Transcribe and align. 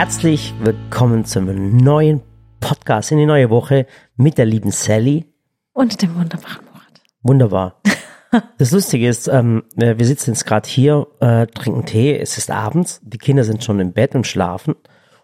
Herzlich 0.00 0.54
willkommen 0.60 1.24
zum 1.24 1.76
neuen 1.76 2.22
Podcast 2.60 3.10
in 3.10 3.18
die 3.18 3.26
neue 3.26 3.50
Woche 3.50 3.84
mit 4.14 4.38
der 4.38 4.44
lieben 4.44 4.70
Sally. 4.70 5.24
Und 5.72 6.00
dem 6.00 6.14
wunderbaren 6.14 6.64
Murat. 6.66 7.00
Wunderbar. 7.24 7.80
Das 8.58 8.70
Lustige 8.70 9.08
ist, 9.08 9.26
ähm, 9.26 9.64
wir 9.74 10.06
sitzen 10.06 10.30
jetzt 10.34 10.46
gerade 10.46 10.68
hier, 10.68 11.08
äh, 11.18 11.48
trinken 11.48 11.84
Tee, 11.84 12.16
es 12.16 12.38
ist 12.38 12.48
abends, 12.48 13.00
die 13.02 13.18
Kinder 13.18 13.42
sind 13.42 13.64
schon 13.64 13.80
im 13.80 13.92
Bett 13.92 14.14
und 14.14 14.24
schlafen. 14.24 14.76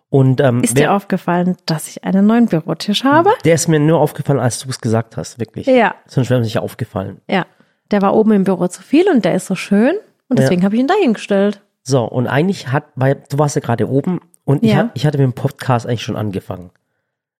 Und, 0.08 0.40
ähm, 0.40 0.64
Ist 0.64 0.74
wer- 0.76 0.88
dir 0.88 0.92
aufgefallen, 0.92 1.56
dass 1.66 1.86
ich 1.86 2.02
einen 2.02 2.26
neuen 2.26 2.46
Bürotisch 2.46 3.04
habe? 3.04 3.30
der 3.44 3.54
ist 3.54 3.68
mir 3.68 3.78
nur 3.78 4.00
aufgefallen, 4.00 4.40
als 4.40 4.58
du 4.58 4.70
es 4.70 4.80
gesagt 4.80 5.16
hast, 5.16 5.38
wirklich. 5.38 5.66
Ja. 5.68 5.94
Sonst 6.08 6.30
wäre 6.30 6.40
mir 6.40 6.44
nicht 6.46 6.58
aufgefallen. 6.58 7.20
Ja. 7.28 7.46
Der 7.92 8.02
war 8.02 8.12
oben 8.16 8.32
im 8.32 8.42
Büro 8.42 8.66
zu 8.66 8.82
viel 8.82 9.08
und 9.08 9.24
der 9.24 9.36
ist 9.36 9.46
so 9.46 9.54
schön. 9.54 9.94
Und 10.28 10.38
Ja. 10.40 10.46
deswegen 10.46 10.64
habe 10.64 10.74
ich 10.74 10.80
ihn 10.80 10.88
dahingestellt. 10.88 11.60
So, 11.84 12.02
und 12.04 12.26
eigentlich 12.26 12.72
hat, 12.72 12.86
weil 12.96 13.22
du 13.30 13.38
warst 13.38 13.54
ja 13.54 13.60
gerade 13.60 13.88
oben 13.88 14.20
und 14.44 14.62
ich, 14.62 14.70
Ja. 14.72 14.76
hat, 14.76 14.90
ich 14.94 15.06
hatte 15.06 15.18
mit 15.18 15.24
dem 15.24 15.32
Podcast 15.34 15.86
eigentlich 15.86 16.02
schon 16.02 16.16
angefangen. 16.16 16.70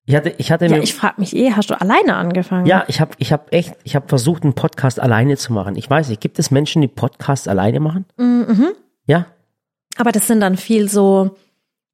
Ich 0.07 0.15
hatte, 0.15 0.35
ich 0.37 0.53
hatte 0.53 0.67
Ja, 0.67 0.77
mir, 0.77 0.83
ich 0.83 0.95
frage 0.95 1.15
mich 1.19 1.35
eh, 1.35 1.53
hast 1.53 1.71
du 1.71 1.81
alleine 1.81 2.17
angefangen? 2.17 2.67
ja, 2.67 2.85
ich 2.89 3.01
habe, 3.01 3.13
ich 3.19 3.33
habe 3.33 3.51
echt, 3.53 3.75
ich 3.85 3.97
habe 3.97 4.07
versucht, 4.09 4.43
einen 4.43 4.53
Podcast 4.55 5.01
alleine 5.01 5.37
zu 5.39 5.53
machen. 5.53 5.77
Ich 5.77 5.89
weiß 5.89 6.09
nicht, 6.11 6.21
gibt 6.21 6.39
es 6.39 6.51
Menschen, 6.51 6.83
die 6.83 6.89
Podcasts 6.89 7.49
alleine 7.49 7.81
machen? 7.81 8.05
Mhm. 8.19 8.73
Ja, 9.07 9.27
Aber 9.97 10.13
das 10.13 10.27
sind 10.27 10.41
dann 10.41 10.57
viel 10.57 10.89
so 10.91 11.37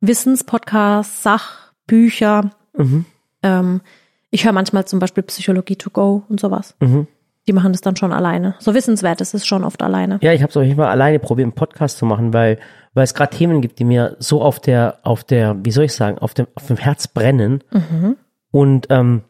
Wissenspodcasts, 0.01 1.23
Sachbücher. 1.23 2.51
Mhm. 2.77 3.04
Ähm, 3.42 3.80
ich 4.30 4.45
höre 4.45 4.52
manchmal 4.52 4.87
zum 4.87 4.98
Beispiel 4.98 5.23
Psychologie 5.24 5.77
to 5.77 5.90
go 5.90 6.23
und 6.29 6.40
sowas. 6.40 6.74
Mhm. 6.80 7.06
Die 7.49 7.53
machen 7.53 7.73
das 7.73 7.80
dann 7.80 7.97
schon 7.97 8.12
alleine. 8.12 8.55
So 8.59 8.75
wissenswert 8.75 9.21
ist 9.21 9.35
es 9.35 9.47
schon 9.47 9.65
oft 9.65 9.83
alleine. 9.83 10.19
Ja, 10.23 10.33
ich 10.33 10.43
habe 10.43 10.51
es 10.51 10.57
auf 10.57 10.62
jeden 10.62 10.77
Fall 10.77 10.89
alleine 10.89 11.19
probiert, 11.19 11.47
einen 11.47 11.55
Podcast 11.55 11.99
zu 11.99 12.05
machen, 12.07 12.33
weil, 12.35 12.59
weil 12.95 13.05
es 13.05 13.15
gerade 13.15 13.35
Themen 13.37 13.61
gibt, 13.63 13.79
die 13.79 13.85
mir 13.85 14.16
so 14.19 14.43
auf 14.43 14.61
der, 14.61 14.99
auf 15.03 15.25
der, 15.25 15.57
wie 15.65 15.71
soll 15.71 15.85
ich 15.85 15.95
sagen, 15.95 16.19
auf 16.19 16.35
dem, 16.35 16.47
auf 16.55 16.66
dem 16.66 16.77
Herz 16.77 17.09
brennen. 17.09 17.65
Und 18.51 18.87
ähm, 18.91 19.23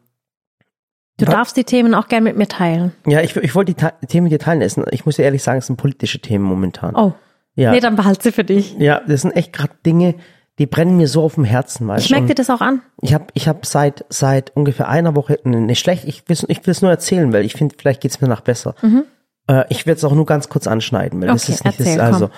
Du 1.17 1.25
darfst 1.25 1.55
die 1.55 1.63
Themen 1.65 1.93
auch 1.93 2.07
gerne 2.07 2.23
mit 2.23 2.35
mir 2.37 2.47
teilen. 2.47 2.93
ja, 3.05 3.21
ich, 3.21 3.35
ich 3.35 3.53
wollte 3.53 3.73
die 3.73 3.79
Ta 3.79 3.91
Themen 4.07 4.23
mit 4.23 4.31
dir 4.33 4.39
teilen. 4.39 4.67
Sind- 4.67 4.87
Ich 4.91 5.05
muss 5.05 5.17
dir 5.17 5.23
ehrlich 5.23 5.43
sagen, 5.43 5.59
es 5.59 5.67
sind 5.67 5.77
politische 5.77 6.19
Themen 6.19 6.43
momentan. 6.45 6.95
Oh. 6.95 7.13
ja, 7.55 7.71
Nee, 7.71 7.79
dann 7.79 7.95
behalt 7.95 8.23
sie 8.23 8.31
für 8.31 8.43
dich. 8.43 8.75
ja, 8.79 9.01
das 9.07 9.21
sind 9.21 9.31
echt 9.35 9.53
gerade 9.53 9.73
Dinge, 9.85 10.15
die 10.59 10.65
brennen 10.67 10.97
mir 10.97 11.07
so 11.07 11.23
auf 11.23 11.35
dem 11.35 11.43
Herzen. 11.45 11.87
Weißt 11.87 12.03
Ich 12.03 12.09
du? 12.09 12.13
merke 12.15 12.27
dir 12.27 12.35
das 12.35 12.49
auch 12.49 12.61
an. 12.61 12.81
Ich 13.01 13.13
habe 13.13 13.25
ich 13.33 13.47
hab 13.47 13.65
seit 13.65 14.05
seit 14.09 14.55
ungefähr 14.55 14.87
einer 14.89 15.15
Woche 15.15 15.39
nicht 15.43 15.79
schlecht. 15.79 16.03
Ich 16.05 16.23
will 16.27 16.37
ich 16.47 16.65
will 16.65 16.71
es 16.71 16.81
nur 16.81 16.91
erzählen, 16.91 17.31
weil 17.33 17.45
ich 17.45 17.53
finde, 17.53 17.75
vielleicht 17.77 18.01
geht's 18.01 18.21
mir 18.21 18.27
nach 18.27 18.41
besser. 18.41 18.75
Äh, 19.47 19.63
ich 19.69 19.85
werde 19.85 19.97
es 19.97 20.03
auch 20.03 20.13
nur 20.13 20.25
ganz 20.25 20.49
kurz 20.49 20.67
anschneiden, 20.67 21.19
weil 21.21 21.29
das 21.29 21.47
Mhm. 21.47 21.53
Okay, 21.53 21.53
ist 21.53 21.65
nicht 21.65 21.79
das, 21.79 21.87
erzähl, 21.87 22.01
also 22.01 22.27
komm. 22.27 22.35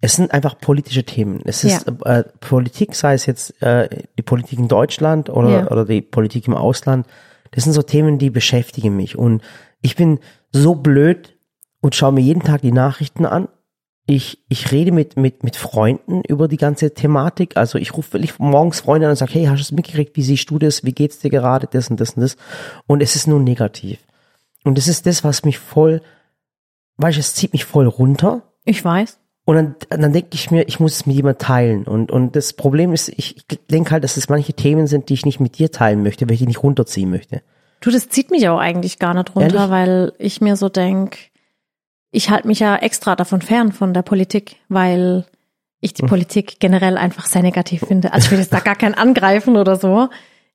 es 0.00 0.16
sind 0.16 0.32
einfach 0.32 0.58
politische 0.58 1.04
Themen. 1.04 1.42
Es 1.44 1.62
ist 1.62 1.86
äh, 2.04 2.24
Politik, 2.40 2.94
sei 2.94 3.14
es 3.14 3.26
jetzt 3.26 3.62
äh, 3.62 3.88
die 4.18 4.22
Politik 4.22 4.58
in 4.58 4.68
Deutschland 4.68 5.28
oder 5.30 5.50
Ja. 5.50 5.70
oder 5.70 5.84
die 5.84 6.00
Politik 6.02 6.48
im 6.48 6.54
Ausland. 6.54 7.06
Das 7.52 7.64
sind 7.64 7.72
so 7.74 7.82
Themen, 7.82 8.18
die 8.18 8.30
beschäftigen 8.30 8.96
mich 8.96 9.16
und 9.18 9.42
ich 9.82 9.96
bin 9.96 10.18
so 10.52 10.74
blöd 10.74 11.36
und 11.80 11.94
schaue 11.94 12.12
mir 12.12 12.20
jeden 12.20 12.42
Tag 12.42 12.62
die 12.62 12.72
Nachrichten 12.72 13.26
an 13.26 13.48
ich, 14.10 14.38
ich 14.48 14.72
rede 14.72 14.90
mit, 14.90 15.16
mit, 15.16 15.44
mit 15.44 15.54
Freunden 15.54 16.22
über 16.22 16.48
die 16.48 16.56
ganze 16.56 16.92
Thematik. 16.92 17.56
Also 17.56 17.78
ich 17.78 17.96
rufe 17.96 18.14
wirklich 18.14 18.38
morgens 18.40 18.80
Freunde 18.80 19.06
an 19.06 19.10
und 19.10 19.16
sage, 19.16 19.34
hey, 19.34 19.44
hast 19.44 19.58
du 19.58 19.62
es 19.62 19.72
mitgekriegt? 19.72 20.16
Wie 20.16 20.22
siehst 20.22 20.50
du 20.50 20.58
das? 20.58 20.82
Wie 20.82 20.92
geht's 20.92 21.20
dir 21.20 21.30
gerade? 21.30 21.68
Das 21.70 21.90
und 21.90 22.00
das 22.00 22.14
und 22.14 22.22
das. 22.22 22.36
Und 22.88 23.02
es 23.02 23.14
ist 23.14 23.28
nur 23.28 23.38
negativ. 23.38 24.00
Und 24.64 24.76
das 24.78 24.88
ist 24.88 25.06
das, 25.06 25.22
was 25.22 25.44
mich 25.44 25.58
voll, 25.58 26.02
weißt 26.96 27.18
du, 27.18 27.20
es 27.20 27.34
zieht 27.34 27.52
mich 27.52 27.64
voll 27.64 27.86
runter. 27.86 28.42
Ich 28.64 28.84
weiß. 28.84 29.18
Und 29.44 29.54
dann, 29.54 29.74
dann 29.88 30.12
denke 30.12 30.30
ich 30.32 30.50
mir, 30.50 30.66
ich 30.66 30.80
muss 30.80 30.96
es 30.96 31.06
mit 31.06 31.14
jemandem 31.14 31.38
teilen. 31.38 31.84
Und, 31.84 32.10
und 32.10 32.34
das 32.34 32.52
Problem 32.54 32.92
ist, 32.92 33.10
ich, 33.10 33.36
ich 33.36 33.66
denke 33.70 33.92
halt, 33.92 34.02
dass 34.02 34.16
es 34.16 34.28
manche 34.28 34.54
Themen 34.54 34.88
sind, 34.88 35.08
die 35.08 35.14
ich 35.14 35.24
nicht 35.24 35.38
mit 35.38 35.58
dir 35.58 35.70
teilen 35.70 36.02
möchte, 36.02 36.26
weil 36.26 36.34
ich 36.34 36.40
die 36.40 36.46
nicht 36.46 36.64
runterziehen 36.64 37.10
möchte. 37.10 37.42
Du, 37.80 37.90
das 37.90 38.08
zieht 38.08 38.32
mich 38.32 38.48
auch 38.48 38.58
eigentlich 38.58 38.98
gar 38.98 39.14
nicht 39.14 39.34
runter, 39.36 39.54
Ehrlich? 39.54 39.70
weil 39.70 40.12
ich 40.18 40.40
mir 40.40 40.56
so 40.56 40.68
denk, 40.68 41.29
ich 42.10 42.30
halte 42.30 42.46
mich 42.48 42.60
ja 42.60 42.76
extra 42.76 43.16
davon 43.16 43.40
fern 43.42 43.72
von 43.72 43.94
der 43.94 44.02
Politik, 44.02 44.56
weil 44.68 45.24
ich 45.80 45.90
Hm. 45.90 45.94
die 45.96 46.02
Politik 46.06 46.60
generell 46.60 46.96
einfach 46.98 47.26
sehr 47.26 47.42
negativ 47.42 47.84
finde. 47.86 48.12
Also 48.12 48.26
ich 48.26 48.30
will 48.32 48.38
jetzt 48.38 48.52
da 48.52 48.60
gar 48.60 48.76
kein 48.76 48.94
angreifen 48.94 49.56
oder 49.56 49.76
so. 49.76 50.08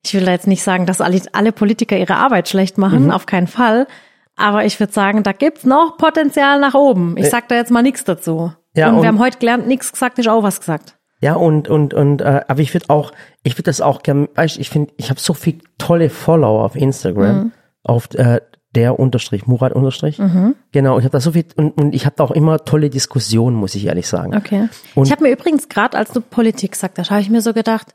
Ich 0.05 0.13
will 0.13 0.25
da 0.25 0.31
jetzt 0.31 0.47
nicht 0.47 0.61
sagen, 0.63 0.85
dass 0.85 1.01
alle, 1.01 1.19
alle 1.33 1.51
Politiker 1.51 1.97
ihre 1.97 2.15
Arbeit 2.17 2.47
schlecht 2.49 2.77
machen, 2.77 3.05
Mhm. 3.05 3.11
auf 3.11 3.25
keinen 3.25 3.47
Fall. 3.47 3.87
Aber 4.35 4.65
ich 4.65 4.79
würde 4.79 4.93
sagen, 4.93 5.23
da 5.23 5.31
gibt's 5.31 5.63
noch 5.63 5.97
Potenzial 5.97 6.59
nach 6.59 6.73
oben. 6.75 7.15
Ich 7.17 7.29
sag 7.29 7.47
da 7.47 7.55
jetzt 7.55 7.71
mal 7.71 7.81
nichts 7.81 8.03
dazu. 8.03 8.51
Äh. 8.75 8.81
Ja, 8.81 8.89
und, 8.89 8.95
und- 8.97 9.01
wir 9.03 9.07
haben 9.07 9.19
heute 9.19 9.39
gelernt, 9.39 9.65
nichts 9.67 9.91
gesagt 9.93 10.19
ist 10.19 10.27
auch 10.27 10.43
was 10.43 10.59
gesagt. 10.59 10.95
Ja, 11.21 11.35
und, 11.35 11.69
und, 11.69 11.93
und, 11.93 12.21
äh, 12.21 12.41
aber 12.47 12.59
ich 12.59 12.73
würde 12.73 12.89
auch, 12.89 13.11
ich 13.41 13.53
würde 13.53 13.63
das 13.63 13.79
auch 13.81 14.03
gern, 14.03 14.27
weißt 14.35 14.57
ich 14.59 14.69
finde, 14.69 14.93
ich 14.97 15.09
habe 15.09 15.19
so 15.19 15.33
viel 15.33 15.59
tolle 15.77 16.09
Follower 16.09 16.65
auf 16.65 16.75
Instagram, 16.75 17.35
Mhm. 17.45 17.51
auf 17.83 18.13
äh, 18.15 18.41
der 18.75 18.99
Unterstrich, 18.99 19.47
Murat 19.47 19.73
Unterstrich. 19.73 20.19
Mhm. 20.19 20.55
Genau, 20.71 20.97
ich 20.99 21.05
habe 21.05 21.13
da 21.13 21.19
so 21.19 21.31
viel, 21.31 21.45
und, 21.55 21.71
und 21.79 21.95
ich 21.95 22.05
habe 22.05 22.15
da 22.17 22.23
auch 22.23 22.31
immer 22.31 22.63
tolle 22.65 22.89
Diskussionen, 22.89 23.55
muss 23.55 23.73
ich 23.75 23.85
ehrlich 23.85 24.07
sagen. 24.07 24.35
Okay. 24.35 24.67
Und- 24.95 25.05
ich 25.05 25.11
habe 25.11 25.23
mir 25.23 25.31
übrigens 25.31 25.69
gerade, 25.69 25.97
als 25.97 26.11
du 26.11 26.21
Politik 26.21 26.71
gesagt 26.73 26.99
hast, 26.99 27.09
habe 27.11 27.21
ich 27.21 27.29
mir 27.29 27.41
so 27.41 27.53
gedacht, 27.53 27.93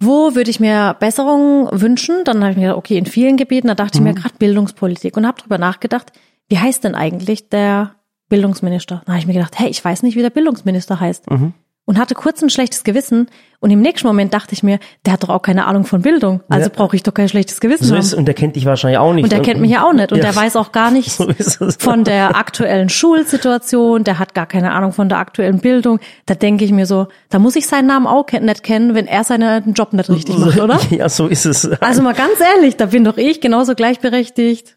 wo 0.00 0.34
würde 0.34 0.50
ich 0.50 0.60
mir 0.60 0.96
Besserungen 0.98 1.68
wünschen? 1.72 2.24
Dann 2.24 2.40
habe 2.42 2.50
ich 2.50 2.56
mir 2.56 2.62
gedacht, 2.64 2.78
okay, 2.78 2.98
in 2.98 3.06
vielen 3.06 3.36
Gebieten, 3.36 3.68
da 3.68 3.74
dachte 3.74 3.96
ich 3.98 4.00
Mhm. 4.00 4.08
mir 4.08 4.14
gerade 4.14 4.34
Bildungspolitik 4.38 5.16
und 5.16 5.26
habe 5.26 5.40
drüber 5.40 5.58
nachgedacht, 5.58 6.12
wie 6.48 6.58
heißt 6.58 6.84
denn 6.84 6.94
eigentlich 6.94 7.48
der 7.48 7.92
Bildungsminister? 8.28 9.02
Dann 9.06 9.14
habe 9.14 9.20
ich 9.20 9.26
mir 9.26 9.34
gedacht, 9.34 9.58
hey, 9.58 9.68
ich 9.68 9.84
weiß 9.84 10.02
nicht, 10.02 10.16
wie 10.16 10.22
der 10.22 10.30
Bildungsminister 10.30 10.98
heißt. 11.00 11.30
Mhm. 11.30 11.54
Und 11.86 11.98
hatte 11.98 12.14
kurz 12.14 12.40
ein 12.40 12.48
schlechtes 12.48 12.82
Gewissen 12.82 13.28
und 13.60 13.70
im 13.70 13.82
nächsten 13.82 14.06
Moment 14.06 14.32
dachte 14.32 14.54
ich 14.54 14.62
mir, 14.62 14.78
der 15.04 15.12
hat 15.12 15.22
doch 15.22 15.28
auch 15.28 15.42
keine 15.42 15.66
Ahnung 15.66 15.84
von 15.84 16.00
Bildung, 16.00 16.40
also 16.48 16.70
Ja. 16.70 16.74
brauche 16.74 16.96
ich 16.96 17.02
doch 17.02 17.12
kein 17.12 17.28
schlechtes 17.28 17.60
Gewissen 17.60 17.84
So 17.84 17.92
haben. 17.94 18.00
ist, 18.00 18.06
es, 18.06 18.14
und 18.14 18.24
der 18.24 18.34
kennt 18.34 18.56
dich 18.56 18.64
wahrscheinlich 18.64 18.96
auch 18.96 19.12
nicht. 19.12 19.24
Und 19.24 19.32
der 19.32 19.42
kennt 19.42 19.60
mich 19.60 19.70
ja 19.70 19.84
auch 19.86 19.92
nicht. 19.92 20.10
Und 20.10 20.16
Ja, 20.16 20.24
der 20.24 20.34
weiß 20.34 20.56
auch 20.56 20.72
gar 20.72 20.90
nichts 20.90 21.16
So 21.38 21.68
von 21.78 22.04
der 22.04 22.36
aktuellen 22.36 22.88
Schulsituation. 22.88 24.02
Der 24.04 24.18
hat 24.18 24.34
gar 24.34 24.46
keine 24.46 24.72
Ahnung 24.72 24.92
von 24.92 25.10
der 25.10 25.18
aktuellen 25.18 25.58
Bildung. 25.58 26.00
Da 26.24 26.34
denke 26.34 26.64
ich 26.64 26.72
mir 26.72 26.86
so, 26.86 27.08
da 27.28 27.38
muss 27.38 27.54
ich 27.56 27.66
seinen 27.66 27.86
Namen 27.86 28.06
auch 28.06 28.26
nicht 28.32 28.62
kennen, 28.62 28.94
wenn 28.94 29.06
er 29.06 29.22
seinen 29.24 29.74
Job 29.74 29.92
nicht 29.92 30.08
richtig 30.08 30.38
macht, 30.38 30.58
oder? 30.60 30.78
Ja, 30.90 31.08
so 31.10 31.26
ist 31.26 31.44
es. 31.44 31.66
Also 31.82 32.00
mal 32.02 32.14
ganz 32.14 32.40
ehrlich, 32.56 32.76
da 32.76 32.86
bin 32.86 33.04
doch 33.04 33.16
ich 33.18 33.40
genauso 33.42 33.74
gleichberechtigt. 33.74 34.76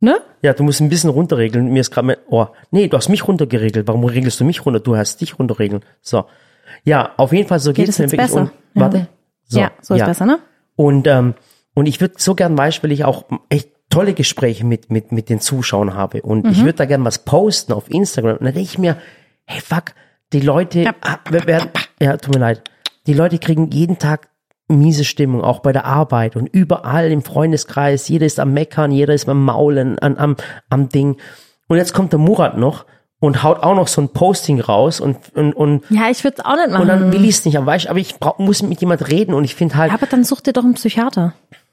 Ne? 0.00 0.16
Ja, 0.42 0.52
du 0.52 0.62
musst 0.62 0.80
ein 0.80 0.88
bisschen 0.88 1.10
runterregeln. 1.10 1.72
Mir 1.72 1.80
ist 1.80 1.90
gerade 1.90 2.06
mein, 2.06 2.16
oh, 2.28 2.46
nee, 2.70 2.86
du 2.88 2.96
hast 2.96 3.08
mich 3.08 3.26
runtergeregelt. 3.26 3.86
Warum 3.88 4.04
regelst 4.04 4.38
du 4.40 4.44
mich 4.44 4.64
runter? 4.64 4.80
Du 4.80 4.96
hast 4.96 5.20
dich 5.20 5.38
runterregeln. 5.38 5.82
So. 6.00 6.24
Ja, 6.84 7.12
auf 7.16 7.32
jeden 7.32 7.48
Fall 7.48 7.60
so 7.60 7.72
Geht 7.72 7.88
es 7.88 7.98
mir 7.98 8.04
wirklich. 8.06 8.20
besser? 8.20 8.40
Und, 8.42 8.50
warte. 8.74 9.08
So, 9.44 9.60
ja, 9.60 9.70
so 9.80 9.94
ist 9.94 10.04
besser, 10.04 10.26
ne? 10.26 10.38
Und, 10.74 11.06
ähm, 11.06 11.34
und 11.74 11.86
ich 11.86 12.00
würde 12.00 12.14
so 12.18 12.34
gern, 12.34 12.56
weißt, 12.58 12.82
weil 12.82 12.92
ich 12.92 13.04
auch 13.04 13.24
echt 13.48 13.70
tolle 13.90 14.12
Gespräche 14.14 14.64
mit, 14.66 14.90
mit, 14.90 15.12
mit 15.12 15.28
den 15.28 15.40
Zuschauern 15.40 15.94
habe. 15.94 16.22
Und 16.22 16.46
ich 16.48 16.60
würde 16.60 16.74
da 16.74 16.84
gern 16.86 17.04
was 17.04 17.20
posten 17.24 17.72
auf 17.72 17.88
Instagram. 17.90 18.32
Und 18.38 18.44
dann 18.44 18.54
denke 18.54 18.60
ich 18.68 18.78
mir, 18.78 18.96
hey 19.44 19.60
fuck, 19.60 19.92
die 20.32 20.40
Leute, 20.40 20.80
Ja. 20.80 20.94
ah, 21.02 21.18
wer- 21.30 21.46
wer- 21.46 21.68
ja, 22.00 22.16
tut 22.16 22.34
mir 22.34 22.40
leid. 22.40 22.62
Die 23.06 23.14
Leute 23.14 23.38
kriegen 23.38 23.70
jeden 23.70 23.98
Tag 23.98 24.28
miese 24.68 25.04
Stimmung, 25.04 25.42
auch 25.42 25.60
bei 25.60 25.72
der 25.72 25.84
Arbeit 25.84 26.34
und 26.34 26.48
überall 26.48 27.12
im 27.12 27.22
Freundeskreis. 27.22 28.08
Jeder 28.08 28.26
ist 28.26 28.40
am 28.40 28.52
Meckern, 28.52 28.90
jeder 28.90 29.14
ist 29.14 29.28
am 29.28 29.44
Maulen, 29.44 29.98
an, 30.00 30.18
am, 30.18 30.34
am 30.68 30.88
Ding. 30.88 31.16
Und 31.68 31.76
jetzt 31.76 31.94
kommt 31.94 32.12
der 32.12 32.18
Murat 32.18 32.58
noch 32.58 32.84
und 33.20 33.42
haut 33.42 33.62
auch 33.62 33.74
noch 33.74 33.88
so 33.88 34.00
ein 34.02 34.08
Posting 34.10 34.60
raus 34.60 35.00
und, 35.00 35.16
und, 35.34 35.52
und, 35.54 35.84
Ja, 35.90 36.10
ich 36.10 36.22
würde 36.24 36.36
es 36.38 36.44
auch 36.44 36.56
nicht 36.56 36.70
machen. 36.70 36.82
und 36.82 36.88
dann 36.88 37.12
will 37.12 37.24
ich 37.24 37.30
es 37.30 37.44
nicht, 37.44 37.56
aber 37.56 37.66
weißt, 37.66 37.88
aber 37.88 37.98
ich 37.98 38.16
brauch, 38.18 38.38
muss 38.38 38.62
mit 38.62 38.80
jemand 38.80 39.08
reden 39.10 39.34
und 39.34 39.44
ich 39.44 39.54
finde 39.54 39.76
halt, 39.76 39.90
ja, 39.90 39.96
aber 39.96 40.06
dann 40.06 40.24
such 40.24 40.42
dir 40.42 40.52
doch 40.52 40.64
einen 40.64 40.74
Psychiater. 40.74 41.32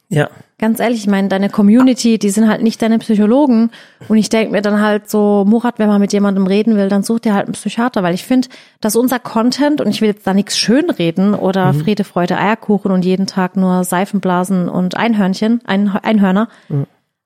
ja, 0.10 0.30
Ganz 0.60 0.80
ehrlich, 0.80 1.00
ich 1.00 1.08
meine, 1.08 1.28
deine 1.28 1.50
Community, 1.50 2.18
die 2.18 2.30
sind 2.30 2.48
halt 2.48 2.62
nicht 2.64 2.82
deine 2.82 2.98
Psychologen. 3.00 3.70
Und 4.08 4.16
ich 4.16 4.30
denke 4.30 4.54
mir 4.54 4.62
dann 4.62 4.80
halt 4.80 5.10
so, 5.10 5.44
Murat, 5.46 5.78
wenn 5.78 5.90
man 5.90 6.00
mit 6.00 6.14
jemandem 6.14 6.48
reden 6.48 6.78
will, 6.78 6.88
dann 6.88 7.04
such 7.04 7.20
dir 7.20 7.34
halt 7.34 7.48
einen 7.48 7.54
Psychiater, 7.54 8.02
weil 8.02 8.14
ich 8.14 8.24
finde, 8.24 8.48
dass 8.80 8.96
unser 8.96 9.20
Content, 9.20 9.82
und 9.82 9.90
ich 9.90 10.00
will 10.00 10.08
jetzt 10.08 10.26
da 10.26 10.34
nichts 10.34 10.58
schönreden 10.58 11.34
oder 11.34 11.74
Friede, 11.74 12.06
Freude, 12.06 12.38
Eierkuchen 12.38 12.92
und 12.92 13.04
jeden 13.04 13.28
Tag 13.28 13.58
nur 13.58 13.84
Seifenblasen 13.84 14.70
und 14.70 14.96
Einhörnchen, 14.96 15.60
Ein 15.66 15.90
Einhörner. 15.90 16.48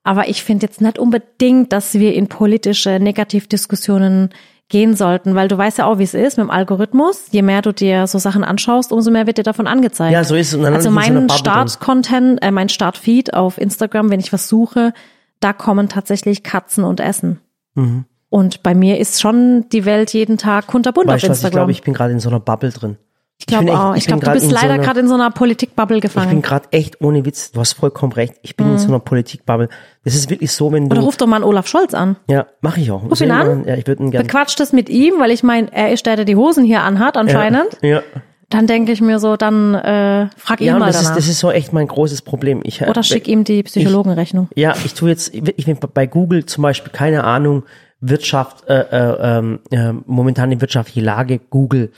Aber 0.07 0.29
ich 0.29 0.41
finde 0.41 0.65
jetzt 0.65 0.79
nicht 0.79 0.99
unbedingt, 0.99 1.73
dass 1.73 1.95
wir 1.95 2.13
in 2.13 2.27
politische 2.27 2.97
Negativdiskussionen 2.97 4.29
gehen 4.69 4.95
sollten, 4.95 5.35
weil 5.35 5.49
du 5.49 5.57
weißt 5.57 5.79
ja 5.79 5.85
auch, 5.85 5.99
wie 5.99 6.03
es 6.03 6.13
ist 6.13 6.37
mit 6.37 6.45
dem 6.45 6.49
Algorithmus. 6.49 7.25
Je 7.31 7.41
mehr 7.41 7.61
du 7.61 7.73
dir 7.73 8.07
so 8.07 8.17
Sachen 8.17 8.45
anschaust, 8.45 8.93
umso 8.93 9.11
mehr 9.11 9.27
wird 9.27 9.37
dir 9.37 9.43
davon 9.43 9.67
angezeigt. 9.67 10.13
Ja, 10.13 10.23
so 10.23 10.35
ist 10.35 10.53
es. 10.53 10.63
Also 10.63 10.91
mein. 10.91 11.29
Start-Content, 11.29 12.41
äh, 12.41 12.51
mein 12.51 12.69
Start-Feed 12.69 13.33
auf 13.33 13.57
Instagram, 13.57 14.09
wenn 14.09 14.21
ich 14.21 14.31
was 14.31 14.47
suche, 14.47 14.93
da 15.41 15.51
kommen 15.51 15.89
tatsächlich 15.89 16.41
Katzen 16.41 16.85
und 16.85 17.01
Essen. 17.01 17.41
Mhm. 17.75 18.05
Und 18.29 18.63
bei 18.63 18.73
mir 18.75 18.99
ist 18.99 19.19
schon 19.19 19.67
die 19.73 19.83
Welt 19.83 20.13
jeden 20.13 20.37
Tag 20.37 20.67
kunterbunt 20.67 21.07
auf 21.07 21.15
Weißt 21.15 21.25
du 21.25 21.29
was, 21.31 21.39
ich 21.39 21.43
Instagram. 21.43 21.59
glaube, 21.59 21.71
ich 21.73 21.81
bin 21.81 21.93
gerade 21.93 22.13
in 22.13 22.21
so 22.21 22.29
einer 22.29 22.39
Bubble 22.39 22.71
drin. 22.71 22.95
Ich 23.39 23.45
glaube 23.45 23.71
auch. 23.77 23.91
ich 23.93 23.99
Ich 24.01 24.07
glaube, 24.07 24.25
du 24.25 24.31
bist 24.31 24.47
so 24.49 24.51
leider 24.53 24.73
einer- 24.73 24.83
gerade 24.83 24.99
in 24.99 25.07
so 25.07 25.13
einer 25.13 25.29
Politik-Bubble 25.29 25.97
Ich 25.97 26.01
bin 26.01 26.09
gefangen. 26.11 26.41
gerade 26.41 26.67
echt 26.71 27.01
ohne 27.01 27.23
Witz, 27.23 27.51
du 27.51 27.59
hast 27.59 27.73
vollkommen 27.73 28.11
recht. 28.13 28.33
Ich 28.41 28.55
bin 28.57 28.71
in 28.71 28.77
so 28.79 28.87
einer 28.87 28.99
Politikbubble. 28.99 29.69
Das 30.03 30.15
ist 30.15 30.29
wirklich 30.29 30.51
so, 30.51 30.71
wenn 30.71 30.89
du. 30.89 30.95
Oder 30.95 31.05
ruf 31.05 31.17
doch 31.17 31.27
mal 31.27 31.35
einen 31.37 31.45
Olaf 31.45 31.67
Scholz 31.67 31.93
an. 31.93 32.15
ja, 32.27 32.47
mache 32.61 32.81
ich 32.81 32.89
auch. 32.91 33.03
Ruf 33.03 33.21
ihn 33.21 33.29
an. 33.31 33.65
Ja, 33.67 33.75
ich 33.75 33.85
würde 33.85 34.03
ihn 34.03 34.11
gerne. 34.11 34.25
Bequatscht 34.25 34.59
es 34.59 34.73
mit 34.73 34.89
ihm, 34.89 35.15
weil 35.19 35.31
ich 35.31 35.43
meine, 35.43 35.71
er 35.71 35.91
ist 35.91 36.05
der, 36.07 36.15
der 36.15 36.25
die 36.25 36.35
Hosen 36.35 36.63
hier 36.65 36.81
anhat 36.81 37.15
anscheinend. 37.15 37.77
Ja, 37.83 37.89
ja. 37.89 38.01
dann 38.49 38.65
denke 38.65 38.91
ich 38.91 39.01
mir 39.01 39.19
so, 39.19 39.37
dann 39.37 39.75
äh, 39.75 40.29
frag 40.37 40.59
ihn 40.61 40.67
Ja, 40.67 40.79
mal 40.79 40.87
das 40.87 40.95
ist, 40.97 41.03
danach. 41.03 41.15
das 41.17 41.27
ist 41.27 41.39
so 41.39 41.51
echt 41.51 41.73
mein 41.73 41.87
großes 41.87 42.23
Problem. 42.23 42.61
Ich, 42.63 42.81
Oder 42.81 43.03
schick 43.03 43.27
ihm 43.27 43.43
die 43.43 43.61
Psychologenrechnung. 43.63 44.47
Ja, 44.55 44.73
ich 44.83 44.93
tue 44.95 45.09
jetzt, 45.09 45.33
ich 45.35 45.65
bin 45.65 45.77
bei 45.93 46.07
Google 46.07 46.45
zum 46.47 46.63
Beispiel, 46.63 46.91
keine 46.91 47.23
Ahnung, 47.23 47.63
Wirtschaft, 48.01 48.67
äh, 48.67 48.79
äh, 48.79 49.37
ähm, 49.37 49.59
äh, 49.71 49.91
momentan 50.05 50.49
die 50.49 50.59
wirtschaftliche 50.59 51.01
Lage, 51.01 51.39
Google. 51.39 51.91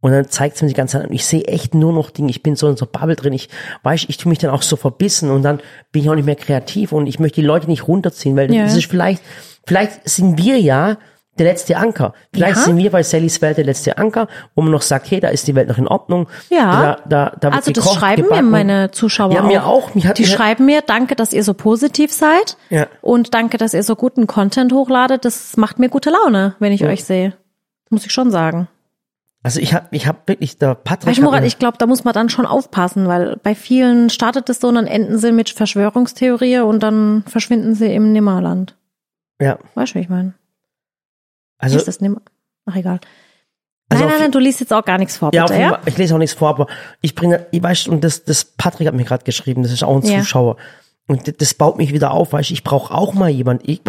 Und 0.00 0.12
dann 0.12 0.28
zeigt 0.28 0.56
es 0.56 0.62
mir 0.62 0.68
die 0.68 0.74
ganze 0.74 0.98
Zeit 0.98 1.06
an. 1.08 1.12
Ich 1.12 1.24
sehe 1.24 1.44
echt 1.44 1.74
nur 1.74 1.92
noch 1.92 2.10
Dinge. 2.10 2.30
Ich 2.30 2.42
bin 2.42 2.54
so 2.54 2.68
in 2.68 2.76
so 2.76 2.86
Bubble 2.86 3.16
drin. 3.16 3.32
Ich 3.32 3.48
weiß, 3.82 4.04
ich 4.08 4.18
tue 4.18 4.28
mich 4.30 4.38
dann 4.38 4.50
auch 4.50 4.62
so 4.62 4.76
verbissen 4.76 5.30
und 5.30 5.42
dann 5.42 5.60
bin 5.90 6.02
ich 6.02 6.10
auch 6.10 6.14
nicht 6.14 6.26
mehr 6.26 6.36
kreativ 6.36 6.92
und 6.92 7.06
ich 7.06 7.18
möchte 7.18 7.40
die 7.40 7.46
Leute 7.46 7.66
nicht 7.66 7.88
runterziehen, 7.88 8.36
weil 8.36 8.52
Ja. 8.52 8.62
das 8.64 8.76
ist 8.76 8.86
vielleicht, 8.90 9.22
vielleicht 9.66 10.08
sind 10.08 10.38
wir 10.38 10.60
ja 10.60 10.98
der 11.38 11.46
letzte 11.46 11.76
Anker. 11.76 12.14
Vielleicht 12.32 12.56
Ja. 12.56 12.62
sind 12.62 12.76
wir 12.78 12.90
bei 12.90 13.02
Sallys 13.02 13.42
Welt 13.42 13.56
der 13.58 13.64
letzte 13.64 13.98
Anker, 13.98 14.28
wo 14.54 14.62
man 14.62 14.70
noch 14.70 14.80
sagt, 14.82 15.10
hey, 15.10 15.20
da 15.20 15.28
ist 15.28 15.46
die 15.48 15.54
Welt 15.54 15.68
noch 15.68 15.76
in 15.78 15.88
Ordnung. 15.88 16.28
Ja. 16.50 16.96
Da, 17.08 17.30
da, 17.30 17.36
da 17.40 17.48
Also 17.56 17.72
das 17.72 17.82
gekocht, 17.84 17.98
schreiben 18.00 18.22
mir 18.22 18.28
gebacken. 18.28 18.50
meine 18.50 18.90
Zuschauer 18.90 19.32
Ja, 19.32 19.42
mir 19.42 19.66
auch. 19.66 19.94
Mich 19.94 20.06
hat- 20.06 20.18
die 20.18 20.22
mir- 20.22 20.28
schreiben 20.28 20.64
mir, 20.66 20.82
danke, 20.82 21.14
dass 21.16 21.32
ihr 21.32 21.42
so 21.42 21.52
positiv 21.52 22.12
seid 22.12 22.56
Ja. 22.70 22.86
und 23.02 23.34
danke, 23.34 23.56
dass 23.58 23.74
ihr 23.74 23.82
so 23.82 23.96
guten 23.96 24.26
Content 24.26 24.72
hochladet. 24.72 25.24
Das 25.24 25.56
macht 25.56 25.78
mir 25.78 25.88
gute 25.88 26.10
Laune, 26.10 26.54
wenn 26.58 26.72
ich 26.72 26.84
euch 26.84 27.04
sehe. 27.04 27.34
Muss 27.90 28.06
ich 28.06 28.12
schon 28.12 28.30
sagen. 28.30 28.68
Also 29.46 29.60
ich 29.60 29.74
habe 29.74 29.86
ich 29.92 30.08
hab 30.08 30.26
wirklich, 30.26 30.58
der 30.58 30.74
Patrick 30.74 31.06
Weißt 31.06 31.20
Murat, 31.22 31.44
ich 31.44 31.60
glaube, 31.60 31.78
da 31.78 31.86
muss 31.86 32.02
man 32.02 32.12
dann 32.12 32.28
schon 32.28 32.46
aufpassen, 32.46 33.06
weil 33.06 33.36
bei 33.36 33.54
vielen 33.54 34.10
startet 34.10 34.50
es 34.50 34.58
so 34.58 34.66
und 34.66 34.74
dann 34.74 34.88
enden 34.88 35.18
sie 35.18 35.30
mit 35.30 35.50
Verschwörungstheorie 35.50 36.58
und 36.58 36.82
dann 36.82 37.22
verschwinden 37.28 37.76
sie 37.76 37.94
im 37.94 38.10
Nimmerland. 38.10 38.74
ja, 39.40 39.56
Weißt 39.76 39.92
du, 39.92 39.94
wie 39.94 40.00
ich 40.00 40.08
meine? 40.08 40.34
also 41.58 41.76
ist 41.76 41.86
das 41.86 42.00
Nimmer? 42.00 42.22
Ach, 42.64 42.74
egal. 42.74 42.98
Also 43.88 44.02
nein, 44.02 44.14
nein, 44.14 44.22
nein, 44.22 44.32
du 44.32 44.40
liest 44.40 44.58
jetzt 44.58 44.72
auch 44.72 44.84
gar 44.84 44.98
nichts 44.98 45.16
vor, 45.16 45.30
Ja, 45.32 45.46
bitte, 45.46 45.60
ja? 45.60 45.68
Fall, 45.68 45.80
ich 45.86 45.96
lese 45.96 46.16
auch 46.16 46.18
nichts 46.18 46.34
vor, 46.34 46.48
aber 46.48 46.66
ich 47.00 47.14
bringe, 47.14 47.46
ich 47.52 47.62
weiß, 47.62 47.86
und 47.86 48.02
das, 48.02 48.24
das 48.24 48.46
Patrick 48.46 48.88
hat 48.88 48.94
mir 48.94 49.04
gerade 49.04 49.22
geschrieben, 49.22 49.62
das 49.62 49.70
ist 49.70 49.84
auch 49.84 49.94
ein 49.94 50.02
Ja. 50.08 50.56
Und 51.08 51.40
das, 51.40 51.54
baut 51.54 51.76
mich 51.76 51.92
wieder 51.92 52.10
auf, 52.10 52.32
weißt, 52.32 52.50
ich 52.50 52.64
brauche 52.64 52.92
auch 52.92 53.14
mal 53.14 53.30
jemand. 53.30 53.68
Ich 53.68 53.80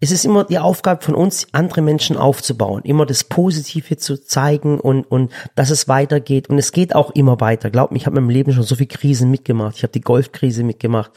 es 0.00 0.10
ist 0.10 0.26
immer 0.26 0.44
die 0.44 0.58
Aufgabe 0.58 1.02
von 1.02 1.14
uns, 1.14 1.46
andere 1.52 1.80
Menschen 1.80 2.18
aufzubauen, 2.18 2.82
immer 2.84 3.06
das 3.06 3.24
Positive 3.24 3.96
zu 3.96 4.22
zeigen 4.22 4.78
und 4.78 5.04
und 5.04 5.32
dass 5.54 5.70
es 5.70 5.88
weitergeht. 5.88 6.50
Und 6.50 6.58
es 6.58 6.72
geht 6.72 6.94
auch 6.94 7.10
immer 7.12 7.40
weiter. 7.40 7.70
Glaub 7.70 7.90
mir, 7.90 7.96
ich 7.96 8.04
habe 8.04 8.18
in 8.18 8.24
meinem 8.24 8.30
Leben 8.30 8.52
schon 8.52 8.64
so 8.64 8.76
viel 8.76 8.86
Krisen 8.86 9.30
mitgemacht. 9.30 9.76
Ich 9.76 9.82
habe 9.82 9.92
die 9.92 10.02
Golfkrise 10.02 10.62
mitgemacht. 10.62 11.12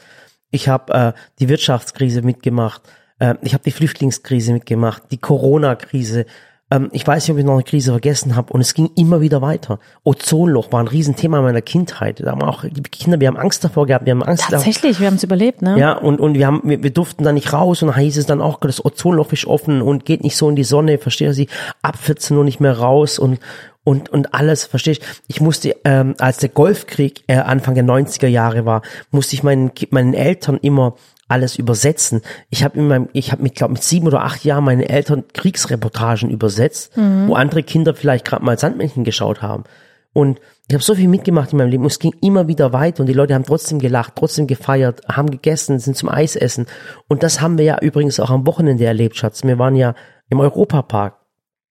Ich 0.50 0.68
habe 0.68 0.92
äh, 0.94 1.12
die 1.38 1.50
Wirtschaftskrise 1.50 2.22
mitgemacht. 2.22 2.80
Äh, 3.18 3.34
ich 3.42 3.52
habe 3.52 3.64
die 3.64 3.72
Flüchtlingskrise 3.72 4.54
mitgemacht. 4.54 5.02
Die 5.10 5.18
Corona-Krise. 5.18 6.24
Ähm, 6.72 6.88
ich 6.92 7.06
weiß 7.06 7.24
nicht, 7.24 7.32
ob 7.32 7.38
ich 7.38 7.44
noch 7.44 7.52
eine 7.52 7.62
Krise 7.64 7.90
vergessen 7.90 8.34
habe. 8.34 8.52
Und 8.52 8.62
es 8.62 8.72
ging 8.72 8.90
immer 8.96 9.20
wieder 9.20 9.42
weiter. 9.42 9.78
Ozonloch 10.04 10.72
war 10.72 10.80
ein 10.80 10.88
Riesenthema 10.88 11.38
in 11.38 11.44
meiner 11.44 11.60
Kindheit. 11.60 12.20
Da 12.20 12.30
haben 12.30 12.42
auch 12.42 12.64
die 12.64 12.82
Kinder, 12.82 13.20
wir 13.20 13.28
haben 13.28 13.36
Angst 13.36 13.62
davor 13.62 13.86
gehabt. 13.86 14.06
Wir 14.06 14.12
haben 14.12 14.22
Angst 14.22 14.44
davor. 14.44 14.56
Tatsächlich, 14.56 14.98
wir 14.98 15.06
haben 15.06 15.16
es 15.16 15.22
überlebt, 15.22 15.60
ne? 15.60 15.78
Ja, 15.78 15.92
und, 15.92 16.18
und 16.18 16.34
wir 16.34 16.46
haben, 16.46 16.62
wir, 16.64 16.82
wir 16.82 16.90
durften 16.90 17.24
da 17.24 17.32
nicht 17.32 17.52
raus 17.52 17.82
und 17.82 17.88
dann 17.88 17.98
hieß 17.98 18.16
es 18.16 18.26
dann 18.26 18.40
auch, 18.40 18.58
das 18.60 18.82
Ozonloch 18.82 19.32
ist 19.32 19.44
offen 19.44 19.82
und 19.82 20.06
geht 20.06 20.22
nicht 20.24 20.36
so 20.36 20.48
in 20.48 20.56
die 20.56 20.64
Sonne, 20.64 20.96
verstehe 20.96 21.34
sie, 21.34 21.48
ab 21.82 21.98
14 21.98 22.36
Uhr 22.36 22.44
nicht 22.44 22.60
mehr 22.60 22.78
raus 22.78 23.18
und, 23.18 23.38
und, 23.84 24.08
und 24.08 24.34
alles, 24.34 24.64
verstehe 24.64 24.92
ich. 24.92 25.00
Ich 25.26 25.40
musste, 25.40 25.76
ähm, 25.84 26.14
als 26.18 26.38
der 26.38 26.48
Golfkrieg 26.48 27.24
äh, 27.26 27.36
Anfang 27.36 27.74
der 27.74 27.84
90er 27.84 28.28
Jahre 28.28 28.64
war, 28.64 28.82
musste 29.10 29.34
ich 29.34 29.42
meinen, 29.42 29.72
meinen 29.90 30.14
Eltern 30.14 30.58
immer 30.62 30.94
alles 31.28 31.56
übersetzen. 31.56 32.22
Ich 32.50 32.62
habe 32.64 32.78
in 32.78 32.88
meinem, 32.88 33.08
ich 33.12 33.32
habe 33.32 33.42
mit, 33.42 33.54
glaube 33.54 33.74
mit 33.74 33.82
sieben 33.82 34.06
oder 34.06 34.22
acht 34.22 34.44
Jahren 34.44 34.64
meinen 34.64 34.82
Eltern 34.82 35.24
Kriegsreportagen 35.32 36.30
übersetzt, 36.30 36.92
wo 36.96 37.34
andere 37.34 37.62
Kinder 37.62 37.94
vielleicht 37.94 38.24
gerade 38.24 38.44
mal 38.44 38.58
Sandmännchen 38.58 39.04
geschaut 39.04 39.40
haben. 39.40 39.64
Und 40.12 40.40
ich 40.68 40.74
habe 40.74 40.84
so 40.84 40.94
viel 40.94 41.08
mitgemacht 41.08 41.52
in 41.52 41.58
meinem 41.58 41.70
Leben 41.70 41.82
und 41.84 41.90
es 41.90 41.98
ging 41.98 42.14
immer 42.20 42.48
wieder 42.48 42.72
weiter 42.72 43.00
und 43.00 43.06
die 43.06 43.14
Leute 43.14 43.34
haben 43.34 43.44
trotzdem 43.44 43.78
gelacht, 43.78 44.14
trotzdem 44.16 44.46
gefeiert, 44.46 45.02
haben 45.08 45.30
gegessen, 45.30 45.78
sind 45.78 45.96
zum 45.96 46.08
Eisessen. 46.08 46.66
Und 47.08 47.22
das 47.22 47.40
haben 47.40 47.58
wir 47.58 47.64
ja 47.64 47.78
übrigens 47.80 48.20
auch 48.20 48.30
am 48.30 48.46
Wochenende 48.46 48.84
erlebt, 48.84 49.16
Schatz. 49.16 49.42
Wir 49.42 49.58
waren 49.58 49.74
ja 49.74 49.94
im 50.28 50.40
Europapark. 50.40 51.16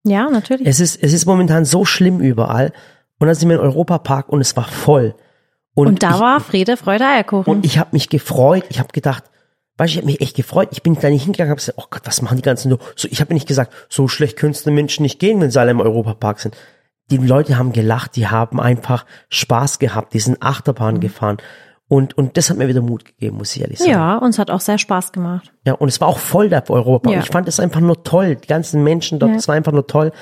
Ja, 0.04 0.30
natürlich. 0.30 0.66
Es 0.66 0.80
ist, 0.80 1.02
es 1.02 1.12
ist 1.12 1.26
momentan 1.26 1.64
so 1.64 1.84
schlimm 1.84 2.20
überall. 2.20 2.72
Und 3.18 3.26
dann 3.26 3.34
sind 3.34 3.50
wir 3.50 3.56
im 3.56 3.62
Europapark 3.62 4.30
und 4.30 4.40
es 4.40 4.56
war 4.56 4.64
voll. 4.64 5.14
und 5.74 6.02
da 6.02 6.14
ich, 6.14 6.20
war 6.20 6.40
Friede, 6.40 6.78
Freude, 6.78 7.04
Eierkuchen. 7.04 7.52
und 7.52 7.66
ich 7.66 7.78
habe 7.78 7.90
mich 7.92 8.08
gefreut. 8.08 8.64
Ich 8.70 8.78
habe 8.78 8.88
gedacht, 8.92 9.24
du, 9.86 9.92
ich 9.92 9.96
habe 9.98 10.06
mich 10.06 10.20
echt 10.20 10.36
gefreut. 10.36 10.68
Ich 10.72 10.82
bin 10.82 10.94
da 11.00 11.08
nicht 11.10 11.24
hingegangen, 11.24 11.50
habe 11.50 11.58
gesagt, 11.60 11.78
oh 11.80 11.86
Gott, 11.90 12.02
was 12.04 12.22
machen 12.22 12.36
die 12.36 12.42
ganzen 12.42 12.70
so? 12.70 12.78
so 12.96 13.08
ich 13.10 13.20
habe 13.20 13.32
nicht 13.34 13.48
gesagt, 13.48 13.72
so 13.88 14.08
schlecht 14.08 14.36
können 14.36 14.52
es 14.52 14.64
den 14.64 14.74
Menschen 14.74 15.02
nicht 15.02 15.18
gehen, 15.18 15.40
wenn 15.40 15.50
sie 15.50 15.60
alle 15.60 15.70
im 15.70 15.80
Europapark 15.80 16.40
sind. 16.40 16.56
Die 17.10 17.16
Leute 17.16 17.58
haben 17.58 17.72
gelacht, 17.72 18.14
die 18.16 18.28
haben 18.28 18.60
einfach 18.60 19.04
Spaß 19.30 19.78
gehabt, 19.80 20.14
die 20.14 20.20
sind 20.20 20.42
Achterbahn 20.42 20.96
Mhm. 20.96 21.00
gefahren. 21.00 21.36
Und, 21.88 22.16
und 22.16 22.36
das 22.36 22.50
hat 22.50 22.56
mir 22.56 22.68
wieder 22.68 22.82
Mut 22.82 23.04
gegeben, 23.04 23.38
muss 23.38 23.56
ich 23.56 23.62
ehrlich 23.62 23.80
sagen. 23.80 23.90
ja, 23.90 24.16
uns 24.16 24.38
hat 24.38 24.48
auch 24.52 24.60
sehr 24.60 24.78
Spaß 24.78 25.10
gemacht. 25.10 25.50
Ja, 25.66 25.72
und 25.72 25.88
es 25.88 26.00
war 26.00 26.06
auch 26.06 26.18
voll 26.20 26.48
der 26.48 26.68
Europapark. 26.70 27.12
Ja. 27.16 27.20
Ich 27.20 27.30
fand 27.30 27.48
es 27.48 27.58
einfach 27.58 27.80
nur 27.80 28.04
toll. 28.04 28.36
Die 28.36 28.46
ganzen 28.46 28.84
Menschen 28.84 29.18
dort, 29.18 29.32
Ja. 29.32 29.38
es 29.38 29.48
war 29.48 29.56
einfach 29.56 29.72
nur 29.72 29.88
toll. 29.88 30.12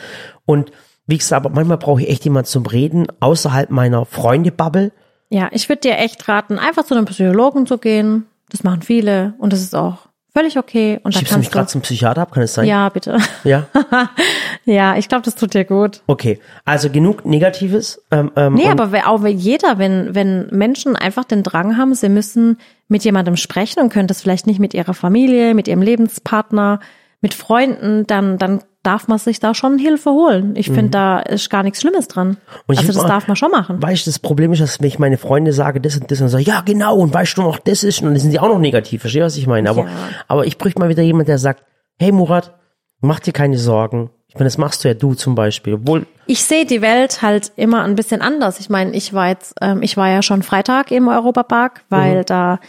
Und 0.47 0.73
wie 1.07 1.19
gesagt, 1.19 1.45
aber 1.45 1.55
manchmal 1.55 1.77
brauche 1.77 2.01
ich 2.01 2.09
echt 2.09 2.25
jemanden 2.25 2.47
zum 2.49 2.65
Reden, 2.65 3.07
außerhalb 3.21 3.69
meiner 3.69 4.07
Freunde-Bubble. 4.07 4.93
Ja, 5.29 5.49
ich 5.53 5.69
würde 5.69 5.81
dir 5.83 5.99
echt 5.99 6.27
raten, 6.27 6.59
einfach 6.59 6.85
zu 6.87 6.95
einem 6.95 7.05
Psychologen 7.05 7.67
zu 7.67 7.77
gehen. 7.77 8.25
Das 8.51 8.65
machen 8.65 8.83
viele 8.83 9.35
und 9.39 9.53
das 9.53 9.61
ist 9.61 9.75
auch 9.75 10.09
völlig 10.39 10.59
okay. 10.59 11.01
Und 11.03 11.15
Schiebst 11.15 11.35
du 11.35 11.39
mich 11.39 11.51
gerade 11.51 11.67
zum 11.67 11.81
Psychiater 11.81 12.23
ab, 12.23 12.33
kann 12.33 12.43
es 12.43 12.55
sein? 12.55 12.67
Ja, 12.67 12.89
bitte. 12.89 13.19
Ja? 13.45 13.67
ja, 14.65 14.97
ich 14.97 15.09
glaube, 15.09 15.25
das 15.25 15.35
tut 15.35 15.55
dir 15.55 15.65
gut. 15.65 16.03
Okay. 16.07 16.39
Also 16.65 16.91
genug 16.91 17.25
Negatives. 17.25 18.03
Ähm, 18.11 18.31
ähm, 18.37 18.55
Nee, 18.55 18.69
aber 18.69 18.91
auch 19.07 19.25
jeder, 19.27 19.79
wenn, 19.79 20.15
wenn 20.15 20.47
Menschen 20.51 20.97
einfach 20.97 21.25
den 21.25 21.43
Drang 21.43 21.77
haben, 21.77 21.95
sie 21.95 22.09
müssen 22.09 22.59
mit 22.87 23.05
jemandem 23.05 23.37
sprechen 23.37 23.81
und 23.81 23.93
können 23.93 24.09
das 24.09 24.23
vielleicht 24.23 24.47
nicht 24.47 24.61
mit 24.61 24.75
ihrer 24.75 24.95
Familie, 24.95 25.55
mit 25.55 25.67
ihrem 25.67 25.83
Lebenspartner, 25.83 26.81
mit 27.21 27.35
Freunden, 27.35 28.07
dann, 28.07 28.39
dann 28.39 28.63
darf 28.85 29.09
man 29.09 29.19
sich 29.19 29.41
da 29.41 29.53
schon 29.55 29.79
Hilfe 29.79 30.11
holen. 30.11 30.55
Ich 30.57 30.67
finde, 30.71 30.91
da 30.91 31.19
ist 31.19 31.51
gar 31.51 31.63
nichts 31.65 31.81
Schlimmes 31.81 32.07
dran. 32.09 32.29
Mhm. 32.29 32.37
Und 32.67 32.75
ich 32.75 32.79
also 32.81 32.93
das 32.93 32.97
find- 32.99 33.11
darf 33.11 33.27
man 33.29 33.37
schon 33.37 33.51
machen. 33.51 33.83
Weißt 33.83 34.07
du, 34.07 34.11
das 34.11 34.19
Problem 34.21 34.53
ist, 34.53 34.61
dass 34.63 34.81
wenn 34.81 34.87
ich 34.87 34.99
meine 35.01 35.19
Freunde 35.19 35.53
sage, 35.53 35.81
das 35.81 35.97
und 35.97 36.11
das, 36.11 36.21
und 36.21 36.29
sage, 36.29 36.45
ja, 36.45 36.61
genau, 36.65 36.97
und 36.97 37.13
weißt 37.13 37.37
du 37.39 37.43
noch, 37.43 37.59
das 37.59 37.83
ist, 37.83 38.01
und 38.03 38.09
dann 38.11 38.19
sind 38.19 38.31
die 38.31 38.39
auch 38.39 38.49
noch 38.49 38.61
negativ, 38.61 39.01
verstehst 39.01 39.21
du, 39.23 39.27
was 39.27 39.37
ich 39.37 39.47
meine? 39.49 39.69
Aber, 39.69 39.83
Ja. 39.83 39.89
aber 40.29 40.47
ich 40.47 40.59
bräuchte 40.59 40.79
mal 40.79 40.89
wieder 40.89 41.03
jemand, 41.03 41.29
der 41.29 41.39
sagt, 41.39 41.65
hey 41.99 42.13
Murat, 42.13 42.55
mach 43.01 43.19
dir 43.21 43.33
keine 43.33 43.59
Sorgen. 43.59 44.11
Ich 44.29 44.35
meine, 44.35 44.45
das 44.45 44.59
machst 44.59 44.85
du 44.85 44.89
ja 44.89 44.95
du 44.95 45.15
zum 45.15 45.35
Beispiel. 45.35 45.75
Obwohl, 45.75 46.07
Ich 46.27 46.45
sehe 46.45 46.67
die 46.67 46.83
Welt 46.83 47.23
halt 47.23 47.51
immer 47.57 47.83
ein 47.83 47.95
bisschen 47.97 48.21
anders. 48.23 48.61
Ich 48.61 48.69
meine, 48.71 48.93
ich 48.95 49.13
war 49.13 49.29
jetzt, 49.29 49.55
ähm, 49.61 49.83
ich 49.83 49.97
war 49.97 50.09
ja 50.09 50.23
schon 50.23 50.43
Freitag 50.43 50.91
im 50.93 51.09
Europapark, 51.09 51.83
weil 51.89 52.25
da, 52.25 52.61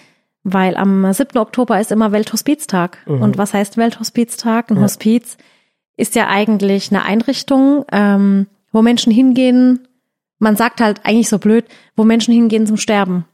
weil 0.53 0.77
am 0.77 1.11
7. 1.11 1.37
Oktober 1.37 1.79
ist 1.79 1.91
immer 1.91 2.11
Welthospiztag. 2.11 2.99
Und 3.21 3.37
was 3.37 3.53
heißt 3.53 3.77
Welthospiztag? 3.77 4.71
Ein 4.71 4.81
Hospiz 4.81 5.37
ist 5.97 6.15
ja 6.15 6.27
eigentlich 6.27 6.91
eine 6.91 7.03
Einrichtung, 7.03 7.85
ähm, 7.91 8.47
wo 8.71 8.81
Menschen 8.81 9.11
hingehen. 9.11 9.87
Man 10.39 10.55
sagt 10.55 10.81
halt 10.81 11.01
eigentlich 11.03 11.29
so 11.29 11.39
blöd, 11.39 11.65
wo 11.95 12.05
Menschen 12.05 12.33
hingehen 12.33 12.65
zum 12.65 12.77
Sterben. 12.77 13.25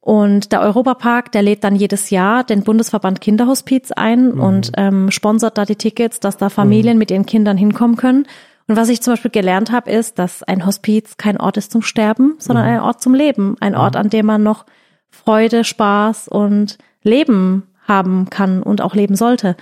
Und 0.00 0.52
der 0.52 0.60
Europapark, 0.60 1.32
der 1.32 1.42
lädt 1.42 1.62
dann 1.62 1.76
jedes 1.76 2.10
Jahr 2.10 2.44
den 2.44 2.62
Bundesverband 2.62 3.20
Kinderhospiz 3.20 3.92
ein 3.92 4.32
und 4.32 4.72
ähm, 4.76 5.10
sponsert 5.10 5.58
da 5.58 5.64
die 5.64 5.76
Tickets, 5.76 6.20
dass 6.20 6.36
da 6.36 6.48
Familien 6.48 6.96
mit 6.96 7.10
ihren 7.10 7.26
Kindern 7.26 7.56
hinkommen 7.56 7.96
können. 7.96 8.26
Und 8.66 8.76
was 8.76 8.88
ich 8.88 9.02
zum 9.02 9.14
Beispiel 9.14 9.32
gelernt 9.32 9.72
habe, 9.72 9.90
ist, 9.90 10.18
dass 10.18 10.44
ein 10.44 10.64
Hospiz 10.64 11.16
kein 11.16 11.38
Ort 11.38 11.56
ist 11.56 11.72
zum 11.72 11.82
Sterben, 11.82 12.36
sondern 12.38 12.64
ein 12.64 12.80
Ort 12.80 13.02
zum 13.02 13.14
Leben. 13.14 13.56
Ein 13.58 13.74
Ort, 13.74 13.96
an 13.96 14.10
dem 14.10 14.26
man 14.26 14.44
noch 14.44 14.64
Freude, 15.10 15.64
Spaß 15.64 16.28
und 16.28 16.78
Leben 17.02 17.64
haben 17.86 18.30
kann 18.30 18.62
und 18.62 18.80
auch 18.82 18.94
leben 18.94 19.16
sollte. 19.16 19.56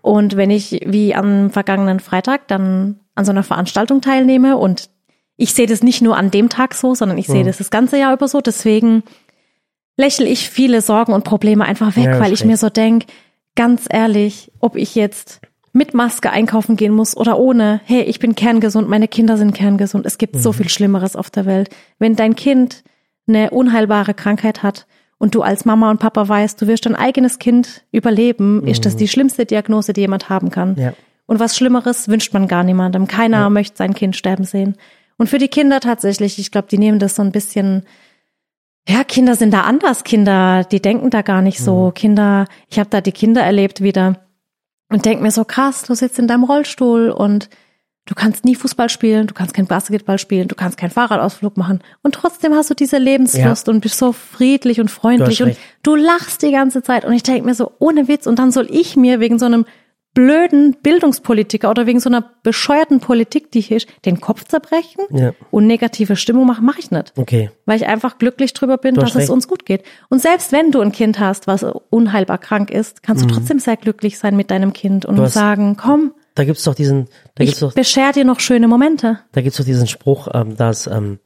Und 0.00 0.36
wenn 0.36 0.50
ich 0.50 0.80
wie 0.86 1.14
am 1.14 1.50
vergangenen 1.50 2.00
Freitag 2.00 2.48
dann 2.48 3.00
an 3.14 3.24
so 3.24 3.30
einer 3.30 3.42
Veranstaltung 3.42 4.00
teilnehme 4.00 4.56
und 4.56 4.88
ich 5.36 5.52
sehe 5.54 5.66
das 5.66 5.82
nicht 5.82 6.00
nur 6.02 6.16
an 6.16 6.30
dem 6.30 6.48
Tag 6.48 6.74
so, 6.74 6.94
sondern 6.94 7.18
ich 7.18 7.26
sehe 7.26 7.44
das 7.44 7.58
das 7.58 7.70
ganze 7.70 7.98
Jahr 7.98 8.14
über 8.14 8.26
so, 8.26 8.40
deswegen 8.40 9.02
lächle 9.96 10.26
ich 10.26 10.48
viele 10.48 10.80
Sorgen 10.80 11.12
und 11.12 11.24
Probleme 11.24 11.64
einfach 11.64 11.96
weg, 11.96 12.06
Ja, 12.06 12.20
weil 12.20 12.32
ich 12.32 12.44
mir 12.44 12.56
so 12.56 12.70
denk, 12.70 13.04
ganz 13.54 13.86
ehrlich, 13.90 14.50
ob 14.60 14.76
ich 14.76 14.94
jetzt 14.94 15.40
mit 15.72 15.92
Maske 15.94 16.30
einkaufen 16.30 16.76
gehen 16.76 16.94
muss 16.94 17.16
oder 17.16 17.38
ohne, 17.38 17.80
hey, 17.84 18.02
ich 18.02 18.18
bin 18.18 18.34
kerngesund, 18.34 18.88
meine 18.88 19.08
Kinder 19.08 19.36
sind 19.36 19.52
kerngesund. 19.54 20.06
Es 20.06 20.16
gibt 20.18 20.36
Mhm. 20.36 20.40
so 20.40 20.52
viel 20.52 20.68
Schlimmeres 20.68 21.14
auf 21.16 21.30
der 21.30 21.44
Welt. 21.46 21.68
Wenn 21.98 22.16
dein 22.16 22.34
Kind 22.36 22.82
eine 23.28 23.50
unheilbare 23.50 24.14
Krankheit 24.14 24.62
hat 24.62 24.86
und 25.18 25.34
du 25.34 25.42
als 25.42 25.64
Mama 25.64 25.90
und 25.90 26.00
Papa 26.00 26.28
weißt, 26.28 26.60
du 26.60 26.66
wirst 26.66 26.86
dein 26.86 26.94
eigenes 26.94 27.38
Kind 27.38 27.84
überleben, 27.92 28.66
ist 28.66 28.86
das 28.86 28.96
die 28.96 29.08
schlimmste 29.08 29.46
Diagnose, 29.46 29.92
die 29.92 30.02
jemand 30.02 30.28
haben 30.30 30.50
kann. 30.50 30.72
Mhm. 30.72 30.78
Ja. 30.78 30.92
Und 31.26 31.40
was 31.40 31.56
Schlimmeres 31.56 32.08
wünscht 32.08 32.32
man 32.32 32.48
gar 32.48 32.64
niemandem. 32.64 33.06
Keiner 33.06 33.50
möchte 33.50 33.76
sein 33.76 33.92
Kind 33.92 34.16
sterben 34.16 34.44
sehen. 34.44 34.76
Und 35.18 35.28
für 35.28 35.38
die 35.38 35.48
Kinder 35.48 35.80
tatsächlich, 35.80 36.38
ich 36.38 36.50
glaube, 36.50 36.68
die 36.70 36.78
nehmen 36.78 36.98
das 36.98 37.16
so 37.16 37.22
ein 37.22 37.32
bisschen, 37.32 37.82
ja, 38.88 39.04
Kinder 39.04 39.34
sind 39.34 39.52
da 39.52 39.62
anders. 39.62 40.04
Kinder, 40.04 40.64
die 40.64 40.80
denken 40.80 41.10
da 41.10 41.22
gar 41.22 41.42
nicht 41.42 41.58
so. 41.58 41.92
Kinder, 41.94 42.46
ich 42.70 42.78
habe 42.78 42.88
da 42.88 43.00
die 43.02 43.12
Kinder 43.12 43.42
erlebt 43.42 43.82
wieder 43.82 44.20
und 44.88 45.04
denk 45.04 45.20
mir 45.20 45.30
so 45.30 45.44
krass, 45.44 45.82
du 45.82 45.94
sitzt 45.94 46.18
in 46.18 46.28
deinem 46.28 46.44
Rollstuhl 46.44 47.10
und 47.10 47.50
Du 48.08 48.14
kannst 48.14 48.46
nie 48.46 48.54
Fußball 48.54 48.88
spielen, 48.88 49.26
du 49.26 49.34
kannst 49.34 49.52
kein 49.52 49.66
Basketball 49.66 50.18
spielen, 50.18 50.48
du 50.48 50.54
kannst 50.54 50.78
keinen 50.78 50.90
Fahrradausflug 50.90 51.58
machen. 51.58 51.80
Und 52.02 52.14
trotzdem 52.14 52.54
hast 52.54 52.70
du 52.70 52.74
diese 52.74 52.96
Lebenslust 52.96 53.66
Ja. 53.66 53.72
und 53.74 53.80
bist 53.80 53.98
so 53.98 54.12
friedlich 54.12 54.80
und 54.80 54.90
freundlich 54.90 55.38
Du 55.38 55.44
und 55.44 55.50
recht. 55.50 55.60
du 55.82 55.94
lachst 55.94 56.40
die 56.40 56.50
ganze 56.50 56.82
Zeit. 56.82 57.04
Und 57.04 57.12
ich 57.12 57.22
denke 57.22 57.44
mir 57.44 57.54
so, 57.54 57.70
ohne 57.78 58.08
Witz, 58.08 58.26
und 58.26 58.38
dann 58.38 58.50
soll 58.50 58.66
ich 58.70 58.96
mir 58.96 59.20
wegen 59.20 59.38
so 59.38 59.44
einem 59.44 59.66
blöden 60.14 60.74
Bildungspolitiker 60.82 61.70
oder 61.70 61.86
wegen 61.86 62.00
so 62.00 62.08
einer 62.08 62.24
bescheuerten 62.42 62.98
Politik, 62.98 63.52
die 63.52 63.60
hier 63.60 63.76
ist, 63.76 63.88
den 64.06 64.20
Kopf 64.20 64.44
zerbrechen 64.44 65.02
Ja. 65.10 65.32
und 65.50 65.66
negative 65.66 66.16
Stimmung 66.16 66.46
machen, 66.46 66.64
mache 66.64 66.80
ich 66.80 66.90
nicht. 66.90 67.12
Okay. 67.16 67.50
Weil 67.66 67.76
ich 67.76 67.86
einfach 67.86 68.18
glücklich 68.18 68.52
drüber 68.54 68.78
bin, 68.78 68.94
dass 68.94 69.04
hast 69.04 69.10
es 69.16 69.16
recht. 69.24 69.30
uns 69.30 69.46
gut 69.48 69.64
geht. 69.66 69.82
Und 70.08 70.20
selbst 70.20 70.50
wenn 70.50 70.72
du 70.72 70.80
ein 70.80 70.92
Kind 70.92 71.20
hast, 71.20 71.46
was 71.46 71.62
unheilbar 71.90 72.38
krank 72.38 72.70
ist, 72.70 73.02
kannst 73.02 73.22
du 73.24 73.28
trotzdem 73.32 73.58
sehr 73.58 73.76
glücklich 73.76 74.18
sein 74.18 74.34
mit 74.34 74.50
deinem 74.50 74.72
Kind 74.72 75.04
und 75.04 75.18
Mhm. 75.18 75.26
Sagen, 75.26 75.76
komm, 75.76 76.14
Da 76.38 76.44
gibt's 76.44 76.62
doch 76.62 76.74
diesen, 76.76 77.06
da 77.34 77.42
ich 77.42 77.48
gibt's 77.50 77.60
doch, 77.60 77.72
bescher 77.74 78.12
dir 78.12 78.24
noch 78.24 78.38
schöne 78.38 78.68
Momente. 78.68 79.18
da 79.32 79.40
gibt's 79.40 79.58
doch 79.58 79.64
diesen 79.64 79.88
Spruch, 79.88 80.28
ähm, 80.32 80.56
dass, 80.56 80.86
ähm, 80.86 81.18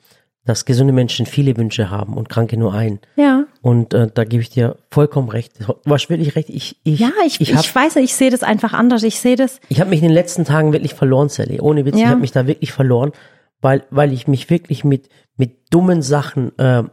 dass 0.46 0.64
gesunde 0.64 0.94
Menschen 0.94 1.26
viele 1.26 1.54
Wünsche 1.58 1.90
haben 1.90 2.16
und 2.16 2.30
Kranke 2.30 2.56
nur 2.56 2.72
einen. 2.72 2.98
Ja. 3.16 3.44
Und 3.60 3.92
äh, 3.92 4.08
da 4.12 4.24
gebe 4.24 4.42
ich 4.42 4.48
dir 4.48 4.76
vollkommen 4.90 5.28
recht. 5.28 5.52
Du 5.60 5.92
hast 5.92 6.08
wirklich 6.08 6.34
recht. 6.34 6.48
Ich, 6.48 6.76
ich, 6.82 6.98
Ja, 6.98 7.10
ich, 7.26 7.40
ich, 7.42 7.50
ich 7.50 7.56
habe 7.56 7.68
weiß, 7.72 7.96
ich 7.96 8.14
sehe 8.14 8.30
das 8.30 8.42
einfach 8.42 8.72
anders. 8.72 9.02
Ich 9.02 9.20
sehe 9.20 9.36
das, 9.36 9.60
ich 9.68 9.80
hab 9.82 9.88
mich 9.88 9.98
in 10.00 10.06
den 10.08 10.14
letzten 10.14 10.44
Tagen 10.46 10.72
wirklich 10.72 10.94
verloren, 10.94 11.28
Sally. 11.28 11.60
Ohne 11.60 11.84
Witz, 11.84 11.96
ich 11.96 12.02
Ja. 12.02 12.08
habe 12.08 12.20
mich 12.20 12.32
da 12.32 12.46
wirklich 12.46 12.72
verloren, 12.72 13.12
weil, 13.60 13.84
weil 13.90 14.12
ich 14.14 14.26
mich 14.26 14.48
wirklich 14.48 14.82
mit, 14.82 15.10
mit 15.36 15.58
dummen 15.70 16.00
Sachen, 16.00 16.58
äh, 16.58 16.84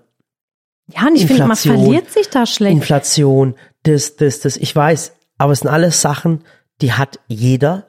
ja, 0.92 1.06
und 1.08 1.16
ich 1.16 1.26
finde, 1.28 1.46
man 1.46 1.56
verliert 1.56 2.12
sich 2.12 2.30
da 2.30 2.46
schlecht. 2.46 2.74
Inflation, 2.76 3.56
das, 3.84 4.16
das, 4.18 4.40
das, 4.42 4.58
ich 4.58 4.76
weiß, 4.76 5.14
aber 5.38 5.54
es 5.54 5.60
sind 5.60 5.70
alles 5.70 6.02
Sachen, 6.02 6.44
die 6.82 6.94
hat 6.94 7.20
jeder. 7.28 7.89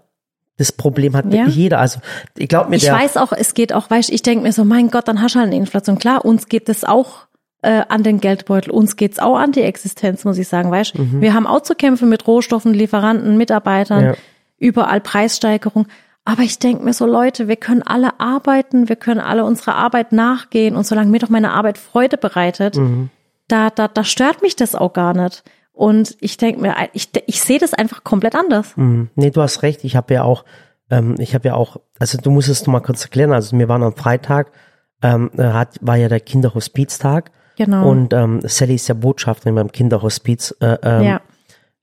Das 0.61 0.73
Problem 0.73 1.17
hat 1.17 1.25
Ja. 1.27 1.33
wirklich 1.33 1.57
jeder. 1.57 1.79
Also 1.79 2.01
ich 2.37 2.47
glaube 2.49 2.69
mir, 2.69 2.77
Ich 2.77 2.91
weiß 2.91 3.17
auch, 3.17 3.33
es 3.33 3.55
geht 3.55 3.73
auch, 3.73 3.89
weißt 3.89 4.11
ich 4.11 4.21
denke 4.21 4.43
mir 4.43 4.53
so, 4.53 4.63
mein 4.65 4.91
Gott, 4.91 5.09
dann 5.09 5.23
hast 5.23 5.35
du 5.35 5.39
halt 5.39 5.47
eine 5.49 5.57
Inflation. 5.57 5.99
Klar, 5.99 6.23
uns 6.25 6.49
geht 6.49 6.69
es 6.69 6.85
auch 6.85 7.27
äh, 7.63 7.83
an 7.89 8.03
den 8.03 8.21
Geldbeutel, 8.21 8.71
uns 8.71 8.97
geht's 8.97 9.19
auch 9.19 9.37
an 9.39 9.53
die 9.53 9.63
Existenz, 9.63 10.25
muss 10.27 10.37
ich 10.39 10.49
sagen, 10.49 10.71
weißt 10.71 10.93
Wir 11.21 11.33
haben 11.35 11.47
auch 11.47 11.61
zu 11.63 11.75
kämpfen 11.75 12.09
mit 12.11 12.27
Rohstoffen, 12.27 12.73
Lieferanten, 12.75 13.37
Mitarbeitern, 13.39 14.01
Mhm. 14.01 14.07
Ja. 14.11 14.15
überall 14.59 15.01
Preissteigerung. 15.01 15.87
Aber 16.27 16.43
ich 16.43 16.59
denke 16.59 16.85
mir 16.85 16.93
so, 16.93 17.07
Leute, 17.07 17.49
wir 17.49 17.57
können 17.57 17.83
alle 17.83 18.21
arbeiten, 18.21 18.89
wir 18.91 18.97
können 18.97 19.21
alle 19.21 19.45
unserer 19.47 19.75
Arbeit 19.77 20.13
nachgehen 20.13 20.77
und 20.77 20.87
solange 20.87 21.11
mir 21.11 21.19
doch 21.21 21.31
meine 21.31 21.53
Arbeit 21.53 21.79
Freude 21.79 22.19
bereitet, 22.19 22.77
Mhm. 22.77 23.09
da, 23.49 23.71
da, 23.71 23.89
da 23.89 24.05
stört 24.05 24.43
mich 24.43 24.57
das 24.57 24.75
auch 24.75 24.93
gar 24.93 25.15
nicht. 25.15 25.43
Und 25.81 26.15
ich 26.21 26.37
denke 26.37 26.61
mir, 26.61 26.75
ich, 26.93 27.09
ich 27.27 27.41
sehe 27.41 27.59
das 27.59 27.73
einfach 27.73 28.05
komplett 28.05 28.35
anders. 28.35 28.77
Mhm. 28.77 29.09
Nee, 29.15 29.31
du 29.31 29.41
hast 29.41 29.63
recht. 29.63 29.83
Ich 29.83 29.97
habe 29.97 30.13
ja 30.13 30.25
auch, 30.25 30.45
ähm, 30.91 31.15
ich 31.19 31.35
habe 31.35 31.49
ja 31.49 31.55
auch, 31.55 31.79
also 31.99 32.19
du 32.19 32.31
musst 32.31 32.51
es 32.51 32.67
noch 32.67 32.73
mal 32.75 32.81
kurz 32.81 33.03
erklären. 33.03 33.33
Also 33.33 33.59
wir 33.59 33.67
waren 33.71 33.83
am 33.83 33.97
Freitag, 33.97 34.53
ähm, 35.01 35.31
äh, 35.39 35.45
hat, 35.45 35.79
war 35.81 35.97
ja 35.97 36.09
der 36.09 36.21
Kinderhospiztag 36.21 37.31
Genau. 37.57 37.89
und 37.89 38.13
ähm, 38.13 38.41
Sally 38.45 38.75
ist 38.75 38.89
ja 38.89 38.95
Botschafterin 38.95 39.55
beim 39.55 39.73
Kinderhospiz 39.73 40.55
äh, 40.61 40.77
ähm, 40.83 41.03
ja. 41.03 41.21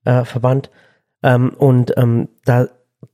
äh, 0.04 0.24
Verband 0.24 0.70
ähm, 1.24 1.50
und 1.58 1.92
ähm, 1.96 2.28
da 2.44 2.68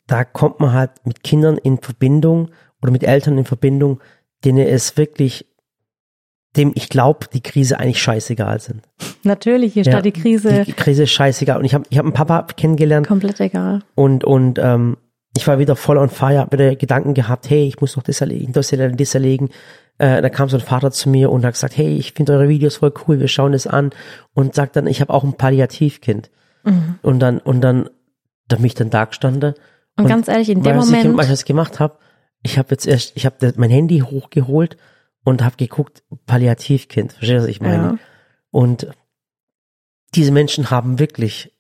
da 0.07 0.25
kommt 0.25 0.61
man 0.61 0.75
halt 0.75 0.91
mit 1.05 1.23
Kindern 1.23 1.57
in 1.57 1.79
Verbindung 1.79 2.51
oder 2.83 2.93
mit 2.93 3.05
Eltern 3.05 3.39
in 3.39 3.47
Verbindung, 3.47 4.01
denen 4.45 4.67
es 4.67 4.99
wirklich 4.99 5.47
dem 6.57 6.73
ich 6.75 6.89
glaube, 6.89 7.27
die 7.33 7.41
Krise 7.41 7.79
eigentlich 7.79 8.03
scheißegal 8.03 8.61
sind. 8.61 8.83
Natürlich, 9.23 9.75
hier 9.75 9.85
Ja, 9.85 9.93
steht 9.93 10.05
die 10.05 10.21
Krise 10.21 10.65
Die 10.65 10.73
Krise 10.73 11.05
ist 11.05 11.13
scheißegal. 11.13 11.59
Und 11.59 11.65
ich 11.65 11.75
habe 11.75 11.85
ich 11.91 11.99
hab 11.99 12.05
einen 12.05 12.15
Papa 12.15 12.43
kennengelernt, 12.57 13.07
komplett 13.07 13.41
egal. 13.41 13.83
und, 13.95 14.25
und 14.25 14.59
ähm, 14.59 14.97
ich 15.37 15.47
war 15.49 15.59
wieder 15.59 15.75
voll 15.75 15.99
on 15.99 16.11
fire, 16.11 16.39
hab 16.39 16.53
wieder 16.53 16.77
Gedanken 16.77 17.13
gehabt, 17.15 17.51
hey, 17.51 17.67
ich 17.67 17.81
muss 17.81 17.97
noch 17.97 18.05
das 18.05 18.21
erlegen, 18.21 18.53
das 18.53 18.71
erlegen, 18.71 18.97
das 18.97 19.15
erlegen. 19.15 19.51
Äh, 19.99 20.23
da 20.23 20.29
kam 20.29 20.49
so 20.49 20.57
ein 20.57 20.63
Vater 20.63 20.93
zu 20.93 21.09
mir 21.09 21.31
und 21.31 21.45
hat 21.45 21.55
gesagt, 21.55 21.77
hey, 21.77 21.97
ich 21.97 22.13
finde 22.13 22.35
eure 22.35 22.49
Videos 22.49 22.77
voll 22.77 22.93
cool, 23.07 23.19
wir 23.19 23.29
schauen 23.29 23.53
das 23.53 23.67
an 23.67 23.91
und 24.33 24.55
sagt 24.55 24.77
dann, 24.77 24.87
ich 24.87 25.01
habe 25.01 25.13
auch 25.13 25.25
ein 25.25 25.35
Palliativkind. 25.35 26.31
Mhm. 26.65 26.99
Und 27.03 27.19
dann, 27.21 27.39
und 27.39 27.61
dann, 27.63 27.89
da 28.49 28.57
bin 28.57 28.67
ich 28.67 28.75
dann 28.75 28.91
da 28.91 29.05
gestanden. 29.07 29.55
Und, 29.97 30.07
ganz 30.07 30.29
ehrlich, 30.29 30.51
in 30.51 30.63
dem 30.63 30.77
Moment, 30.77 31.17
Was 31.17 31.31
ich 31.31 31.45
gemacht 31.45 31.81
habe, 31.81 31.99
ich 32.43 32.59
habe 32.59 32.69
jetzt 32.71 32.87
erst, 32.87 33.13
ich 33.17 33.27
habe 33.27 33.53
mein 33.57 33.71
Handy 33.71 34.01
hochgeholt 34.01 34.77
und 35.25 35.43
habe 35.43 35.57
geguckt, 35.57 36.03
Palliativkind, 36.27 37.13
verstehst 37.13 37.39
du, 37.39 37.43
was 37.43 37.49
ich 37.49 37.61
meine? 37.61 37.83
Ja. 37.83 37.99
Und 38.51 38.89
diese 40.15 40.31
Menschen 40.33 40.71
haben 40.71 40.99
wirklich 40.99 41.53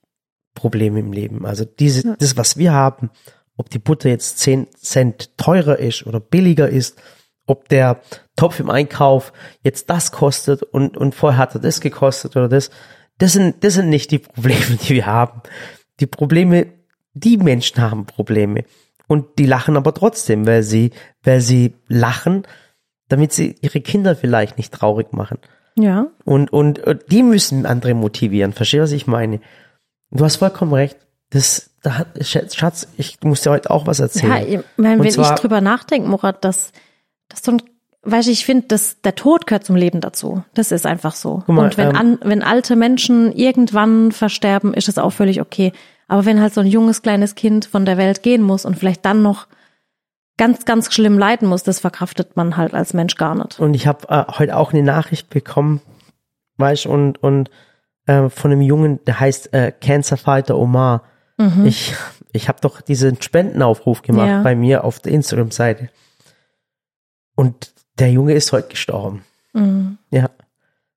Probleme 0.54 1.00
im 1.00 1.12
Leben. 1.12 1.44
Also 1.46 1.64
diese, 1.64 2.06
Ja. 2.08 2.16
das, 2.18 2.36
was 2.36 2.56
wir 2.56 2.72
haben, 2.72 3.10
ob 3.56 3.70
die 3.70 3.78
Butter 3.78 4.08
jetzt 4.08 4.38
10 4.38 4.68
Cent 4.76 5.36
teurer 5.36 5.78
ist 5.78 6.06
oder 6.06 6.20
billiger 6.20 6.68
ist, 6.68 7.00
ob 7.46 7.68
der 7.68 8.00
Topf 8.36 8.60
im 8.60 8.70
Einkauf 8.70 9.32
jetzt 9.62 9.90
das 9.90 10.12
kostet 10.12 10.62
und, 10.62 10.96
und 10.96 11.14
vorher 11.14 11.38
hat 11.38 11.54
er 11.54 11.60
das 11.60 11.80
gekostet 11.80 12.36
oder 12.36 12.48
das, 12.48 12.70
das 13.18 13.32
sind, 13.32 13.62
das 13.64 13.74
sind 13.74 13.88
nicht 13.88 14.10
die 14.10 14.18
Probleme, 14.18 14.76
die 14.82 14.94
wir 14.94 15.06
haben. 15.06 15.42
Die 16.00 16.06
Probleme, 16.06 16.66
die 17.12 17.36
Menschen 17.36 17.80
haben 17.80 18.06
Probleme. 18.06 18.64
Und 19.06 19.38
die 19.38 19.46
lachen 19.46 19.76
aber 19.76 19.92
trotzdem, 19.92 20.46
weil 20.46 20.62
sie, 20.62 20.90
weil 21.22 21.40
sie 21.40 21.74
lachen, 21.88 22.46
damit 23.14 23.32
sie 23.32 23.56
ihre 23.60 23.80
Kinder 23.80 24.16
vielleicht 24.16 24.56
nicht 24.58 24.72
traurig 24.72 25.12
machen. 25.12 25.38
ja, 25.76 26.06
Und, 26.24 26.52
und, 26.52 26.78
und 26.80 27.02
die 27.10 27.22
müssen 27.22 27.66
andere 27.66 27.94
motivieren. 27.94 28.52
Verstehst 28.52 28.78
du, 28.80 28.82
was 28.84 28.92
ich 28.92 29.06
meine? 29.06 29.40
Du 30.10 30.24
hast 30.24 30.36
vollkommen 30.36 30.72
recht. 30.72 30.96
Das, 31.30 31.70
da 31.82 31.98
hat, 31.98 32.08
Schatz, 32.24 32.88
ich 32.96 33.18
muss 33.22 33.42
dir 33.42 33.50
heute 33.50 33.70
auch 33.70 33.86
was 33.86 33.98
ja, 33.98 34.04
erzählen. 34.04 34.46
ich 34.48 34.60
meine, 34.76 35.02
wenn 35.02 35.10
zwar- 35.10 35.34
ich 35.34 35.40
drüber 35.40 35.60
nachdenke, 35.60 36.08
Murat, 36.08 36.44
dass, 36.44 36.72
dass 37.28 37.42
so 37.42 37.52
ein, 37.52 37.62
weißt 38.02 38.28
du, 38.28 38.32
ich 38.32 38.44
finde, 38.44 38.66
dass 38.68 39.00
der 39.00 39.14
Tod 39.14 39.46
gehört 39.46 39.64
zum 39.64 39.76
Leben 39.76 40.00
dazu. 40.00 40.44
Das 40.54 40.70
ist 40.70 40.86
einfach 40.86 41.14
so. 41.14 41.42
mal, 41.46 41.64
Und 41.64 41.76
wenn 41.76 41.90
ähm, 41.90 41.96
an, 41.96 42.18
wenn 42.22 42.42
alte 42.42 42.76
Menschen 42.76 43.32
irgendwann 43.32 44.12
versterben, 44.12 44.74
ist 44.74 44.88
es 44.88 44.98
auch 44.98 45.10
völlig 45.10 45.40
okay. 45.40 45.72
Aber 46.06 46.24
wenn 46.26 46.40
halt 46.40 46.52
so 46.54 46.60
ein 46.60 46.66
junges 46.66 47.00
kleines 47.02 47.34
Kind 47.34 47.64
von 47.64 47.84
der 47.86 47.96
Welt 47.96 48.22
gehen 48.22 48.42
muss 48.42 48.64
und 48.64 48.78
vielleicht 48.78 49.04
dann 49.04 49.22
noch 49.22 49.46
ganz, 50.36 50.64
ganz 50.64 50.92
schlimm 50.92 51.18
leiden 51.18 51.48
muss, 51.48 51.62
das 51.62 51.80
verkraftet 51.80 52.36
man 52.36 52.56
halt 52.56 52.74
als 52.74 52.92
Mensch 52.94 53.16
gar 53.16 53.34
nicht. 53.34 53.58
Und 53.60 53.74
ich 53.74 53.86
habe 53.86 54.08
äh, 54.08 54.24
heute 54.38 54.56
auch 54.56 54.72
eine 54.72 54.82
Nachricht 54.82 55.30
bekommen, 55.30 55.80
weißt 56.56 56.86
und 56.86 57.22
und 57.22 57.50
äh, 58.06 58.28
von 58.28 58.52
einem 58.52 58.60
Jungen, 58.62 59.04
der 59.04 59.20
heißt 59.20 59.52
äh, 59.54 59.72
Cancer 59.72 60.16
Fighter 60.16 60.56
Omar. 60.58 61.02
Ich 61.64 61.94
ich 62.32 62.48
habe 62.48 62.60
doch 62.60 62.80
diesen 62.80 63.20
Spendenaufruf 63.20 64.02
gemacht 64.02 64.28
Ja. 64.28 64.42
bei 64.42 64.54
mir 64.54 64.84
auf 64.84 65.00
der 65.00 65.10
Instagram-Seite. 65.12 65.88
Und 67.34 67.72
der 67.98 68.10
Junge 68.12 68.34
ist 68.34 68.52
heute 68.52 68.68
gestorben. 68.68 69.24
Mhm. 69.52 69.98
Ja. 70.10 70.30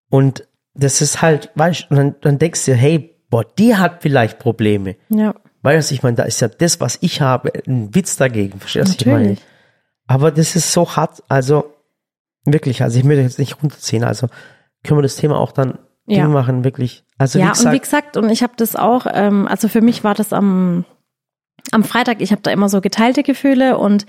Und 0.10 0.48
das 0.76 1.02
ist 1.02 1.22
halt, 1.24 1.50
weißt 1.56 1.88
du, 1.90 1.96
dann, 1.96 2.16
dann 2.22 2.38
denkst 2.38 2.66
du, 2.66 2.76
hey, 2.76 3.16
boah, 3.32 3.44
die 3.44 3.76
hat 3.76 4.04
vielleicht 4.04 4.38
Probleme. 4.38 4.96
Ja, 5.10 5.34
Du, 5.74 5.94
ich 5.94 6.04
meine, 6.04 6.16
da 6.16 6.24
ist 6.24 6.40
ja 6.40 6.48
das, 6.48 6.80
was 6.80 6.98
ich 7.02 7.22
habe, 7.22 7.52
ein 7.68 7.94
Witz 7.94 8.18
dagegen. 8.18 8.60
Verstehst 8.60 8.88
du, 8.88 8.92
was 8.92 9.02
ich 9.02 9.06
meine? 9.06 9.38
Aber 10.08 10.32
das 10.32 10.56
ist 10.56 10.72
so 10.72 10.96
hart, 10.96 11.24
also 11.28 11.74
wirklich, 12.46 12.82
also 12.82 12.98
ich 12.98 13.04
möchte 13.04 13.22
jetzt 13.22 13.40
nicht 13.40 13.62
runterziehen, 13.62 14.04
also 14.04 14.28
können 14.84 14.98
wir 14.98 15.04
das 15.04 15.18
Thema 15.18 15.38
auch 15.38 15.52
dann 15.52 15.80
Ja. 16.06 16.28
Machen, 16.30 16.64
wirklich. 16.64 17.04
Also 17.18 17.38
ja, 17.40 17.48
wie 17.48 17.50
gesagt, 17.50 17.66
und 17.66 17.74
wie 17.74 17.80
gesagt, 17.80 18.18
und 18.18 18.30
ich 18.30 18.44
habe 18.44 18.54
das 18.56 18.78
auch, 18.78 19.06
ähm, 19.12 19.48
also 19.48 19.68
für 19.68 19.82
mich 19.82 20.06
war 20.06 20.14
das 20.14 20.32
am, 20.32 20.86
am 21.72 21.84
Freitag, 21.84 22.22
ich 22.22 22.32
habe 22.32 22.42
da 22.42 22.52
immer 22.52 22.70
so 22.70 22.80
geteilte 22.80 23.24
Gefühle 23.24 23.78
und 23.78 24.06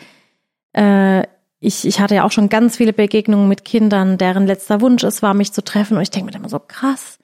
äh, 0.75 1.25
ich, 1.61 1.85
ich 1.85 2.00
hatte 2.00 2.15
ja 2.15 2.25
auch 2.25 2.31
schon 2.31 2.49
ganz 2.49 2.77
viele 2.77 2.93
Begegnungen 2.93 3.49
mit 3.49 3.65
Kindern, 3.65 4.17
deren 4.17 4.47
letzter 4.47 4.81
Wunsch 4.81 5.03
es 5.03 5.23
war, 5.23 5.35
mich 5.35 5.53
zu 5.53 5.65
treffen. 5.65 5.97
Und 5.97 6.03
ich 6.03 6.11
denke 6.11 6.31
mir 6.31 6.38
immer 6.38 6.49
so, 6.49 6.61
krass, 6.61 7.19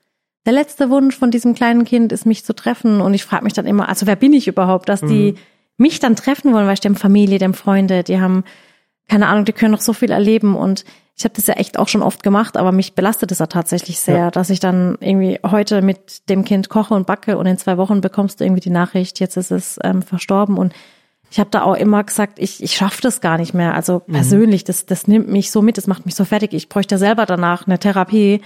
der 0.46 0.52
letzte 0.52 0.90
Wunsch 0.90 1.16
von 1.16 1.30
diesem 1.30 1.54
kleinen 1.54 1.84
Kind 1.84 2.12
ist, 2.12 2.26
mich 2.26 2.44
zu 2.44 2.54
treffen. 2.54 3.00
Und 3.00 3.14
ich 3.14 3.24
frage 3.24 3.44
mich 3.44 3.52
dann 3.54 3.66
immer, 3.66 3.88
also 3.88 4.06
wer 4.06 4.16
bin 4.16 4.32
ich 4.32 4.46
überhaupt, 4.48 4.88
dass 4.88 5.00
die 5.00 5.34
mich 5.76 6.00
dann 6.00 6.16
treffen 6.16 6.52
wollen, 6.52 6.66
weil 6.66 6.74
ich 6.78 6.84
haben 6.84 6.96
Familie, 6.96 7.38
haben 7.40 7.54
Freunde, 7.54 8.02
die 8.04 8.20
haben, 8.20 8.44
keine 9.08 9.26
Ahnung, 9.26 9.44
die 9.44 9.52
können 9.52 9.72
noch 9.72 9.80
so 9.80 9.92
viel 9.92 10.10
erleben. 10.10 10.54
Und 10.54 10.84
ich 11.16 11.24
habe 11.24 11.34
das 11.34 11.46
ja 11.46 11.54
echt 11.54 11.78
auch 11.78 11.88
schon 11.88 12.02
oft 12.02 12.22
gemacht, 12.22 12.56
aber 12.56 12.72
mich 12.72 12.94
belastet 12.94 13.32
es 13.32 13.38
ja 13.38 13.46
tatsächlich 13.46 14.00
sehr, 14.00 14.16
Ja. 14.18 14.30
dass 14.30 14.50
ich 14.50 14.60
dann 14.60 14.96
irgendwie 15.00 15.38
heute 15.44 15.80
mit 15.80 16.28
dem 16.28 16.44
Kind 16.44 16.68
koche 16.68 16.94
und 16.94 17.06
backe 17.06 17.38
und 17.38 17.46
in 17.46 17.56
zwei 17.58 17.76
Wochen 17.78 18.00
bekommst 18.00 18.40
du 18.40 18.44
irgendwie 18.44 18.60
die 18.60 18.70
Nachricht, 18.70 19.20
jetzt 19.20 19.36
ist 19.36 19.50
es 19.50 19.78
ähm, 19.82 20.02
verstorben. 20.02 20.58
Und 20.58 20.72
ich 21.30 21.38
habe 21.40 21.50
da 21.50 21.62
auch 21.62 21.74
immer 21.74 22.04
gesagt, 22.04 22.38
ich, 22.38 22.62
ich 22.62 22.74
schaffe 22.74 23.00
das 23.02 23.20
gar 23.20 23.38
nicht 23.38 23.54
mehr. 23.54 23.74
Also 23.74 24.00
persönlich, 24.00 24.62
das, 24.64 24.86
das 24.86 25.06
nimmt 25.08 25.28
mich 25.28 25.50
so 25.50 25.62
mit, 25.62 25.78
das 25.78 25.86
macht 25.86 26.04
mich 26.06 26.14
so 26.14 26.24
fertig. 26.24 26.52
Ich 26.52 26.68
bräuchte 26.68 26.98
selber 26.98 27.26
danach 27.26 27.66
eine 27.66 27.78
Therapie, 27.78 28.40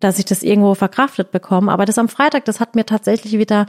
dass 0.00 0.18
ich 0.18 0.24
das 0.24 0.42
irgendwo 0.42 0.74
verkraftet 0.74 1.30
bekomme. 1.30 1.70
Aber 1.70 1.84
das 1.84 1.98
am 1.98 2.08
Freitag, 2.08 2.44
das 2.46 2.58
hat 2.60 2.74
mir 2.74 2.86
tatsächlich 2.86 3.38
wieder 3.38 3.66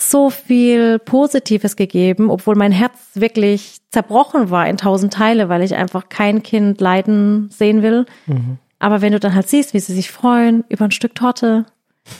so 0.00 0.30
viel 0.30 0.98
Positives 0.98 1.76
gegeben, 1.76 2.30
obwohl 2.30 2.54
mein 2.54 2.72
Herz 2.72 2.94
wirklich 3.14 3.80
zerbrochen 3.90 4.50
war 4.50 4.66
in 4.66 4.78
tausend 4.78 5.12
Teile, 5.12 5.48
weil 5.50 5.62
ich 5.62 5.74
einfach 5.74 6.08
kein 6.08 6.42
Kind 6.42 6.80
leiden 6.80 7.50
sehen 7.50 7.82
will. 7.82 8.06
Aber 8.78 9.02
wenn 9.02 9.12
du 9.12 9.20
dann 9.20 9.34
halt 9.34 9.48
siehst, 9.48 9.74
wie 9.74 9.80
sie 9.80 9.94
sich 9.94 10.10
freuen 10.10 10.64
über 10.70 10.86
ein 10.86 10.90
Stück 10.90 11.14
Torte, 11.14 11.66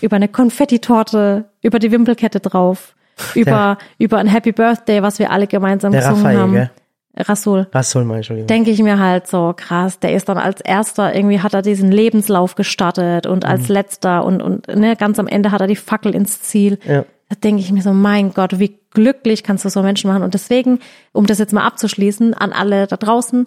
über 0.02 0.16
eine 0.16 0.28
Konfettitorte, 0.28 1.47
über 1.62 1.78
die 1.78 1.90
Wimpelkette 1.90 2.40
drauf, 2.40 2.94
über, 3.35 3.78
über 3.99 4.18
ein 4.18 4.26
Happy 4.26 4.52
Birthday, 4.52 5.02
was 5.02 5.18
wir 5.18 5.30
alle 5.30 5.47
gemeinsam 5.47 5.92
der 5.92 6.02
gesungen 6.02 6.23
Raphael, 6.23 6.38
haben. 6.38 6.52
gell? 6.52 6.70
Rasul. 7.17 7.67
Rasul, 7.73 8.05
mein 8.05 8.19
Entschuldigung. 8.19 8.47
Denke 8.47 8.71
ich 8.71 8.81
mir 8.83 8.99
halt 8.99 9.26
so, 9.26 9.52
krass, 9.57 9.99
der 9.99 10.14
ist 10.14 10.29
dann 10.29 10.38
als 10.38 10.61
erster, 10.61 11.14
irgendwie 11.14 11.40
hat 11.40 11.55
er 11.55 11.62
diesen 11.62 11.90
Lebenslauf 11.90 12.55
gestartet 12.55 13.26
und 13.26 13.45
als 13.45 13.69
Mhm. 13.69 13.75
letzter 13.75 14.25
und, 14.25 14.40
und 14.40 14.69
ne, 14.69 14.95
ganz 14.97 15.19
am 15.19 15.26
Ende 15.26 15.50
hat 15.50 15.61
er 15.61 15.67
die 15.67 15.76
Fackel 15.76 16.14
ins 16.14 16.40
Ziel. 16.43 16.79
Ja. 16.87 17.05
Da 17.29 17.37
denke 17.43 17.61
ich 17.62 17.71
mir 17.73 17.83
so, 17.83 17.93
mein 17.93 18.33
Gott, 18.33 18.59
wie 18.59 18.79
glücklich 18.93 19.43
kannst 19.43 19.64
du 19.64 19.69
so 19.69 19.83
Menschen 19.83 20.09
machen. 20.11 20.23
Und 20.23 20.35
deswegen, 20.35 20.79
um 21.12 21.26
das 21.26 21.38
jetzt 21.38 21.52
mal 21.52 21.64
abzuschließen, 21.64 22.35
an 22.35 22.52
alle 22.52 22.87
da 22.87 22.97
draußen, 22.97 23.47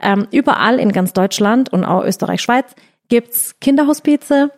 ähm, 0.00 0.26
überall 0.30 0.78
in 0.78 0.92
ganz 0.92 1.12
Deutschland 1.12 1.72
und 1.72 1.84
auch 1.84 2.04
Österreich, 2.04 2.42
Schweiz 2.42 2.74
gibt's 3.08 3.56
Kinderhospize. 3.60 4.50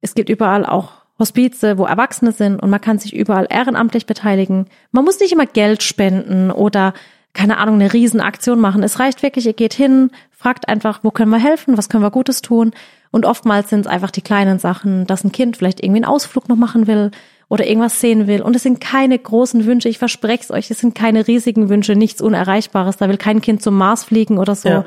Es 0.00 0.14
gibt 0.14 0.28
überall 0.28 0.64
auch 0.66 0.92
Hospize, 1.18 1.76
wo 1.78 1.84
Erwachsene 1.84 2.32
sind 2.32 2.60
und 2.62 2.70
man 2.70 2.80
kann 2.80 2.98
sich 2.98 3.14
überall 3.14 3.46
ehrenamtlich 3.50 4.06
beteiligen. 4.06 4.66
Man 4.90 5.04
muss 5.04 5.20
nicht 5.20 5.32
immer 5.32 5.46
Geld 5.46 5.82
spenden 5.82 6.50
oder 6.50 6.94
keine 7.32 7.58
Ahnung, 7.58 7.76
eine 7.76 7.92
Riesenaktion 7.92 8.60
machen. 8.60 8.82
Es 8.82 8.98
reicht 8.98 9.22
wirklich, 9.22 9.46
ihr 9.46 9.52
geht 9.52 9.74
hin, 9.74 10.10
fragt 10.30 10.68
einfach, 10.68 11.00
wo 11.02 11.10
können 11.10 11.30
wir 11.30 11.38
helfen, 11.38 11.78
was 11.78 11.88
können 11.88 12.02
wir 12.02 12.10
Gutes 12.10 12.42
tun. 12.42 12.72
Und 13.10 13.24
oftmals 13.26 13.70
sind 13.70 13.80
es 13.80 13.86
einfach 13.86 14.10
die 14.10 14.22
kleinen 14.22 14.58
Sachen, 14.58 15.06
dass 15.06 15.24
ein 15.24 15.32
Kind 15.32 15.56
vielleicht 15.56 15.82
irgendwie 15.82 15.98
einen 15.98 16.12
Ausflug 16.12 16.48
noch 16.48 16.56
machen 16.56 16.86
will 16.86 17.10
oder 17.48 17.66
irgendwas 17.66 18.00
sehen 18.00 18.26
will. 18.26 18.42
Und 18.42 18.54
es 18.54 18.62
sind 18.62 18.80
keine 18.80 19.18
großen 19.18 19.66
Wünsche, 19.66 19.88
ich 19.88 19.98
verspreche 19.98 20.44
es 20.44 20.50
euch, 20.50 20.70
es 20.70 20.80
sind 20.80 20.94
keine 20.94 21.26
riesigen 21.26 21.68
Wünsche, 21.68 21.96
nichts 21.96 22.22
Unerreichbares. 22.22 22.96
Da 22.96 23.08
will 23.08 23.16
kein 23.16 23.40
Kind 23.40 23.62
zum 23.62 23.76
Mars 23.76 24.04
fliegen 24.04 24.38
oder 24.38 24.54
so. 24.54 24.68
Ja. 24.68 24.84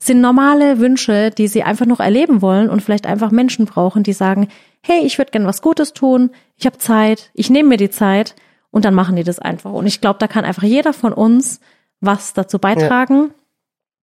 Es 0.00 0.06
sind 0.06 0.20
normale 0.20 0.78
Wünsche, 0.78 1.30
die 1.30 1.46
sie 1.46 1.62
einfach 1.62 1.86
noch 1.86 2.00
erleben 2.00 2.40
wollen 2.40 2.70
und 2.70 2.80
vielleicht 2.80 3.06
einfach 3.06 3.30
Menschen 3.30 3.66
brauchen, 3.66 4.02
die 4.02 4.14
sagen, 4.14 4.48
hey, 4.82 5.02
ich 5.04 5.18
würde 5.18 5.30
gern 5.30 5.46
was 5.46 5.60
Gutes 5.60 5.92
tun, 5.92 6.30
ich 6.56 6.66
habe 6.66 6.78
Zeit, 6.78 7.30
ich 7.34 7.50
nehme 7.50 7.68
mir 7.68 7.76
die 7.76 7.90
Zeit 7.90 8.34
und 8.70 8.84
dann 8.84 8.94
machen 8.94 9.16
die 9.16 9.24
das 9.24 9.38
einfach. 9.38 9.72
Und 9.72 9.86
ich 9.86 10.00
glaube, 10.00 10.18
da 10.18 10.26
kann 10.26 10.44
einfach 10.44 10.62
jeder 10.62 10.92
von 10.92 11.12
uns 11.12 11.60
was 12.00 12.32
dazu 12.32 12.58
beitragen. 12.58 13.32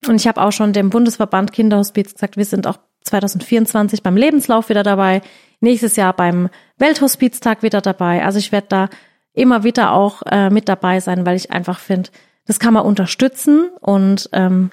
Und 0.07 0.15
ich 0.15 0.27
habe 0.27 0.41
auch 0.41 0.51
schon 0.51 0.73
dem 0.73 0.89
Bundesverband 0.89 1.51
Kinderhospiz 1.51 2.13
gesagt, 2.13 2.37
wir 2.37 2.45
sind 2.45 2.67
auch 2.67 2.77
2024 3.03 4.03
beim 4.03 4.15
Lebenslauf 4.15 4.69
wieder 4.69 4.83
dabei, 4.83 5.21
nächstes 5.59 5.95
Jahr 5.95 6.13
beim 6.13 6.49
Welthospiztag 6.77 7.63
wieder 7.63 7.81
dabei. 7.81 8.23
Also 8.23 8.37
ich 8.37 8.51
werde 8.51 8.67
da 8.69 8.89
immer 9.33 9.63
wieder 9.63 9.93
auch 9.93 10.21
äh, 10.25 10.49
mit 10.49 10.69
dabei 10.69 10.99
sein, 10.99 11.25
weil 11.25 11.35
ich 11.35 11.51
einfach 11.51 11.79
finde, 11.79 12.09
das 12.45 12.59
kann 12.59 12.73
man 12.73 12.85
unterstützen 12.85 13.69
und 13.81 14.29
ähm, 14.33 14.71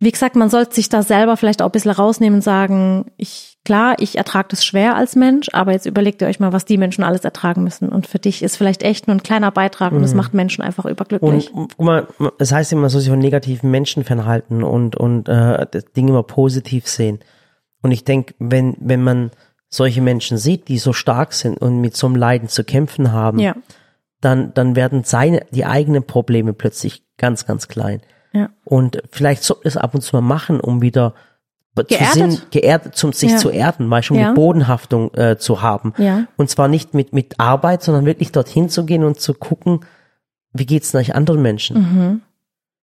wie 0.00 0.12
gesagt, 0.12 0.36
man 0.36 0.50
sollte 0.50 0.74
sich 0.74 0.88
da 0.88 1.02
selber 1.02 1.36
vielleicht 1.36 1.62
auch 1.62 1.68
ein 1.68 1.72
bisschen 1.72 1.90
rausnehmen 1.90 2.38
und 2.38 2.42
sagen, 2.42 3.10
ich, 3.16 3.53
klar, 3.64 3.96
ich 3.98 4.16
ertrage 4.18 4.48
das 4.50 4.64
schwer 4.64 4.94
als 4.94 5.16
Mensch, 5.16 5.48
aber 5.52 5.72
jetzt 5.72 5.86
überlegt 5.86 6.20
ihr 6.22 6.28
euch 6.28 6.38
mal, 6.38 6.52
was 6.52 6.64
die 6.64 6.76
Menschen 6.76 7.02
alles 7.02 7.24
ertragen 7.24 7.64
müssen. 7.64 7.88
Und 7.88 8.06
für 8.06 8.18
dich 8.18 8.42
ist 8.42 8.56
vielleicht 8.56 8.82
echt 8.82 9.06
nur 9.06 9.16
ein 9.16 9.22
kleiner 9.22 9.50
Beitrag 9.50 9.92
und 9.92 10.04
es 10.04 10.14
macht 10.14 10.34
Menschen 10.34 10.62
einfach 10.62 10.84
überglücklich. 10.84 11.52
Mhm. 11.52 11.58
Und 11.58 11.76
guck 11.76 11.86
mal, 11.86 12.06
es 12.38 12.52
heißt 12.52 12.72
immer, 12.72 12.82
man 12.82 12.90
soll 12.90 13.00
sich 13.00 13.10
von 13.10 13.18
negativen 13.18 13.70
Menschen 13.70 14.04
fernhalten 14.04 14.62
und, 14.62 14.96
und 14.96 15.28
äh, 15.28 15.66
das 15.70 15.84
Ding 15.96 16.08
immer 16.08 16.22
positiv 16.22 16.86
sehen. 16.86 17.20
Und 17.82 17.92
ich 17.92 18.04
denke, 18.04 18.34
wenn, 18.38 18.76
wenn 18.80 19.02
man 19.02 19.30
solche 19.68 20.02
Menschen 20.02 20.38
sieht, 20.38 20.68
die 20.68 20.78
so 20.78 20.92
stark 20.92 21.32
sind 21.32 21.58
und 21.58 21.80
mit 21.80 21.96
so 21.96 22.06
einem 22.06 22.16
Leiden 22.16 22.48
zu 22.48 22.64
kämpfen 22.64 23.12
haben, 23.12 23.38
ja, 23.38 23.56
dann, 24.20 24.54
dann 24.54 24.76
werden 24.76 25.04
seine, 25.04 25.44
die 25.50 25.66
eigenen 25.66 26.06
Probleme 26.06 26.52
plötzlich 26.52 27.02
ganz, 27.18 27.46
ganz 27.46 27.68
klein. 27.68 28.00
ja. 28.32 28.50
Und 28.64 29.02
vielleicht 29.10 29.42
sollte 29.42 29.68
es 29.68 29.76
ab 29.76 29.94
und 29.94 30.00
zu 30.00 30.16
mal 30.16 30.22
machen, 30.22 30.60
um 30.60 30.80
wieder 30.80 31.14
zu 31.82 31.84
Geerdet? 31.86 32.12
Sinn, 32.32 32.38
geerdet, 32.50 32.94
zum 32.96 33.12
sich 33.12 33.32
Ja. 33.32 33.36
zu 33.38 33.50
erden, 33.50 33.86
mal 33.86 34.02
schon 34.02 34.18
Ja. 34.18 34.28
die 34.30 34.34
Bodenhaftung 34.34 35.12
äh, 35.14 35.36
zu 35.38 35.60
haben. 35.62 35.92
Ja. 35.98 36.24
Und 36.36 36.48
zwar 36.50 36.68
nicht 36.68 36.94
mit, 36.94 37.12
mit 37.12 37.40
Arbeit, 37.40 37.82
sondern 37.82 38.04
wirklich 38.06 38.30
dorthin 38.32 38.68
zu 38.68 38.84
gehen 38.86 39.04
und 39.04 39.20
zu 39.20 39.34
gucken, 39.34 39.80
wie 40.52 40.66
geht's 40.66 40.92
denn 40.92 41.00
eigentlich 41.00 41.16
anderen 41.16 41.42
Menschen? 41.42 42.22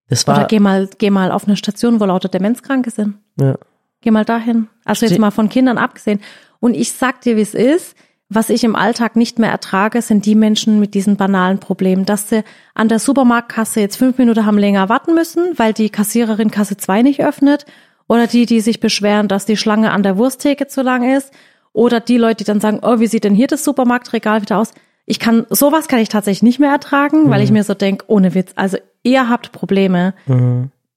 Das 0.08 0.28
Oder 0.28 0.36
war, 0.38 0.46
geh 0.46 0.60
mal, 0.60 0.88
geh 0.98 1.08
mal 1.10 1.32
auf 1.32 1.46
eine 1.46 1.56
Station, 1.56 2.00
wo 2.00 2.04
lauter 2.04 2.28
Demenzkranke 2.28 2.90
sind. 2.90 3.14
ja, 3.40 3.56
Geh 4.02 4.10
mal 4.10 4.24
dahin. 4.24 4.68
Also 4.84 5.06
jetzt 5.06 5.18
mal 5.18 5.30
von 5.30 5.48
Kindern 5.48 5.78
abgesehen. 5.78 6.20
Und 6.60 6.74
ich 6.74 6.92
sag 6.92 7.20
dir, 7.22 7.36
wie 7.36 7.40
es 7.42 7.54
ist. 7.54 7.94
Was 8.28 8.48
ich 8.50 8.64
im 8.64 8.74
Alltag 8.76 9.14
nicht 9.14 9.38
mehr 9.38 9.50
ertrage, 9.50 10.00
sind 10.02 10.24
die 10.26 10.34
Menschen 10.34 10.80
mit 10.80 10.94
diesen 10.94 11.16
banalen 11.16 11.58
Problemen, 11.58 12.04
dass 12.06 12.30
sie 12.30 12.44
an 12.74 12.88
der 12.88 12.98
Supermarktkasse 12.98 13.80
jetzt 13.80 13.96
fünf 13.96 14.16
Minuten 14.18 14.44
haben 14.46 14.56
länger 14.58 14.88
warten 14.88 15.14
müssen, 15.14 15.56
weil 15.58 15.72
die 15.74 15.90
Kassiererin 15.90 16.50
Kasse 16.50 16.76
2 16.78 17.02
nicht 17.02 17.22
öffnet. 17.22 17.66
Oder 18.12 18.26
die, 18.26 18.46
die 18.46 18.60
sich 18.60 18.80
beschweren, 18.80 19.28
dass 19.28 19.46
die 19.46 19.56
Schlange 19.56 19.90
an 19.90 20.02
der 20.02 20.18
Wursttheke 20.18 20.66
zu 20.66 20.82
lang 20.82 21.16
ist. 21.16 21.32
Oder 21.72 22.00
die 22.00 22.18
Leute, 22.18 22.38
die 22.38 22.44
dann 22.44 22.60
sagen, 22.60 22.80
oh, 22.82 23.00
wie 23.00 23.06
sieht 23.06 23.24
denn 23.24 23.34
hier 23.34 23.46
das 23.46 23.64
Supermarktregal 23.64 24.42
wieder 24.42 24.58
aus? 24.58 24.72
Ich 25.06 25.18
kann, 25.18 25.46
sowas 25.48 25.88
kann 25.88 26.00
ich 26.00 26.10
tatsächlich 26.10 26.42
nicht 26.42 26.60
mehr 26.60 26.70
ertragen, 26.70 27.30
weil 27.30 27.42
ich 27.42 27.50
mir 27.50 27.64
so 27.64 27.74
denk, 27.74 28.04
ohne 28.08 28.34
Witz, 28.34 28.52
also 28.54 28.76
ihr 29.02 29.28
habt 29.28 29.52
Probleme 29.52 30.14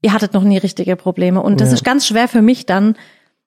ihr 0.05 0.13
hattet 0.13 0.35
noch 0.35 0.43
nie 0.43 0.59
richtige 0.59 0.95
Probleme. 0.95 1.41
Und 1.41 1.59
das 1.61 1.71
ist 1.71 1.83
ganz 1.83 2.05
schwer 2.05 2.27
für 2.27 2.43
mich 2.43 2.67
dann, 2.67 2.95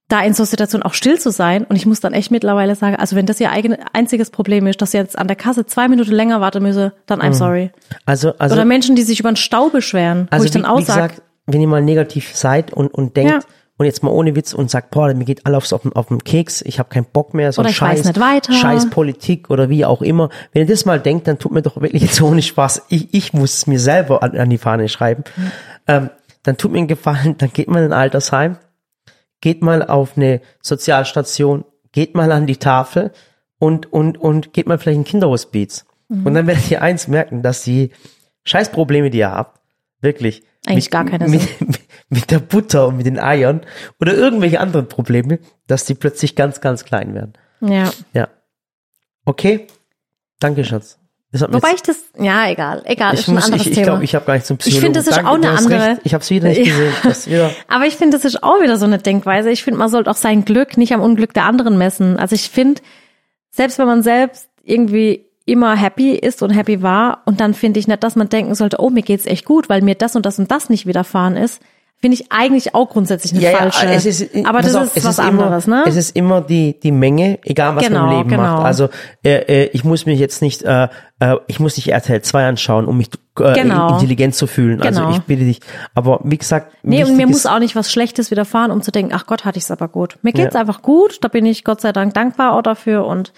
da 0.08 0.22
in 0.22 0.34
so 0.34 0.44
Situationen 0.44 0.84
auch 0.84 0.94
still 0.94 1.18
zu 1.20 1.30
sein. 1.30 1.64
Und 1.64 1.76
ich 1.76 1.86
muss 1.86 2.00
dann 2.00 2.14
echt 2.14 2.32
mittlerweile 2.32 2.74
sagen, 2.74 2.96
also 2.96 3.14
wenn 3.14 3.26
das 3.26 3.38
ihr 3.40 3.52
eigen, 3.52 3.76
einziges 3.92 4.30
Problem 4.30 4.66
ist, 4.66 4.82
dass 4.82 4.92
ihr 4.92 5.00
jetzt 5.00 5.16
an 5.16 5.28
der 5.28 5.36
Kasse 5.36 5.66
zwei 5.66 5.86
Minuten 5.86 6.10
länger 6.10 6.40
warten 6.40 6.62
müsse, 6.62 6.94
dann 7.06 7.20
I'm 7.20 7.34
sorry. 7.34 7.70
also, 8.06 8.32
also, 8.38 8.54
Oder 8.54 8.64
Menschen, 8.64 8.96
die 8.96 9.02
sich 9.02 9.20
über 9.20 9.30
den 9.30 9.36
Stau 9.36 9.68
beschweren, 9.68 10.26
wo 10.30 10.34
also 10.34 10.46
ich 10.46 10.50
dann 10.50 10.62
wie, 10.62 10.66
auch 10.66 10.78
wie 10.78 10.84
sage, 10.84 11.08
gesagt, 11.08 11.22
wenn 11.46 11.60
ihr 11.60 11.68
mal 11.68 11.82
negativ 11.82 12.34
seid 12.34 12.72
und, 12.72 12.92
und 12.92 13.16
denkt, 13.16 13.32
Ja. 13.32 13.40
Und 13.78 13.86
jetzt 13.86 14.02
mal 14.02 14.10
ohne 14.10 14.34
Witz 14.36 14.52
und 14.52 14.70
sagt, 14.70 14.90
boah, 14.90 15.12
mir 15.14 15.24
geht 15.24 15.46
alles 15.46 15.72
auf, 15.72 15.82
den- 15.82 15.94
auf 15.94 16.08
den 16.08 16.22
Keks, 16.22 16.60
ich 16.62 16.78
habe 16.78 16.88
keinen 16.90 17.06
Bock 17.06 17.32
mehr, 17.32 17.50
so 17.52 17.62
Oder 17.62 17.70
Scheiß, 17.70 18.04
nicht 18.04 18.20
weiter. 18.20 18.52
Scheiß 18.52 18.90
Politik 18.90 19.48
oder 19.50 19.70
wie 19.70 19.84
auch 19.86 20.02
immer. 20.02 20.28
Wenn 20.52 20.62
ihr 20.62 20.68
das 20.68 20.84
mal 20.84 21.00
denkt, 21.00 21.26
dann 21.28 21.38
tut 21.38 21.52
mir 21.52 21.62
doch 21.62 21.80
wirklich 21.80 22.02
jetzt 22.02 22.20
ohne 22.20 22.42
Spaß, 22.42 22.82
ich, 22.90 23.14
ich 23.14 23.32
muss 23.32 23.54
es 23.54 23.66
mir 23.66 23.80
selber 23.80 24.22
an, 24.22 24.36
an 24.36 24.50
die 24.50 24.58
Fahne 24.58 24.88
schreiben, 24.88 25.24
ähm, 25.86 26.10
dann 26.42 26.56
tut 26.58 26.72
mir 26.72 26.78
einen 26.78 26.88
Gefallen, 26.88 27.36
dann 27.38 27.52
geht 27.52 27.68
mal 27.68 27.78
in 27.84 27.92
ein 27.92 27.98
Altersheim, 27.98 28.58
geht 29.40 29.62
mal 29.62 29.82
auf 29.86 30.16
eine 30.16 30.40
Sozialstation, 30.60 31.64
geht 31.92 32.14
mal 32.14 32.30
an 32.32 32.46
die 32.46 32.56
Tafel 32.56 33.12
und, 33.58 33.92
und, 33.92 34.18
und 34.18 34.52
geht 34.52 34.66
mal 34.66 34.78
vielleicht 34.78 34.96
in 34.96 35.02
ein 35.02 35.04
Kinderhospiz. 35.04 35.84
Mhm. 36.08 36.26
Und 36.26 36.34
dann 36.34 36.46
werdet 36.46 36.70
ihr 36.70 36.82
eins 36.82 37.08
merken, 37.08 37.42
dass 37.42 37.62
die 37.62 37.90
Scheißprobleme, 38.44 39.10
die 39.10 39.18
ihr 39.18 39.30
habt, 39.30 39.60
wirklich 40.00 40.42
Eigentlich 40.66 40.86
mit, 40.86 40.90
gar 40.90 41.04
keine 41.04 41.28
mit, 41.28 41.42
mit 42.08 42.30
der 42.30 42.38
Butter 42.38 42.88
und 42.88 42.96
mit 42.96 43.06
den 43.06 43.18
Eiern 43.18 43.60
oder 44.00 44.14
irgendwelche 44.14 44.60
anderen 44.60 44.88
Probleme, 44.88 45.38
dass 45.66 45.84
die 45.84 45.94
plötzlich 45.94 46.34
ganz, 46.36 46.60
ganz 46.60 46.84
klein 46.84 47.14
werden. 47.14 47.32
ja. 47.60 47.90
Ja. 48.12 48.28
Okay. 49.24 49.66
Danke, 50.40 50.64
Schatz. 50.64 50.98
Wobei 51.32 51.72
ich 51.74 51.82
das, 51.82 51.98
ja, 52.18 52.48
egal, 52.48 52.80
egal, 52.86 53.12
ich 53.12 53.20
ist 53.20 53.28
ein 53.28 53.34
muss, 53.34 53.44
anderes 53.44 53.62
ich, 53.66 53.68
ich 53.72 53.74
Thema. 53.74 53.84
glaube, 53.88 54.04
ich 54.04 54.14
habe 54.14 54.24
gar 54.24 54.32
nicht 54.34 54.46
zum 54.46 54.54
Ich 54.54 54.60
Psychologen. 54.60 54.84
finde, 54.86 54.98
das 55.00 55.06
ist 55.08 55.16
Danke, 55.16 55.30
auch 55.30 55.34
eine 55.34 55.50
andere- 55.50 55.86
Recht. 55.90 56.00
Ich 56.04 56.14
habe 56.14 56.22
es 56.24 56.30
wieder 56.30 56.48
nicht 56.48 56.64
gesehen. 56.64 56.92
Das 57.02 57.28
Aber 57.68 57.84
ich 57.84 57.96
finde, 57.96 58.16
das 58.16 58.24
ist 58.24 58.42
auch 58.42 58.62
wieder 58.62 58.78
so 58.78 58.86
eine 58.86 58.96
Denkweise. 58.98 59.50
Ich 59.50 59.62
finde, 59.62 59.78
man 59.78 59.90
sollte 59.90 60.10
auch 60.10 60.16
sein 60.16 60.46
Glück 60.46 60.78
nicht 60.78 60.94
am 60.94 61.02
Unglück 61.02 61.34
der 61.34 61.44
anderen 61.44 61.76
messen. 61.76 62.16
Also 62.16 62.34
ich 62.34 62.48
finde, 62.48 62.80
selbst 63.50 63.78
wenn 63.78 63.86
man 63.86 64.02
selbst 64.02 64.48
irgendwie 64.64 65.26
immer 65.44 65.76
happy 65.76 66.12
ist 66.12 66.42
und 66.42 66.48
happy 66.50 66.80
war 66.82 67.22
und 67.26 67.40
dann 67.40 67.52
finde 67.52 67.78
ich 67.80 67.88
nicht, 67.88 68.02
dass 68.02 68.16
man 68.16 68.30
denken 68.30 68.54
sollte, 68.54 68.78
oh, 68.80 68.88
mir 68.88 69.02
geht's 69.02 69.26
echt 69.26 69.44
gut, 69.44 69.68
weil 69.68 69.82
mir 69.82 69.96
das 69.96 70.16
und 70.16 70.24
das 70.24 70.38
und 70.38 70.50
das 70.50 70.70
nicht 70.70 70.86
widerfahren 70.86 71.36
ist, 71.36 71.60
finde 72.00 72.14
ich 72.14 72.30
eigentlich 72.30 72.74
auch 72.74 72.88
grundsätzlich 72.90 73.32
eine 73.34 73.56
falsche. 73.56 73.86
es 73.88 74.06
ist, 74.06 74.34
aber 74.46 74.60
das 74.62 74.74
auf, 74.76 74.84
ist 74.84 74.98
es 74.98 75.04
was 75.04 75.18
immer, 75.18 75.28
anderes, 75.44 75.66
ne? 75.66 75.82
Es 75.86 75.96
ist 75.96 76.14
immer 76.14 76.40
die, 76.40 76.78
die 76.78 76.92
Menge, 76.92 77.38
egal 77.42 77.74
was 77.74 77.82
man 77.84 77.92
Genau, 77.92 78.10
im 78.10 78.16
Leben 78.18 78.28
genau. 78.30 78.42
macht. 78.42 78.64
Also 78.66 78.88
äh, 79.24 79.64
äh, 79.64 79.70
ich 79.72 79.82
muss 79.84 80.06
mich 80.06 80.20
jetzt 80.20 80.40
nicht, 80.40 80.62
äh, 80.62 80.88
äh, 81.18 81.36
ich 81.48 81.58
muss 81.58 81.76
nicht 81.76 81.88
RTL 81.88 82.22
2 82.22 82.46
anschauen, 82.48 82.86
um 82.86 82.98
mich 82.98 83.08
äh, 83.40 83.52
Genau. 83.54 83.94
intelligent 83.94 84.36
zu 84.36 84.46
fühlen. 84.46 84.80
Also 84.80 85.00
Genau. 85.00 85.12
ich 85.12 85.22
bitte 85.22 85.44
dich. 85.44 85.60
Aber 85.94 86.20
wie 86.22 86.38
gesagt, 86.38 86.72
Nee, 86.84 87.02
und 87.04 87.16
mir 87.16 87.24
ist, 87.26 87.30
muss 87.32 87.46
auch 87.46 87.58
nicht 87.58 87.74
was 87.74 87.90
Schlechtes 87.92 88.30
widerfahren, 88.30 88.70
um 88.70 88.80
zu 88.82 88.92
denken, 88.92 89.12
ach 89.14 89.26
Gott, 89.26 89.44
hatte 89.44 89.58
ich's 89.58 89.70
aber 89.72 89.88
gut. 89.88 90.18
Mir 90.22 90.32
geht's 90.32 90.54
Ja. 90.54 90.60
einfach 90.60 90.82
gut, 90.82 91.18
da 91.22 91.28
bin 91.28 91.46
ich 91.46 91.64
Gott 91.64 91.80
sei 91.80 91.90
Dank 91.92 92.14
dankbar 92.14 92.52
auch 92.54 92.62
dafür 92.62 93.06
und 93.06 93.32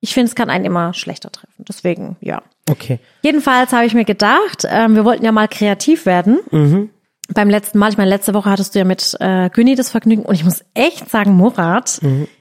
ich 0.00 0.14
finde, 0.14 0.28
es 0.28 0.34
kann 0.34 0.48
einen 0.48 0.64
immer 0.64 0.94
schlechter 0.94 1.30
treffen. 1.30 1.64
Deswegen, 1.68 2.16
ja. 2.20 2.40
Okay. 2.70 3.00
Jedenfalls 3.22 3.72
habe 3.72 3.84
ich 3.84 3.92
mir 3.94 4.04
gedacht, 4.04 4.62
ähm, 4.66 4.94
wir 4.94 5.04
wollten 5.04 5.24
ja 5.24 5.32
mal 5.32 5.48
kreativ 5.48 6.06
werden. 6.06 6.38
Beim 7.34 7.50
letzten 7.50 7.78
Mal, 7.78 7.90
ich 7.90 7.98
meine, 7.98 8.08
letzte 8.10 8.32
Woche 8.34 8.50
hattest 8.50 8.74
du 8.74 8.78
ja 8.78 8.84
mit 8.84 9.16
äh, 9.20 9.50
Günni 9.50 9.74
das 9.74 9.90
Vergnügen 9.90 10.22
und 10.22 10.34
ich 10.34 10.44
muss 10.44 10.64
echt 10.74 11.10
sagen, 11.10 11.32
Murat, 11.34 12.00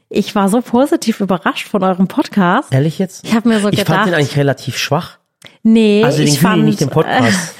ich 0.09 0.33
war 0.33 0.47
so 0.47 0.61
positiv 0.61 1.19
überrascht 1.19 1.67
von 1.67 1.83
eurem 1.83 2.07
Podcast. 2.07 2.73
Ehrlich 2.73 2.97
jetzt? 2.97 3.25
Ich 3.25 3.35
habe 3.35 3.49
mir 3.49 3.59
so 3.59 3.67
ich 3.67 3.79
gedacht, 3.79 3.95
fand 3.95 4.07
den 4.07 4.13
eigentlich 4.13 4.37
relativ 4.37 4.77
schwach. 4.77 5.17
nee, 5.63 6.03
Also 6.05 6.19
den 6.19 6.27
ich 6.27 6.39
Güni, 6.39 6.41
fand, 6.51 6.63
nicht 6.63 6.79
den 6.81 6.89
Podcast. 6.89 7.53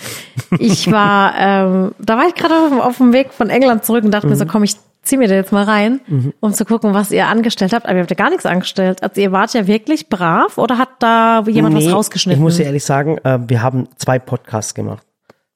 Äh, 0.52 0.56
ich 0.60 0.90
war, 0.90 1.34
ähm, 1.38 1.92
da 2.00 2.16
war 2.18 2.28
ich 2.28 2.36
gerade 2.36 2.54
auf, 2.56 2.80
auf 2.86 2.98
dem 2.98 3.12
Weg 3.12 3.34
von 3.34 3.50
England 3.50 3.84
zurück 3.84 4.06
und 4.06 4.12
dachte 4.12 4.28
mir 4.28 4.36
so, 4.38 4.46
Mhm. 4.46 4.50
komm, 4.50 4.64
ich 4.64 4.76
zieh 5.02 5.18
mir 5.18 5.28
da 5.28 5.36
jetzt 5.36 5.52
mal 5.54 5.64
rein, 5.64 6.00
um 6.42 6.54
zu 6.54 6.64
gucken, 6.66 6.94
was 6.94 7.12
ihr 7.12 7.28
angestellt 7.28 7.72
habt. 7.74 7.86
Aber 7.86 7.96
ihr 7.96 8.02
habt 8.02 8.10
ja 8.12 8.16
gar 8.18 8.30
nichts 8.30 8.46
angestellt. 8.46 9.02
Also 9.04 9.20
ihr 9.22 9.32
wart 9.32 9.54
ja 9.54 9.66
wirklich 9.68 10.10
brav 10.10 10.58
oder 10.58 10.78
hat 10.78 10.90
da 11.00 11.44
jemand 11.48 11.76
was 11.76 11.86
Nee, 11.86 11.92
rausgeschnitten? 11.92 12.40
Ich 12.40 12.44
muss 12.44 12.58
dir 12.58 12.64
ehrlich 12.66 12.84
sagen, 12.84 13.18
äh, 13.20 13.40
wir 13.48 13.62
haben 13.64 13.88
zwei 13.98 14.20
Podcasts 14.20 14.74
gemacht. 14.74 15.04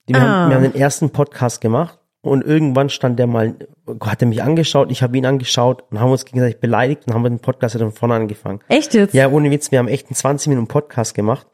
Wir, 0.07 0.17
Ah. 0.17 0.19
haben, 0.19 0.49
wir 0.49 0.55
haben 0.57 0.63
den 0.63 0.75
ersten 0.75 1.09
Podcast 1.11 1.61
gemacht 1.61 1.99
und 2.21 2.43
irgendwann 2.43 2.89
stand 2.89 3.17
der 3.19 3.27
mal, 3.27 3.55
hat 4.01 4.21
er 4.21 4.27
mich 4.27 4.43
angeschaut, 4.43 4.91
ich 4.91 5.03
habe 5.03 5.17
ihn 5.17 5.25
angeschaut 5.25 5.83
und 5.91 5.99
haben 5.99 6.11
uns 6.11 6.25
gegenseitig 6.25 6.59
beleidigt 6.59 7.03
und 7.07 7.13
haben 7.13 7.23
den 7.23 7.39
Podcast 7.39 7.75
dann 7.75 7.81
von 7.81 7.91
vorne 7.93 8.15
angefangen. 8.15 8.59
Echt 8.67 8.93
jetzt? 8.93 9.13
Ja, 9.13 9.29
ohne 9.29 9.51
Witz, 9.51 9.71
wir 9.71 9.79
haben 9.79 9.87
echt 9.87 10.07
einen 10.07 10.15
20 10.15 10.49
Minuten 10.49 10.67
Podcast 10.67 11.13
gemacht 11.13 11.47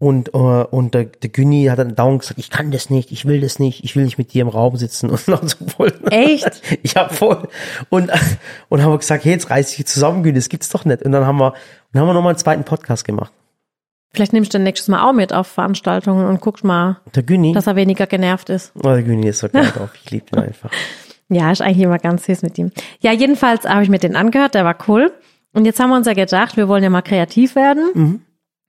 Und, 0.00 0.28
äh, 0.32 0.38
und 0.38 0.94
der, 0.94 1.06
der 1.06 1.30
Günni 1.30 1.64
hat 1.66 1.78
dann 1.80 1.94
dauernd 1.96 2.20
gesagt, 2.20 2.38
ich 2.38 2.50
kann 2.50 2.70
das 2.70 2.88
nicht, 2.88 3.10
ich 3.10 3.24
will 3.26 3.40
das 3.40 3.58
nicht, 3.58 3.82
ich 3.82 3.96
will 3.96 4.04
nicht 4.04 4.16
mit 4.16 4.32
dir 4.32 4.42
im 4.42 4.48
Raum 4.48 4.76
sitzen 4.76 5.10
und 5.10 5.26
noch 5.26 5.42
so 5.42 5.56
voll. 5.66 5.92
Echt? 6.10 6.62
Ich 6.84 6.94
hab 6.96 7.12
voll. 7.14 7.48
Und, 7.90 8.10
und 8.68 8.82
haben 8.82 8.92
wir 8.92 8.98
gesagt, 8.98 9.24
hey, 9.24 9.32
jetzt 9.32 9.50
reiß 9.50 9.74
dich 9.74 9.86
zusammen, 9.86 10.22
Günni, 10.22 10.36
das 10.36 10.48
gibt's 10.48 10.68
doch 10.68 10.84
nicht. 10.84 11.02
Und 11.02 11.10
dann 11.12 11.26
haben 11.26 11.38
wir, 11.38 11.52
dann 11.92 12.02
haben 12.02 12.08
wir 12.08 12.14
nochmal 12.14 12.30
einen 12.34 12.38
zweiten 12.38 12.62
Podcast 12.64 13.04
gemacht. 13.04 13.32
Vielleicht 14.18 14.32
nimmst 14.32 14.52
du 14.52 14.58
den 14.58 14.64
nächstes 14.64 14.88
Mal 14.88 15.08
auch 15.08 15.12
mit 15.12 15.32
auf 15.32 15.46
Veranstaltungen 15.46 16.26
und 16.26 16.40
guckst 16.40 16.64
mal, 16.64 16.96
Der 17.14 17.22
Günni, 17.22 17.52
dass 17.52 17.68
er 17.68 17.76
weniger 17.76 18.08
genervt 18.08 18.50
ist. 18.50 18.72
oh, 18.74 18.80
der 18.82 19.04
Günni 19.04 19.28
ist 19.28 19.38
so 19.38 19.48
geil 19.48 19.66
drauf, 19.76 19.90
ich 19.94 20.10
liebe 20.10 20.24
ihn 20.32 20.40
einfach. 20.42 20.72
Ja, 21.28 21.52
ist 21.52 21.62
eigentlich 21.62 21.84
immer 21.84 21.98
ganz 21.98 22.24
süß 22.26 22.42
mit 22.42 22.58
ihm. 22.58 22.72
Ja, 22.98 23.12
jedenfalls 23.12 23.64
habe 23.64 23.84
ich 23.84 23.88
mir 23.88 24.00
den 24.00 24.16
angehört, 24.16 24.54
der 24.56 24.64
war 24.64 24.76
cool. 24.88 25.12
Und 25.52 25.66
jetzt 25.66 25.78
haben 25.78 25.90
wir 25.90 25.96
uns 25.96 26.08
ja 26.08 26.14
gedacht, 26.14 26.56
wir 26.56 26.66
wollen 26.66 26.82
ja 26.82 26.90
mal 26.90 27.02
kreativ 27.02 27.54
werden. 27.54 28.24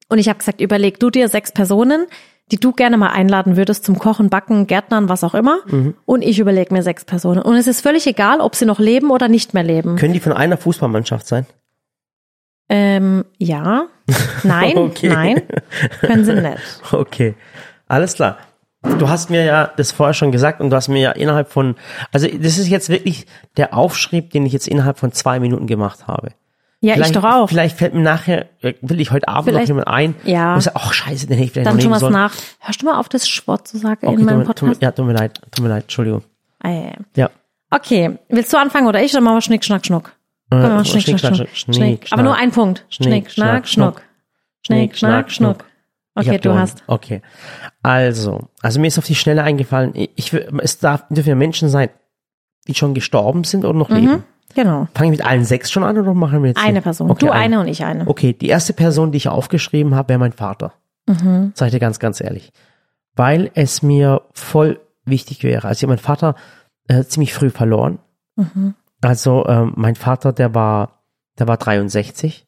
Und 0.07 0.19
ich 0.19 0.29
habe 0.29 0.37
gesagt, 0.37 0.61
überleg 0.61 0.99
du 0.99 1.09
dir 1.09 1.29
sechs 1.29 1.51
Personen, 1.51 2.05
die 2.51 2.59
du 2.59 2.71
gerne 2.71 2.97
mal 2.97 3.09
einladen 3.09 3.57
würdest 3.57 3.85
zum 3.85 3.97
Kochen, 3.97 4.29
Backen, 4.29 4.67
Gärtnern, 4.67 5.09
was 5.09 5.23
auch 5.23 5.33
immer. 5.33 5.59
Und 6.05 6.21
ich 6.21 6.37
überlege 6.37 6.71
mir 6.73 6.83
sechs 6.83 7.05
Personen. 7.05 7.41
Und 7.41 7.55
es 7.55 7.65
ist 7.65 7.81
völlig 7.81 8.05
egal, 8.05 8.39
ob 8.39 8.53
sie 8.55 8.65
noch 8.65 8.77
leben 8.79 9.09
oder 9.09 9.27
nicht 9.29 9.55
mehr 9.55 9.63
leben. 9.63 9.95
Können 9.95 10.13
die 10.13 10.19
von 10.19 10.33
einer 10.33 10.57
Fußballmannschaft 10.57 11.25
sein? 11.25 11.47
Ähm, 12.69 13.25
ja. 13.39 13.87
Nein, 14.43 14.77
Okay. 14.77 15.09
nein. 15.09 15.41
Können 16.01 16.25
sie 16.25 16.33
nicht. 16.33 16.57
Okay, 16.91 17.35
alles 17.87 18.13
klar. 18.15 18.37
Du 18.81 19.09
hast 19.09 19.29
mir 19.29 19.43
ja 19.43 19.69
das 19.75 19.91
vorher 19.91 20.13
schon 20.13 20.31
gesagt 20.31 20.61
und 20.61 20.69
du 20.69 20.75
hast 20.75 20.87
mir 20.87 21.01
ja 21.01 21.11
innerhalb 21.11 21.51
von, 21.51 21.75
also 22.13 22.27
das 22.27 22.57
ist 22.57 22.69
jetzt 22.69 22.87
wirklich 22.89 23.25
der 23.57 23.73
Aufschrieb, 23.73 24.31
den 24.31 24.45
ich 24.45 24.53
jetzt 24.53 24.67
innerhalb 24.69 24.97
von 24.97 25.11
zwei 25.11 25.39
Minuten 25.41 25.67
gemacht 25.67 26.07
habe. 26.07 26.29
Ja, 26.81 26.93
ich 26.93 26.99
Vielleicht- 26.99 27.15
doch 27.17 27.25
auch. 27.25 27.49
Vielleicht 27.49 27.77
fällt 27.77 27.93
mir 27.93 27.99
nachher, 28.03 28.45
äh, 28.61 28.73
will 28.81 29.01
ich 29.01 29.11
heute 29.11 29.27
Abend 29.27 29.47
noch 29.47 29.51
Vielleicht- 29.53 29.67
jemand 29.67 29.87
ein. 29.89 30.15
Ja. 30.23 30.53
Und 30.55 30.61
sag, 30.61 30.75
ach 30.77 30.93
scheiße, 30.93 31.27
den 31.27 31.33
hätte 31.35 31.45
ich 31.47 31.51
vielleicht 31.51 31.67
Dann 31.67 31.75
noch 31.75 31.81
nehmen 31.81 31.91
was 31.93 31.99
sollen. 31.99 32.13
nach. 32.13 32.33
Hörst 32.59 32.81
du 32.81 32.85
mal 32.85 32.97
auf, 32.97 33.09
das 33.09 33.27
Sport 33.27 33.67
zu 33.67 33.77
sagen 33.77 34.07
Okay, 34.07 34.15
in 34.17 34.23
meinem 34.25 34.45
tut, 34.45 34.55
tut, 34.55 34.55
Podcast? 34.69 34.81
mir- 34.81 34.85
ja, 34.87 34.91
tut 34.93 35.05
mir 35.05 35.13
leid, 35.13 35.41
tut 35.51 35.61
mir 35.63 35.69
leid, 35.69 35.83
Entschuldigung. 35.83 36.23
Ah, 36.61 36.69
ja, 36.69 36.81
ja. 36.83 36.93
Ja. 37.17 37.29
Okay, 37.71 38.17
willst 38.29 38.53
du 38.53 38.57
anfangen 38.57 38.87
oder 38.87 39.03
ich? 39.03 39.11
Dann 39.11 39.23
machen 39.25 39.35
wir 39.35 39.41
Schnick, 39.41 39.65
Schnack, 39.65 39.85
Schnuck. 39.85 40.13
Komm, 40.49 40.61
wir 40.61 40.69
machen 40.69 40.85
Schnick, 40.85 41.19
Schnack. 41.19 41.35
Schnick, 41.35 41.49
Schnick. 41.55 41.99
Aber 42.05 42.07
Schnack. 42.07 42.23
nur 42.23 42.35
ein 42.35 42.51
Punkt. 42.51 42.85
Schnick, 42.89 43.31
Schnack, 43.31 43.67
Schnuck. 43.67 44.01
Schnick, 44.65 44.97
Schnack, 44.97 45.31
Schnuck. 45.31 45.65
Okay, 46.15 46.37
du 46.37 46.49
gewonnen. 46.49 46.59
hast. 46.61 46.83
Okay. 46.87 47.21
Also, 47.81 48.49
also 48.61 48.79
mir 48.79 48.87
ist 48.87 48.97
auf 48.97 49.05
die 49.05 49.15
Schnelle 49.15 49.43
eingefallen, 49.43 49.93
ich, 49.95 50.33
es 50.33 50.79
darf, 50.79 51.05
dürfen 51.09 51.29
ja 51.29 51.35
Menschen 51.35 51.69
sein, 51.69 51.89
die 52.67 52.73
schon 52.73 52.93
gestorben 52.93 53.43
sind 53.43 53.63
oder 53.63 53.77
noch 53.77 53.89
leben. 53.89 54.23
Genau. 54.55 54.87
Fangen 54.95 55.11
wir 55.11 55.17
mit 55.17 55.25
allen 55.25 55.45
sechs 55.45 55.71
schon 55.71 55.83
an 55.83 55.97
oder 55.97 56.13
machen 56.13 56.41
wir 56.41 56.49
jetzt 56.49 56.57
Eine 56.57 56.73
hier? 56.73 56.81
Person. 56.81 57.09
Okay, 57.11 57.27
du 57.27 57.31
eine 57.31 57.59
und 57.59 57.67
ich 57.67 57.83
eine. 57.85 58.07
Okay, 58.07 58.33
die 58.33 58.47
erste 58.47 58.73
Person, 58.73 59.11
die 59.11 59.17
ich 59.17 59.27
aufgeschrieben 59.27 59.93
habe, 59.95 60.09
wäre 60.09 60.19
mein 60.19 60.33
Vater. 60.33 60.73
Mhm. 61.05 61.51
Sag 61.53 61.67
ich 61.67 61.73
dir 61.73 61.79
ganz, 61.79 61.99
ganz 61.99 62.19
ehrlich. 62.19 62.51
Weil 63.15 63.51
es 63.53 63.83
mir 63.83 64.23
voll 64.33 64.79
wichtig 65.05 65.43
wäre. 65.43 65.67
Also 65.67 65.79
ich 65.79 65.83
habe 65.83 65.91
meinen 65.93 66.03
Vater 66.03 66.35
äh, 66.87 67.03
ziemlich 67.03 67.33
früh 67.33 67.49
verloren. 67.49 67.99
Mhm. 68.35 68.73
Also 69.01 69.45
ähm, 69.47 69.73
mein 69.75 69.95
Vater, 69.95 70.33
der 70.33 70.53
war, 70.55 71.03
der 71.37 71.47
war 71.47 71.57
63. 71.57 72.45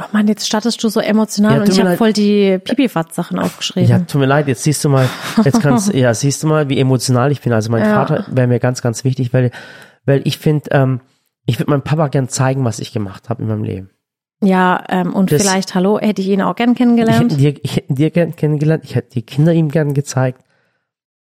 Oh 0.00 0.04
Mann, 0.12 0.28
jetzt 0.28 0.46
startest 0.46 0.82
du 0.84 0.88
so 0.88 1.00
emotional 1.00 1.56
Ja, 1.56 1.60
und 1.62 1.68
ich 1.68 1.80
habe 1.80 1.96
voll 1.96 2.12
die 2.12 2.58
Pipifatz-Sachen 2.58 3.38
aufgeschrieben. 3.40 3.88
Ja, 3.90 3.98
tut 3.98 4.20
mir 4.20 4.26
leid, 4.28 4.46
jetzt 4.46 4.62
siehst 4.62 4.84
du 4.84 4.88
mal, 4.88 5.08
jetzt 5.44 5.60
kannst 5.60 5.92
ja, 5.92 6.14
siehst 6.14 6.42
du 6.42 6.46
mal, 6.46 6.68
wie 6.68 6.78
emotional 6.78 7.32
ich 7.32 7.40
bin. 7.40 7.52
Also 7.52 7.70
mein 7.72 7.82
Ja. 7.82 7.94
Vater 8.06 8.24
wäre 8.30 8.46
mir 8.46 8.60
ganz, 8.60 8.80
ganz 8.80 9.02
wichtig, 9.02 9.32
weil, 9.32 9.50
weil 10.04 10.20
ich 10.24 10.38
finde, 10.38 10.70
ähm, 10.70 11.00
ich 11.46 11.58
würde 11.58 11.72
meinem 11.72 11.82
Papa 11.82 12.06
gern 12.08 12.28
zeigen, 12.28 12.64
was 12.64 12.78
ich 12.78 12.92
gemacht 12.92 13.28
habe 13.28 13.42
in 13.42 13.48
meinem 13.48 13.64
Leben. 13.64 13.90
Ja, 14.40 14.84
ähm, 14.88 15.14
und 15.14 15.32
Das- 15.32 15.42
vielleicht, 15.42 15.74
hallo, 15.74 15.98
hätte 15.98 16.22
ich 16.22 16.28
ihn 16.28 16.42
auch 16.42 16.54
gern 16.54 16.74
Ich 16.74 16.78
hätte 16.78 16.94
kennengelernt. 16.94 17.40
dir, 17.40 17.54
ich 17.64 17.74
hätte 17.74 17.92
dir 17.94 18.10
gern 18.12 18.36
kennengelernt, 18.36 18.84
ich 18.84 18.94
hätte 18.94 19.10
die 19.10 19.22
Kinder 19.22 19.52
ihm 19.52 19.68
gern 19.68 19.94
gezeigt 19.94 20.44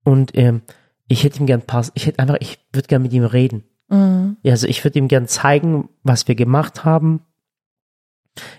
und 0.05 0.37
ähm, 0.37 0.61
ich 1.09 1.25
hätte 1.25 1.41
ihm 1.41 1.47
gern 1.47 1.63
paar, 1.63 1.87
ich 1.95 2.07
hätte 2.07 2.19
einfach, 2.19 2.37
ich 2.41 2.59
würde 2.75 2.89
gern 2.89 3.01
mit 3.01 3.15
ihm 3.15 3.25
reden. 3.25 3.65
Mhm. 3.89 4.37
Ja, 4.43 4.53
Also 4.53 4.67
ich 4.67 4.83
würde 4.85 4.99
ihm 4.99 5.09
gern 5.09 5.27
zeigen, 5.29 5.89
was 6.03 6.29
wir 6.29 6.35
gemacht 6.35 6.85
haben. 6.85 7.21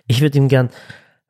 Ich 0.08 0.22
würde 0.22 0.38
ihm 0.38 0.48
gern, 0.48 0.70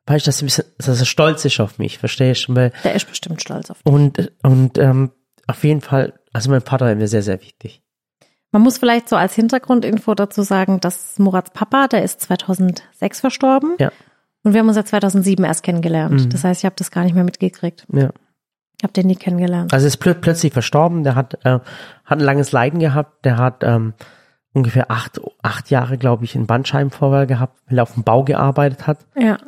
weißt 0.06 0.26
du, 0.26 0.28
dass, 0.28 0.42
ein 0.42 0.46
bisschen, 0.46 0.64
dass 0.78 1.00
er 1.00 1.06
stolz 1.06 1.44
ist 1.44 1.60
auf 1.60 1.78
mich, 1.78 1.98
verstehst 1.98 2.48
du? 2.48 2.54
Weil, 2.54 2.72
Der 2.84 2.94
ist 2.94 3.08
bestimmt 3.08 3.42
stolz 3.42 3.70
auf. 3.70 3.78
und 3.84 4.32
und 4.42 4.78
ähm, 4.78 5.10
auf 5.46 5.64
jeden 5.64 5.80
Fall, 5.80 6.14
also 6.32 6.50
mein 6.50 6.60
Vater 6.60 6.86
wäre 6.86 6.96
mir 6.96 7.08
sehr, 7.08 7.22
sehr 7.22 7.40
wichtig. 7.40 7.82
Man 8.50 8.62
muss 8.62 8.78
vielleicht 8.78 9.08
so 9.10 9.16
als 9.16 9.34
Hintergrundinfo 9.34 10.14
dazu 10.14 10.42
sagen, 10.42 10.80
dass 10.80 11.18
Murats 11.18 11.50
Papa, 11.50 11.88
der 11.88 12.02
ist 12.02 12.20
2006 12.22 13.20
verstorben. 13.20 13.74
Ja. 13.78 13.92
Und 14.42 14.54
wir 14.54 14.60
haben 14.60 14.68
uns 14.68 14.76
ja 14.78 14.84
2007 14.86 15.44
erst 15.44 15.62
kennengelernt. 15.62 16.24
Mhm. 16.24 16.30
Das 16.30 16.44
heißt, 16.44 16.60
ich 16.62 16.64
habe 16.64 16.76
das 16.78 16.90
gar 16.90 17.04
nicht 17.04 17.14
mehr 17.14 17.24
mitgekriegt. 17.24 17.86
Ja. 17.92 18.10
Habe 18.82 18.92
den 18.92 19.08
nie 19.08 19.16
kennengelernt. 19.16 19.72
Also 19.72 19.86
er 19.86 19.88
ist 19.88 19.96
plö 19.96 20.14
plötzlich 20.14 20.52
verstorben, 20.52 21.02
der 21.02 21.14
hat, 21.14 21.34
äh, 21.44 21.58
hat 22.04 22.18
ein 22.18 22.20
langes 22.20 22.52
Leiden 22.52 22.78
gehabt, 22.78 23.24
der 23.24 23.36
hat 23.36 23.64
ähm, 23.64 23.94
ungefähr 24.52 24.90
acht, 24.90 25.20
acht 25.42 25.70
Jahre, 25.70 25.98
glaube 25.98 26.24
ich, 26.24 26.36
einen 26.36 26.46
Bandscheibenvorfall 26.46 27.26
gehabt, 27.26 27.58
weil 27.66 27.78
er 27.78 27.82
auf 27.82 27.94
dem 27.94 28.04
Bau 28.04 28.22
gearbeitet 28.22 28.86
hat. 28.86 28.98
Ja. 29.16 29.38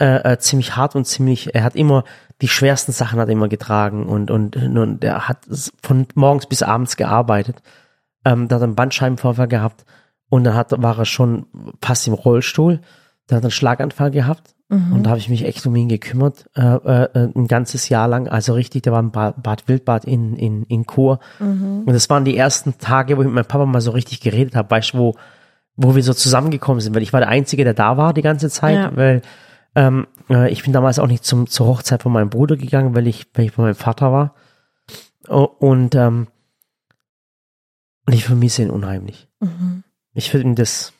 Äh, 0.00 0.32
äh, 0.32 0.38
ziemlich 0.38 0.76
hart 0.76 0.96
und 0.96 1.06
ziemlich, 1.06 1.54
er 1.54 1.62
hat 1.62 1.76
immer 1.76 2.04
die 2.40 2.48
schwersten 2.48 2.92
Sachen 2.92 3.20
hat 3.20 3.28
er 3.28 3.32
immer 3.32 3.48
getragen 3.48 4.06
und, 4.06 4.30
und, 4.30 4.56
und 4.56 5.04
er 5.04 5.28
hat 5.28 5.38
von 5.82 6.06
morgens 6.14 6.46
bis 6.46 6.62
abends 6.62 6.96
gearbeitet. 6.96 7.62
Ähm, 8.24 8.48
da 8.48 8.56
hat 8.56 8.62
er 8.62 8.64
einen 8.64 8.76
Bandscheibenvorfall 8.76 9.48
gehabt 9.48 9.84
und 10.30 10.44
dann 10.44 10.54
hat, 10.54 10.72
war 10.82 10.98
er 10.98 11.04
schon 11.04 11.46
fast 11.82 12.08
im 12.08 12.14
Rollstuhl. 12.14 12.80
Der 13.28 13.36
hat 13.36 13.44
einen 13.44 13.50
Schlaganfall 13.50 14.10
gehabt 14.10 14.54
und 14.70 15.02
da 15.02 15.10
habe 15.10 15.18
ich 15.18 15.28
mich 15.28 15.44
echt 15.44 15.66
um 15.66 15.74
ihn 15.74 15.88
gekümmert, 15.88 16.48
äh, 16.54 16.60
äh, 16.62 17.28
ein 17.34 17.48
ganzes 17.48 17.88
Jahr 17.88 18.06
lang. 18.06 18.28
Also 18.28 18.54
richtig, 18.54 18.82
der 18.84 18.92
war 18.92 19.00
im 19.00 19.10
Bad, 19.10 19.42
Bad 19.42 19.66
Wildbad 19.66 20.04
in, 20.04 20.36
in, 20.36 20.62
in 20.64 20.86
Chur. 20.86 21.18
Und 21.86 21.92
das 21.92 22.08
waren 22.08 22.24
die 22.24 22.36
ersten 22.36 22.78
Tage, 22.78 23.16
wo 23.16 23.22
ich 23.22 23.26
mit 23.26 23.34
meinem 23.34 23.46
Papa 23.46 23.66
mal 23.66 23.80
so 23.80 23.90
richtig 23.90 24.20
geredet 24.20 24.54
habe, 24.54 24.70
weißt 24.70 24.94
du, 24.94 24.98
wo, 24.98 25.14
wo 25.74 25.96
wir 25.96 26.04
so 26.04 26.14
zusammengekommen 26.14 26.80
sind, 26.80 26.94
weil 26.94 27.02
ich 27.02 27.12
war 27.12 27.18
der 27.18 27.30
Einzige, 27.30 27.64
der 27.64 27.74
da 27.74 27.96
war 27.96 28.14
die 28.14 28.22
ganze 28.22 28.48
Zeit, 28.48 28.76
Ja. 28.76 28.96
weil 28.96 29.22
ähm, 29.74 30.06
äh, 30.28 30.48
ich 30.52 30.62
bin 30.62 30.72
damals 30.72 31.00
auch 31.00 31.08
nicht 31.08 31.24
zum, 31.24 31.48
zur 31.48 31.66
Hochzeit 31.66 32.02
von 32.02 32.12
meinem 32.12 32.30
Bruder 32.30 32.56
gegangen, 32.56 32.94
weil 32.94 33.08
ich, 33.08 33.26
weil 33.34 33.46
ich 33.46 33.54
bei 33.54 33.64
meinem 33.64 33.74
Vater 33.74 34.12
war. 34.12 34.34
Und, 35.26 35.96
ähm, 35.96 36.28
und 38.06 38.12
ich 38.12 38.24
vermisse 38.24 38.62
ihn 38.62 38.70
unheimlich. 38.70 39.28
Mhm. 39.40 39.82
Ich 40.14 40.32
würde 40.32 40.46
ihm 40.46 40.54
das 40.54 40.92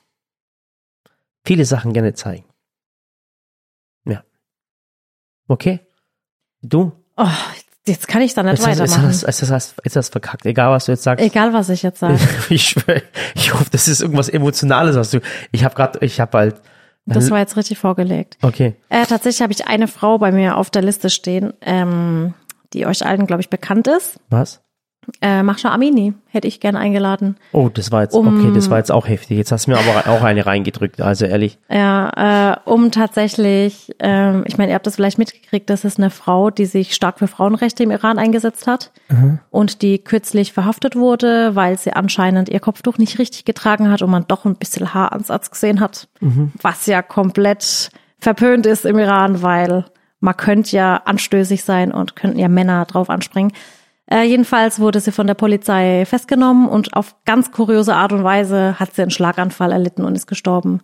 viele 1.44 1.64
Sachen 1.64 1.92
gerne 1.92 2.14
zeigen. 2.14 2.44
Okay? 5.51 5.81
Du? 6.63 6.93
Oh, 7.17 7.27
jetzt 7.85 8.07
kann 8.07 8.23
ich 8.23 8.35
da 8.35 8.45
nicht 8.45 8.53
Jetzt 8.53 8.67
hast, 8.69 8.79
jetzt, 8.79 8.91
weitermachen. 8.93 9.09
hast, 9.09 9.23
jetzt, 9.27 9.51
hast, 9.51 9.75
jetzt 9.85 9.97
hast 9.97 10.09
du 10.11 10.13
verkackt. 10.13 10.47
Egal, 10.47 10.71
was 10.71 10.85
du 10.85 10.93
jetzt 10.93 11.03
sagst. 11.03 11.25
Egal, 11.25 11.53
was 11.53 11.69
ich 11.71 11.83
jetzt 11.83 11.99
sage. 11.99 12.21
Ich 12.51 12.69
schwöre, 12.69 13.03
ich 13.35 13.53
hoffe, 13.53 13.67
das 13.73 13.89
ist 13.89 14.01
irgendwas 14.01 14.29
Emotionales, 14.29 14.95
was 14.95 15.11
du. 15.11 15.21
Ich 15.51 15.65
habe 15.65 15.75
gerade, 15.75 15.99
ich 16.05 16.21
habe 16.21 16.39
halt. 16.39 16.57
Das 17.05 17.31
war 17.31 17.39
jetzt 17.41 17.57
richtig 17.57 17.79
vorgelegt. 17.79 18.39
Okay. 18.43 18.77
Äh, 18.91 19.07
tatsächlich 19.07 19.43
habe 19.43 19.53
ich 19.53 19.67
eine 19.67 19.89
Frau 19.89 20.19
bei 20.19 20.31
mir 20.31 20.57
auf 20.57 20.71
der 20.71 20.83
Liste 20.83 21.11
stehen, 21.11 21.53
ähm, 21.63 22.35
die 22.73 22.87
euch 22.87 23.05
allen, 23.05 23.27
glaube 23.27 23.43
ich, 23.43 23.51
bekannt 23.51 23.89
ist. 23.89 24.21
Was? 24.29 24.61
Äh, 25.20 25.42
Mascha 25.42 25.70
Amini 25.70 26.14
hätte 26.29 26.46
ich 26.49 26.61
gern 26.61 26.77
eingeladen. 26.77 27.37
Oh, 27.53 27.68
das 27.73 27.90
war 27.92 28.03
jetzt, 28.03 28.14
Um- 28.14 28.38
okay, 28.40 28.51
das 28.55 28.70
war 28.70 28.79
jetzt 28.79 28.90
auch 28.92 29.09
heftig. 29.09 29.37
Jetzt 29.38 29.53
hast 29.53 29.66
du 29.66 29.73
mir 29.73 29.79
aber 29.79 30.11
auch 30.11 30.23
eine 30.23 30.46
reingedrückt, 30.46 31.01
also 31.01 31.25
ehrlich. 31.27 31.59
Ja, 31.68 32.53
äh, 32.55 32.57
um 32.64 32.90
tatsächlich, 32.90 33.94
ähm, 33.99 34.44
ich 34.46 34.57
meine, 34.59 34.70
ihr 34.70 34.75
habt 34.75 34.87
das 34.87 34.96
vielleicht 34.96 35.18
mitgekriegt, 35.18 35.68
das 35.70 35.85
ist 35.85 35.99
eine 35.99 36.11
Frau, 36.11 36.51
die 36.51 36.66
sich 36.66 36.94
stark 36.94 37.18
für 37.18 37.27
Frauenrechte 37.29 37.83
im 37.83 37.90
Iran 37.90 38.18
eingesetzt 38.18 38.66
hat 38.66 38.92
und 39.51 39.83
die 39.83 39.99
kürzlich 39.99 40.53
verhaftet 40.53 40.96
wurde, 40.96 41.55
weil 41.57 41.79
sie 41.79 41.92
anscheinend 41.92 42.49
ihr 42.49 42.61
Kopftuch 42.61 42.99
nicht 42.99 43.18
richtig 43.18 43.44
getragen 43.44 43.90
hat 43.90 44.03
und 44.03 44.11
man 44.11 44.25
doch 44.29 44.44
ein 44.44 44.55
bisschen 44.57 44.94
Haaransatz 44.94 45.51
gesehen 45.51 45.81
hat, 45.81 46.09
was 46.62 46.87
ja 46.87 47.03
komplett 47.03 47.90
verpönt 48.18 48.66
ist 48.66 48.85
im 48.85 48.99
Iran, 48.99 49.42
weil 49.42 49.85
man 50.20 50.37
könnte 50.37 50.77
ja 50.77 50.96
anstößig 51.05 51.64
sein 51.64 51.92
und 51.92 52.14
könnten 52.14 52.38
ja 52.38 52.49
Männer 52.49 52.85
drauf 52.85 53.09
anspringen. 53.11 53.53
Äh, 54.12 54.25
jedenfalls 54.25 54.81
wurde 54.81 54.99
sie 55.01 55.12
von 55.12 55.27
der 55.29 55.35
Polizei 55.35 56.05
festgenommen 56.05 56.68
und 56.68 56.94
auf 56.94 57.14
ganz 57.25 57.53
kuriose 57.53 57.94
Art 57.94 58.12
und 58.12 58.25
Weise 58.25 58.79
hat 58.81 58.94
sie 58.94 59.03
einen 59.03 59.11
Schlaganfall 59.12 59.70
erlitten 59.70 60.05
und 60.05 60.16
ist 60.16 60.27
gestorben. 60.27 60.81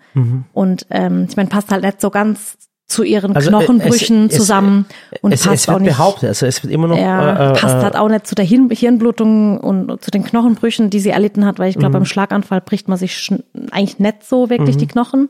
Und 0.52 0.86
ähm, 0.90 1.26
ich 1.28 1.36
meine, 1.36 1.48
passt 1.48 1.70
halt 1.72 1.82
nicht 1.82 2.00
so 2.00 2.10
ganz 2.10 2.56
zu 2.86 3.02
ihren 3.02 3.34
Also, 3.34 3.48
äh, 3.48 3.50
Knochenbrüchen 3.50 4.26
es- 4.26 4.32
es- 4.34 4.38
zusammen 4.38 4.86
und 5.20 5.32
es, 5.32 5.42
passt 5.42 5.54
es 5.62 5.66
wird 5.66 5.76
auch 5.76 5.80
nicht. 5.80 5.96
behauptet, 5.96 6.28
also 6.28 6.46
es 6.46 6.62
wird 6.62 6.72
immer 6.72 6.86
noch. 6.86 6.96
Ja, 6.96 7.48
äh, 7.48 7.50
äh, 7.50 7.52
passt 7.60 7.82
halt 7.82 7.96
auch 7.96 8.08
nicht 8.08 8.28
zu 8.28 8.36
der 8.36 8.44
Hirn 8.44 8.70
Hirnblutung 8.70 9.58
und 9.58 10.00
zu 10.04 10.12
den 10.12 10.22
Knochenbrüchen, 10.22 10.88
die 10.88 11.00
sie 11.00 11.10
erlitten 11.10 11.44
hat, 11.46 11.58
weil 11.58 11.68
ich 11.68 11.74
Mhm. 11.74 11.80
glaube, 11.80 11.94
beim 11.94 12.04
Schlaganfall 12.04 12.60
bricht 12.60 12.86
man 12.86 12.96
sich 12.96 13.28
eigentlich 13.72 13.98
nicht 13.98 14.22
so 14.24 14.50
wirklich 14.50 14.76
die 14.76 14.86
Knochen. 14.86 15.28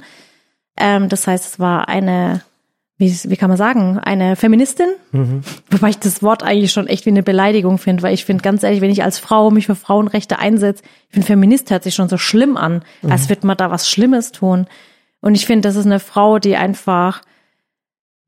Ähm, 0.76 1.08
das 1.08 1.26
heißt, 1.26 1.46
es 1.46 1.58
war 1.58 1.88
eine, 1.88 2.42
wie, 2.98 3.14
wie 3.24 3.36
kann 3.36 3.48
man 3.50 3.58
sagen, 3.58 3.98
eine 3.98 4.36
Feministin, 4.36 4.88
Mhm. 5.12 5.42
wobei 5.70 5.90
ich 5.90 5.98
das 5.98 6.22
Wort 6.22 6.42
eigentlich 6.42 6.72
schon 6.72 6.86
echt 6.86 7.04
wie 7.06 7.10
eine 7.10 7.22
Beleidigung 7.22 7.76
finde, 7.78 8.02
weil 8.02 8.14
ich 8.14 8.24
finde 8.24 8.42
ganz 8.42 8.62
ehrlich, 8.62 8.80
wenn 8.80 8.90
ich 8.90 9.02
als 9.02 9.18
Frau 9.18 9.50
mich 9.50 9.66
für 9.66 9.74
Frauenrechte 9.74 10.38
einsetze, 10.38 10.82
ich 11.08 11.14
finde 11.14 11.26
Feminist 11.26 11.70
hört 11.70 11.82
sich 11.84 11.94
schon 11.94 12.08
so 12.08 12.16
schlimm 12.16 12.56
an, 12.56 12.82
Mhm. 13.02 13.12
als 13.12 13.28
würde 13.28 13.46
man 13.46 13.56
da 13.56 13.70
was 13.70 13.88
Schlimmes 13.90 14.32
tun. 14.32 14.66
Und 15.20 15.34
ich 15.34 15.44
finde, 15.46 15.68
das 15.68 15.76
ist 15.76 15.86
eine 15.86 16.00
Frau, 16.00 16.38
die 16.38 16.56
einfach 16.56 17.22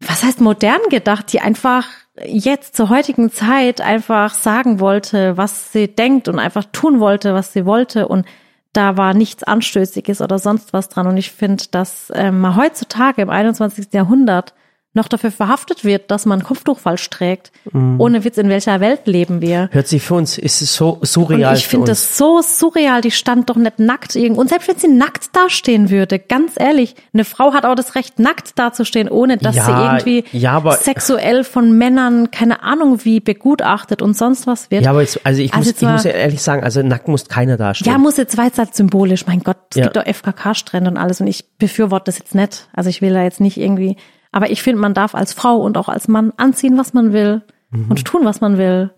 was 0.00 0.22
heißt 0.22 0.40
modern 0.40 0.80
gedacht, 0.90 1.32
die 1.32 1.40
einfach 1.40 1.84
jetzt 2.24 2.76
zur 2.76 2.88
heutigen 2.88 3.32
Zeit 3.32 3.80
einfach 3.80 4.32
sagen 4.34 4.78
wollte, 4.78 5.36
was 5.36 5.72
sie 5.72 5.88
denkt 5.88 6.28
und 6.28 6.38
einfach 6.38 6.64
tun 6.70 7.00
wollte, 7.00 7.34
was 7.34 7.52
sie 7.52 7.66
wollte 7.66 8.06
und 8.06 8.24
da 8.72 8.96
war 8.96 9.14
nichts 9.14 9.42
Anstößiges 9.42 10.20
oder 10.20 10.38
sonst 10.38 10.72
was 10.72 10.88
dran. 10.88 11.06
Und 11.06 11.16
ich 11.16 11.32
finde, 11.32 11.64
dass 11.70 12.12
ähm, 12.14 12.56
heutzutage 12.56 13.22
im 13.22 13.30
21. 13.30 13.92
Jahrhundert 13.92 14.54
noch 14.94 15.06
dafür 15.06 15.30
verhaftet 15.30 15.84
wird, 15.84 16.10
dass 16.10 16.24
man 16.26 16.42
Kopftuch 16.42 16.78
falsch 16.78 17.08
trägt. 17.10 17.52
Mhm. 17.72 18.00
Ohne 18.00 18.24
Witz, 18.24 18.38
in 18.38 18.48
welcher 18.48 18.80
Welt 18.80 19.02
leben 19.06 19.40
wir? 19.42 19.68
Hört 19.70 19.86
sich 19.86 20.02
für 20.02 20.14
uns, 20.14 20.38
ist 20.38 20.62
es 20.62 20.74
so 20.74 20.98
surreal 21.02 21.50
Und 21.52 21.58
ich 21.58 21.68
finde 21.68 21.86
das 21.88 22.16
so 22.16 22.40
surreal, 22.42 23.00
die 23.02 23.10
stand 23.10 23.50
doch 23.50 23.56
nicht 23.56 23.78
nackt 23.78 24.16
irgendwo. 24.16 24.40
Und 24.40 24.48
selbst 24.48 24.66
wenn 24.66 24.78
sie 24.78 24.88
nackt 24.88 25.36
dastehen 25.36 25.90
würde, 25.90 26.18
ganz 26.18 26.54
ehrlich, 26.56 26.96
eine 27.12 27.24
Frau 27.24 27.52
hat 27.52 27.64
auch 27.66 27.74
das 27.74 27.94
Recht, 27.94 28.18
nackt 28.18 28.58
dazustehen, 28.58 29.08
ohne 29.08 29.36
dass 29.36 29.54
Ja, 29.56 29.64
sie 29.66 29.70
irgendwie 29.72 30.24
ja, 30.36 30.52
aber- 30.52 30.72
sexuell 30.76 31.44
von 31.44 31.76
Männern, 31.76 32.30
keine 32.30 32.62
Ahnung 32.62 33.04
wie, 33.04 33.20
begutachtet 33.20 34.00
und 34.02 34.16
sonst 34.16 34.46
was 34.46 34.70
wird. 34.70 34.84
ja, 34.84 34.90
aber 34.90 35.02
jetzt, 35.02 35.20
also 35.24 35.40
ich, 35.42 35.52
Also 35.54 35.68
muss, 35.70 35.76
ich 35.76 35.82
mal- 35.82 35.92
muss 35.92 36.04
ja 36.04 36.10
ehrlich 36.12 36.42
sagen, 36.42 36.64
also 36.64 36.82
nackt 36.82 37.08
muss 37.08 37.28
keiner 37.28 37.56
dastehen. 37.58 37.92
Ja, 37.92 37.98
muss 37.98 38.16
jetzt 38.16 38.36
weit 38.38 38.56
halt 38.58 38.74
symbolisch. 38.74 39.26
Mein 39.26 39.40
Gott, 39.40 39.58
es 39.70 39.76
Ja. 39.76 39.84
gibt 39.84 39.96
doch 39.96 40.06
FKK-Strände 40.06 40.90
und 40.90 40.96
alles 40.96 41.20
und 41.20 41.26
ich 41.26 41.44
befürworte 41.58 42.06
das 42.06 42.18
jetzt 42.18 42.34
nicht. 42.34 42.68
Also 42.72 42.88
ich 42.90 43.02
will 43.02 43.12
da 43.12 43.22
jetzt 43.22 43.40
nicht 43.40 43.58
irgendwie, 43.58 43.96
aber 44.38 44.50
ich 44.50 44.62
finde, 44.62 44.80
man 44.80 44.94
darf 44.94 45.14
als 45.16 45.32
Frau 45.32 45.56
und 45.56 45.76
auch 45.76 45.88
als 45.88 46.06
Mann 46.06 46.32
anziehen, 46.36 46.78
was 46.78 46.94
man 46.94 47.12
will 47.12 47.42
Mhm. 47.70 47.86
und 47.90 48.04
tun, 48.04 48.24
was 48.24 48.40
man 48.40 48.56
will 48.56 48.90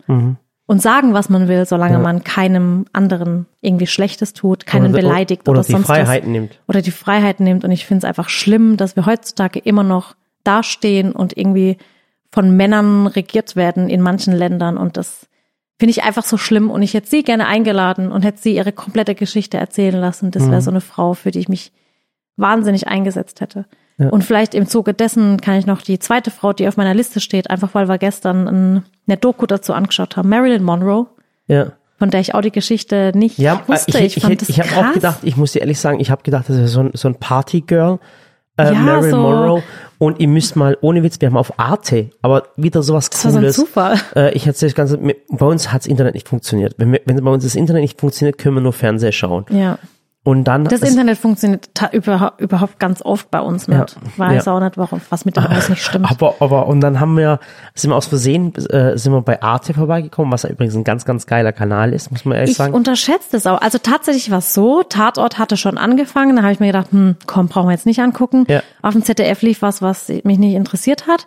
und 0.67 0.81
sagen, 0.81 1.13
was 1.13 1.27
man 1.29 1.47
will, 1.49 1.65
solange 1.65 1.97
man 1.99 2.23
keinem 2.23 2.85
anderen 2.93 3.47
irgendwie 3.59 3.87
Schlechtes 3.87 4.33
tut, 4.33 4.65
keinen 4.65 4.91
Oder- 4.93 5.01
beleidigt 5.01 5.49
oder 5.49 5.59
oder, 5.59 5.65
die 5.67 5.71
sonst 5.73 5.87
Freiheiten 5.87 6.27
was. 6.29 6.31
nimmt. 6.31 6.59
Oder 6.67 6.81
die 6.81 6.91
Freiheiten 6.91 7.43
nimmt 7.43 7.65
und 7.65 7.71
ich 7.71 7.85
finde 7.85 7.97
es 7.99 8.05
einfach 8.05 8.29
schlimm, 8.29 8.77
dass 8.77 8.95
wir 8.95 9.05
heutzutage 9.07 9.59
immer 9.59 9.83
noch 9.83 10.15
dastehen 10.43 11.11
und 11.11 11.35
irgendwie 11.35 11.77
von 12.31 12.55
Männern 12.55 13.07
regiert 13.07 13.55
werden 13.57 13.89
in 13.89 14.01
manchen 14.01 14.33
Ländern 14.33 14.77
und 14.77 14.95
das 14.95 15.27
Finde 15.79 15.93
ich 15.97 16.03
einfach 16.03 16.23
so 16.23 16.37
schlimm 16.37 16.69
und 16.69 16.83
ich 16.83 16.93
hätte 16.93 17.09
sie 17.09 17.23
gerne 17.23 17.47
eingeladen 17.47 18.11
und 18.11 18.21
hätte 18.23 18.39
sie 18.39 18.55
ihre 18.55 18.71
komplette 18.71 19.15
Geschichte 19.15 19.57
erzählen 19.57 19.99
lassen. 19.99 20.29
Das 20.29 20.43
Mhm. 20.43 20.51
wäre 20.51 20.61
so 20.61 20.69
eine 20.69 20.79
Frau, 20.79 21.15
für 21.15 21.31
die 21.31 21.39
ich 21.39 21.49
mich 21.49 21.71
wahnsinnig 22.37 22.87
eingesetzt 22.87 23.41
hätte. 23.41 23.65
Ja. 24.01 24.09
Und 24.09 24.23
vielleicht 24.23 24.53
im 24.55 24.67
Zuge 24.67 24.93
dessen 24.93 25.39
kann 25.39 25.55
ich 25.55 25.65
noch 25.65 25.81
die 25.81 25.99
zweite 25.99 26.31
Frau, 26.31 26.53
die 26.53 26.67
auf 26.67 26.75
meiner 26.77 26.93
Liste 26.93 27.19
steht, 27.19 27.49
einfach 27.49 27.69
weil 27.73 27.87
wir 27.87 27.97
gestern 27.97 28.47
ein, 28.47 28.83
eine 29.07 29.17
Doku 29.17 29.45
dazu 29.45 29.73
angeschaut 29.73 30.17
haben, 30.17 30.27
Marilyn 30.29 30.63
Monroe, 30.63 31.05
Ja. 31.47 31.73
von 31.99 32.09
der 32.09 32.19
ich 32.19 32.33
auch 32.33 32.41
die 32.41 32.51
Geschichte 32.51 33.11
nicht 33.15 33.37
Ja, 33.37 33.61
wusste. 33.67 33.99
ich, 33.99 34.17
ich, 34.17 34.21
fand 34.23 34.33
ich, 34.33 34.39
das 34.39 34.49
ich 34.49 34.59
habe 34.59 34.87
auch 34.89 34.93
gedacht, 34.93 35.19
ich 35.23 35.37
muss 35.37 35.51
dir 35.51 35.59
ehrlich 35.61 35.79
sagen, 35.79 35.99
ich 35.99 36.09
habe 36.11 36.23
gedacht, 36.23 36.49
das 36.49 36.57
ist 36.57 36.71
so 36.71 36.81
ein, 36.81 36.91
so 36.93 37.07
ein 37.07 37.15
Partygirl, 37.15 37.99
äh, 38.57 38.65
Ja, 38.65 38.73
Marilyn 38.73 39.11
so- 39.11 39.17
Monroe. 39.17 39.63
Und 39.99 40.19
ihr 40.19 40.27
müsst 40.27 40.55
mal, 40.55 40.77
ohne 40.81 41.03
Witz, 41.03 41.21
wir 41.21 41.27
haben 41.27 41.37
auf 41.37 41.59
Arte, 41.59 42.09
aber 42.23 42.47
wieder 42.57 42.81
sowas 42.81 43.11
Das 43.11 43.23
war 43.25 43.31
so 43.31 43.37
ein 43.37 43.43
Cooles. 43.43 43.55
Zufall. 43.55 43.97
Äh, 44.15 44.33
ich 44.33 44.47
erzähle 44.47 44.71
das 44.71 44.75
Ganze, 44.75 44.97
bei 45.29 45.45
uns 45.45 45.71
hat's 45.71 45.85
Internet 45.85 46.15
nicht 46.15 46.27
funktioniert. 46.27 46.73
Wenn, 46.77 46.91
wir, 46.91 47.01
wenn 47.05 47.23
bei 47.23 47.29
uns 47.31 47.43
das 47.43 47.53
Internet 47.53 47.83
nicht 47.83 47.99
funktioniert, 47.99 48.39
können 48.39 48.55
wir 48.55 48.61
nur 48.61 48.73
Fernseher 48.73 49.11
schauen. 49.11 49.45
Ja. 49.51 49.77
Und 50.23 50.43
dann 50.43 50.65
Das 50.65 50.81
Internet 50.81 51.17
funktioniert 51.17 51.73
ta- 51.73 51.89
überhaupt, 51.91 52.77
ganz 52.77 53.01
oft 53.01 53.31
bei 53.31 53.39
uns 53.41 53.67
nicht. 53.67 53.97
Weiß 54.17 54.45
ja. 54.45 54.53
auch 54.53 54.59
nicht, 54.59 54.77
warum, 54.77 55.01
was 55.09 55.25
mit 55.25 55.35
dem 55.35 55.49
Haus 55.49 55.67
nicht 55.67 55.83
stimmt. 55.83 56.11
Aber, 56.11 56.35
aber, 56.41 56.67
und 56.67 56.79
dann 56.81 56.99
haben 56.99 57.17
wir, 57.17 57.39
sind 57.73 57.89
wir 57.89 57.95
aus 57.95 58.05
Versehen, 58.05 58.53
äh, 58.69 58.95
sind 58.99 59.13
wir 59.13 59.21
bei 59.23 59.41
Arte 59.41 59.73
vorbeigekommen, 59.73 60.31
was 60.31 60.43
ja 60.43 60.49
übrigens 60.49 60.75
ein 60.75 60.83
ganz, 60.83 61.05
ganz 61.05 61.25
geiler 61.25 61.51
Kanal 61.51 61.91
ist, 61.91 62.11
muss 62.11 62.23
man 62.23 62.35
ehrlich 62.37 62.51
Ich 62.51 62.57
sagen. 62.57 62.75
unterschätze 62.75 63.29
das 63.31 63.47
auch. 63.47 63.59
Also 63.61 63.79
tatsächlich 63.79 64.29
war 64.29 64.37
es 64.37 64.53
so, 64.53 64.83
Tatort 64.83 65.39
hatte 65.39 65.57
schon 65.57 65.79
angefangen, 65.79 66.35
da 66.35 66.43
habe 66.43 66.53
ich 66.53 66.59
mir 66.59 66.67
gedacht, 66.67 66.91
hm, 66.91 67.15
komm, 67.25 67.47
brauchen 67.47 67.67
wir 67.69 67.73
jetzt 67.73 67.87
nicht 67.87 67.99
angucken. 67.99 68.45
Ja. 68.47 68.57
Mhm. 68.59 68.61
Auf 68.83 68.93
dem 68.93 69.03
ZDF 69.03 69.41
lief 69.41 69.63
was, 69.63 69.81
was 69.81 70.07
mich 70.07 70.37
nicht 70.37 70.53
interessiert 70.53 71.07
hat. 71.07 71.25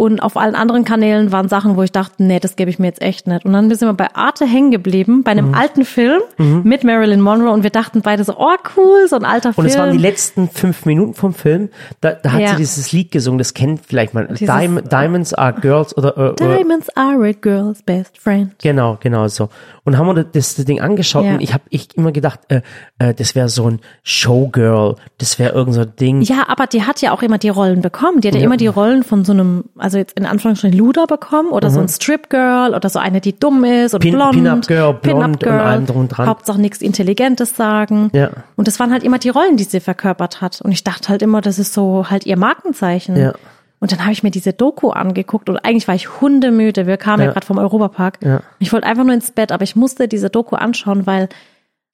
Und 0.00 0.20
auf 0.22 0.38
allen 0.38 0.54
anderen 0.54 0.86
Kanälen 0.86 1.30
waren 1.30 1.50
Sachen, 1.50 1.76
wo 1.76 1.82
ich 1.82 1.92
dachte, 1.92 2.22
nee, 2.22 2.40
das 2.40 2.56
gebe 2.56 2.70
ich 2.70 2.78
mir 2.78 2.86
jetzt 2.86 3.02
echt 3.02 3.26
nicht. 3.26 3.44
Und 3.44 3.52
dann 3.52 3.68
sind 3.68 3.86
wir 3.86 3.92
bei 3.92 4.14
Arte 4.14 4.46
hängen 4.46 4.70
geblieben, 4.70 5.24
bei 5.24 5.32
einem 5.32 5.48
Mhm. 5.48 5.54
alten 5.54 5.84
Film 5.84 6.22
mit 6.64 6.84
Marilyn 6.84 7.20
Monroe 7.20 7.50
und 7.52 7.64
wir 7.64 7.68
dachten 7.70 8.00
beide 8.00 8.24
so, 8.24 8.34
oh 8.38 8.56
cool, 8.78 9.06
so 9.10 9.16
ein 9.16 9.26
alter 9.26 9.50
Und 9.50 9.54
Film. 9.56 9.66
es 9.66 9.76
waren 9.76 9.92
die 9.92 9.98
letzten 9.98 10.48
fünf 10.48 10.86
Minuten 10.86 11.12
vom 11.12 11.34
Film, 11.34 11.68
da, 12.00 12.12
da 12.12 12.32
hat 12.32 12.40
Ja. 12.40 12.48
sie 12.52 12.56
dieses 12.56 12.92
Lied 12.92 13.10
gesungen, 13.10 13.36
das 13.36 13.52
kennt 13.52 13.82
vielleicht 13.86 14.14
mal. 14.14 14.26
Dieses- 14.28 14.38
Diam 14.46 14.80
Diamonds 14.88 15.34
are 15.34 15.52
Girls 15.60 15.94
oder, 15.94 16.16
äh, 16.16 16.34
Diamonds 16.36 16.88
are 16.96 17.22
a 17.28 17.32
girl's 17.32 17.82
best 17.82 18.16
friend. 18.16 18.52
Genau, 18.62 18.96
genau 19.02 19.28
so. 19.28 19.50
Und 19.84 19.98
haben 19.98 20.06
wir 20.06 20.24
das, 20.24 20.54
das 20.54 20.64
Ding 20.64 20.80
angeschaut 20.80 21.26
Ja. 21.26 21.32
und 21.34 21.42
ich 21.42 21.52
habe 21.52 21.64
ich 21.68 21.94
immer 21.98 22.12
gedacht, 22.12 22.40
äh, 22.48 22.62
äh, 22.98 23.12
das 23.12 23.34
wäre 23.34 23.50
so 23.50 23.68
ein 23.68 23.80
Showgirl, 24.02 24.96
das 25.18 25.38
wäre 25.38 25.52
irgend 25.54 25.74
so 25.74 25.80
ein 25.82 25.92
Ding. 26.00 26.22
Ja, 26.22 26.44
aber 26.48 26.66
die 26.66 26.84
hat 26.84 27.02
ja 27.02 27.12
auch 27.12 27.22
immer 27.22 27.36
die 27.38 27.48
Rollen 27.48 27.82
bekommen. 27.82 28.20
Die 28.22 28.28
hat 28.28 28.34
ja, 28.34 28.40
Ja. 28.40 28.46
immer 28.46 28.56
die 28.56 28.66
Rollen 28.66 29.02
von 29.02 29.24
so 29.24 29.32
einem, 29.32 29.64
also 29.76 29.89
jetzt 29.98 30.18
in 30.18 30.26
Anführungsstrichen 30.26 30.76
Luder 30.78 31.06
bekommen 31.06 31.50
oder 31.50 31.70
so 31.70 31.80
ein 31.80 31.88
Strip 31.88 32.30
Girl 32.30 32.74
oder 32.74 32.88
so 32.88 32.98
eine, 32.98 33.20
die 33.20 33.38
dumm 33.38 33.64
ist 33.64 33.94
oder 33.94 34.04
Mhm. 34.06 34.10
Pin- 34.10 34.14
blond. 34.16 34.32
Pin-Up 34.34 34.66
Girl, 34.66 34.92
blond 34.94 35.38
Pin-Up 35.40 35.42
und 35.60 35.66
allem 35.66 35.86
drum 35.86 35.96
und 35.98 36.08
dran. 36.08 36.26
Hauptsache 36.26 36.60
nichts 36.60 36.80
Intelligentes 36.82 37.56
sagen. 37.56 38.10
Ja. 38.12 38.30
Und 38.56 38.68
das 38.68 38.78
waren 38.80 38.92
halt 38.92 39.02
immer 39.02 39.18
die 39.18 39.28
Rollen, 39.30 39.56
die 39.56 39.64
sie 39.64 39.80
verkörpert 39.80 40.40
hat. 40.40 40.60
Und 40.60 40.72
ich 40.72 40.84
dachte 40.84 41.08
halt 41.08 41.22
immer, 41.22 41.40
das 41.40 41.58
ist 41.58 41.72
so 41.74 42.06
halt 42.10 42.26
ihr 42.26 42.36
Markenzeichen. 42.38 43.16
Ja. 43.16 43.32
Und 43.78 43.92
dann 43.92 44.00
habe 44.02 44.12
ich 44.12 44.22
mir 44.22 44.30
diese 44.30 44.52
Doku 44.52 44.90
angeguckt 44.90 45.48
und 45.48 45.56
eigentlich 45.58 45.88
war 45.88 45.94
ich 45.94 46.20
hundemüde. 46.20 46.86
Wir 46.86 46.98
kamen 46.98 47.20
ja, 47.20 47.26
Ja. 47.28 47.32
gerade 47.32 47.46
vom 47.46 47.56
Europapark. 47.58 48.18
Ja. 48.22 48.40
Ich 48.58 48.72
wollte 48.72 48.86
einfach 48.86 49.04
nur 49.04 49.14
ins 49.14 49.30
Bett, 49.30 49.52
aber 49.52 49.64
ich 49.64 49.74
musste 49.74 50.06
diese 50.06 50.28
Doku 50.28 50.54
anschauen, 50.56 51.06
weil 51.06 51.30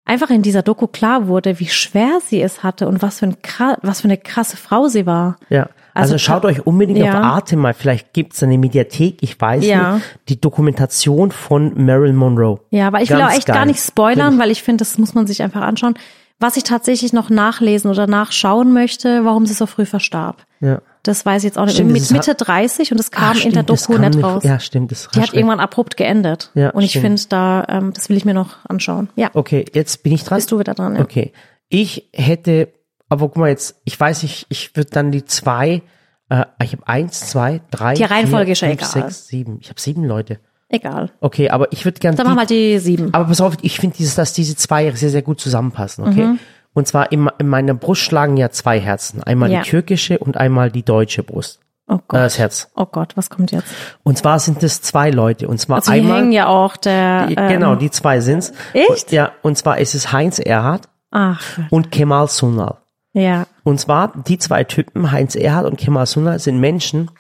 einfach 0.05 0.31
in 0.31 0.43
dieser 0.43 0.63
Doku 0.63 0.87
klar 0.89 1.29
wurde, 1.29 1.61
wie 1.61 1.67
schwer 1.69 2.19
sie 2.25 2.43
es 2.43 2.63
hatte 2.65 2.89
und 2.89 3.03
was 3.03 3.21
für, 3.21 3.27
ein, 3.27 3.37
was 3.83 4.01
für 4.01 4.09
eine 4.09 4.17
krasse 4.19 4.57
Frau 4.57 4.89
sie 4.89 5.07
war. 5.07 5.37
Ja. 5.49 5.69
Also, 5.97 6.15
Also 6.15 6.19
schaut 6.19 6.45
euch 6.45 6.67
unbedingt 6.67 6.99
ja. 6.99 7.11
auf 7.19 7.25
Arte 7.25 7.57
mal, 7.57 7.75
vielleicht 7.75 8.13
gibt's 8.13 8.43
eine 8.43 8.59
Mediathek, 8.59 9.23
ich 9.23 9.41
weiß 9.41 9.65
Ja. 9.65 9.95
nicht, 9.95 10.05
die 10.29 10.41
Dokumentation 10.41 11.31
von 11.31 11.73
Marilyn 11.85 12.17
Monroe. 12.17 12.61
Ja, 12.71 12.87
aber 12.89 13.01
ich 13.03 13.11
will 13.11 13.19
Ganz 13.19 13.33
auch 13.33 13.37
echt 13.37 13.47
geil. 13.47 13.57
gar 13.57 13.67
nicht 13.67 13.81
spoilern, 13.81 14.39
weil 14.39 14.51
ich 14.51 14.63
finde, 14.63 14.83
das 14.83 14.99
muss 14.99 15.15
man 15.15 15.27
sich 15.27 15.43
einfach 15.43 15.63
anschauen. 15.63 15.95
Was 16.39 16.59
ich 16.59 16.65
tatsächlich 16.65 17.15
noch 17.15 17.31
nachlesen 17.31 17.91
oder 17.91 18.07
nachschauen 18.07 18.75
möchte, 18.75 19.25
warum 19.25 19.47
sie 19.47 19.55
so 19.55 19.65
früh 19.65 19.87
verstarb. 19.87 20.45
Ja. 20.61 20.83
Das 21.03 21.25
weiß 21.25 21.43
ich 21.43 21.49
jetzt 21.49 21.57
auch 21.59 21.65
nicht. 21.65 21.77
Stimmt, 21.77 21.93
Mit 21.93 22.03
das 22.03 22.11
Mitte 22.11 22.35
30 22.35 22.93
und 22.93 23.01
es 23.01 23.11
kam 23.11 23.23
Ah, 23.23 23.29
in 23.31 23.35
der 23.35 23.41
stimmt, 23.63 23.71
das 23.71 23.87
Doku 23.87 23.99
kam 24.03 24.11
nicht 24.11 24.23
raus. 24.25 24.43
Ja, 24.45 24.61
stimmt, 24.61 24.91
das 24.91 25.09
Die 25.15 25.21
hat 25.21 25.29
recht. 25.29 25.35
irgendwann 25.35 25.61
abrupt 25.61 25.97
geendet. 25.97 26.51
Ja, 26.55 26.71
und 26.71 26.83
ich 26.83 26.91
stimmt. 26.91 27.05
finde 27.07 27.23
da, 27.31 27.65
ähm, 27.69 27.93
das 27.95 28.11
will 28.11 28.19
ich 28.19 28.27
mir 28.27 28.35
noch 28.35 28.57
anschauen. 28.69 29.09
Ja, 29.17 29.31
Okay, 29.33 29.65
jetzt 29.73 30.03
bin 30.03 30.13
ich 30.13 30.25
dran. 30.25 30.37
bist 30.37 30.53
du 30.53 30.59
wieder 30.59 30.75
dran. 30.75 30.97
Ja. 30.97 31.01
Okay. 31.03 31.33
Ich 31.71 32.11
hätte, 32.13 32.69
aber 33.09 33.29
guck 33.29 33.37
mal 33.38 33.49
jetzt, 33.49 33.81
ich 33.85 33.99
weiß 33.99 34.23
nicht, 34.23 34.47
ich 34.49 34.75
würde 34.77 34.90
dann 34.90 35.11
die 35.12 35.25
zwei, 35.25 35.83
äh, 36.29 36.45
ich 36.62 36.73
habe 36.73 36.87
eins, 36.88 37.29
zwei, 37.29 37.61
drei, 37.71 37.95
Die 37.95 38.05
Reihenfolge 38.05 38.47
vier, 38.47 38.53
ist 38.53 38.61
ja 38.62 38.69
fünf, 38.69 38.81
egal. 38.81 38.90
sechs, 39.11 39.29
sieben. 39.29 39.59
Ich 39.61 39.69
habe 39.69 39.81
sieben 39.81 40.05
Leute. 40.05 40.38
Egal. 40.69 41.12
Okay, 41.21 41.51
aber 41.51 41.73
ich 41.73 41.85
würde 41.85 42.01
gerne 42.01 42.16
Dann 42.16 42.27
machen 42.27 42.38
wir 42.38 42.47
die 42.47 42.79
sieben. 42.81 43.14
Aber 43.14 43.27
pass 43.27 43.40
auf, 43.40 43.55
ich 43.62 43.79
finde, 43.79 43.97
dieses, 43.97 44.16
dass 44.16 44.33
diese 44.33 44.57
zwei 44.57 44.90
sehr, 44.92 45.11
sehr 45.11 45.23
gut 45.23 45.40
zusammenpassen, 45.40 46.05
okay? 46.07 46.25
Mhm. 46.25 46.38
Und 46.75 46.88
zwar 46.88 47.12
in, 47.12 47.31
in 47.38 47.47
meiner 47.49 47.73
Brust 47.75 48.03
schlagen 48.03 48.37
ja 48.37 48.51
zwei 48.51 48.81
Herzen. 48.81 49.23
Einmal 49.23 49.51
Ja. 49.51 49.62
die 49.62 49.71
türkische 49.71 50.19
und 50.19 50.37
einmal 50.37 50.71
die 50.71 50.83
deutsche 50.83 51.23
Brust. 51.23 51.61
Oh 51.88 51.95
Äh, 51.95 51.99
Gott. 52.09 52.21
das 52.21 52.38
Herz. 52.38 52.69
Oh 52.75 52.85
Gott, 52.85 53.16
was 53.16 53.31
kommt 53.31 53.53
jetzt? 53.53 53.69
Und 54.03 54.19
zwar 54.19 54.40
sind 54.40 54.61
es 54.64 54.83
zwei 54.83 55.11
Leute. 55.11 55.47
Und 55.47 55.59
zwar 55.59 55.77
Also 55.77 55.92
einmal. 55.92 56.19
hängen 56.19 56.33
ja 56.33 56.49
auch 56.49 56.77
der. 56.77 57.29
die, 57.29 57.35
ähm, 57.37 57.49
genau, 57.49 57.77
die 57.77 57.90
zwei 57.92 58.19
sind's. 58.21 58.53
Echt? 58.73 58.88
Und, 58.90 59.12
ja, 59.12 59.31
und 59.42 59.57
zwar 59.57 59.79
ist 59.79 59.95
es 59.95 60.11
Heinz 60.12 60.40
Erhardt 60.40 60.88
Ach, 61.12 61.40
und 61.71 61.92
Kemal 61.92 62.27
Sunal. 62.29 62.79
Ja. 63.17 63.47
Und 63.65 63.81
zwar 63.81 64.13
die 64.23 64.39
zwei 64.39 64.65
Typen, 64.65 65.11
Heinz 65.11 65.35
Erhardt 65.35 65.67
und 65.67 65.79
Kemal 65.79 66.07
Sunal, 66.07 66.39
sind 66.39 66.61
Menschen, 66.61 67.11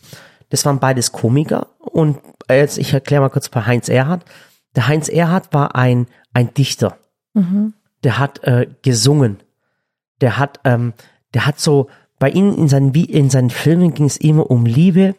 das 0.50 0.64
waren 0.64 0.78
beides 0.78 1.10
Komiker. 1.10 1.68
Und 1.80 2.18
jetzt, 2.48 2.78
ich 2.78 2.92
erkläre 2.92 3.22
mal 3.22 3.30
kurz 3.30 3.48
bei 3.48 3.62
Heinz 3.62 3.88
Erhardt. 3.88 4.24
Der 4.76 4.88
Heinz 4.88 5.08
Erhardt 5.08 5.52
war 5.52 5.74
ein, 5.74 6.06
ein 6.34 6.52
Dichter. 6.54 6.98
Der 8.04 8.18
hat 8.18 8.44
äh, 8.44 8.66
gesungen. 8.82 9.38
Der 10.20 10.38
hat, 10.38 10.60
ähm, 10.64 10.92
der 11.34 11.46
hat 11.46 11.58
so, 11.58 11.88
bei 12.18 12.30
ihnen 12.30 12.56
in 12.56 12.68
seinen, 12.68 12.94
in 12.94 13.30
seinen 13.30 13.50
Filmen 13.50 13.94
ging 13.94 14.06
es 14.06 14.16
immer 14.16 14.50
um 14.50 14.66
Liebe, 14.66 15.14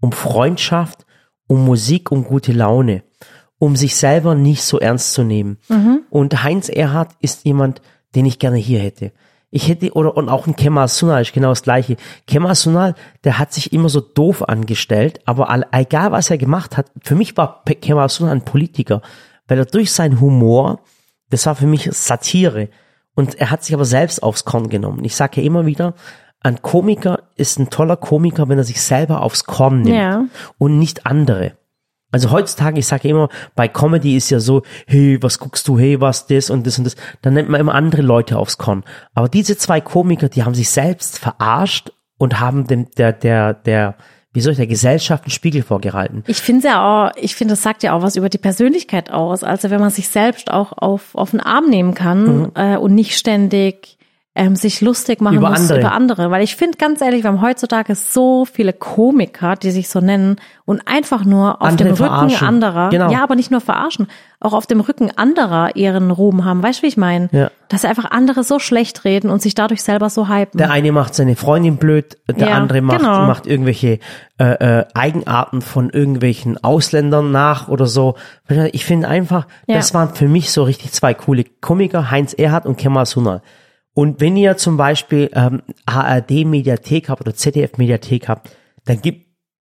um 0.00 0.12
Freundschaft, 0.12 1.06
um 1.46 1.64
Musik, 1.64 2.10
um 2.10 2.24
gute 2.24 2.52
Laune, 2.52 3.02
um 3.58 3.76
sich 3.76 3.96
selber 3.96 4.34
nicht 4.34 4.62
so 4.62 4.78
ernst 4.78 5.14
zu 5.14 5.22
nehmen. 5.22 5.58
Und 6.10 6.42
Heinz 6.42 6.68
Erhardt 6.68 7.12
ist 7.20 7.44
jemand, 7.44 7.80
den 8.14 8.26
ich 8.26 8.38
gerne 8.38 8.56
hier 8.56 8.80
hätte. 8.80 9.12
Ich 9.54 9.68
hätte, 9.68 9.92
oder, 9.92 10.16
und 10.16 10.28
auch 10.28 10.48
ein 10.48 10.56
Kemal 10.56 10.88
Sunal 10.88 11.22
ist 11.22 11.32
genau 11.32 11.50
das 11.50 11.62
gleiche. 11.62 11.96
Kemal 12.26 12.56
Sunal, 12.56 12.96
der 13.22 13.38
hat 13.38 13.52
sich 13.52 13.72
immer 13.72 13.88
so 13.88 14.00
doof 14.00 14.42
angestellt, 14.48 15.20
aber 15.26 15.48
all, 15.48 15.64
egal 15.70 16.10
was 16.10 16.28
er 16.28 16.38
gemacht 16.38 16.76
hat, 16.76 16.90
für 17.04 17.14
mich 17.14 17.36
war 17.36 17.62
Kemal 17.64 18.08
Sunal 18.08 18.32
ein 18.32 18.44
Politiker, 18.44 19.00
weil 19.46 19.58
er 19.58 19.64
durch 19.66 19.92
seinen 19.92 20.20
Humor, 20.20 20.80
das 21.30 21.46
war 21.46 21.54
für 21.54 21.68
mich 21.68 21.88
Satire. 21.92 22.68
Und 23.14 23.36
er 23.36 23.52
hat 23.52 23.62
sich 23.62 23.74
aber 23.76 23.84
selbst 23.84 24.24
aufs 24.24 24.44
Korn 24.44 24.68
genommen. 24.68 25.04
Ich 25.04 25.14
sage 25.14 25.40
ja 25.40 25.46
immer 25.46 25.66
wieder, 25.66 25.94
ein 26.40 26.60
Komiker 26.60 27.20
ist 27.36 27.60
ein 27.60 27.70
toller 27.70 27.96
Komiker, 27.96 28.48
wenn 28.48 28.58
er 28.58 28.64
sich 28.64 28.82
selber 28.82 29.22
aufs 29.22 29.44
Korn 29.44 29.82
nimmt 29.82 29.96
Ja. 29.96 30.24
und 30.58 30.80
nicht 30.80 31.06
andere. 31.06 31.52
Also 32.14 32.30
heutzutage, 32.30 32.78
ich 32.78 32.86
sage 32.86 33.08
immer, 33.08 33.28
bei 33.56 33.66
Comedy 33.66 34.16
ist 34.16 34.30
ja 34.30 34.38
so, 34.38 34.62
hey, 34.86 35.18
was 35.20 35.40
guckst 35.40 35.66
du, 35.66 35.80
hey, 35.80 36.00
was 36.00 36.28
das 36.28 36.48
und 36.48 36.64
das 36.64 36.78
und 36.78 36.84
das. 36.84 36.94
Dann 37.22 37.34
nennt 37.34 37.48
man 37.48 37.60
immer 37.60 37.74
andere 37.74 38.02
Leute 38.02 38.38
aufs 38.38 38.56
Korn. 38.56 38.84
Aber 39.14 39.28
diese 39.28 39.56
zwei 39.56 39.80
Komiker, 39.80 40.28
die 40.28 40.44
haben 40.44 40.54
sich 40.54 40.70
selbst 40.70 41.18
verarscht 41.18 41.90
und 42.16 42.38
haben 42.38 42.68
dem, 42.68 42.88
der, 42.92 43.12
der, 43.12 43.52
der, 43.54 43.96
wie 44.32 44.40
soll 44.40 44.52
ich, 44.52 44.58
der 44.58 44.68
Gesellschaft 44.68 45.24
einen 45.24 45.32
Spiegel 45.32 45.64
vorgehalten. 45.64 46.22
Ich 46.28 46.40
finde 46.40 46.68
ja 46.68 47.08
auch, 47.08 47.10
ich 47.16 47.34
finde, 47.34 47.54
das 47.54 47.64
sagt 47.64 47.82
ja 47.82 47.94
auch 47.94 48.02
was 48.02 48.14
über 48.14 48.28
die 48.28 48.38
Persönlichkeit 48.38 49.10
aus. 49.10 49.42
Also 49.42 49.70
wenn 49.70 49.80
man 49.80 49.90
sich 49.90 50.06
selbst 50.06 50.52
auch 50.52 50.70
auf, 50.76 51.16
auf 51.16 51.32
den 51.32 51.40
Arm 51.40 51.68
nehmen 51.68 51.94
kann 51.94 52.42
Mhm. 52.42 52.50
äh, 52.54 52.76
und 52.76 52.94
nicht 52.94 53.18
ständig 53.18 53.98
ähm, 54.36 54.56
sich 54.56 54.80
lustig 54.80 55.20
machen 55.20 55.36
Über 55.36 55.50
muss 55.50 55.60
andere. 55.60 55.78
über 55.80 55.92
andere. 55.92 56.30
Weil 56.32 56.42
ich 56.42 56.56
finde 56.56 56.76
ganz 56.76 57.00
ehrlich, 57.00 57.22
wir 57.22 57.28
haben 57.30 57.40
heutzutage 57.40 57.94
so 57.94 58.44
viele 58.44 58.72
Komiker, 58.72 59.54
die 59.54 59.70
sich 59.70 59.88
so 59.88 60.00
nennen 60.00 60.36
und 60.64 60.88
einfach 60.88 61.24
nur 61.24 61.62
auf 61.62 61.68
Andere 61.68 61.88
dem 61.90 61.94
Rücken 61.94 62.06
verarschen. 62.30 62.48
anderer, 62.48 62.90
Genau. 62.90 63.12
ja, 63.12 63.22
aber 63.22 63.36
nicht 63.36 63.52
nur 63.52 63.60
verarschen, 63.60 64.08
auch 64.40 64.52
auf 64.52 64.66
dem 64.66 64.80
Rücken 64.80 65.12
anderer 65.16 65.76
ihren 65.76 66.10
Ruhm 66.10 66.44
haben. 66.44 66.62
Weißt 66.64 66.80
du, 66.80 66.82
wie 66.82 66.88
ich 66.88 66.96
meine? 66.96 67.28
Ja. 67.30 67.50
Dass 67.68 67.82
sie 67.82 67.88
einfach 67.88 68.10
andere 68.10 68.42
so 68.42 68.58
schlecht 68.58 69.04
reden 69.04 69.30
und 69.30 69.40
sich 69.40 69.54
dadurch 69.54 69.82
selber 69.84 70.10
so 70.10 70.28
hypen. 70.28 70.58
Der 70.58 70.70
eine 70.72 70.90
macht 70.90 71.14
seine 71.14 71.36
Freundin 71.36 71.76
blöd, 71.76 72.18
der 72.28 72.48
Ja, 72.48 72.54
andere 72.54 72.80
macht, 72.82 72.98
genau. 72.98 73.26
macht 73.26 73.46
irgendwelche 73.46 74.00
äh, 74.38 74.44
äh, 74.80 74.84
Eigenarten 74.94 75.62
von 75.62 75.90
irgendwelchen 75.90 76.62
Ausländern 76.62 77.30
nach 77.30 77.68
oder 77.68 77.86
so. 77.86 78.16
Ich 78.72 78.84
finde 78.84 79.06
einfach, 79.06 79.46
Ja. 79.66 79.76
das 79.76 79.94
waren 79.94 80.12
für 80.14 80.26
mich 80.28 80.50
so 80.50 80.64
richtig 80.64 80.90
zwei 80.92 81.14
coole 81.14 81.44
Komiker, 81.60 82.10
Heinz 82.10 82.32
Erhardt 82.34 82.66
und 82.66 82.76
Kemal 82.78 83.06
Sunal. 83.06 83.40
Und 83.94 84.20
wenn 84.20 84.36
ihr 84.36 84.56
zum 84.56 84.76
Beispiel 84.76 85.30
ähm, 85.34 85.62
ARD-Mediathek 85.86 87.08
habt 87.08 87.20
oder 87.20 87.34
ZDF-Mediathek 87.34 88.28
habt, 88.28 88.50
dann 88.84 89.00
gibt 89.00 89.24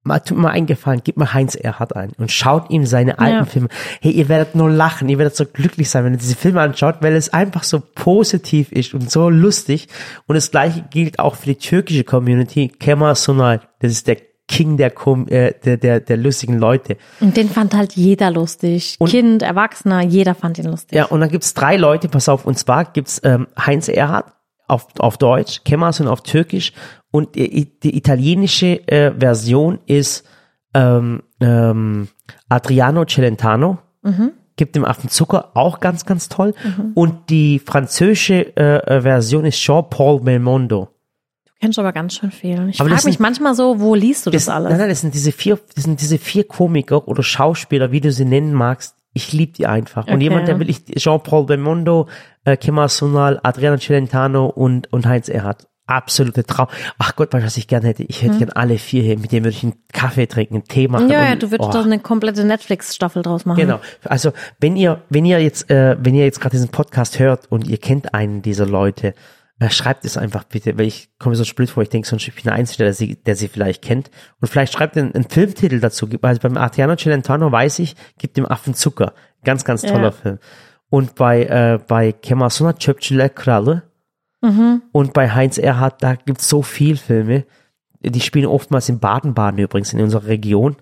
mal, 0.06 0.20
tut 0.20 0.36
mir 0.38 0.44
mal 0.44 0.50
einen 0.50 0.66
Gefallen, 0.66 1.02
gebt 1.04 1.18
mal 1.18 1.34
Heinz 1.34 1.54
Erhardt 1.54 1.94
ein 1.94 2.12
und 2.16 2.30
schaut 2.32 2.70
ihm 2.70 2.86
seine 2.86 3.18
alten 3.18 3.38
Ja. 3.38 3.44
Filme. 3.44 3.68
Hey, 4.00 4.12
ihr 4.12 4.28
werdet 4.28 4.54
nur 4.54 4.70
lachen, 4.70 5.08
ihr 5.08 5.18
werdet 5.18 5.36
so 5.36 5.44
glücklich 5.44 5.90
sein, 5.90 6.04
wenn 6.04 6.14
ihr 6.14 6.18
diese 6.18 6.36
Filme 6.36 6.60
anschaut, 6.60 6.96
weil 7.00 7.14
es 7.14 7.32
einfach 7.32 7.64
so 7.64 7.82
positiv 7.94 8.72
ist 8.72 8.94
und 8.94 9.10
so 9.10 9.28
lustig. 9.28 9.88
Und 10.26 10.34
das 10.34 10.50
gleiche 10.50 10.82
gilt 10.90 11.18
auch 11.18 11.34
für 11.34 11.46
die 11.46 11.56
türkische 11.56 12.04
Community. 12.04 12.68
Kemal 12.68 13.16
Sunal, 13.16 13.60
das 13.80 13.92
ist 13.92 14.06
der 14.06 14.16
King 14.48 14.76
der, 14.76 14.90
Com 14.90 15.26
äh, 15.28 15.52
der, 15.64 15.76
der, 15.76 16.00
der 16.00 16.16
lustigen 16.16 16.58
Leute. 16.58 16.96
Und 17.20 17.36
den 17.36 17.48
fand 17.48 17.74
halt 17.74 17.94
jeder 17.94 18.30
lustig. 18.30 18.96
kind, 19.04 19.42
Erwachsener, 19.42 20.02
jeder 20.02 20.34
fand 20.34 20.58
ihn 20.58 20.66
lustig. 20.66 20.96
Ja, 20.96 21.06
und 21.06 21.20
dann 21.20 21.30
gibt's 21.30 21.54
drei 21.54 21.76
Leute, 21.76 22.08
pass 22.08 22.28
auf, 22.28 22.46
und 22.46 22.58
zwar 22.58 22.84
gibt's 22.84 23.20
ähm, 23.24 23.48
Heinz 23.58 23.88
Erhardt 23.88 24.32
auf, 24.68 24.86
auf 24.98 25.18
Deutsch, 25.18 25.62
Kemal 25.64 25.92
auf 26.06 26.22
Türkisch 26.22 26.72
und 27.10 27.34
die, 27.34 27.78
die 27.80 27.96
italienische 27.96 28.86
äh, 28.88 29.12
Version 29.18 29.78
ist 29.86 30.26
ähm, 30.74 31.22
ähm, 31.40 32.08
Adriano 32.48 33.04
Celentano. 33.04 33.78
Gibt 34.56 34.74
dem 34.74 34.84
Affen 34.84 35.10
Zucker, 35.10 35.50
auch 35.54 35.80
ganz, 35.80 36.06
ganz 36.06 36.28
toll. 36.28 36.54
Und 36.94 37.28
die 37.28 37.58
französische 37.58 38.56
äh, 38.56 38.76
äh, 38.76 39.02
Version 39.02 39.44
ist 39.44 39.58
Jean-Paul 39.58 40.20
Belmondo. 40.20 40.88
Du 41.58 41.64
kennst 41.64 41.78
aber 41.78 41.92
ganz 41.94 42.14
schön 42.14 42.30
viel. 42.30 42.68
Ich 42.68 42.76
frage 42.76 43.06
mich 43.06 43.18
manchmal 43.18 43.54
so, 43.54 43.80
wo 43.80 43.94
liest 43.94 44.26
du 44.26 44.30
das, 44.30 44.44
Das, 44.44 44.54
alles? 44.54 44.70
nein, 44.70 44.78
nein, 44.78 44.88
das 44.90 45.00
sind 45.00 45.14
diese 45.14 45.32
vier, 45.32 45.58
das 45.74 45.84
sind 45.84 46.00
diese 46.02 46.18
vier 46.18 46.44
Komiker 46.46 47.08
oder 47.08 47.22
Schauspieler, 47.22 47.92
wie 47.92 48.00
du 48.02 48.12
sie 48.12 48.26
nennen 48.26 48.52
magst. 48.52 48.94
Ich 49.14 49.32
liebe 49.32 49.52
die 49.52 49.66
einfach. 49.66 50.06
Und 50.06 50.14
Okay. 50.14 50.24
jemand, 50.24 50.48
der 50.48 50.60
will 50.60 50.68
ich, 50.68 50.84
Jean-Paul 50.84 51.46
Belmondo, 51.46 52.08
äh, 52.44 52.58
Kemal 52.58 52.90
Sunal, 52.90 53.40
Adriano 53.42 53.78
Celentano 53.78 54.44
und, 54.46 54.92
und 54.92 55.06
Heinz 55.06 55.30
Erhardt. 55.30 55.66
Absolute 55.86 56.44
Traum. 56.44 56.66
Ach 56.98 57.16
Gott, 57.16 57.32
was 57.32 57.56
ich 57.56 57.68
gerne 57.68 57.86
hätte? 57.86 58.02
Ich 58.02 58.20
hätte 58.22 58.38
gern 58.38 58.50
alle 58.50 58.76
vier 58.76 59.02
hier, 59.02 59.18
mit 59.18 59.32
denen 59.32 59.44
würde 59.44 59.56
ich 59.56 59.62
einen 59.62 59.76
Kaffee 59.92 60.26
trinken, 60.26 60.56
einen 60.56 60.64
Tee 60.64 60.88
machen. 60.88 61.04
Hm. 61.04 61.10
ja, 61.12 61.20
und, 61.20 61.28
ja, 61.28 61.36
du 61.36 61.50
würdest 61.52 61.70
oh. 61.70 61.72
doch 61.72 61.86
eine 61.86 62.00
komplette 62.00 62.44
Netflix-Staffel 62.44 63.22
draus 63.22 63.46
machen. 63.46 63.60
Genau. 63.60 63.80
Also 64.04 64.32
wenn 64.60 64.76
ihr, 64.76 65.00
wenn 65.08 65.24
ihr 65.24 65.40
jetzt, 65.40 65.70
äh, 65.70 65.96
wenn 65.98 66.14
ihr 66.14 66.24
jetzt 66.24 66.40
gerade 66.40 66.56
diesen 66.56 66.68
Podcast 66.68 67.18
hört 67.18 67.50
und 67.50 67.66
ihr 67.66 67.78
kennt 67.78 68.12
einen 68.12 68.42
dieser 68.42 68.66
Leute, 68.66 69.14
äh, 69.58 69.70
schreibt 69.70 70.04
es 70.04 70.16
einfach 70.16 70.44
bitte, 70.44 70.76
weil 70.78 70.86
ich 70.86 71.08
komme 71.18 71.34
so 71.36 71.44
blöd 71.54 71.70
vor, 71.70 71.82
ich 71.82 71.88
denke 71.88 72.06
sonst 72.08 72.28
ich 72.28 72.34
bin 72.34 72.44
der 72.44 72.52
Einzige, 72.54 72.84
der 72.84 72.92
sie, 72.92 73.16
der 73.16 73.36
sie 73.36 73.48
vielleicht 73.48 73.82
kennt. 73.82 74.10
Und 74.40 74.48
vielleicht 74.48 74.72
schreibt 74.72 74.96
einen, 74.96 75.14
einen 75.14 75.28
Filmtitel 75.28 75.80
dazu. 75.80 76.08
Also 76.22 76.40
beim 76.40 76.56
Adriano 76.56 76.96
Celentano 76.96 77.50
weiß 77.50 77.78
ich, 77.78 77.96
gibt 78.18 78.36
dem 78.36 78.46
Affen 78.46 78.74
Zucker. 78.74 79.14
Ganz, 79.44 79.64
ganz 79.64 79.82
toller 79.82 80.04
Ja. 80.04 80.10
Film. 80.10 80.38
Und 80.90 81.14
bei, 81.14 81.44
äh, 81.44 81.78
bei 81.86 82.12
Kemal 82.12 82.48
Çöpçüler 82.48 83.28
Kralı 83.28 83.82
Mhm. 84.42 84.82
und 84.92 85.14
bei 85.14 85.30
Heinz 85.30 85.56
Erhardt, 85.58 86.02
da 86.02 86.14
gibt's 86.14 86.48
so 86.48 86.62
viel 86.62 86.96
Filme. 86.98 87.44
Die 88.00 88.20
spielen 88.20 88.46
oftmals 88.46 88.88
in 88.88 89.00
Baden-Baden 89.00 89.58
übrigens, 89.58 89.92
in 89.94 90.00
unserer 90.00 90.26
Region. 90.26 90.76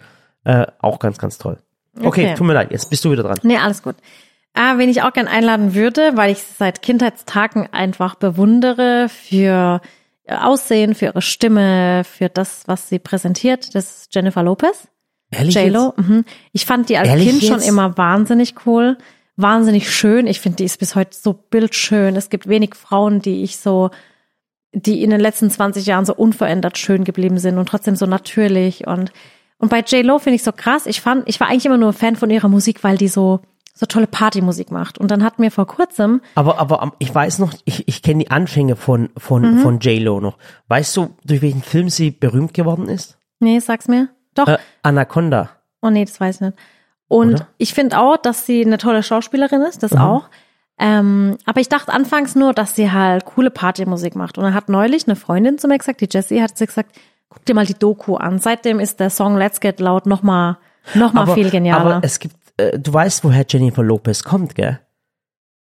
Äh, 0.44 0.66
auch 0.80 0.98
ganz, 0.98 1.16
ganz 1.18 1.38
toll. 1.38 1.58
Okay, 1.96 2.06
Okay. 2.06 2.34
tut 2.34 2.46
mir 2.46 2.52
leid, 2.54 2.72
jetzt 2.72 2.90
bist 2.90 3.04
du 3.04 3.12
wieder 3.12 3.22
dran. 3.22 3.38
Nee, 3.44 3.56
alles 3.56 3.82
gut. 3.82 3.94
Ah, 4.54 4.78
wen 4.78 4.88
ich 4.88 5.02
auch 5.02 5.12
gern 5.12 5.26
einladen 5.26 5.74
würde, 5.74 6.12
weil 6.14 6.30
ich 6.30 6.38
sie 6.38 6.54
seit 6.56 6.80
Kindheitstagen 6.80 7.68
einfach 7.72 8.14
bewundere 8.14 9.08
für 9.08 9.80
ihr 10.26 10.46
Aussehen, 10.46 10.94
für 10.94 11.06
ihre 11.06 11.22
Stimme, 11.22 12.04
für 12.04 12.28
das, 12.28 12.62
was 12.66 12.88
sie 12.88 12.98
präsentiert, 12.98 13.74
das 13.74 13.98
ist 13.98 14.14
Jennifer 14.14 14.42
Lopez. 14.42 14.88
Ehrlich 15.30 15.54
J-Lo. 15.54 15.94
Mhm. 15.96 16.24
Ich 16.52 16.66
fand 16.66 16.88
die 16.88 16.96
als 16.96 17.08
Ehrlich 17.08 17.28
Kind 17.28 17.42
schon 17.42 17.58
jetzt? 17.58 17.68
immer 17.68 17.96
wahnsinnig 17.98 18.54
cool, 18.66 18.96
wahnsinnig 19.36 19.90
schön. 19.90 20.26
Ich 20.26 20.40
finde, 20.40 20.56
die 20.56 20.64
ist 20.64 20.78
bis 20.78 20.94
heute 20.94 21.16
so 21.16 21.32
bildschön. 21.32 22.14
Es 22.16 22.30
gibt 22.30 22.48
wenig 22.48 22.74
Frauen, 22.74 23.20
die 23.20 23.42
ich 23.42 23.56
so, 23.56 23.90
die 24.72 25.02
in 25.02 25.10
den 25.10 25.20
letzten 25.20 25.50
20 25.50 25.86
Jahren 25.86 26.04
so 26.04 26.14
unverändert 26.14 26.78
schön 26.78 27.04
geblieben 27.04 27.38
sind 27.38 27.58
und 27.58 27.68
trotzdem 27.68 27.96
so 27.96 28.06
natürlich. 28.06 28.86
Und, 28.86 29.12
und 29.58 29.68
bei 29.68 29.80
J-Lo 29.80 30.18
finde 30.20 30.36
ich 30.36 30.44
so 30.44 30.52
krass. 30.52 30.86
Ich 30.86 31.00
fand, 31.00 31.28
ich 31.28 31.40
war 31.40 31.48
eigentlich 31.48 31.66
immer 31.66 31.78
nur 31.78 31.92
Fan 31.92 32.16
von 32.16 32.30
ihrer 32.30 32.48
Musik, 32.48 32.84
weil 32.84 32.96
die 32.96 33.08
so, 33.08 33.40
so 33.76 33.86
tolle 33.86 34.06
Partymusik 34.06 34.70
macht. 34.70 34.98
Und 34.98 35.10
dann 35.10 35.24
hat 35.24 35.38
mir 35.40 35.50
vor 35.50 35.66
kurzem, 35.66 36.20
Aber, 36.36 36.58
aber 36.60 36.92
ich 37.00 37.12
weiß 37.12 37.40
noch, 37.40 37.52
ich, 37.64 37.88
ich 37.88 38.02
kenne 38.02 38.22
die 38.24 38.30
Anfänge 38.30 38.76
von, 38.76 39.10
von, 39.16 39.42
Mhm. 39.56 39.58
von 39.58 39.78
J-Lo 39.80 40.20
noch. 40.20 40.38
Weißt 40.68 40.96
du, 40.96 41.10
durch 41.24 41.42
welchen 41.42 41.62
Film 41.62 41.88
sie 41.90 42.10
berühmt 42.12 42.54
geworden 42.54 42.88
ist? 42.88 43.18
nee, 43.40 43.58
sag's 43.58 43.88
mir. 43.88 44.08
Doch. 44.34 44.46
Äh, 44.48 44.58
Anaconda. 44.82 45.50
Oh 45.82 45.90
nee, 45.90 46.04
das 46.04 46.18
weiß 46.20 46.36
ich 46.36 46.40
nicht. 46.40 46.58
Und 47.08 47.34
Oder? 47.34 47.48
ich 47.58 47.74
finde 47.74 47.98
auch, 47.98 48.16
dass 48.16 48.46
sie 48.46 48.64
eine 48.64 48.78
tolle 48.78 49.02
Schauspielerin 49.02 49.60
ist, 49.62 49.82
das 49.82 49.92
auch. 49.94 50.28
Ähm, 50.78 51.36
aber 51.44 51.60
ich 51.60 51.68
dachte 51.68 51.92
anfangs 51.92 52.34
nur, 52.34 52.52
dass 52.52 52.74
sie 52.74 52.90
halt 52.90 53.24
coole 53.26 53.50
Partymusik 53.50 54.16
macht. 54.16 54.38
Und 54.38 54.44
dann 54.44 54.54
hat 54.54 54.68
neulich 54.68 55.06
eine 55.06 55.14
Freundin 55.16 55.58
zu 55.58 55.68
mir 55.68 55.78
gesagt, 55.78 56.00
die 56.00 56.08
Jessie 56.10 56.42
hat 56.42 56.56
sie 56.58 56.66
gesagt, 56.66 56.96
guck 57.28 57.44
dir 57.44 57.54
mal 57.54 57.66
die 57.66 57.74
Doku 57.78 58.16
an. 58.16 58.38
Seitdem 58.38 58.80
ist 58.80 58.98
der 58.98 59.10
Song 59.10 59.36
Let's 59.36 59.60
Get 59.60 59.78
Loud 59.78 60.06
noch 60.06 60.22
mal, 60.22 60.58
noch 60.94 61.12
mal 61.12 61.26
viel 61.34 61.50
genialer. 61.50 61.96
Aber 61.96 62.04
es 62.06 62.18
gibt, 62.18 62.34
äh, 62.56 62.78
du 62.78 62.92
weißt, 62.92 63.24
woher 63.24 63.44
Jennifer 63.48 63.82
Lopez 63.82 64.22
kommt, 64.24 64.54
gell? 64.54 64.80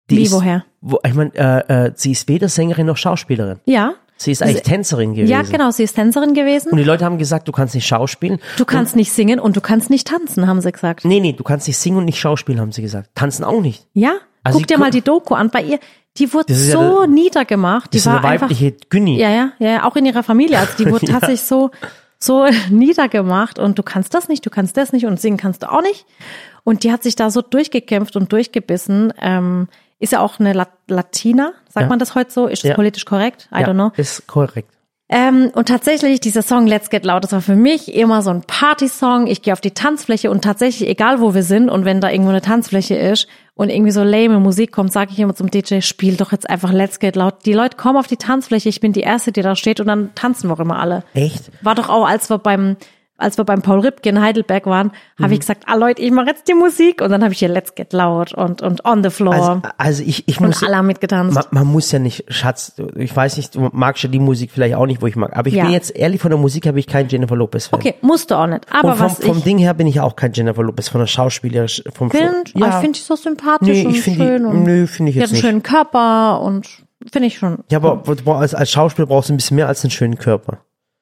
Die 0.10 0.18
Wie, 0.18 0.24
ist, 0.24 0.32
woher? 0.32 0.66
Wo, 0.82 1.00
ich 1.06 1.14
meine, 1.14 1.32
äh, 1.36 1.86
äh, 1.88 1.92
sie 1.96 2.12
ist 2.12 2.28
weder 2.28 2.50
Sängerin 2.50 2.86
noch 2.88 2.98
Schauspielerin. 2.98 3.60
ja. 3.66 3.94
Sie 4.22 4.34
ist 4.34 4.42
eigentlich 4.44 4.58
Sie- 4.58 4.64
Tänzerin 4.64 5.14
gewesen. 5.14 5.32
Ja, 5.32 5.44
genau, 5.44 5.72
sie 5.72 5.84
ist 5.84 5.94
Tänzerin 5.94 6.34
gewesen. 6.34 6.72
Und 6.72 6.78
die 6.78 6.84
Leute 6.84 7.06
haben 7.06 7.18
gesagt, 7.18 7.48
du 7.48 7.54
kannst 7.54 7.74
nicht 7.74 7.88
schauspielen. 7.88 8.40
Du 8.58 8.66
kannst 8.66 8.98
nicht 8.98 9.14
singen 9.14 9.40
und 9.40 9.56
du 9.56 9.62
kannst 9.62 9.90
nicht 9.90 10.06
tanzen, 10.10 10.46
haben 10.46 10.60
sie 10.60 10.74
gesagt. 10.74 11.06
Nee, 11.06 11.22
nee, 11.22 11.32
du 11.32 11.42
kannst 11.46 11.68
nicht 11.68 11.78
singen 11.78 12.00
und 12.00 12.04
nicht 12.04 12.20
schauspielen, 12.20 12.60
haben 12.60 12.74
sie 12.74 12.82
gesagt. 12.82 13.12
Tanzen 13.16 13.46
auch 13.46 13.62
nicht. 13.62 13.88
Ja? 13.94 14.16
Also 14.44 14.58
Guck 14.60 14.68
dir 14.68 14.78
mal 14.78 14.92
die 14.92 15.00
Doku 15.00 15.36
an. 15.36 15.52
Bei 15.52 15.62
ihr, 15.64 15.80
die 16.18 16.34
wurde 16.34 16.52
ist 16.52 16.66
ja 16.68 16.74
so 16.74 17.00
eine- 17.00 17.14
niedergemacht. 17.14 17.94
Die 17.94 17.98
Das 18.00 18.08
ist 18.08 18.12
war 18.12 18.18
eine 18.20 18.28
einfach 18.28 18.48
weibliche 18.50 18.74
Günni. 18.90 19.18
Ja, 19.18 19.30
ja, 19.30 19.52
ja, 19.60 19.70
ja, 19.70 19.84
auch 19.86 19.96
in 19.96 20.06
ihrer 20.06 20.24
Familie. 20.24 20.60
Also 20.60 20.74
die 20.78 20.92
wurde 20.92 21.06
Ja. 21.06 21.14
tatsächlich 21.14 21.44
so, 21.44 21.72
so 22.20 22.46
niedergemacht 22.70 23.58
und 23.58 23.80
du 23.80 23.84
kannst 23.84 24.14
das 24.14 24.28
nicht, 24.28 24.46
du 24.46 24.50
kannst 24.50 24.76
das 24.76 24.92
nicht 24.92 25.06
und 25.06 25.18
singen 25.22 25.38
kannst 25.38 25.64
du 25.64 25.72
auch 25.72 25.82
nicht. 25.82 26.06
Und 26.64 26.84
die 26.84 26.92
hat 26.92 27.04
sich 27.04 27.16
da 27.16 27.30
so 27.30 27.42
durchgekämpft 27.42 28.16
und 28.16 28.32
durchgebissen. 28.32 29.14
Ähm, 29.22 29.68
ist 30.00 30.14
ja 30.14 30.22
auch 30.22 30.40
eine 30.40 30.54
Lat 30.54 30.70
Latina, 30.88 31.52
sagt 31.70 31.84
Ja. 31.86 31.90
man 31.90 32.00
das 32.00 32.16
heute 32.16 32.32
so? 32.32 32.48
Ist 32.48 32.64
das 32.64 32.70
Ja. 32.70 32.76
politisch 32.76 33.06
korrekt? 33.06 33.50
I 33.54 33.62
ja, 33.62 33.68
don't 33.68 33.74
know. 33.74 33.92
Ist 33.98 34.28
korrekt. 34.28 34.72
Ähm, 35.12 35.50
und 35.56 35.68
tatsächlich, 35.68 36.20
dieser 36.20 36.44
Song 36.44 36.68
Let's 36.68 36.92
Get 36.92 37.04
Loud, 37.04 37.24
das 37.24 37.32
war 37.32 37.42
für 37.42 37.56
mich 37.56 37.96
immer 37.96 38.22
so 38.22 38.30
ein 38.30 38.44
Party-Song. 38.44 39.26
Ich 39.26 39.42
gehe 39.42 39.54
auf 39.54 39.60
die 39.60 39.72
Tanzfläche 39.72 40.30
und 40.30 40.44
tatsächlich, 40.44 40.88
egal 40.88 41.20
wo 41.20 41.34
wir 41.34 41.42
sind 41.42 41.68
und 41.70 41.84
wenn 41.84 42.00
da 42.00 42.12
irgendwo 42.12 42.30
eine 42.30 42.42
Tanzfläche 42.44 42.96
ist 42.96 43.28
und 43.56 43.70
irgendwie 43.72 43.90
so 43.92 44.04
lame 44.04 44.40
Musik 44.40 44.72
kommt, 44.72 44.94
sage 44.94 45.12
ich 45.12 45.18
immer 45.20 45.34
zum 45.34 45.50
DJ, 45.50 45.82
spiel 45.82 46.16
doch 46.16 46.32
jetzt 46.32 46.48
einfach 46.48 46.72
Let's 46.72 47.00
Get 47.00 47.16
Loud. 47.16 47.44
Die 47.46 47.54
Leute 47.54 47.76
kommen 47.76 47.98
auf 47.98 48.06
die 48.06 48.18
Tanzfläche, 48.18 48.70
ich 48.70 48.82
bin 48.82 48.94
die 48.94 49.02
Erste, 49.02 49.32
die 49.32 49.42
da 49.42 49.56
steht 49.56 49.80
und 49.80 49.88
dann 49.88 50.14
tanzen 50.14 50.48
wir 50.48 50.54
auch 50.54 50.60
immer 50.60 50.78
alle. 50.80 51.04
Echt? 51.16 51.50
War 51.64 51.74
doch 51.74 51.90
auch, 51.90 52.08
als 52.08 52.30
wir 52.30 52.38
beim 52.38 52.78
als 53.20 53.38
wir 53.38 53.44
beim 53.44 53.62
Paul 53.62 53.80
Ripke 53.80 54.10
in 54.10 54.22
Heidelberg 54.22 54.66
waren, 54.66 54.92
habe 55.20 55.28
Mhm. 55.30 55.34
ich 55.34 55.40
gesagt, 55.42 55.64
ah 55.68 55.76
Leute, 55.76 56.02
ich 56.02 56.12
mache 56.12 56.28
jetzt 56.28 56.48
die 56.48 56.54
Musik 56.54 57.02
und 57.02 57.10
dann 57.12 57.22
habe 57.24 57.34
ich 57.34 57.40
hier 57.40 57.50
Let's 57.50 57.76
Get 57.76 57.94
Loud 57.94 58.34
und 58.34 58.62
und 58.62 58.86
On 58.86 59.04
the 59.04 59.10
Floor 59.10 59.34
Also, 59.34 59.62
also 59.78 60.04
ich, 60.04 60.28
ich 60.28 60.40
muss. 60.40 60.62
und 60.62 60.70
alle 60.70 60.84
mitgetanzt. 60.84 61.36
Man, 61.36 61.44
man 61.52 61.68
muss 61.68 61.92
ja 61.92 62.00
nicht, 62.00 62.26
Schatz, 62.30 62.74
ich 62.96 63.16
weiß 63.16 63.38
nicht, 63.38 63.56
du 63.56 63.70
magst 63.72 64.04
ja 64.04 64.10
die 64.10 64.20
Musik 64.20 64.52
vielleicht 64.52 64.76
auch 64.76 64.86
nicht, 64.86 65.02
wo 65.02 65.08
ich 65.08 65.16
mag. 65.16 65.36
Aber 65.38 65.48
ich 65.48 65.54
Ja. 65.56 65.64
bin 65.66 65.74
jetzt 65.74 65.96
ehrlich, 65.96 66.22
von 66.22 66.32
der 66.32 66.40
Musik 66.40 66.66
habe 66.68 66.80
ich 66.80 66.88
kein 66.88 67.08
Jennifer 67.10 67.36
Lopez-Fan. 67.36 67.80
okay, 67.80 67.96
musst 68.02 68.32
du 68.32 68.36
auch 68.36 68.48
nicht. 68.48 68.66
Aber 68.72 68.92
Und 68.92 68.98
vom, 68.98 69.06
was 69.06 69.20
vom 69.24 69.38
ich 69.38 69.44
Ding 69.44 69.58
her 69.58 69.74
bin 69.74 69.88
ich 69.88 70.00
auch 70.00 70.16
kein 70.16 70.34
Jennifer 70.34 70.64
Lopez, 70.64 70.88
von 70.90 71.00
der 71.02 71.08
Schauspieler, 71.08 71.66
vom 71.94 72.10
finde, 72.12 72.44
ja. 72.56 72.70
ich 72.70 72.76
finde 72.76 72.98
die 73.00 73.04
so 73.04 73.16
sympathisch 73.16 73.68
Nee, 73.70 73.86
und 73.86 73.94
finde 73.98 74.20
die- 74.20 74.26
schön 74.26 74.46
und 74.46 74.64
nö, 74.64 74.88
finde 74.88 75.10
ich 75.10 75.16
die 75.16 75.20
jetzt 75.20 75.30
hat 75.30 75.34
einen 75.34 75.34
nicht. 75.34 75.42
schönen 75.42 75.64
Körper 75.64 76.42
und 76.42 76.68
finde 77.12 77.28
ich 77.28 77.38
schon. 77.38 77.60
Ja, 77.70 77.80
aber 77.80 78.04
als, 78.40 78.56
als 78.56 78.72
Schauspieler 78.72 79.08
brauchst 79.08 79.30
du 79.30 79.34
ein 79.34 79.38
bisschen 79.38 79.56
mehr 79.56 79.68
als 79.68 79.84
einen 79.84 79.92
schönen 79.92 80.18
Körper. 80.18 80.60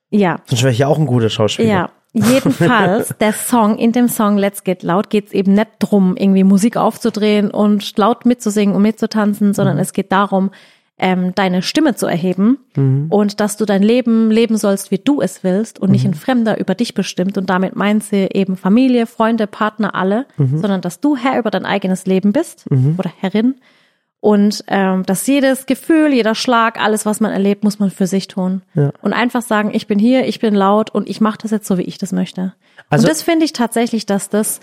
Ja, 0.10 0.38
Sonst 0.46 0.64
wäre 0.64 0.72
ich 0.72 0.80
ja 0.80 0.88
auch 0.88 0.98
ein 0.98 1.06
guter 1.06 1.30
Schauspieler. 1.30 1.70
ja. 1.70 1.90
Jedenfalls, 2.18 3.14
der 3.20 3.34
Song, 3.34 3.78
in 3.78 3.92
dem 3.92 4.08
Song 4.08 4.38
Let's 4.38 4.64
Get 4.64 4.84
Loud 4.84 5.10
geht 5.10 5.28
es 5.28 5.34
eben 5.34 5.54
nicht 5.54 5.68
drum, 5.80 6.16
irgendwie 6.18 6.44
Musik 6.44 6.78
aufzudrehen 6.78 7.52
und 7.52 7.98
laut 7.98 8.26
mitzusingen 8.26 8.76
und 8.76 8.82
mitzutanzen, 8.82 9.54
sondern 9.54 9.76
Mhm. 9.76 9.82
es 9.82 9.94
geht 9.94 10.12
darum, 10.12 10.52
ähm, 11.00 11.36
deine 11.36 11.62
Stimme 11.62 11.94
zu 11.94 12.08
erheben 12.08 12.58
und 13.10 13.40
dass 13.40 13.56
du 13.56 13.66
dein 13.66 13.84
Leben 13.84 14.32
leben 14.32 14.58
sollst, 14.58 14.90
wie 14.90 14.98
du 14.98 15.22
es 15.22 15.44
willst 15.44 15.78
und 15.80 15.92
nicht 15.92 16.06
ein 16.06 16.16
Fremder 16.16 16.60
über 16.60 16.74
dich 16.74 16.96
bestimmt. 16.96 17.38
Und 17.38 17.52
damit 17.52 17.76
meint 17.76 18.04
sie 18.04 18.28
eben 18.34 18.58
Familie, 18.58 19.06
Freunde, 19.06 19.46
Partner, 19.46 19.94
alle, 19.94 20.26
sondern 20.60 20.82
dass 20.82 21.00
du 21.00 21.16
Herr 21.16 21.38
über 21.38 21.52
dein 21.52 21.66
eigenes 21.66 22.08
Leben 22.08 22.32
bist 22.34 22.66
oder 22.98 23.12
Herrin 23.20 23.56
und 24.20 24.64
ähm, 24.68 25.04
dass 25.04 25.28
jedes 25.28 25.66
Gefühl, 25.68 26.12
jeder 26.14 26.36
Schlag, 26.36 26.82
alles, 26.82 27.06
was 27.06 27.20
man 27.20 27.32
erlebt, 27.32 27.64
muss 27.64 27.80
man 27.80 27.92
für 27.92 28.08
sich 28.08 28.28
tun. 28.28 28.62
Ja. 28.74 28.92
Und 29.02 29.14
einfach 29.14 29.42
sagen, 29.42 29.70
ich 29.74 29.88
bin 29.88 30.00
hier, 30.00 30.26
ich 30.28 30.40
bin 30.40 30.56
laut 30.56 30.90
und 30.90 31.08
ich 31.10 31.22
mache 31.22 31.38
das 31.42 31.52
jetzt 31.52 31.68
so, 31.68 31.78
wie 31.78 31.84
ich 31.84 31.98
das 31.98 32.12
möchte. 32.12 32.54
Also- 32.90 33.04
und 33.06 33.10
das 33.12 33.22
finde 33.22 33.46
ich 33.46 33.54
tatsächlich, 33.54 34.06
dass 34.06 34.30
das 34.30 34.60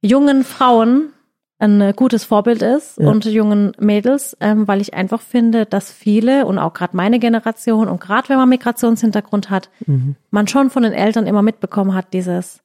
jungen 0.00 0.44
Frauen 0.44 1.10
ein 1.58 1.80
äh, 1.80 1.92
gutes 1.96 2.24
Vorbild 2.24 2.60
ist 2.60 2.98
Ja. 2.98 3.08
und 3.08 3.24
jungen 3.24 3.72
Mädels, 3.78 4.36
ähm, 4.40 4.68
weil 4.68 4.80
ich 4.82 4.92
einfach 4.92 5.22
finde, 5.22 5.64
dass 5.64 5.90
viele 5.90 6.44
und 6.44 6.58
auch 6.58 6.74
gerade 6.74 6.94
meine 6.96 7.18
Generation 7.18 7.88
und 7.88 7.98
gerade 8.00 8.28
wenn 8.28 8.36
man 8.36 8.48
Migrationshintergrund 8.50 9.48
hat, 9.50 9.70
Mhm. 9.86 10.16
man 10.30 10.48
schon 10.48 10.68
von 10.70 10.82
den 10.82 10.92
Eltern 10.92 11.26
immer 11.26 11.40
mitbekommen 11.42 11.94
hat, 11.94 12.12
dieses 12.12 12.60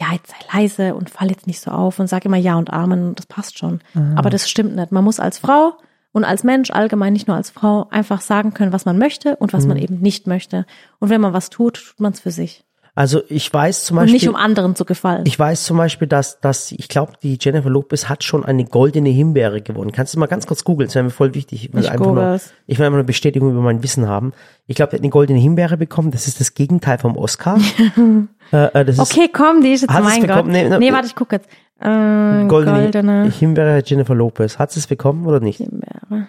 ja, 0.00 0.12
jetzt 0.12 0.30
sei 0.30 0.58
leise 0.60 0.94
und 0.94 1.10
fall 1.10 1.28
jetzt 1.30 1.46
nicht 1.46 1.60
so 1.60 1.70
auf 1.70 1.98
und 1.98 2.06
sag 2.08 2.24
immer 2.24 2.36
Ja 2.38 2.56
und 2.56 2.72
Amen 2.72 3.08
und 3.08 3.18
das 3.18 3.26
passt 3.26 3.58
schon. 3.58 3.80
Aber 4.16 4.30
das 4.30 4.48
stimmt 4.48 4.74
nicht. 4.74 4.92
Man 4.92 5.04
muss 5.04 5.20
als 5.20 5.38
Frau 5.38 5.74
und 6.12 6.24
als 6.24 6.42
Mensch 6.42 6.70
allgemein, 6.70 7.12
nicht 7.12 7.28
nur 7.28 7.36
als 7.36 7.50
Frau, 7.50 7.86
einfach 7.90 8.20
sagen 8.20 8.54
können, 8.54 8.72
was 8.72 8.84
man 8.86 8.98
möchte 8.98 9.36
und 9.36 9.52
was 9.52 9.66
man 9.66 9.76
Mhm. 9.76 9.82
eben 9.82 9.98
nicht 10.00 10.26
möchte. 10.26 10.64
Und 10.98 11.10
wenn 11.10 11.20
man 11.20 11.32
was 11.34 11.50
tut, 11.50 11.74
tut 11.74 12.00
man 12.00 12.12
es 12.12 12.20
für 12.20 12.30
sich. 12.30 12.64
Also 12.94 13.22
ich 13.28 13.52
weiß 13.52 13.84
zum 13.84 13.96
Und 13.96 14.02
Beispiel, 14.04 14.14
nicht 14.14 14.28
um 14.28 14.36
anderen 14.36 14.74
zu 14.74 14.84
gefallen. 14.84 15.24
ich 15.26 15.38
weiß 15.38 15.62
zum 15.64 15.76
Beispiel, 15.76 16.08
dass, 16.08 16.40
dass 16.40 16.72
ich 16.72 16.88
glaube, 16.88 17.12
die 17.22 17.38
Jennifer 17.40 17.70
Lopez 17.70 18.08
hat 18.08 18.24
schon 18.24 18.44
eine 18.44 18.64
goldene 18.64 19.08
Himbeere 19.10 19.62
gewonnen. 19.62 19.92
Kannst 19.92 20.14
du 20.14 20.18
mal 20.18 20.26
ganz 20.26 20.46
kurz 20.46 20.64
googeln? 20.64 20.88
Das 20.88 20.94
wäre 20.96 21.04
mir 21.04 21.10
voll 21.10 21.34
wichtig. 21.34 21.64
Ich 21.66 21.72
will, 21.72 21.82
Ich 21.82 21.90
einfach 21.90 22.06
nur, 22.06 22.40
ich 22.66 22.78
will 22.78 22.86
einfach 22.86 22.96
eine 22.98 23.04
Bestätigung 23.04 23.50
über 23.52 23.60
mein 23.60 23.82
Wissen 23.82 24.08
haben. 24.08 24.32
Ich 24.66 24.76
glaube, 24.76 24.90
die 24.90 24.96
hat 24.96 25.02
eine 25.02 25.10
goldene 25.10 25.38
Himbeere 25.38 25.76
bekommen. 25.76 26.10
Das 26.10 26.26
ist 26.26 26.40
das 26.40 26.54
Gegenteil 26.54 26.98
vom 26.98 27.16
Oscar. 27.16 27.58
äh, 28.52 28.56
äh, 28.56 28.90
ist 28.90 28.98
okay, 28.98 29.28
komm, 29.32 29.62
die 29.62 29.72
ist 29.72 29.82
jetzt 29.82 29.92
mein 29.92 30.20
Gott. 30.20 30.28
bekommen? 30.28 30.50
Nee, 30.50 30.68
Nee, 30.68 30.90
ne- 30.90 30.92
warte, 30.92 31.06
ich 31.06 31.14
gucke 31.14 31.36
jetzt. 31.36 31.48
Äh, 31.78 32.46
goldene, 32.46 32.82
goldene 32.90 33.30
Himbeere 33.30 33.82
Jennifer 33.86 34.14
Lopez. 34.14 34.58
Hat 34.58 34.72
sie 34.72 34.80
es 34.80 34.86
bekommen 34.86 35.26
oder 35.26 35.40
nicht? 35.40 35.58
Himbeere. 35.58 36.26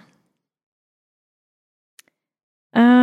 Ähm. 2.74 3.01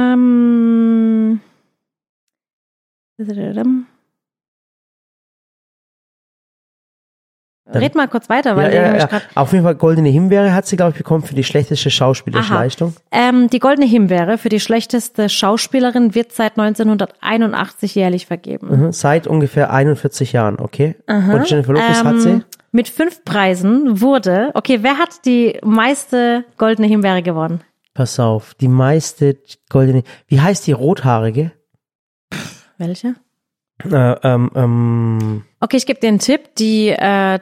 Red 7.75 7.95
mal 7.95 8.09
kurz 8.09 8.31
weiter, 8.31 8.57
weil 8.57 8.73
Ja, 8.73 8.81
ja, 8.93 8.97
ja. 8.97 9.07
grad, 9.07 9.23
Auf 9.35 9.53
jeden 9.53 9.63
Fall 9.65 9.75
goldene 9.75 10.09
Himbeere 10.09 10.55
hat 10.55 10.67
sie, 10.67 10.77
glaube 10.77 10.93
ich, 10.93 10.97
bekommen 10.99 11.23
für 11.23 11.35
die 11.35 11.45
schlechteste 11.45 11.91
schauspielerische 11.91 12.55
Aha. 12.55 12.63
Leistung. 12.63 12.95
ähm, 13.13 13.51
die 13.51 13.59
Goldene 13.59 13.87
Himbeere 13.87 14.39
für 14.39 14.49
die 14.49 14.61
schlechteste 14.61 15.29
Schauspielerin 15.29 16.15
wird 16.15 16.33
seit 16.33 16.59
1981 16.59 17.95
jährlich 17.95 18.25
vergeben. 18.25 18.87
Mhm. 18.87 18.93
Seit 18.93 19.27
ungefähr 19.27 19.71
41 19.71 20.33
Jahren, 20.33 20.59
okay? 20.59 20.97
Und 21.07 21.49
Jennifer 21.51 21.75
Lopez 21.75 22.05
hat 22.05 22.21
sie? 22.21 22.29
Ähm, 22.31 22.45
mit 22.73 22.89
fünf 22.89 23.23
Preisen 23.25 24.01
wurde, 24.01 24.51
okay, 24.55 24.79
wer 24.83 24.97
hat 24.99 25.27
die 25.27 25.59
meiste 25.63 26.45
Goldene 26.57 26.89
Himbeere 26.89 27.23
gewonnen? 27.23 27.61
Pass 27.93 28.19
auf, 28.19 28.55
die 28.55 28.69
meiste 28.69 29.37
goldene, 29.69 30.05
wie 30.29 30.41
heißt 30.41 30.67
die 30.67 30.73
rothaarige? 30.73 31.53
Welche? 32.79 33.15
Äh, 33.85 34.13
ähm, 34.23 34.51
ähm, 34.55 35.45
Okay, 35.61 35.77
ich 35.77 35.87
gebe 35.87 36.01
dir 36.01 36.09
einen 36.09 36.19
Tipp. 36.19 36.55
Die, 36.57 36.89
äh, 36.89 37.39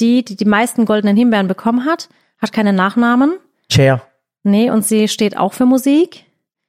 die, 0.00 0.24
die 0.24 0.36
die 0.36 0.44
meisten 0.44 0.84
goldenen 0.84 1.16
Himbeeren 1.16 1.48
bekommen 1.48 1.84
hat, 1.84 2.08
hat 2.38 2.52
keine 2.52 2.72
Nachnamen. 2.72 3.38
Cher. 3.70 4.02
Nee, 4.44 4.70
und 4.70 4.84
sie 4.84 5.08
steht 5.08 5.36
auch 5.36 5.52
für 5.52 5.66
Musik. 5.66 6.24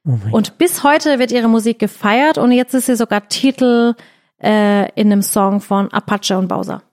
Oh 0.05 0.17
Und 0.31 0.57
bis 0.57 0.83
heute 0.83 1.17
wird 1.19 1.31
ihre 1.31 1.47
Musik 1.47 1.79
gefeiert 1.79 2.37
und 2.37 2.51
jetzt 2.51 2.73
ist 2.73 2.87
sie 2.87 2.95
sogar 2.95 3.27
Titel 3.29 3.95
äh, 4.41 4.91
in 4.99 5.11
einem 5.11 5.21
Song 5.21 5.61
von 5.61 5.91
Apache 5.91 6.37
und 6.37 6.49
Bowser. 6.49 6.83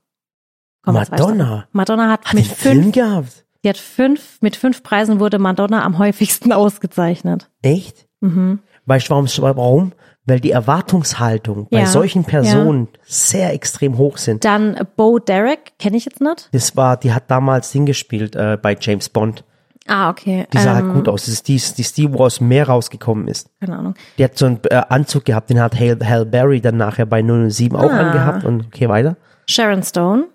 Komm. 0.82 0.94
Madonna. 0.94 1.66
Madonna 1.72 2.08
hat 2.08 2.24
Hat 2.26 2.34
mit 2.34 2.46
fünf, 2.46 2.92
gehabt? 2.92 3.44
die 3.64 3.68
hat 3.68 3.76
fünf, 3.76 4.40
mit 4.40 4.56
fünf 4.56 4.82
Preisen 4.82 5.18
wurde 5.20 5.38
Madonna 5.38 5.82
am 5.84 5.98
häufigsten 5.98 6.52
ausgezeichnet. 6.52 7.50
Echt? 7.62 8.06
Mhm. 8.20 8.60
Weißt 8.86 9.08
du, 9.08 9.10
warum, 9.10 9.26
warum? 9.56 9.92
Weil 10.30 10.40
die 10.40 10.52
Erwartungshaltung 10.52 11.66
bei 11.70 11.80
Ja, 11.80 11.86
solchen 11.86 12.24
Personen 12.24 12.88
sehr 13.04 13.52
extrem 13.52 13.98
hoch 13.98 14.16
sind. 14.16 14.44
Dann 14.44 14.86
Bo 14.96 15.18
Derek, 15.18 15.72
kenne 15.78 15.96
ich 15.96 16.04
jetzt 16.04 16.20
nicht. 16.20 16.48
Das 16.52 16.76
war, 16.76 16.96
die 16.96 17.12
hat 17.12 17.24
damals 17.30 17.72
Ding 17.72 17.84
gespielt 17.86 18.36
äh, 18.36 18.56
bei 18.60 18.76
James 18.80 19.08
Bond. 19.08 19.44
Ah, 19.88 20.08
okay. 20.10 20.46
Die 20.52 20.58
sah 20.58 20.78
ähm, 20.78 20.86
halt 20.86 20.94
gut 20.94 21.08
aus. 21.08 21.24
Das 21.24 21.34
ist 21.34 21.48
die, 21.48 21.56
die 21.76 21.82
Steve, 21.84 22.12
wo 22.16 22.24
aus 22.26 22.38
dem 22.38 22.48
Meer 22.48 22.68
rausgekommen 22.68 23.26
ist. 23.26 23.48
Keine 23.60 23.76
Ahnung. 23.78 23.94
Die 24.18 24.24
hat 24.24 24.38
so 24.38 24.46
einen 24.46 24.60
äh, 24.70 24.82
Anzug 24.88 25.24
gehabt, 25.24 25.50
den 25.50 25.60
hat 25.60 25.74
Hal, 25.78 25.98
Hal 26.04 26.26
Berry 26.26 26.60
dann 26.60 26.76
nachher 26.76 27.06
bei 27.06 27.22
007 27.22 27.74
auch 27.76 27.90
Ah. 27.90 27.98
angehabt. 28.10 28.44
Und 28.44 28.66
okay, 28.66 28.88
weiter. 28.88 29.16
Sharon 29.48 29.82
Stone, 29.82 30.26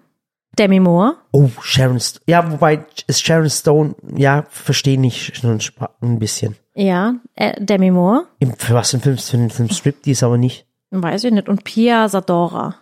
Demi 0.59 0.79
Moore, 0.81 1.13
Oh, 1.31 1.49
Sharon 1.61 1.99
Stone. 2.01 2.23
Ja, 2.27 2.51
wobei 2.51 2.85
ist 3.07 3.23
Sharon 3.25 3.49
Stone, 3.49 3.95
ja, 4.15 4.43
verstehe 4.49 4.99
ich 5.05 5.33
schon 5.37 5.59
ein 6.01 6.19
bisschen. 6.19 6.55
Ja, 6.75 7.15
äh, 7.35 7.53
Demi 7.59 7.91
Moore, 7.91 8.27
Im, 8.39 8.53
für 8.53 8.73
was 8.73 8.91
für 8.91 8.97
ein 8.97 9.01
Film, 9.01 9.17
für 9.17 9.37
den 9.37 9.49
Film 9.49 9.69
Striptease 9.69 10.25
aber 10.25 10.37
nicht. 10.37 10.65
weiß 10.91 11.23
ich 11.23 11.31
nicht, 11.31 11.49
und 11.49 11.63
Pia 11.63 12.07
Sadora. 12.07 12.75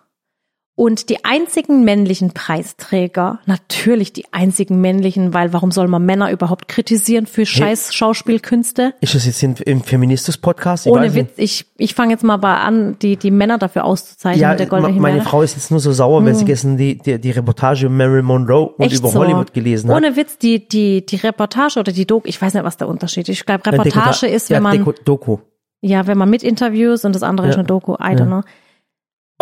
Und 0.76 1.09
die 1.09 1.24
einzigen 1.24 1.84
männlichen 1.84 2.32
Preisträger, 2.34 3.39
natürlich 3.45 4.11
die 4.11 4.26
einzigen 4.32 4.82
männlichen, 4.82 5.32
weil 5.32 5.53
warum 5.53 5.69
soll 5.69 5.88
man 5.88 6.03
Männer 6.03 6.32
überhaupt 6.32 6.67
kritisieren 6.67 7.28
für 7.28 7.45
scheiß 7.45 7.93
Schauspielkünste? 7.93 8.95
Ist 8.99 9.13
das 9.13 9.28
jetzt 9.28 9.43
im, 9.43 9.84
Feministus-Podcast? 9.84 10.88
Ohne. 10.88 11.13
Witz, 11.13 11.34
ich, 11.38 11.65
ich 11.78 11.93
fange 11.93 12.13
jetzt 12.13 12.24
mal 12.24 12.38
bei 12.38 12.55
an, 12.55 12.97
die, 13.03 13.17
die 13.17 13.30
Männer 13.30 13.59
dafür 13.59 13.86
auszuzeichnen 13.86 14.41
Ja, 14.41 14.49
mit 14.49 14.61
der 14.61 14.65
goldenen 14.67 14.99
meine. 14.99 15.21
Frau 15.21 15.43
ist 15.43 15.55
jetzt 15.55 15.69
nur 15.69 15.80
so 15.80 15.91
sauer, 15.91 16.26
weil 16.26 16.34
sie 16.34 16.45
gestern 16.45 16.76
die, 16.76 16.97
die, 16.97 17.19
die 17.19 17.30
Reportage 17.32 17.86
über 17.86 17.93
Marilyn 17.93 18.26
Monroe 18.26 18.69
und 18.76 18.86
Echt 18.86 18.97
über 18.97 19.09
so. 19.09 19.19
Hollywood 19.19 19.53
gelesen 19.53 19.91
hat. 19.91 19.97
Ohne 19.97 20.15
Witz, 20.15 20.39
die, 20.39 20.67
die, 20.67 21.05
die 21.05 21.15
Reportage 21.17 21.80
oder 21.80 21.91
die 21.91 22.07
Doku, 22.07 22.28
ich 22.28 22.41
weiß 22.41 22.55
nicht, 22.55 22.63
was 22.63 22.78
der 22.78 22.88
Unterschied 22.88 23.30
ist. 23.30 23.38
Ich 23.39 23.45
glaube, 23.45 23.63
Reportage 23.67 24.26
Dekota- 24.26 24.28
ist, 24.28 24.49
ja, 24.49 24.55
wenn 24.55 24.63
man, 24.63 24.78
Deko- 24.84 24.95
Doku. 25.05 25.38
ja, 25.82 26.07
wenn 26.07 26.17
man 26.17 26.32
mit 26.32 26.41
Interviews 26.41 27.05
und 27.05 27.13
das 27.13 27.21
andere 27.21 27.47
ist 27.49 27.53
Ja. 27.53 27.59
eine 27.59 27.67
Doku, 27.67 27.93
I 27.93 28.15
don't 28.15 28.26
know. 28.26 28.41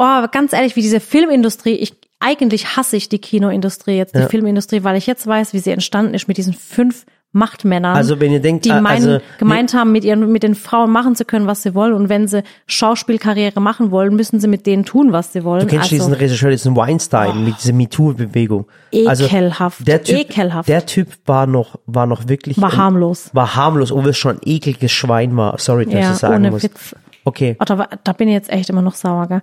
Oh, 0.01 0.05
aber 0.05 0.29
ganz 0.29 0.51
ehrlich, 0.51 0.75
wie 0.75 0.81
diese 0.81 0.99
Filmindustrie, 0.99 1.75
ich, 1.75 1.93
eigentlich 2.19 2.75
hasse 2.75 2.97
ich 2.97 3.07
die 3.07 3.19
Kinoindustrie 3.19 3.97
jetzt, 3.97 4.15
die 4.15 4.19
Ja. 4.19 4.27
Filmindustrie, 4.29 4.83
weil 4.83 4.95
ich 4.97 5.05
jetzt 5.05 5.27
weiß, 5.27 5.53
wie 5.53 5.59
sie 5.59 5.69
entstanden 5.69 6.15
ist 6.15 6.27
mit 6.27 6.37
diesen 6.37 6.53
fünf 6.53 7.05
Machtmännern. 7.33 7.95
Also 7.95 8.19
wenn 8.19 8.31
ihr 8.31 8.41
denkt, 8.41 8.65
die 8.65 8.69
äh, 8.71 8.81
meinen, 8.81 9.07
also, 9.07 9.25
gemeint 9.37 9.75
haben, 9.75 9.91
mit 9.91 10.03
ihren, 10.03 10.31
mit 10.31 10.41
den 10.41 10.55
Frauen 10.55 10.89
machen 10.91 11.15
zu 11.15 11.23
können, 11.23 11.45
was 11.45 11.61
sie 11.61 11.75
wollen. 11.75 11.93
Und 11.93 12.09
wenn 12.09 12.27
sie 12.27 12.41
Schauspielkarriere 12.65 13.61
machen 13.61 13.91
wollen, 13.91 14.15
müssen 14.15 14.39
sie 14.39 14.47
mit 14.47 14.65
denen 14.65 14.85
tun, 14.85 15.13
was 15.13 15.33
sie 15.33 15.43
wollen. 15.43 15.61
Du 15.61 15.67
kennst 15.67 15.83
also, 15.93 15.95
diesen 15.97 16.13
Regisseur, 16.13 16.49
diesen 16.49 16.75
Weinstein 16.75 17.45
mit 17.45 17.55
dieser 17.61 17.73
MeToo-Bewegung. 17.73 18.65
Ekelhaft, 18.91 19.87
der 19.87 20.03
typ, 20.03 20.17
ekelhaft. 20.17 20.67
Der 20.67 20.85
Typ 20.87 21.09
war 21.25 21.45
noch, 21.45 21.75
war 21.85 22.07
noch 22.07 22.27
wirklich. 22.27 22.59
war 22.59 22.71
ein- 22.71 22.77
harmlos. 22.77 23.29
War 23.33 23.55
harmlos, 23.55 23.91
obwohl 23.91 24.09
es 24.09 24.17
schon 24.17 24.37
ein 24.37 24.41
ekliges 24.45 24.91
Schwein 24.91 25.37
war. 25.37 25.57
Sorry, 25.59 25.85
dass 25.85 25.93
ich 25.93 25.99
Ja, 26.01 26.09
das 26.09 26.19
sagen 26.19 26.35
ohne 26.35 26.51
muss. 26.51 26.63
Witz. 26.63 26.95
Okay. 27.23 27.55
Oh, 27.59 27.65
da, 27.65 27.87
da 28.03 28.13
bin 28.13 28.27
ich 28.29 28.33
jetzt 28.33 28.49
echt 28.49 28.69
immer 28.69 28.81
noch 28.81 28.95
sauer, 28.95 29.27
gell? 29.27 29.41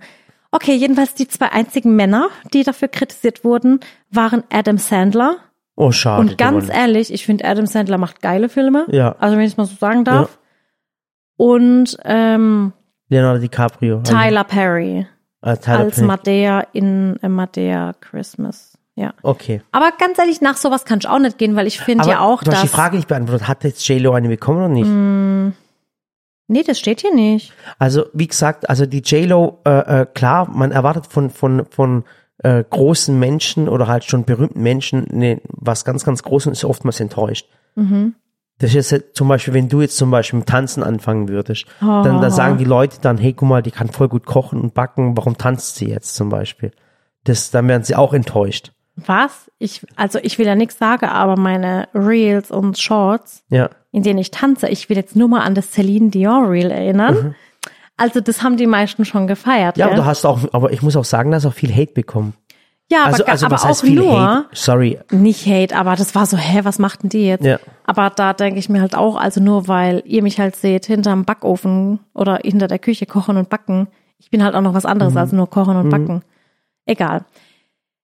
Okay, 0.50 0.74
jedenfalls 0.74 1.14
die 1.14 1.28
zwei 1.28 1.52
einzigen 1.52 1.94
Männer, 1.94 2.28
die 2.54 2.62
dafür 2.62 2.88
kritisiert 2.88 3.44
wurden, 3.44 3.80
waren 4.10 4.44
Adam 4.50 4.78
Sandler. 4.78 5.36
Oh, 5.76 5.92
schade. 5.92 6.20
Und 6.22 6.38
ganz 6.38 6.68
ehrlich, 6.68 7.12
ich 7.12 7.24
finde 7.26 7.44
Adam 7.44 7.66
Sandler 7.66 7.98
macht 7.98 8.20
geile 8.22 8.48
Filme. 8.48 8.86
Ja. 8.90 9.14
Also 9.18 9.36
wenn 9.36 9.44
ich 9.44 9.52
es 9.52 9.56
mal 9.56 9.66
so 9.66 9.76
sagen 9.76 10.04
darf. 10.04 10.38
Und 11.36 11.96
ähm, 12.04 12.72
Leonardo 13.08 13.40
DiCaprio. 13.40 14.02
Tyler 14.02 14.44
Perry 14.44 15.06
Äh, 15.42 15.56
Tyler 15.58 15.78
als 15.78 15.94
Perry. 15.96 16.06
Madea 16.06 16.60
in 16.72 17.16
äh, 17.22 17.28
Madea 17.28 17.94
Christmas. 18.00 18.76
Ja. 18.96 19.14
Okay. 19.22 19.62
Aber 19.70 19.92
ganz 19.96 20.18
ehrlich, 20.18 20.40
nach 20.40 20.56
sowas 20.56 20.84
kann 20.84 20.98
ich 20.98 21.08
auch 21.08 21.20
nicht 21.20 21.38
gehen, 21.38 21.54
weil 21.54 21.68
ich 21.68 21.78
finde 21.78 22.08
ja 22.08 22.20
auch, 22.20 22.42
du 22.42 22.50
hast 22.50 22.56
dass. 22.56 22.62
die 22.62 22.74
Frage 22.76 22.96
nicht 22.96 23.06
beantwortet. 23.06 23.46
Hat 23.46 23.62
jetzt 23.62 23.86
J-Lo 23.86 24.12
eine 24.12 24.28
bekommen 24.28 24.58
oder 24.58 24.68
nicht? 24.68 25.54
Nee, 26.48 26.62
das 26.64 26.78
steht 26.78 27.00
hier 27.00 27.14
nicht. 27.14 27.52
Also, 27.78 28.06
wie 28.12 28.26
gesagt, 28.26 28.68
also 28.68 28.86
die 28.86 29.00
J-Lo, 29.00 29.60
äh, 29.64 30.00
äh, 30.00 30.06
klar, 30.06 30.48
man 30.50 30.72
erwartet 30.72 31.06
von, 31.06 31.30
von, 31.30 31.64
von 31.70 32.04
äh, 32.38 32.64
großen 32.68 33.18
Menschen 33.18 33.68
oder 33.68 33.86
halt 33.86 34.04
schon 34.04 34.24
berühmten 34.24 34.62
Menschen 34.62 35.06
ne, 35.10 35.40
was 35.48 35.84
ganz, 35.84 36.04
ganz 36.04 36.22
Großes 36.22 36.46
und 36.46 36.52
ist 36.52 36.64
oftmals 36.64 37.00
enttäuscht. 37.00 37.48
Mhm. 37.74 38.14
Das 38.58 38.74
ist 38.74 38.90
jetzt 38.90 39.14
zum 39.14 39.28
Beispiel, 39.28 39.54
wenn 39.54 39.68
du 39.68 39.80
jetzt 39.80 39.96
zum 39.96 40.10
Beispiel 40.10 40.40
mit 40.40 40.48
Tanzen 40.48 40.82
anfangen 40.82 41.28
würdest, 41.28 41.66
dann 41.80 42.20
da 42.20 42.28
sagen 42.28 42.58
die 42.58 42.64
Leute 42.64 42.98
dann, 43.00 43.16
hey, 43.16 43.32
guck 43.32 43.48
mal, 43.48 43.62
die 43.62 43.70
kann 43.70 43.88
voll 43.88 44.08
gut 44.08 44.26
kochen 44.26 44.60
und 44.60 44.74
backen, 44.74 45.16
warum 45.16 45.38
tanzt 45.38 45.76
sie 45.76 45.88
jetzt 45.88 46.16
zum 46.16 46.28
Beispiel? 46.28 46.72
Das, 47.22 47.52
dann 47.52 47.68
werden 47.68 47.84
sie 47.84 47.94
auch 47.94 48.12
enttäuscht. 48.12 48.72
Was? 48.96 49.48
Ich, 49.58 49.86
also 49.94 50.18
ich 50.22 50.38
will 50.38 50.46
ja 50.46 50.56
nichts 50.56 50.76
sagen, 50.76 51.06
aber 51.06 51.36
meine 51.36 51.88
Reels 51.94 52.50
und 52.50 52.78
Shorts, 52.78 53.44
Ja. 53.48 53.70
In 53.98 54.02
denen 54.04 54.18
ich 54.18 54.30
tanze, 54.30 54.68
ich 54.68 54.88
will 54.88 54.96
jetzt 54.96 55.16
nur 55.16 55.28
mal 55.28 55.42
an 55.42 55.54
das 55.54 55.72
Celine 55.72 56.10
Dion 56.10 56.46
Reel 56.46 56.70
erinnern. 56.70 57.34
Also 57.96 58.20
das 58.20 58.42
haben 58.42 58.56
die 58.56 58.66
meisten 58.66 59.04
schon 59.04 59.26
gefeiert. 59.26 59.76
Mhm. 59.76 59.80
Ja, 59.80 59.86
aber 59.86 59.96
du 59.96 60.04
hast 60.04 60.24
auch, 60.24 60.40
aber 60.52 60.72
ich 60.72 60.82
muss 60.82 60.96
auch 60.96 61.04
sagen, 61.04 61.30
du 61.30 61.36
hast 61.36 61.46
auch 61.46 61.52
viel 61.52 61.74
Hate 61.74 61.92
bekommen. 61.92 62.34
Ja, 62.90 63.02
aber, 63.02 63.08
also, 63.08 63.24
also 63.26 63.46
aber 63.46 63.54
was 63.56 63.64
auch 63.64 63.68
heißt 63.68 63.80
viel 63.82 63.96
nur, 63.96 64.20
Hate? 64.20 64.46
Sorry. 64.52 64.98
nicht 65.10 65.46
Hate, 65.46 65.76
aber 65.76 65.96
das 65.96 66.14
war 66.14 66.24
so, 66.24 66.36
hä, 66.36 66.60
was 66.62 66.78
macht 66.78 67.02
denn 67.02 67.10
die 67.10 67.26
jetzt? 67.26 67.44
Ja. 67.44 67.58
Aber 67.84 68.08
da 68.10 68.32
denke 68.32 68.60
ich 68.60 68.68
mir 68.68 68.80
halt 68.80 68.96
auch, 68.96 69.16
also 69.16 69.42
nur 69.42 69.68
weil 69.68 70.02
ihr 70.06 70.22
mich 70.22 70.38
halt 70.38 70.56
seht 70.56 70.86
hinterm 70.86 71.24
Backofen 71.24 71.98
oder 72.14 72.38
hinter 72.42 72.68
der 72.68 72.78
Küche 72.78 73.04
kochen 73.04 73.36
und 73.36 73.50
backen, 73.50 73.88
ich 74.18 74.30
bin 74.30 74.42
halt 74.42 74.54
auch 74.54 74.62
noch 74.62 74.74
was 74.74 74.86
anderes 74.86 75.16
als 75.16 75.32
nur 75.32 75.50
kochen 75.50 75.76
und 75.76 75.90
backen. 75.90 76.22
Egal. 76.86 77.24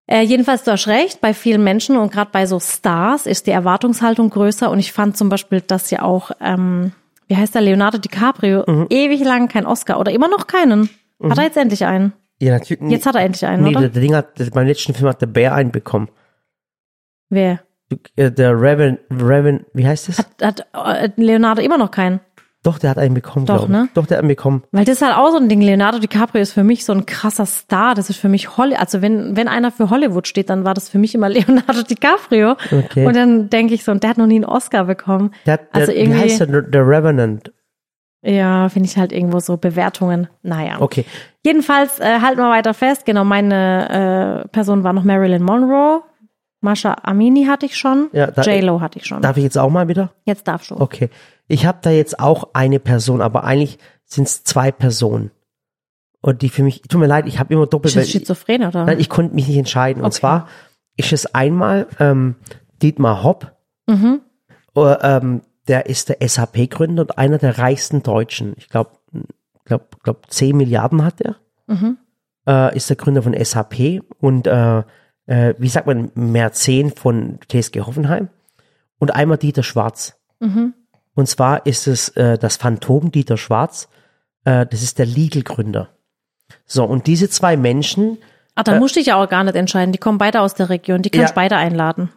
Äh, 0.06 0.22
jedenfalls, 0.22 0.64
du 0.64 0.72
hast 0.72 0.86
recht, 0.86 1.20
bei 1.20 1.32
vielen 1.32 1.64
Menschen 1.64 1.96
und 1.96 2.12
gerade 2.12 2.30
bei 2.30 2.46
so 2.46 2.60
Stars 2.60 3.26
ist 3.26 3.46
die 3.46 3.52
Erwartungshaltung 3.52 4.30
größer 4.30 4.70
und 4.70 4.78
ich 4.78 4.92
fand 4.92 5.16
zum 5.16 5.28
Beispiel, 5.28 5.62
dass 5.62 5.90
ja 5.90 6.02
auch, 6.02 6.30
ähm, 6.40 6.92
wie 7.26 7.36
heißt 7.36 7.54
der, 7.54 7.62
Leonardo 7.62 7.98
DiCaprio, 7.98 8.86
ewig 8.90 9.24
lang 9.24 9.48
kein 9.48 9.64
Oscar 9.66 9.98
oder 9.98 10.12
immer 10.12 10.28
noch 10.28 10.46
keinen. 10.46 10.90
Hat 11.22 11.38
er 11.38 11.44
jetzt 11.44 11.56
endlich 11.56 11.86
einen? 11.86 12.12
Ja, 12.40 12.52
natürlich. 12.52 12.90
Jetzt 12.90 13.06
hat 13.06 13.14
er 13.14 13.22
endlich 13.22 13.46
einen, 13.46 13.62
nee, 13.62 13.70
oder? 13.70 13.88
der, 13.88 14.02
Ding 14.02 14.14
hat, 14.14 14.34
beim 14.52 14.66
letzten 14.66 14.92
Film 14.92 15.08
hat 15.08 15.22
der 15.22 15.26
Bär 15.26 15.54
einen 15.54 15.70
bekommen. 15.70 16.08
Wer? 17.30 17.60
Äh, 18.16 18.30
Der 18.30 18.60
Reven, 18.60 18.98
Reven, 19.10 19.64
wie 19.72 19.86
heißt 19.86 20.08
das? 20.08 20.18
Hat, 20.18 20.28
hat 20.42 20.66
äh, 20.74 21.10
Leonardo 21.16 21.62
immer 21.62 21.78
noch 21.78 21.90
keinen? 21.90 22.20
Doch, 22.64 22.78
der 22.80 22.90
hat 22.90 22.98
einen 22.98 23.14
bekommen, 23.14 23.46
Doch, 23.46 23.68
ne? 23.68 23.88
Doch, 23.94 24.06
der 24.06 24.16
hat 24.16 24.22
einen 24.22 24.28
bekommen. 24.28 24.64
Weil 24.72 24.84
das 24.84 24.96
ist 24.96 25.02
halt 25.02 25.16
auch 25.16 25.30
so 25.30 25.36
ein 25.36 25.48
Ding. 25.48 25.60
Leonardo 25.60 25.98
DiCaprio 26.00 26.42
ist 26.42 26.52
für 26.52 26.64
mich 26.64 26.84
so 26.84 26.92
ein 26.92 27.06
krasser 27.06 27.46
Star. 27.46 27.94
Das 27.94 28.10
ist 28.10 28.16
für 28.16 28.28
mich 28.30 28.56
Hollywood. 28.56 28.80
Also 28.80 29.02
wenn, 29.02 29.36
wenn 29.36 29.48
einer 29.48 29.70
für 29.70 29.90
Hollywood 29.90 30.26
steht, 30.26 30.50
dann 30.50 30.64
war 30.64 30.74
das 30.74 30.88
für 30.88 30.98
mich 30.98 31.14
immer 31.14 31.28
Leonardo 31.28 31.82
DiCaprio. 31.82 32.56
Okay. 32.72 33.06
Und 33.06 33.14
dann 33.14 33.50
denke 33.50 33.74
ich 33.74 33.84
so, 33.84 33.92
und 33.92 34.02
der 34.02 34.10
hat 34.10 34.18
noch 34.18 34.26
nie 34.26 34.36
einen 34.36 34.44
Oscar 34.46 34.84
bekommen. 34.84 35.30
Der, 35.46 35.52
hat- 35.54 35.60
der, 35.74 35.80
Also 35.82 35.92
wie 35.92 35.96
irgendwie- 35.98 36.18
heißt 36.20 36.40
der? 36.40 36.62
Der 36.62 36.88
Revenant. 36.88 37.52
Ja, 38.22 38.70
finde 38.70 38.88
ich 38.88 38.96
halt 38.96 39.12
irgendwo 39.12 39.38
so 39.40 39.58
Bewertungen. 39.58 40.28
Naja. 40.42 40.76
Okay. 40.80 41.04
Jedenfalls 41.44 42.00
äh, 42.00 42.20
halten 42.22 42.38
wir 42.40 42.48
weiter 42.48 42.72
fest. 42.72 43.04
Genau, 43.04 43.22
meine 43.24 44.44
äh, 44.44 44.48
Person 44.48 44.82
war 44.82 44.94
noch 44.94 45.04
Marilyn 45.04 45.42
Monroe. 45.42 46.00
Masha 46.62 46.96
Amini 47.02 47.44
hatte 47.44 47.66
ich 47.66 47.76
schon. 47.76 48.08
Ja, 48.12 48.30
J-Lo 48.30 48.80
hatte 48.80 48.98
ich 48.98 49.04
schon. 49.04 49.20
Darf 49.20 49.36
ich 49.36 49.42
jetzt 49.44 49.58
auch 49.58 49.68
mal 49.68 49.86
wieder? 49.88 50.12
Jetzt 50.24 50.48
darf 50.48 50.64
schon. 50.64 50.80
Okay. 50.80 51.10
Ich 51.48 51.66
habe 51.66 51.78
da 51.82 51.90
jetzt 51.90 52.18
auch 52.20 52.50
eine 52.52 52.80
Person, 52.80 53.20
aber 53.20 53.44
eigentlich 53.44 53.78
sind 54.04 54.28
es 54.28 54.44
zwei 54.44 54.72
Personen. 54.72 55.30
Und 56.20 56.40
die 56.42 56.48
für 56.48 56.62
mich, 56.62 56.82
tut 56.82 57.00
mir 57.00 57.06
leid, 57.06 57.26
ich 57.26 57.38
habe 57.38 57.52
immer 57.52 57.66
doppelt. 57.66 57.94
Ist 57.94 58.10
schizophren 58.10 58.64
oder? 58.64 58.86
nein, 58.86 58.98
ich 58.98 59.10
konnte 59.10 59.34
mich 59.34 59.46
nicht 59.46 59.58
entscheiden. 59.58 60.00
Und 60.02 60.06
Okay. 60.08 60.20
zwar 60.20 60.48
ist 60.96 61.12
es 61.12 61.34
einmal 61.34 61.86
ähm, 62.00 62.36
Dietmar 62.82 63.22
Hopp, 63.22 63.52
mhm. 63.86 64.22
äh, 64.74 64.80
ähm, 64.80 65.42
der 65.68 65.86
ist 65.86 66.08
der 66.08 66.26
SAP-Gründer 66.26 67.02
und 67.02 67.18
einer 67.18 67.38
der 67.38 67.58
reichsten 67.58 68.02
Deutschen. 68.02 68.54
Ich 68.56 68.68
glaube, 68.68 68.90
glaub, 69.64 70.02
glaub 70.02 70.30
10 70.30 70.56
Milliarden 70.56 71.04
hat 71.04 71.20
er. 71.20 71.36
Mhm. 71.66 71.98
Äh, 72.46 72.76
ist 72.76 72.88
der 72.88 72.96
Gründer 72.96 73.22
von 73.22 73.34
SAP 73.42 74.02
und 74.18 74.46
äh, 74.46 74.82
äh, 75.26 75.54
wie 75.58 75.68
sagt 75.68 75.86
man, 75.86 76.10
Mäzen 76.14 76.90
von 76.90 77.38
TSG 77.48 77.80
Hoffenheim. 77.80 78.28
Und 78.98 79.14
einmal 79.14 79.38
Dieter 79.38 79.62
Schwarz. 79.62 80.18
Mhm. 80.40 80.74
Und 81.14 81.28
zwar 81.28 81.66
ist 81.66 81.86
es 81.86 82.08
äh, 82.10 82.38
das 82.38 82.56
Phantom 82.56 83.10
Dieter 83.12 83.36
Schwarz. 83.36 83.88
Äh, 84.44 84.66
das 84.66 84.82
ist 84.82 84.98
der 84.98 85.06
Legal-Gründer. 85.06 85.88
So, 86.66 86.84
und 86.84 87.06
diese 87.06 87.28
zwei 87.30 87.56
Menschen, 87.56 88.18
Ah, 88.56 88.62
da 88.62 88.78
musste 88.78 89.00
ich 89.00 89.06
ja 89.06 89.16
auch 89.22 89.28
gar 89.28 89.42
nicht 89.42 89.56
entscheiden. 89.56 89.90
Die 89.90 89.98
kommen 89.98 90.18
beide 90.18 90.40
aus 90.40 90.54
der 90.54 90.68
Region. 90.70 91.02
Die 91.02 91.10
kannst 91.10 91.30
Ja. 91.30 91.34
beide 91.34 91.56
einladen. 91.56 92.10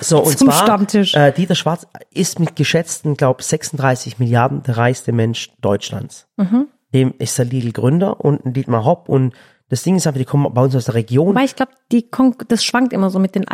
so 0.00 0.20
und 0.22 0.38
Zum 0.38 0.48
zwar, 0.48 0.62
Stammtisch. 0.62 1.14
Äh, 1.14 1.32
Dieter 1.32 1.54
Schwarz 1.54 1.86
ist 2.10 2.38
mit 2.38 2.56
geschätzten, 2.56 3.14
glaube 3.16 3.42
36 3.42 4.18
Milliarden 4.18 4.62
der 4.62 4.78
reichste 4.78 5.12
Mensch 5.12 5.50
Deutschlands. 5.60 6.26
Mhm. 6.38 6.68
Dem 6.94 7.14
ist 7.18 7.36
der 7.38 7.44
Lidl-Gründer 7.44 8.24
und 8.24 8.44
ein 8.46 8.52
Dietmar 8.54 8.84
Hopp. 8.86 9.08
Und 9.10 9.34
das 9.68 9.82
Ding 9.82 9.96
ist 9.96 10.06
einfach, 10.06 10.18
die 10.18 10.24
kommen 10.24 10.52
bei 10.54 10.62
uns 10.62 10.74
aus 10.74 10.86
der 10.86 10.94
Region. 10.94 11.28
Wobei 11.28 11.44
ich 11.44 11.56
glaube, 11.56 11.72
das 12.48 12.64
schwankt 12.64 12.92
immer 12.94 13.10
so 13.10 13.18
mit 13.18 13.34
den 13.34 13.46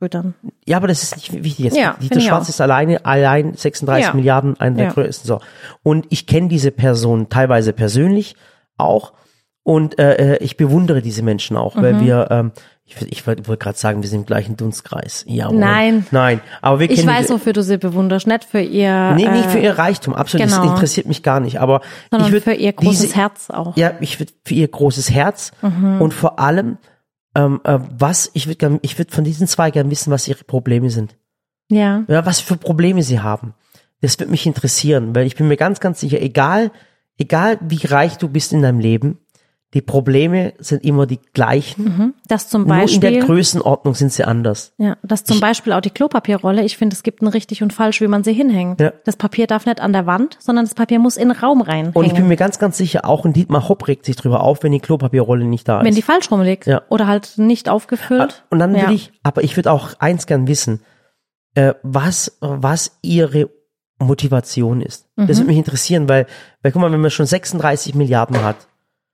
Aldi-Brüdern. 0.00 0.34
Ja, 0.66 0.76
aber 0.76 0.88
das 0.88 1.02
ist 1.02 1.16
nicht 1.16 1.32
wichtig 1.44 1.58
jetzt. 1.66 1.76
Ja, 1.76 1.96
Dieter 2.00 2.18
ich 2.18 2.24
Schwarz 2.26 2.48
ist 2.48 2.60
alleine, 2.60 3.04
allein 3.04 3.54
36 3.54 4.06
Ja. 4.08 4.14
Milliarden, 4.14 4.58
einer 4.60 4.76
der 4.76 4.84
Ja. 4.86 4.92
größten. 4.92 5.26
So. 5.26 5.40
Und 5.82 6.06
ich 6.10 6.26
kenne 6.26 6.48
diese 6.48 6.70
Person 6.70 7.28
teilweise 7.28 7.72
persönlich 7.72 8.36
auch. 8.76 9.12
Und 9.64 9.98
äh, 9.98 10.36
äh, 10.36 10.36
ich 10.44 10.56
bewundere 10.56 11.02
diese 11.02 11.22
Menschen 11.22 11.56
auch, 11.56 11.74
Mhm. 11.74 11.82
weil 11.82 12.00
wir, 12.00 12.28
ähm, 12.30 12.52
ich, 12.86 12.96
ich 13.10 13.26
wollte 13.26 13.42
gerade 13.58 13.76
sagen, 13.76 14.00
wir 14.00 14.08
sind 14.08 14.20
im 14.20 14.26
gleichen 14.26 14.56
Dunstkreis. 14.56 15.24
Ja, 15.28 15.52
Nein. 15.52 16.06
Nein, 16.10 16.40
aber 16.62 16.80
wir 16.80 16.88
Ich 16.90 16.96
kennen 17.00 17.08
weiß, 17.08 17.26
die, 17.26 17.32
wofür 17.34 17.52
du 17.52 17.62
sie 17.62 17.76
bewunderst, 17.76 18.26
nicht 18.26 18.44
für 18.44 18.60
ihr, 18.62 19.12
Nee, 19.14 19.28
nicht 19.28 19.50
für 19.50 19.58
äh, 19.58 19.64
ihr 19.64 19.78
Reichtum, 19.78 20.14
absolut. 20.14 20.46
Das 20.46 20.58
genau. 20.58 20.72
interessiert 20.72 21.06
mich 21.06 21.22
gar 21.22 21.40
nicht. 21.40 21.60
Aber 21.60 21.82
sondern 22.10 22.28
ich 22.28 22.32
würd 22.32 22.44
für 22.44 22.54
ihr 22.54 22.72
großes 22.72 23.00
diese, 23.02 23.16
Herz 23.16 23.50
auch. 23.50 23.76
Ja, 23.76 23.92
ich 24.00 24.18
würde 24.18 24.32
für 24.42 24.54
ihr 24.54 24.68
großes 24.68 25.10
Herz 25.10 25.52
Mhm. 25.60 26.00
und 26.00 26.14
vor 26.14 26.38
allem, 26.38 26.78
ähm, 27.38 27.60
äh, 27.62 27.78
was, 27.96 28.30
ich 28.34 28.48
würde 28.48 28.80
ich 28.82 28.98
würd 28.98 29.12
von 29.12 29.22
diesen 29.22 29.46
zwei 29.46 29.70
gern 29.70 29.90
wissen, 29.90 30.10
was 30.10 30.26
ihre 30.26 30.42
Probleme 30.42 30.90
sind. 30.90 31.16
Ja. 31.70 32.04
Ja, 32.08 32.26
was 32.26 32.40
für 32.40 32.56
Probleme 32.56 33.02
sie 33.02 33.20
haben. 33.20 33.54
Das 34.00 34.18
wird 34.18 34.30
mich 34.30 34.46
interessieren, 34.46 35.14
weil 35.14 35.26
ich 35.26 35.36
bin 35.36 35.46
mir 35.46 35.56
ganz, 35.56 35.78
ganz 35.78 36.00
sicher, 36.00 36.20
egal, 36.20 36.72
egal 37.16 37.58
wie 37.60 37.86
reich 37.86 38.18
du 38.18 38.28
bist 38.28 38.52
in 38.52 38.62
deinem 38.62 38.80
Leben, 38.80 39.18
die 39.74 39.82
Probleme 39.82 40.54
sind 40.58 40.82
immer 40.82 41.04
die 41.04 41.20
gleichen. 41.34 42.14
Das 42.26 42.48
zum 42.48 42.62
Nur 42.62 42.70
in 42.78 43.00
der 43.00 43.08
Beispiel, 43.10 43.20
Größenordnung 43.26 43.94
sind 43.94 44.12
sie 44.14 44.24
anders. 44.24 44.72
ja, 44.78 44.96
das 45.02 45.24
zum 45.24 45.40
Beispiel 45.40 45.74
auch 45.74 45.82
die 45.82 45.90
Klopapierrolle. 45.90 46.62
Ich 46.64 46.78
finde, 46.78 46.94
es 46.94 47.02
gibt 47.02 47.20
ein 47.20 47.26
richtig 47.26 47.62
und 47.62 47.74
falsch, 47.74 48.00
wie 48.00 48.08
man 48.08 48.24
sie 48.24 48.32
hinhängt. 48.32 48.80
Ja. 48.80 48.94
Das 49.04 49.16
Papier 49.16 49.46
darf 49.46 49.66
nicht 49.66 49.80
an 49.82 49.92
der 49.92 50.06
Wand, 50.06 50.38
sondern 50.40 50.64
das 50.64 50.72
Papier 50.74 50.98
muss 50.98 51.18
in 51.18 51.28
den 51.28 51.36
Raum 51.38 51.60
rein. 51.60 51.90
Und 51.92 52.06
ich 52.06 52.14
bin 52.14 52.28
mir 52.28 52.36
ganz, 52.36 52.58
ganz 52.58 52.78
sicher, 52.78 53.04
auch 53.04 53.26
ein 53.26 53.34
Dietmar 53.34 53.68
Hopp 53.68 53.86
regt 53.88 54.06
sich 54.06 54.16
drüber 54.16 54.42
auf, 54.42 54.62
wenn 54.62 54.72
die 54.72 54.80
Klopapierrolle 54.80 55.44
nicht 55.44 55.68
da 55.68 55.80
wenn 55.80 55.88
ist. 55.88 55.96
die 55.96 56.02
falsch 56.02 56.30
rumliegt 56.30 56.66
Ja. 56.66 56.80
oder 56.88 57.06
halt 57.06 57.34
nicht 57.36 57.68
aufgefüllt. 57.68 58.44
Und 58.48 58.60
dann 58.60 58.72
will 58.72 58.80
ja. 58.80 58.90
ich, 58.90 59.12
aber 59.22 59.44
ich 59.44 59.54
würde 59.56 59.70
auch 59.70 59.90
eins 59.98 60.26
gern 60.26 60.48
wissen, 60.48 60.80
äh, 61.54 61.74
was, 61.82 62.38
was 62.40 62.98
ihre 63.02 63.50
Motivation 64.00 64.80
ist. 64.80 65.06
Das 65.16 65.26
Mhm. 65.26 65.28
würde 65.40 65.44
mich 65.48 65.56
interessieren, 65.58 66.08
weil, 66.08 66.26
weil 66.62 66.72
guck 66.72 66.80
mal, 66.80 66.90
wenn 66.92 67.00
man 67.00 67.10
schon 67.10 67.26
36 67.26 67.94
Milliarden 67.94 68.42
hat, 68.42 68.56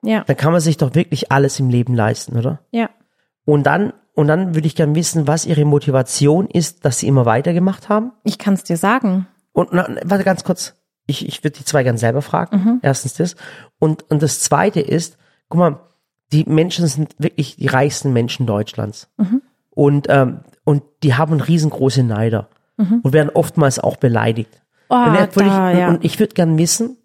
Ja, 0.05 0.25
dann 0.25 0.37
kann 0.37 0.53
man 0.53 0.61
sich 0.61 0.77
doch 0.77 0.95
wirklich 0.95 1.33
alles 1.33 1.59
im 1.61 1.71
Leben 1.71 1.95
leisten, 1.95 2.37
oder? 2.39 2.61
ja. 2.71 2.91
Und 3.47 3.65
dann, 3.65 3.93
und 4.15 4.27
dann 4.27 4.55
würde 4.55 4.67
ich 4.67 4.75
gern 4.75 4.95
wissen, 4.95 5.29
was 5.29 5.45
ihre 5.45 5.67
Motivation 5.67 6.47
ist, 6.49 6.85
dass 6.87 6.99
sie 6.99 7.09
immer 7.09 7.27
weitergemacht 7.27 7.91
haben. 7.91 8.13
Ich 8.23 8.39
kann 8.39 8.55
es 8.55 8.65
dir 8.65 8.79
sagen. 8.79 9.27
Und 9.53 9.69
na, 9.73 9.87
warte 10.03 10.25
ganz 10.25 10.45
kurz, 10.45 10.75
ich, 11.07 11.29
ich 11.29 11.45
würde 11.45 11.59
die 11.59 11.65
zwei 11.67 11.83
gern 11.83 11.99
selber 11.99 12.23
fragen. 12.23 12.57
Mhm. 12.57 12.79
Erstens 12.81 13.15
das. 13.15 13.37
Und, 13.79 14.11
und 14.11 14.23
das 14.23 14.41
zweite 14.41 14.81
ist, 14.81 15.19
guck 15.51 15.59
mal, 15.59 15.81
die 16.33 16.45
Menschen 16.45 16.87
sind 16.87 17.15
wirklich 17.19 17.57
die 17.57 17.67
reichsten 17.67 18.15
Menschen 18.15 18.47
Deutschlands. 18.47 19.11
Mhm. 19.19 19.43
Und, 19.69 20.07
ähm, 20.09 20.41
und 20.65 20.83
die 21.03 21.15
haben 21.15 21.39
riesengroße 21.41 22.03
Neider 22.03 22.49
und 22.77 23.13
werden 23.13 23.31
oftmals 23.31 23.79
auch 23.79 23.97
beleidigt. 23.97 24.63
Oh, 24.89 24.97
und, 24.97 25.15
da, 25.15 25.25
ich, 25.25 25.79
ja. 25.79 25.89
Mhm. 25.89 25.95
und 25.95 26.05
ich 26.05 26.19
würde 26.19 26.35
gern 26.35 26.59
wissen, 26.59 26.97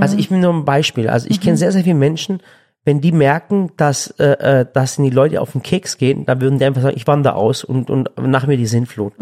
also 0.00 0.16
ich 0.16 0.28
bin 0.28 0.40
nur 0.40 0.52
ein 0.52 0.64
Beispiel, 0.64 1.08
also 1.08 1.26
ich 1.28 1.40
kenne 1.40 1.56
sehr, 1.56 1.72
sehr 1.72 1.84
viele 1.84 1.94
Menschen, 1.94 2.40
wenn 2.84 3.00
die 3.00 3.12
merken, 3.12 3.70
dass, 3.76 4.08
äh, 4.18 4.60
äh, 4.60 4.66
dass 4.72 4.96
die 4.96 5.10
Leute 5.10 5.40
auf 5.40 5.52
den 5.52 5.62
Keks 5.62 5.98
gehen, 5.98 6.24
dann 6.24 6.40
würden 6.40 6.58
die 6.58 6.64
einfach 6.64 6.80
sagen, 6.80 6.96
ich 6.96 7.06
wandere 7.06 7.34
aus 7.34 7.62
und, 7.62 7.90
und 7.90 8.08
nach 8.16 8.46
mir 8.46 8.56
die 8.56 8.66
Sintflut. 8.66 9.12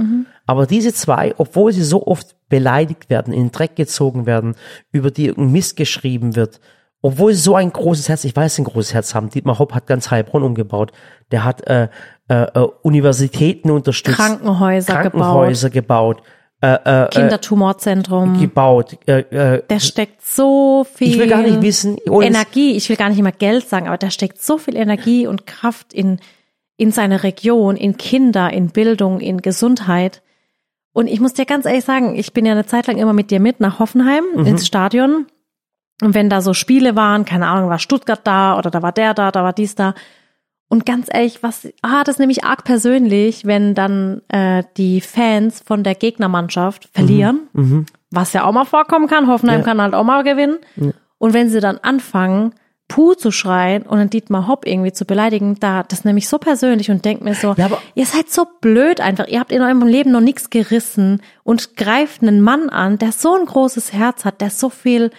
Aber 0.46 0.66
diese 0.66 0.92
zwei, 0.94 1.34
obwohl 1.36 1.72
sie 1.72 1.82
so 1.82 2.06
oft 2.06 2.36
beleidigt 2.48 3.10
werden, 3.10 3.32
in 3.32 3.46
den 3.46 3.50
Dreck 3.52 3.74
gezogen 3.74 4.24
werden, 4.24 4.54
über 4.92 5.10
die 5.10 5.26
irgendein 5.26 5.52
Mist 5.52 5.76
geschrieben 5.76 6.36
wird, 6.36 6.60
obwohl 7.02 7.34
sie 7.34 7.40
so 7.40 7.56
ein 7.56 7.72
großes 7.72 8.08
Herz, 8.08 8.24
ich 8.24 8.36
weiß, 8.36 8.54
sie 8.54 8.62
ein 8.62 8.66
großes 8.66 8.94
Herz 8.94 9.14
haben. 9.14 9.30
Dietmar 9.30 9.58
Hopp 9.58 9.74
hat 9.74 9.86
ganz 9.86 10.10
Heilbronn 10.10 10.42
umgebaut. 10.42 10.92
Der 11.30 11.44
hat 11.44 11.66
äh, 11.66 11.88
äh, 12.28 12.42
äh, 12.42 12.66
Universitäten 12.82 13.70
unterstützt, 13.70 14.16
Krankenhäuser, 14.16 14.92
Krankenhäuser 14.92 15.70
gebaut, 15.70 16.22
äh, 16.74 16.74
äh, 16.74 17.08
gebaut, 17.08 17.10
Kindertumorzentrum. 17.12 18.40
gebaut. 18.40 18.96
Äh, 19.06 19.20
äh, 19.56 19.62
Der 19.68 19.80
steckt 19.80 20.22
so 20.26 20.84
viel 20.94 21.08
ich 21.08 21.18
will 21.18 21.28
gar 21.28 21.42
nicht 21.42 21.62
wissen, 21.62 21.96
Energie. 22.06 22.76
Ich 22.76 22.88
will 22.88 22.96
gar 22.96 23.08
nicht 23.08 23.18
immer 23.18 23.32
Geld 23.32 23.68
sagen, 23.68 23.86
aber 23.88 23.98
der 23.98 24.10
steckt 24.10 24.40
so 24.42 24.58
viel 24.58 24.76
Energie 24.76 25.26
und 25.26 25.46
Kraft 25.46 25.92
in 25.92 26.18
in 26.78 26.92
seine 26.92 27.22
Region, 27.22 27.74
in 27.76 27.96
Kinder, 27.96 28.52
in 28.52 28.68
Bildung, 28.68 29.20
in 29.20 29.40
Gesundheit. 29.40 30.20
Und 30.92 31.06
ich 31.06 31.20
muss 31.20 31.32
dir 31.32 31.46
ganz 31.46 31.64
ehrlich 31.64 31.84
sagen, 31.84 32.14
ich 32.16 32.34
bin 32.34 32.44
ja 32.44 32.52
eine 32.52 32.66
Zeit 32.66 32.86
lang 32.86 32.98
immer 32.98 33.14
mit 33.14 33.30
dir 33.30 33.40
mit 33.40 33.60
nach 33.60 33.78
Hoffenheim 33.78 34.24
Mhm. 34.34 34.44
ins 34.46 34.66
Stadion. 34.66 35.26
Und 36.02 36.12
wenn 36.14 36.28
da 36.28 36.42
so 36.42 36.52
Spiele 36.52 36.94
waren, 36.94 37.24
keine 37.24 37.46
Ahnung, 37.46 37.70
war 37.70 37.78
Stuttgart 37.78 38.20
da 38.24 38.58
oder 38.58 38.70
da 38.70 38.82
war 38.82 38.92
der 38.92 39.14
da, 39.14 39.30
da 39.30 39.42
war 39.42 39.54
dies 39.54 39.74
da. 39.74 39.94
Und 40.68 40.84
ganz 40.84 41.06
ehrlich, 41.12 41.42
was, 41.44 41.68
ah, 41.82 42.02
das 42.02 42.16
ist 42.16 42.18
nämlich 42.18 42.42
arg 42.44 42.64
persönlich, 42.64 43.44
wenn 43.46 43.74
dann 43.74 44.22
äh, 44.28 44.64
die 44.76 45.00
Fans 45.00 45.62
von 45.64 45.84
der 45.84 45.94
Gegnermannschaft 45.94 46.88
verlieren, 46.92 47.86
was 48.10 48.32
ja 48.32 48.44
auch 48.44 48.52
mal 48.52 48.64
vorkommen 48.64 49.06
kann. 49.06 49.28
Hoffenheim 49.28 49.60
Ja. 49.60 49.64
kann 49.64 49.80
halt 49.80 49.94
auch 49.94 50.02
mal 50.04 50.24
gewinnen. 50.24 50.58
Und 51.18 51.34
wenn 51.34 51.50
sie 51.50 51.60
dann 51.60 51.78
anfangen, 51.78 52.52
Puh 52.88 53.14
zu 53.14 53.32
schreien 53.32 53.82
und 53.82 53.98
dann 53.98 54.10
Dietmar 54.10 54.46
Hopp 54.46 54.64
irgendwie 54.66 54.92
zu 54.92 55.06
beleidigen, 55.06 55.56
da, 55.58 55.82
das 55.82 56.04
nehme 56.04 56.18
ich 56.20 56.28
so 56.28 56.38
persönlich 56.38 56.88
und 56.90 57.04
denke 57.04 57.24
mir 57.24 57.34
so, 57.34 57.54
Ja, 57.56 57.64
aber- 57.66 57.82
ihr 57.96 58.06
seid 58.06 58.30
so 58.30 58.46
blöd 58.60 59.00
einfach. 59.00 59.26
Ihr 59.26 59.40
habt 59.40 59.50
in 59.50 59.60
eurem 59.62 59.82
Leben 59.86 60.12
noch 60.12 60.20
nichts 60.20 60.50
gerissen 60.50 61.20
und 61.42 61.76
greift 61.76 62.22
einen 62.22 62.40
Mann 62.40 62.68
an, 62.68 62.98
der 62.98 63.10
so 63.12 63.34
ein 63.34 63.44
großes 63.46 63.92
Herz 63.92 64.24
hat, 64.24 64.40
der 64.40 64.50
so 64.50 64.68
viel, 64.70 65.10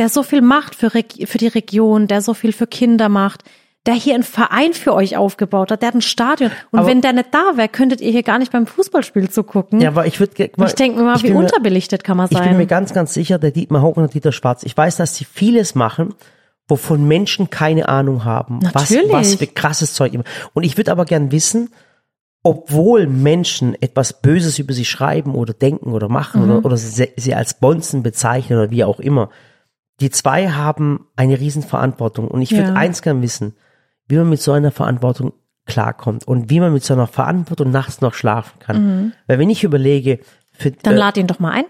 der 0.00 0.08
so 0.08 0.24
viel 0.24 0.40
macht 0.40 0.74
für, 0.74 0.90
für 0.90 1.38
die 1.38 1.46
Region, 1.46 2.08
der 2.08 2.20
so 2.20 2.34
viel 2.34 2.52
für 2.52 2.66
Kinder 2.66 3.08
macht, 3.08 3.44
der 3.86 3.94
hier 3.94 4.14
einen 4.14 4.22
Verein 4.22 4.72
für 4.72 4.94
euch 4.94 5.16
aufgebaut 5.16 5.70
hat, 5.70 5.82
der 5.82 5.88
hat 5.88 5.94
ein 5.94 6.00
Stadion. 6.00 6.50
Und 6.70 6.78
Aber- 6.80 6.88
wenn 6.88 7.02
der 7.02 7.12
nicht 7.12 7.28
da 7.34 7.56
wäre, 7.56 7.68
könntet 7.68 8.00
ihr 8.00 8.10
hier 8.12 8.22
gar 8.22 8.38
nicht 8.38 8.50
beim 8.52 8.66
Fußballspiel 8.66 9.28
zugucken. 9.30 9.80
Ja, 9.80 9.90
aber 9.90 10.06
ich 10.06 10.18
würde 10.20 10.32
ich 10.42 10.74
denke 10.74 10.98
mir 10.98 11.04
mal, 11.04 11.22
wie 11.22 11.30
mir- 11.30 11.36
unterbelichtet 11.38 12.02
kann 12.02 12.16
man 12.16 12.28
Ich 12.30 12.38
bin 12.38 12.52
mir 12.52 12.56
sein. 12.56 12.66
ganz, 12.66 12.94
ganz 12.94 13.12
sicher, 13.12 13.38
der 13.38 13.50
Dietmar 13.50 13.82
Hock 13.82 13.96
und 13.98 14.04
der 14.04 14.10
Dieter 14.10 14.32
Schwarz, 14.32 14.62
ich 14.62 14.74
weiß, 14.76 14.96
dass 14.96 15.16
sie 15.16 15.24
vieles 15.26 15.74
machen, 15.74 16.14
wovon 16.66 17.06
Menschen 17.06 17.50
keine 17.50 17.88
Ahnung 17.90 18.24
haben, 18.24 18.60
was, 18.72 18.88
Natürlich. 18.90 19.12
was 19.12 19.34
für 19.34 19.46
krasses 19.48 19.92
Zeug 19.92 20.14
immer. 20.14 20.24
Und 20.54 20.62
ich 20.64 20.78
würde 20.78 20.90
aber 20.90 21.04
gern 21.04 21.30
wissen, 21.30 21.68
obwohl 22.42 23.06
Menschen 23.06 23.74
etwas 23.80 24.20
Böses 24.20 24.58
über 24.58 24.72
sie 24.74 24.84
schreiben 24.84 25.34
oder 25.34 25.52
denken 25.54 25.92
oder 25.92 26.08
machen 26.08 26.42
Mhm. 26.44 26.50
oder, 26.50 26.64
oder 26.66 26.76
sie, 26.76 27.08
sie 27.16 27.34
als 27.34 27.54
Bonzen 27.60 28.02
bezeichnen 28.02 28.58
oder 28.58 28.70
wie 28.70 28.84
auch 28.84 29.00
immer, 29.00 29.30
die 30.00 30.10
zwei 30.10 30.48
haben 30.50 31.06
eine 31.16 31.38
Riesenverantwortung. 31.40 32.28
Und 32.28 32.42
ich 32.42 32.52
würde 32.52 32.68
Ja. 32.70 32.74
eins 32.74 33.00
gern 33.02 33.22
wissen, 33.22 33.54
wie 34.08 34.16
man 34.16 34.28
mit 34.28 34.40
so 34.40 34.52
einer 34.52 34.70
Verantwortung 34.70 35.32
klarkommt 35.66 36.26
und 36.28 36.50
wie 36.50 36.60
man 36.60 36.72
mit 36.72 36.84
so 36.84 36.92
einer 36.94 37.06
Verantwortung 37.06 37.70
nachts 37.70 38.00
noch 38.00 38.14
schlafen 38.14 38.58
kann. 38.58 39.12
Weil 39.26 39.38
wenn 39.38 39.50
ich 39.50 39.64
überlege, 39.64 40.20
für, 40.52 40.70
Mhm. 40.70 40.76
Dann 40.82 40.94
äh, 40.94 40.98
lad 40.98 41.16
ihn 41.16 41.26
doch 41.26 41.38
mal 41.40 41.50
ein. 41.52 41.64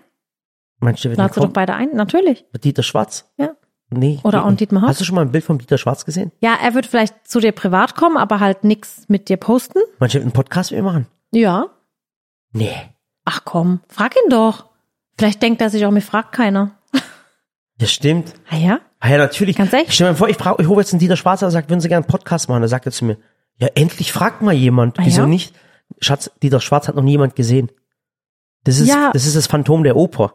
meinst 0.81 1.05
du, 1.05 1.09
du 1.09 1.17
kommen? 1.17 1.33
doch 1.35 1.49
beide 1.53 1.75
ein, 1.75 1.95
natürlich. 1.95 2.45
Dieter 2.63 2.83
Schwarz? 2.83 3.31
Ja. 3.39 3.51
Nee. 3.91 4.19
Oder 4.25 4.45
auch. 4.45 4.53
Dietmar 4.53 4.83
Hopp? 4.83 4.89
Hast 4.91 5.01
du 5.01 5.05
schon 5.05 5.15
mal 5.15 5.23
ein 5.23 5.31
Bild 5.33 5.45
von 5.45 5.59
Dieter 5.59 5.79
Schwarz 5.79 6.05
gesehen? 6.05 6.33
Ja, 6.41 6.57
er 6.63 6.75
wird 6.75 6.87
vielleicht 6.87 7.29
zu 7.29 7.39
dir 7.41 7.53
privat 7.53 7.95
kommen, 7.95 8.17
aber 8.17 8.41
halt 8.41 8.65
nix 8.65 9.05
mit 9.09 9.29
dir 9.29 9.37
posten. 9.37 9.79
Manche 9.99 10.21
einen 10.21 10.33
Podcast 10.33 10.73
mit 10.73 10.81
mir 10.81 10.85
machen? 10.85 11.07
Ja. 11.33 11.67
Nee. 12.53 12.75
Ach 13.25 13.43
komm, 13.45 13.81
frag 13.89 14.15
ihn 14.17 14.31
doch. 14.31 14.67
Vielleicht 15.19 15.43
denkt 15.43 15.61
er 15.63 15.71
sich 15.71 15.87
auch, 15.87 15.91
mir 15.91 16.01
fragt 16.03 16.33
keiner. 16.33 16.73
Das 17.79 17.91
stimmt. 17.93 18.35
Ah 18.51 18.57
ja? 18.57 18.81
Ah 19.05 19.11
ja, 19.11 19.19
natürlich. 19.19 19.57
Ganz 19.57 19.71
echt? 19.75 19.93
Stell 19.93 20.07
dir 20.07 20.13
mal 20.13 20.17
vor, 20.17 20.29
ich, 20.31 20.39
frage, 20.39 20.63
ich 20.63 20.67
rufe 20.69 20.81
jetzt 20.81 20.95
einen 20.95 20.99
Dieter 21.01 21.17
Schwarz 21.19 21.43
an 21.43 21.49
und 21.49 21.53
sage, 21.53 21.69
würden 21.69 21.81
Sie 21.81 21.89
gerne 21.89 22.05
einen 22.07 22.11
Podcast 22.11 22.49
machen? 22.49 22.63
Da 22.63 22.69
sagt 22.69 22.87
er 22.87 22.93
zu 22.93 23.05
mir, 23.05 23.19
ja, 23.59 23.69
endlich 23.75 24.13
fragt 24.13 24.41
mal 24.41 24.55
jemand. 24.55 24.99
Ah 24.99 25.03
Wieso 25.05 25.21
ja? 25.23 25.27
nicht? 25.27 25.55
Schatz, 26.01 26.31
Dieter 26.43 26.59
Schwarz 26.61 26.89
hat 26.89 26.95
noch 26.97 27.03
niemand 27.03 27.37
gesehen. 27.37 27.71
Das 28.65 28.79
ist, 28.81 28.89
Ja. 28.89 29.11
das 29.13 29.27
ist 29.27 29.37
das 29.37 29.47
Phantom 29.47 29.85
der 29.85 29.97
Oper. 29.97 30.33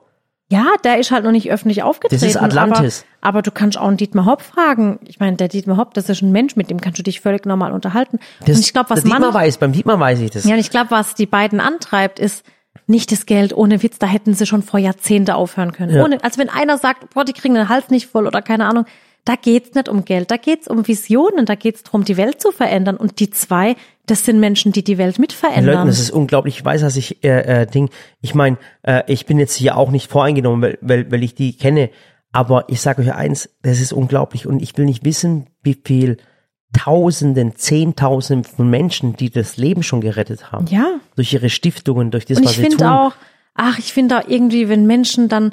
Ja, 0.51 0.67
der 0.83 0.99
ist 0.99 1.09
halt 1.09 1.23
noch 1.23 1.31
nicht 1.31 1.51
öffentlich 1.51 1.81
aufgetreten. 1.81 2.21
Das 2.21 2.29
ist 2.29 2.37
Atlantis. 2.37 3.05
Aber, 3.21 3.29
aber 3.29 3.41
du 3.41 3.49
kannst 3.49 3.79
auch 3.79 3.87
einen 3.87 3.97
Dietmar 3.97 4.25
Hopp 4.27 4.43
fragen. 4.43 4.99
Ich 5.07 5.19
meine, 5.19 5.35
der 5.35 5.47
Dietmar 5.47 5.77
Hopp, 5.77 5.95
das 5.95 6.07
ist 6.07 6.21
ein 6.21 6.31
Mensch, 6.31 6.55
mit 6.55 6.69
dem 6.69 6.79
kannst 6.79 6.99
du 6.99 7.03
dich 7.03 7.21
völlig 7.21 7.47
normal 7.47 7.71
unterhalten. 7.71 8.19
Das, 8.45 8.57
Und 8.57 8.63
ich 8.65 8.73
glaube, 8.73 8.91
was 8.91 9.01
der 9.01 9.09
Dietmar 9.09 9.31
man, 9.31 9.33
weiß, 9.33 9.57
beim 9.57 9.73
Dietmar 9.73 9.99
weiß 9.99 10.19
ich 10.19 10.29
das. 10.29 10.43
ja, 10.43 10.53
und 10.53 10.59
ich 10.59 10.69
glaube, 10.69 10.91
was 10.91 11.15
die 11.15 11.25
beiden 11.25 11.59
antreibt, 11.59 12.19
ist 12.19 12.43
nicht 12.87 13.11
das 13.11 13.25
Geld. 13.25 13.55
Ohne 13.55 13.83
Witz, 13.83 13.99
da 13.99 14.07
hätten 14.07 14.33
sie 14.33 14.45
schon 14.45 14.63
vor 14.63 14.79
Jahrzehnte 14.79 15.35
aufhören 15.35 15.71
können. 15.71 15.95
Ja. 15.95 16.03
Ohne, 16.03 16.23
als 16.23 16.37
wenn 16.37 16.49
einer 16.49 16.77
sagt, 16.77 17.13
boah, 17.13 17.23
die 17.23 17.33
kriegen 17.33 17.53
den 17.53 17.69
Hals 17.69 17.89
nicht 17.89 18.07
voll 18.07 18.27
oder 18.27 18.41
keine 18.41 18.65
Ahnung. 18.65 18.85
Da 19.25 19.35
geht's 19.35 19.75
nicht 19.75 19.89
um 19.89 20.05
Geld, 20.05 20.31
da 20.31 20.37
geht's 20.37 20.67
um 20.67 20.87
Visionen, 20.87 21.45
da 21.45 21.55
geht's 21.55 21.83
darum, 21.83 22.03
die 22.03 22.17
Welt 22.17 22.41
zu 22.41 22.51
verändern. 22.51 22.97
Und 22.97 23.19
die 23.19 23.29
zwei, 23.29 23.75
das 24.05 24.25
sind 24.25 24.39
Menschen, 24.39 24.71
die 24.71 24.83
die 24.83 24.97
Welt 24.97 25.17
Leuten, 25.17 25.21
mitverändern. 25.21 25.87
das 25.87 25.99
ist 25.99 26.09
unglaublich. 26.09 26.57
Ich 26.57 26.65
weiß, 26.65 26.81
dass 26.81 26.95
ich 26.95 27.23
äh, 27.23 27.61
äh, 27.61 27.65
Ding. 27.67 27.89
Ich 28.21 28.33
meine, 28.33 28.57
äh, 28.81 29.03
ich 29.07 29.25
bin 29.25 29.37
jetzt 29.37 29.55
hier 29.55 29.77
auch 29.77 29.91
nicht 29.91 30.09
voreingenommen, 30.09 30.61
weil, 30.61 30.77
weil, 30.81 31.11
weil 31.11 31.23
ich 31.23 31.35
die 31.35 31.55
kenne. 31.55 31.89
Aber 32.31 32.65
ich 32.69 32.79
sage 32.81 33.01
euch 33.01 33.13
eins, 33.13 33.49
das 33.61 33.79
ist 33.79 33.91
unglaublich. 33.91 34.47
Und 34.47 34.61
ich 34.61 34.77
will 34.77 34.85
nicht 34.85 35.03
wissen, 35.03 35.47
wie 35.61 35.79
viel 35.83 36.17
Tausenden, 36.73 37.55
Zehntausenden 37.55 38.43
von 38.43 38.69
Menschen, 38.69 39.15
die 39.15 39.29
das 39.29 39.57
Leben 39.57 39.81
schon 39.83 40.01
gerettet 40.01 40.51
haben. 40.51 40.67
ja. 40.67 40.99
Durch 41.15 41.33
ihre 41.33 41.49
Stiftungen, 41.49 42.11
durch 42.11 42.25
das, 42.25 42.37
Und 42.37 42.45
was 42.45 42.51
ich 42.51 42.57
sie 42.57 42.63
tun. 42.63 42.71
finde 42.71 42.91
auch, 42.91 43.13
ach, 43.55 43.79
ich 43.79 43.91
finde 43.93 44.19
auch 44.19 44.27
irgendwie, 44.27 44.69
wenn 44.69 44.85
Menschen 44.85 45.29
dann, 45.29 45.51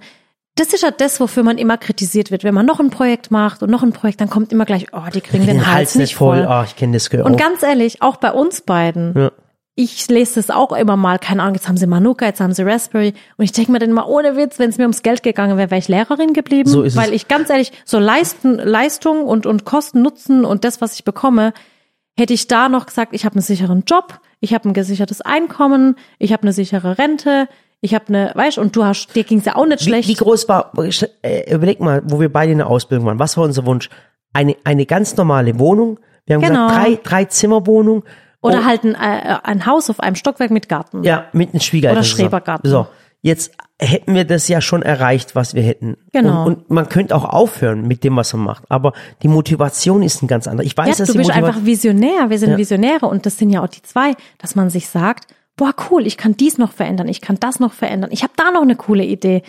das 0.57 0.73
ist 0.73 0.83
ja 0.83 0.91
das, 0.91 1.19
wofür 1.19 1.43
man 1.43 1.59
immer 1.59 1.79
kritisiert 1.79 2.31
wird. 2.31 2.45
Wenn 2.45 2.55
man 2.55 2.67
noch 2.67 2.81
ein 2.81 2.91
Projekt 2.91 3.31
macht 3.31 3.63
und 3.63 3.71
noch 3.71 3.83
ein 3.83 3.93
Projekt, 3.93 4.21
dann 4.21 4.31
kommt 4.31 4.53
immer 4.53 4.65
gleich, 4.67 4.89
oh, 4.93 5.09
die 5.13 5.21
kriegen 5.23 5.47
den, 5.47 5.67
Hals 5.67 5.95
nicht 5.95 6.15
voll. 6.15 6.45
Ah, 6.47 6.65
ich 6.67 6.77
kenne 6.77 6.93
das 6.93 7.11
gehört. 7.11 7.29
Und 7.29 7.37
ganz 7.39 7.63
ehrlich, 7.63 8.03
auch 8.03 8.17
bei 8.17 8.33
uns 8.33 8.61
beiden. 8.61 9.15
Ja. 9.17 9.33
Ich 9.79 10.09
lese 10.09 10.37
das 10.37 10.49
auch 10.49 10.73
immer 10.73 10.97
mal, 10.97 11.19
keine 11.19 11.43
Ahnung, 11.43 11.55
jetzt 11.55 11.69
haben 11.69 11.77
sie 11.77 11.87
Manuka, 11.87 12.25
jetzt 12.25 12.41
haben 12.41 12.55
sie 12.55 12.63
Raspberry. 12.63 13.13
Und 13.37 13.45
ich 13.45 13.53
denke 13.53 13.71
mir 13.73 13.79
dann 13.79 13.91
immer, 13.91 14.09
ohne 14.09 14.35
Witz, 14.35 14.59
wenn 14.59 14.71
es 14.71 14.79
mir 14.79 14.85
ums 14.85 15.03
Geld 15.03 15.23
gegangen 15.23 15.59
wäre, 15.59 15.71
wäre 15.71 15.79
ich 15.79 15.89
Lehrerin 15.89 16.33
geblieben. 16.33 16.69
So 16.71 16.83
ist 16.83 16.95
es. 16.95 16.99
weil 16.99 17.13
ich 17.13 17.29
ganz 17.29 17.51
ehrlich, 17.51 17.73
so 17.85 17.99
Leisten, 17.99 18.55
Leistung 18.55 19.25
und, 19.27 19.45
und 19.45 19.67
Kosten, 19.67 20.01
Nutzen 20.01 20.47
und 20.47 20.65
das, 20.65 20.81
was 20.81 20.95
ich 20.95 21.05
bekomme, 21.05 21.53
hätte 22.19 22.33
ich 22.33 22.49
da 22.49 22.71
noch 22.71 22.87
gesagt, 22.87 23.13
ich 23.13 23.27
habe 23.27 23.35
einen 23.35 23.43
sicheren 23.43 23.85
Job, 23.87 24.19
ich 24.41 24.55
habe 24.55 24.67
ein 24.67 24.73
gesichertes 24.73 25.21
Einkommen, 25.21 25.97
ich 26.19 26.33
habe 26.33 26.45
eine 26.45 26.55
sichere 26.55 26.97
Rente, 26.97 27.47
ich 27.83 27.95
habe 27.95 28.07
eine, 28.09 28.33
weißt 28.35 28.57
und 28.57 28.75
du 28.75 28.85
hast, 28.85 29.15
dir 29.15 29.25
ging's 29.25 29.45
ja 29.45 29.57
auch 29.57 29.67
nicht 29.67 29.81
wie, 29.81 29.85
schlecht. 29.85 30.09
wie 30.09 30.15
groß 30.15 30.49
war, 30.49 30.73
äh, 31.21 31.53
überleg 31.55 31.81
mal, 31.81 32.01
wo 32.07 32.19
wir 32.19 32.33
beide 32.33 32.53
in 32.53 32.59
der 32.59 32.69
Ausbildung 32.69 33.07
waren. 33.07 33.19
Was 33.19 33.37
war 33.37 33.45
unser 33.45 33.67
Wunsch? 33.67 33.91
Eine, 34.33 34.57
eine 34.65 34.87
ganz 34.87 35.15
normale 35.19 35.59
Wohnung. 35.59 36.01
Wir 36.25 36.37
haben 36.37 36.43
Genau. 36.43 36.69
gesagt, 36.69 36.87
drei, 36.87 36.99
drei 37.03 37.25
Zimmerwohnung. 37.27 38.05
Oder 38.41 38.61
Oh, 38.61 38.65
halt 38.65 38.85
ein, 38.85 38.95
äh, 38.95 39.39
ein 39.43 39.67
Haus 39.67 39.91
auf 39.91 40.01
einem 40.01 40.17
Stockwerk 40.17 40.51
mit 40.51 40.69
Garten. 40.69 41.03
Ja, 41.03 41.27
mit 41.33 41.51
einem 41.53 41.61
Schwiegereltern. 41.61 42.03
Oder. 42.03 42.09
Schrebergarten. 42.09 42.71
So, 42.71 42.87
jetzt 43.23 43.53
hätten 43.79 44.15
wir 44.15 44.25
das 44.25 44.49
ja 44.49 44.61
schon 44.61 44.83
erreicht, 44.83 45.35
was 45.35 45.55
wir 45.55 45.63
hätten. 45.63 45.97
Genau. 46.13 46.47
Und, 46.47 46.57
und 46.59 46.71
man 46.71 46.89
könnte 46.89 47.15
auch 47.15 47.25
aufhören 47.25 47.87
mit 47.87 48.05
dem, 48.05 48.17
was 48.17 48.33
man 48.35 48.45
macht. 48.45 48.65
Aber 48.71 48.93
die 49.23 49.29
Motivation 49.29 50.03
ist 50.03 50.23
ein 50.23 50.29
ganz 50.29 50.47
anderer. 50.47 50.67
Ich 50.67 50.77
weiß, 50.77 50.89
Ja, 50.89 50.95
dass 51.05 51.13
du 51.13 51.19
bist 51.19 51.31
einfach 51.31 51.65
Visionär. 51.65 52.31
Wir 52.31 52.39
sind 52.39 52.53
Ja. 52.53 52.57
Visionäre 52.57 53.07
und 53.07 53.27
das 53.27 53.37
sind 53.37 53.51
ja 53.51 53.63
auch 53.63 53.69
die 53.69 53.83
zwei, 53.83 54.15
dass 54.39 54.55
man 54.55 54.71
sich 54.71 54.89
sagt, 54.89 55.27
boah, 55.57 55.75
cool, 55.91 56.07
ich 56.07 56.17
kann 56.17 56.37
dies 56.37 56.59
noch 56.59 56.73
verändern, 56.73 57.09
ich 57.09 57.21
kann 57.21 57.37
das 57.41 57.61
noch 57.61 57.73
verändern, 57.73 58.11
ich 58.13 58.23
habe 58.23 58.35
da 58.37 58.51
noch 58.51 58.61
eine 58.63 58.77
coole 58.77 59.05
Idee. 59.05 59.43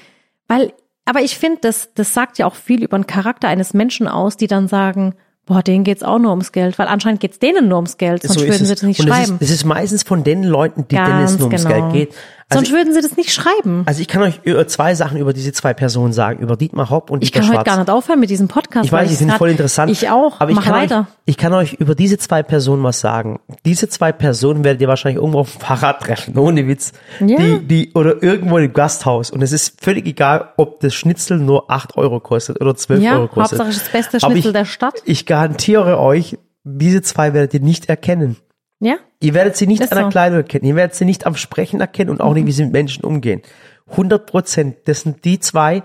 Weil, 0.48 0.72
aber 1.06 1.22
ich 1.22 1.38
finde, 1.38 1.60
das, 1.62 1.94
das 1.96 2.14
sagt 2.14 2.38
ja 2.38 2.46
auch 2.46 2.56
viel 2.56 2.82
über 2.84 2.98
den 2.98 3.08
Charakter 3.08 3.50
eines 3.50 3.74
Menschen 3.74 4.08
aus, 4.08 4.38
die 4.38 4.48
dann 4.48 4.68
sagen, 4.70 5.16
boah, 5.48 5.64
denen 5.64 5.84
geht's 5.84 6.04
auch 6.04 6.20
nur 6.20 6.30
ums 6.30 6.52
Geld, 6.52 6.78
weil 6.78 6.88
anscheinend 6.88 7.22
geht's 7.22 7.40
denen 7.40 7.68
nur 7.68 7.78
ums 7.78 7.98
Geld, 7.98 8.22
sonst 8.22 8.40
so 8.40 8.42
würden 8.42 8.62
es. 8.62 8.68
sie 8.68 8.74
das 8.76 8.84
nicht 8.84 9.00
und 9.00 9.08
schreiben. 9.08 9.24
Das 9.24 9.32
ist, 9.32 9.42
das 9.42 9.52
ist 9.52 9.66
meistens 9.66 10.04
von 10.04 10.24
den 10.24 10.44
Leuten, 10.44 10.88
die 10.88 10.96
denen 10.96 11.24
es 11.24 11.32
Ganz 11.32 11.40
nur 11.40 11.48
ums 11.48 11.64
genau. 11.64 11.92
Geld 11.92 11.94
geht. 11.94 12.16
Also, 12.50 12.64
sonst 12.64 12.72
würden 12.78 12.94
sie 12.94 13.02
das 13.02 13.18
nicht 13.18 13.34
schreiben. 13.34 13.84
also 13.86 14.00
ich 14.00 14.08
kann 14.08 14.22
euch 14.24 14.40
zwei 14.68 14.96
Sachen 14.96 15.18
über 15.18 15.34
diese 15.34 15.52
zwei 15.52 15.74
Personen 15.74 16.14
sagen, 16.14 16.40
über 16.40 16.56
Dietmar 16.56 16.90
Hopp 16.90 17.10
und 17.12 17.22
Ich 17.22 17.32
Dieter 17.32 17.42
kann 17.42 17.48
Schwarz. 17.50 17.58
heute 17.60 17.70
gar 17.70 17.78
nicht 17.80 17.90
aufhören 17.90 18.20
mit 18.22 18.30
diesem 18.30 18.48
Podcast. 18.48 18.86
Ich 18.86 18.92
weiß, 18.92 19.10
die 19.10 19.16
sind 19.16 19.28
grad- 19.28 19.38
voll 19.38 19.50
interessant. 19.50 19.92
Ich 19.92 20.10
auch. 20.10 20.40
Aber 20.40 20.50
ich 20.52 20.56
Mach 20.56 20.64
kann, 20.64 20.74
weiter. 20.74 21.00
euch, 21.02 21.06
ich 21.26 21.36
kann 21.38 21.52
euch 21.54 21.74
über 21.74 21.94
diese 21.94 22.18
zwei 22.18 22.44
Personen 22.44 22.84
was 22.84 23.02
sagen. 23.02 23.42
Diese 23.66 23.90
zwei 23.90 24.14
Personen 24.14 24.64
werdet 24.64 24.82
ihr 24.82 24.88
wahrscheinlich 24.88 25.18
irgendwo 25.20 25.40
auf 25.40 25.52
dem 25.52 25.60
Fahrrad 25.60 26.00
treffen, 26.02 26.38
ohne 26.38 26.66
Witz. 26.68 26.94
Ja. 27.20 27.38
Die, 27.38 27.60
die, 27.68 27.92
oder 27.96 28.24
irgendwo 28.24 28.58
im 28.60 28.72
Gasthaus. 28.72 29.30
Und 29.30 29.42
es 29.42 29.52
ist 29.52 29.84
völlig 29.84 30.06
egal, 30.08 30.54
ob 30.56 30.80
das 30.80 30.94
Schnitzel 30.94 31.40
nur 31.40 31.70
8 31.70 31.98
Euro 31.98 32.22
kostet 32.22 32.62
oder 32.62 32.76
12 32.76 33.02
Ja, 33.04 33.16
Euro 33.18 33.28
kostet. 33.28 33.60
Hauptsache 33.60 33.78
das 33.78 33.90
beste 33.92 34.20
Schnitzel 34.22 34.48
ich, 34.52 34.54
der 34.54 34.64
Stadt. 34.66 35.02
Ich 35.04 35.26
garantiere 35.26 36.00
euch, 36.00 36.38
diese 36.64 37.02
zwei 37.02 37.34
werdet 37.34 37.54
ihr 37.56 37.60
nicht 37.60 37.90
erkennen. 37.90 38.38
Ja? 38.80 38.96
Ihr 39.20 39.34
werdet 39.34 39.56
sie 39.58 39.68
nicht 39.68 39.82
Ist 39.82 39.92
an 39.92 39.98
der 39.98 40.04
so. 40.04 40.08
Mhm. 40.08 40.12
Kleidung 40.12 40.38
erkennen. 40.40 40.66
Ihr 40.66 40.76
werdet 40.76 40.96
sie 40.96 41.06
nicht 41.06 41.26
am 41.26 41.36
Sprechen 41.36 41.82
erkennen 41.82 42.10
und 42.12 42.22
auch 42.22 42.34
nicht, 42.34 42.46
wie 42.46 42.52
sie 42.52 42.64
mit 42.64 42.74
Menschen 42.74 43.04
umgehen. 43.04 43.42
100 43.90 44.26
Prozent. 44.26 44.78
Das 44.86 45.02
sind 45.02 45.26
die 45.26 45.40
zwei, 45.40 45.84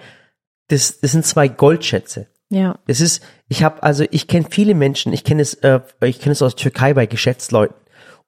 das, 0.68 1.00
das 1.00 1.12
sind 1.12 1.24
zwei 1.24 1.48
Goldschätze. 1.48 2.26
Ja. 2.50 2.76
Es 2.86 3.00
ist, 3.00 3.22
ich 3.48 3.62
habe 3.64 3.82
also, 3.82 4.04
ich 4.10 4.28
kenne 4.28 4.46
viele 4.50 4.74
Menschen, 4.74 5.12
ich 5.12 5.24
kenne 5.24 5.40
es, 5.40 5.54
äh, 5.54 5.80
ich 6.04 6.20
kenne 6.20 6.32
es 6.32 6.42
aus 6.42 6.54
der 6.54 6.62
Türkei 6.64 6.92
bei 6.92 7.06
Geschäftsleuten. 7.06 7.76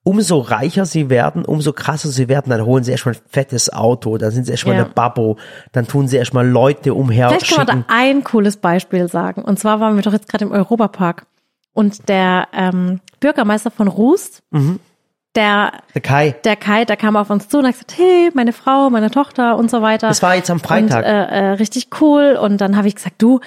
Umso 0.03 0.39
reicher 0.39 0.85
sie 0.85 1.09
werden, 1.09 1.45
umso 1.45 1.73
krasser 1.73 2.09
sie 2.09 2.27
werden, 2.27 2.51
dann 2.51 2.63
holen 2.63 2.83
sie 2.83 2.91
erstmal 2.91 3.15
ein 3.15 3.21
fettes 3.27 3.73
Auto, 3.73 4.17
dann 4.17 4.29
sind 4.31 4.45
sie 4.45 4.51
erstmal 4.51 4.75
Ja. 4.75 4.83
eine 4.85 4.91
Babbo, 4.93 5.37
dann 5.71 5.87
tun 5.87 6.07
sie 6.07 6.17
erstmal 6.17 6.47
Leute 6.47 6.93
umher 6.93 7.29
Vielleicht 7.29 7.55
kann 7.55 7.65
man 7.65 7.79
da 7.81 7.85
ein 7.87 8.23
cooles 8.23 8.57
Beispiel 8.57 9.07
sagen. 9.07 9.43
Und 9.43 9.57
zwar 9.59 9.79
waren 9.79 9.95
wir 9.95 10.03
doch 10.03 10.13
jetzt 10.13 10.29
gerade 10.29 10.45
im 10.45 10.51
Europapark. 10.51 11.25
Und 11.75 12.09
der 12.09 12.47
ähm, 12.53 13.01
Bürgermeister 13.19 13.69
von 13.69 13.87
Rust, 13.87 14.41
Mhm. 14.49 14.79
der, 15.35 15.73
Der 15.93 16.01
Kai, 16.01 16.31
der 16.43 16.55
Kai, 16.55 16.85
der 16.85 16.95
kam 16.97 17.15
auf 17.17 17.29
uns 17.29 17.49
zu 17.49 17.57
und 17.59 17.65
hat 17.67 17.73
gesagt, 17.73 17.97
hey, 17.97 18.31
meine 18.33 18.53
Frau, 18.53 18.89
meine 18.89 19.11
Tochter 19.11 19.57
und 19.57 19.69
so 19.69 19.81
weiter. 19.83 20.07
das 20.07 20.23
war 20.23 20.35
jetzt 20.35 20.49
am 20.49 20.59
Freitag. 20.61 20.99
Und, 20.99 21.11
äh, 21.11 21.25
äh, 21.25 21.49
richtig 21.51 21.89
cool. 22.01 22.39
Und 22.41 22.61
dann 22.61 22.75
habe 22.77 22.87
ich 22.87 22.95
gesagt, 22.95 23.21
du, 23.21 23.41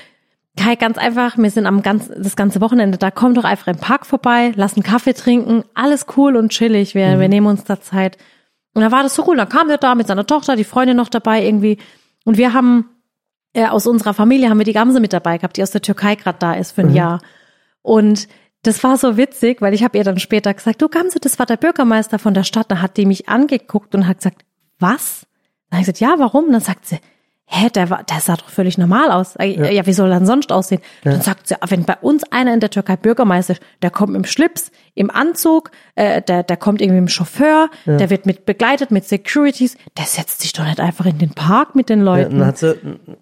Kai, 0.58 0.74
ganz 0.74 0.98
einfach, 0.98 1.38
wir 1.38 1.50
sind 1.50 1.66
am 1.66 1.82
ganz, 1.82 2.08
das 2.14 2.34
ganze 2.36 2.60
Wochenende 2.60 2.98
da, 2.98 3.10
komm 3.10 3.34
doch 3.34 3.44
einfach 3.44 3.68
im 3.68 3.78
Park 3.78 4.04
vorbei, 4.06 4.52
lass 4.56 4.74
einen 4.74 4.82
Kaffee 4.82 5.14
trinken, 5.14 5.62
alles 5.74 6.04
cool 6.16 6.36
und 6.36 6.50
chillig, 6.50 6.94
wir, 6.94 7.16
Mhm. 7.16 7.20
wir 7.20 7.28
nehmen 7.28 7.46
uns 7.46 7.64
da 7.64 7.80
Zeit. 7.80 8.18
Und 8.74 8.82
da 8.82 8.92
war 8.92 9.02
das 9.02 9.14
so 9.14 9.24
cool, 9.26 9.36
dann 9.36 9.48
kam 9.48 9.68
der 9.68 9.78
da 9.78 9.94
mit 9.94 10.06
seiner 10.08 10.26
Tochter, 10.26 10.54
die 10.56 10.64
Freundin 10.64 10.96
noch 10.96 11.08
dabei 11.08 11.44
irgendwie. 11.44 11.78
Und 12.24 12.36
wir 12.36 12.52
haben, 12.52 12.86
äh, 13.54 13.66
aus 13.66 13.86
unserer 13.86 14.12
Familie 14.14 14.50
haben 14.50 14.58
wir 14.58 14.64
die 14.66 14.72
Gamse 14.74 15.00
mit 15.00 15.12
dabei 15.14 15.38
gehabt, 15.38 15.56
die 15.56 15.62
aus 15.62 15.70
der 15.70 15.80
Türkei 15.80 16.16
gerade 16.16 16.38
da 16.40 16.52
ist 16.54 16.72
für 16.72 16.82
Mhm. 16.82 16.88
ein 16.90 16.94
Jahr. 16.94 17.20
Und 17.88 18.28
das 18.64 18.84
war 18.84 18.98
so 18.98 19.16
witzig, 19.16 19.62
weil 19.62 19.72
ich 19.72 19.82
habe 19.82 19.96
ihr 19.96 20.04
dann 20.04 20.18
später 20.18 20.52
gesagt, 20.52 20.82
du 20.82 20.88
Gamse, 20.88 21.20
das 21.20 21.38
war 21.38 21.46
der 21.46 21.56
Bürgermeister 21.56 22.18
von 22.18 22.34
der 22.34 22.44
Stadt. 22.44 22.70
Da 22.70 22.82
hat 22.82 22.98
die 22.98 23.06
mich 23.06 23.30
angeguckt 23.30 23.94
und 23.94 24.06
hat 24.06 24.18
gesagt, 24.18 24.44
was? 24.78 25.26
Dann 25.70 25.78
habe 25.78 25.90
ich 25.90 25.94
gesagt, 25.94 26.00
ja, 26.00 26.18
warum? 26.18 26.44
Und 26.44 26.52
dann 26.52 26.60
sagt 26.60 26.84
sie, 26.84 26.98
hä, 27.46 27.70
der, 27.70 27.88
war, 27.88 28.04
der 28.04 28.20
sah 28.20 28.36
doch 28.36 28.50
völlig 28.50 28.76
normal 28.76 29.10
aus. 29.10 29.36
Ja, 29.38 29.46
ja 29.46 29.86
wie 29.86 29.94
soll 29.94 30.10
er 30.12 30.18
denn 30.18 30.26
sonst 30.26 30.52
aussehen? 30.52 30.82
Dann 31.02 31.22
sagt 31.22 31.48
sie, 31.48 31.54
wenn 31.66 31.84
bei 31.84 31.96
uns 32.02 32.24
einer 32.30 32.52
in 32.52 32.60
der 32.60 32.68
Türkei 32.68 32.96
Bürgermeister 32.96 33.54
ist, 33.54 33.62
der 33.80 33.90
kommt 33.90 34.14
im 34.14 34.24
Schlips, 34.24 34.70
im 34.94 35.10
Anzug, 35.10 35.70
äh, 35.94 36.20
der, 36.20 36.42
der 36.42 36.56
kommt 36.58 36.82
irgendwie 36.82 37.00
dem 37.00 37.08
Chauffeur, 37.08 37.70
der 37.86 38.10
wird 38.10 38.26
mit 38.26 38.44
begleitet, 38.44 38.90
mit 38.90 39.06
Securities, 39.06 39.78
der 39.96 40.04
setzt 40.04 40.42
sich 40.42 40.52
doch 40.52 40.64
nicht 40.64 40.80
einfach 40.80 41.06
in 41.06 41.16
den 41.16 41.30
Park 41.30 41.74
mit 41.74 41.88
den 41.88 42.04
Ja, 42.04 42.12
und 42.12 42.18
Leuten. 42.18 42.38
dann 42.38 42.48
hat 42.48 42.58
sie, 42.58 42.74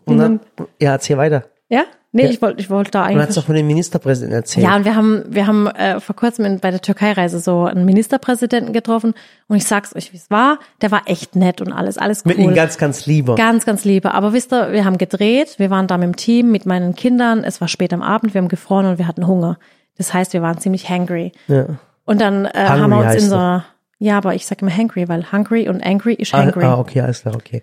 und 0.06 0.18
dann, 0.18 0.40
ja, 0.80 0.90
erzähl 0.92 1.18
weiter. 1.18 1.44
Ja? 1.68 1.84
Nee, 2.16 2.24
Ja. 2.24 2.30
ich 2.30 2.42
wollte 2.42 2.60
ich 2.60 2.70
wollte 2.70 2.90
da 2.90 3.02
Du 3.02 3.10
eigentlich. 3.10 3.26
hast 3.28 3.36
doch 3.36 3.44
von 3.44 3.54
dem 3.54 3.66
Ministerpräsidenten 3.66 4.36
erzählt. 4.36 4.64
Ja, 4.66 4.74
und 4.76 4.84
wir 4.84 4.96
haben, 4.96 5.24
wir 5.28 5.46
haben 5.46 5.66
äh, 5.68 6.00
vor 6.00 6.16
kurzem 6.16 6.44
in, 6.46 6.58
bei 6.60 6.70
der 6.70 6.80
Türkei-Reise 6.80 7.38
so 7.38 7.64
einen 7.64 7.84
Ministerpräsidenten 7.84 8.72
getroffen 8.72 9.14
und 9.48 9.56
ich 9.56 9.64
sag's 9.66 9.94
euch, 9.94 10.12
wie 10.12 10.16
es 10.16 10.30
war. 10.30 10.58
Der 10.80 10.90
war 10.90 11.02
echt 11.06 11.36
nett 11.36 11.60
und 11.60 11.72
alles, 11.72 11.98
alles 11.98 12.22
cool. 12.24 12.34
Mit 12.34 12.38
ihm 12.38 12.54
ganz, 12.54 12.78
ganz 12.78 13.06
lieber. 13.06 13.34
Ganz, 13.36 13.64
ganz 13.66 13.84
liebe. 13.84 14.14
Aber 14.14 14.32
wisst 14.32 14.52
ihr, 14.52 14.72
wir 14.72 14.84
haben 14.84 14.98
gedreht, 14.98 15.58
wir 15.58 15.70
waren 15.70 15.86
da 15.86 15.98
mit 15.98 16.06
dem 16.06 16.16
Team, 16.16 16.50
mit 16.50 16.66
meinen 16.66 16.94
Kindern, 16.94 17.44
es 17.44 17.60
war 17.60 17.68
spät 17.68 17.92
am 17.92 18.02
Abend, 18.02 18.34
wir 18.34 18.40
haben 18.40 18.48
gefroren 18.48 18.86
und 18.86 18.98
wir 18.98 19.06
hatten 19.06 19.26
Hunger. 19.26 19.58
Das 19.98 20.12
heißt, 20.12 20.32
wir 20.32 20.42
waren 20.42 20.58
ziemlich 20.58 20.88
hangry. 20.88 21.32
Ja. 21.48 21.66
Und 22.04 22.20
dann 22.20 22.44
äh, 22.46 22.50
haben 22.54 22.90
wir 22.90 22.98
uns 22.98 23.14
in 23.14 23.28
so, 23.28 23.36
das. 23.36 23.62
ja, 23.98 24.16
aber 24.16 24.34
ich 24.34 24.46
sag 24.46 24.62
immer 24.62 24.70
hangry, 24.76 25.08
weil 25.08 25.32
hungry 25.32 25.68
und 25.68 25.84
angry 25.84 26.14
ist 26.14 26.34
Ah, 26.34 26.38
hangry. 26.38 26.64
ah, 26.64 26.78
okay, 26.78 27.00
alles 27.00 27.22
klar, 27.22 27.34
okay. 27.34 27.62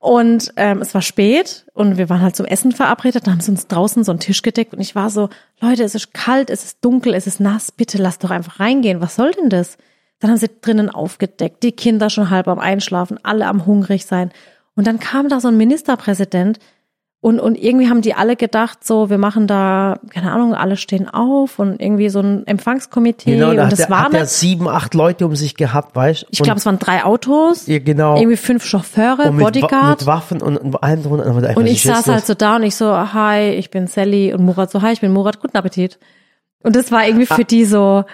Und 0.00 0.52
ähm, 0.56 0.80
es 0.80 0.94
war 0.94 1.02
spät 1.02 1.66
und 1.74 1.98
wir 1.98 2.08
waren 2.08 2.20
halt 2.22 2.36
zum 2.36 2.46
Essen 2.46 2.70
verabredet, 2.70 3.26
dann 3.26 3.34
haben 3.34 3.40
sie 3.40 3.50
uns 3.50 3.66
draußen 3.66 4.04
so 4.04 4.12
einen 4.12 4.20
Tisch 4.20 4.42
gedeckt 4.42 4.72
und 4.72 4.80
ich 4.80 4.94
war 4.94 5.10
so, 5.10 5.28
Leute, 5.60 5.82
es 5.82 5.96
ist 5.96 6.14
kalt, 6.14 6.50
es 6.50 6.64
ist 6.64 6.84
dunkel, 6.84 7.14
es 7.14 7.26
ist 7.26 7.40
nass, 7.40 7.72
bitte 7.72 7.98
lasst 7.98 8.22
doch 8.22 8.30
einfach 8.30 8.60
reingehen, 8.60 9.00
was 9.00 9.16
soll 9.16 9.32
denn 9.32 9.50
das? 9.50 9.76
Dann 10.20 10.30
haben 10.30 10.38
sie 10.38 10.50
drinnen 10.60 10.88
aufgedeckt, 10.88 11.64
die 11.64 11.72
Kinder 11.72 12.10
schon 12.10 12.30
halb 12.30 12.46
am 12.46 12.60
Einschlafen, 12.60 13.18
alle 13.24 13.46
am 13.46 13.66
hungrig 13.66 14.06
sein. 14.06 14.30
Und 14.76 14.86
dann 14.86 15.00
kam 15.00 15.28
da 15.28 15.40
so 15.40 15.48
ein 15.48 15.56
Ministerpräsident 15.56 16.60
und, 17.20 17.40
und 17.40 17.56
irgendwie 17.56 17.88
haben 17.88 18.00
die 18.00 18.14
alle 18.14 18.36
gedacht, 18.36 18.86
so, 18.86 19.10
wir 19.10 19.18
machen 19.18 19.48
da, 19.48 19.98
keine 20.10 20.30
Ahnung, 20.30 20.54
alle 20.54 20.76
stehen 20.76 21.08
auf 21.08 21.58
und 21.58 21.80
irgendwie 21.82 22.10
so 22.10 22.20
ein 22.20 22.46
Empfangskomitee 22.46 23.32
Genau, 23.32 23.52
da 23.54 23.64
und 23.64 23.72
das 23.72 23.80
der, 23.80 23.90
war 23.90 24.04
hat 24.04 24.12
der 24.12 24.26
sieben, 24.26 24.68
acht 24.68 24.94
Leute 24.94 25.26
um 25.26 25.34
sich 25.34 25.56
gehabt, 25.56 25.96
weißt 25.96 26.26
ich 26.30 26.42
glaube, 26.42 26.58
es 26.58 26.66
waren 26.66 26.78
drei 26.78 27.04
Autos, 27.04 27.66
ja, 27.66 27.80
genau. 27.80 28.16
irgendwie 28.16 28.36
fünf 28.36 28.64
Chauffeure, 28.64 29.30
und 29.30 29.36
mit, 29.36 29.44
Bodyguard. 29.44 29.98
mit 29.98 30.06
Waffen 30.06 30.40
und, 30.40 30.58
und 30.58 30.80
allem 30.80 31.02
drunter. 31.02 31.26
Und, 31.26 31.56
Und 31.56 31.66
ich 31.66 31.82
saß 31.82 32.06
halt 32.06 32.24
so 32.24 32.34
da 32.34 32.54
und 32.56 32.62
ich 32.62 32.76
so, 32.76 32.86
hi, 33.12 33.50
ich 33.50 33.70
bin 33.70 33.88
Sally 33.88 34.32
und 34.32 34.44
Murat 34.44 34.70
so, 34.70 34.80
hi, 34.82 34.92
ich 34.92 35.00
bin 35.00 35.10
Murat, 35.12 35.40
guten 35.40 35.56
Appetit. 35.56 35.98
Und 36.62 36.76
das 36.76 36.92
war 36.92 37.04
irgendwie 37.04 37.26
Ah. 37.28 37.34
für 37.34 37.44
die 37.44 37.64
so, 37.64 38.04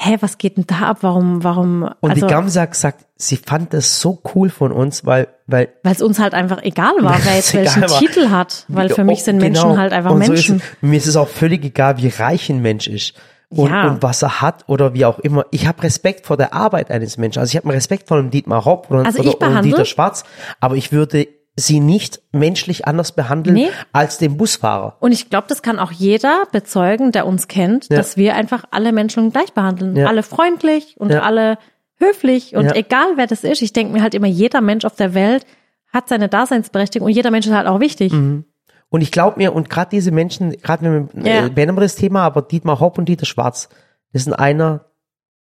hä, 0.00 0.16
was 0.20 0.38
geht 0.38 0.56
denn 0.56 0.64
da 0.66 0.76
ab? 0.90 0.98
Warum, 1.00 1.42
warum, 1.42 1.82
Und 2.00 2.10
also, 2.10 2.26
die 2.26 2.32
Gamsa 2.32 2.60
hat 2.62 2.70
gesagt, 2.70 3.04
sie 3.16 3.36
fand 3.36 3.74
das 3.74 4.00
so 4.00 4.22
cool 4.34 4.48
von 4.48 4.70
uns, 4.70 5.04
weil, 5.04 5.26
weil 5.48 5.68
weil 5.82 5.92
es 5.92 6.02
uns 6.02 6.20
halt 6.20 6.34
einfach 6.34 6.62
egal 6.62 6.92
war, 7.00 7.18
wer 7.24 7.34
jetzt 7.34 7.52
welchen 7.54 7.82
war. 7.82 7.98
Titel 7.98 8.30
hat. 8.30 8.64
Weil 8.68 8.90
für 8.90 9.02
mich 9.04 9.24
sind 9.24 9.38
Menschen 9.38 9.64
Genau. 9.70 9.76
halt 9.76 9.92
einfach 9.92 10.12
Und 10.12 10.24
so 10.24 10.30
Menschen. 10.32 10.56
ist 10.58 10.62
es. 10.62 10.82
Mir 10.82 10.96
ist 10.96 11.06
es 11.08 11.16
auch 11.16 11.28
völlig 11.28 11.64
egal, 11.64 11.98
wie 11.98 12.08
reich 12.08 12.48
ein 12.48 12.62
Mensch 12.62 12.86
ist. 12.86 13.14
Und, 13.50 13.70
Ja. 13.70 13.88
und 13.88 14.02
was 14.02 14.22
er 14.22 14.40
hat 14.42 14.64
oder 14.68 14.92
wie 14.94 15.04
auch 15.06 15.18
immer. 15.20 15.46
Ich 15.50 15.66
habe 15.66 15.82
Respekt 15.82 16.26
vor 16.26 16.36
der 16.36 16.52
Arbeit 16.52 16.90
eines 16.90 17.16
Menschen. 17.16 17.40
Also 17.40 17.50
ich 17.50 17.56
habe 17.56 17.74
Respekt 17.74 18.06
vor 18.06 18.18
einem 18.18 18.30
Dietmar 18.30 18.64
Hopp 18.66 18.90
oder, 18.90 19.04
Also 19.06 19.20
oder, 19.20 19.28
ich 19.30 19.36
oder 19.36 19.62
Dieter 19.62 19.84
Schwarz, 19.86 20.24
aber 20.60 20.76
ich 20.76 20.92
würde 20.92 21.26
sie 21.60 21.80
nicht 21.80 22.20
menschlich 22.32 22.86
anders 22.86 23.12
behandeln 23.12 23.54
Nee. 23.56 23.70
als 23.92 24.18
den 24.18 24.36
Busfahrer. 24.36 24.96
Und 25.00 25.12
ich 25.12 25.28
glaube, 25.28 25.46
das 25.48 25.60
kann 25.62 25.78
auch 25.78 25.90
jeder 25.90 26.44
bezeugen, 26.52 27.10
der 27.12 27.26
uns 27.26 27.48
kennt, 27.48 27.88
Ja. 27.90 27.96
dass 27.96 28.16
wir 28.16 28.34
einfach 28.36 28.64
alle 28.70 28.92
Menschen 28.92 29.32
gleich 29.32 29.52
behandeln. 29.52 29.96
Ja. 29.96 30.06
Alle 30.06 30.22
freundlich 30.22 30.94
und 30.98 31.10
Ja. 31.10 31.22
alle 31.22 31.58
höflich 31.96 32.54
und 32.54 32.76
egal 32.76 33.08
wer 33.16 33.26
das 33.26 33.42
ist. 33.42 33.60
Ich 33.60 33.72
denke 33.72 33.92
mir 33.92 34.02
halt 34.02 34.14
immer, 34.14 34.28
jeder 34.28 34.60
Mensch 34.60 34.84
auf 34.84 34.94
der 34.94 35.14
Welt 35.14 35.44
hat 35.92 36.08
seine 36.08 36.28
Daseinsberechtigung 36.28 37.06
und 37.06 37.12
jeder 37.12 37.32
Mensch 37.32 37.46
ist 37.46 37.52
halt 37.52 37.66
auch 37.66 37.80
wichtig. 37.80 38.12
Mhm. 38.12 38.44
Und 38.88 39.00
ich 39.00 39.10
glaube 39.10 39.38
mir, 39.38 39.52
und 39.54 39.68
gerade 39.68 39.90
diese 39.90 40.12
Menschen, 40.12 40.52
gerade 40.62 40.84
wenn 40.84 41.08
wir, 41.24 41.32
Ja. 41.32 41.46
äh, 41.46 41.56
wir 41.56 41.66
das 41.72 41.96
Thema, 41.96 42.22
aber 42.22 42.42
Dietmar 42.42 42.78
Hopp 42.78 42.98
und 42.98 43.08
Dieter 43.08 43.26
Schwarz, 43.26 43.68
das 44.12 44.24
sind 44.24 44.32
einer 44.32 44.84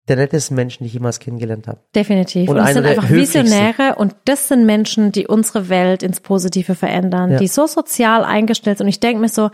der 0.08 0.16
nettesten 0.16 0.56
Menschen, 0.56 0.82
die 0.82 0.88
ich 0.88 0.94
jemals 0.94 1.20
kennengelernt 1.20 1.68
habe. 1.68 1.78
Definitiv. 1.94 2.48
Und 2.48 2.56
Und, 2.56 2.62
es 2.64 2.70
einer 2.76 2.82
sind 2.82 2.86
einfach. 2.98 3.10
Visionäre 3.10 3.94
und 3.96 4.14
das 4.24 4.48
sind 4.48 4.66
Menschen, 4.66 5.12
die 5.12 5.26
unsere 5.28 5.68
Welt 5.68 6.02
ins 6.02 6.20
Positive 6.20 6.74
verändern, 6.74 7.32
Ja. 7.32 7.38
die 7.38 7.46
so 7.46 7.66
sozial 7.66 8.24
eingestellt 8.24 8.78
sind. 8.78 8.86
Und 8.86 8.90
ich 8.90 9.00
denke 9.00 9.20
mir 9.20 9.28
so, 9.28 9.50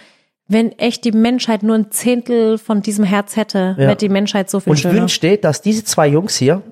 wenn 0.48 0.72
echt 0.78 1.04
die 1.04 1.12
Menschheit 1.12 1.62
nur 1.62 1.74
ein 1.76 1.90
Zehntel 1.90 2.56
von 2.56 2.80
diesem 2.80 3.04
Herz 3.04 3.36
hätte, 3.36 3.74
Ja. 3.76 3.88
wäre 3.88 3.96
die 3.96 4.08
Menschheit 4.08 4.48
so 4.48 4.60
viel 4.60 4.70
Und 4.70 4.76
ich 4.76 4.82
schöner. 4.82 4.94
wünschte, 5.02 5.36
dass 5.36 5.60
diese 5.60 5.84
zwei 5.84 6.08
Jungs 6.08 6.36
hier, 6.36 6.62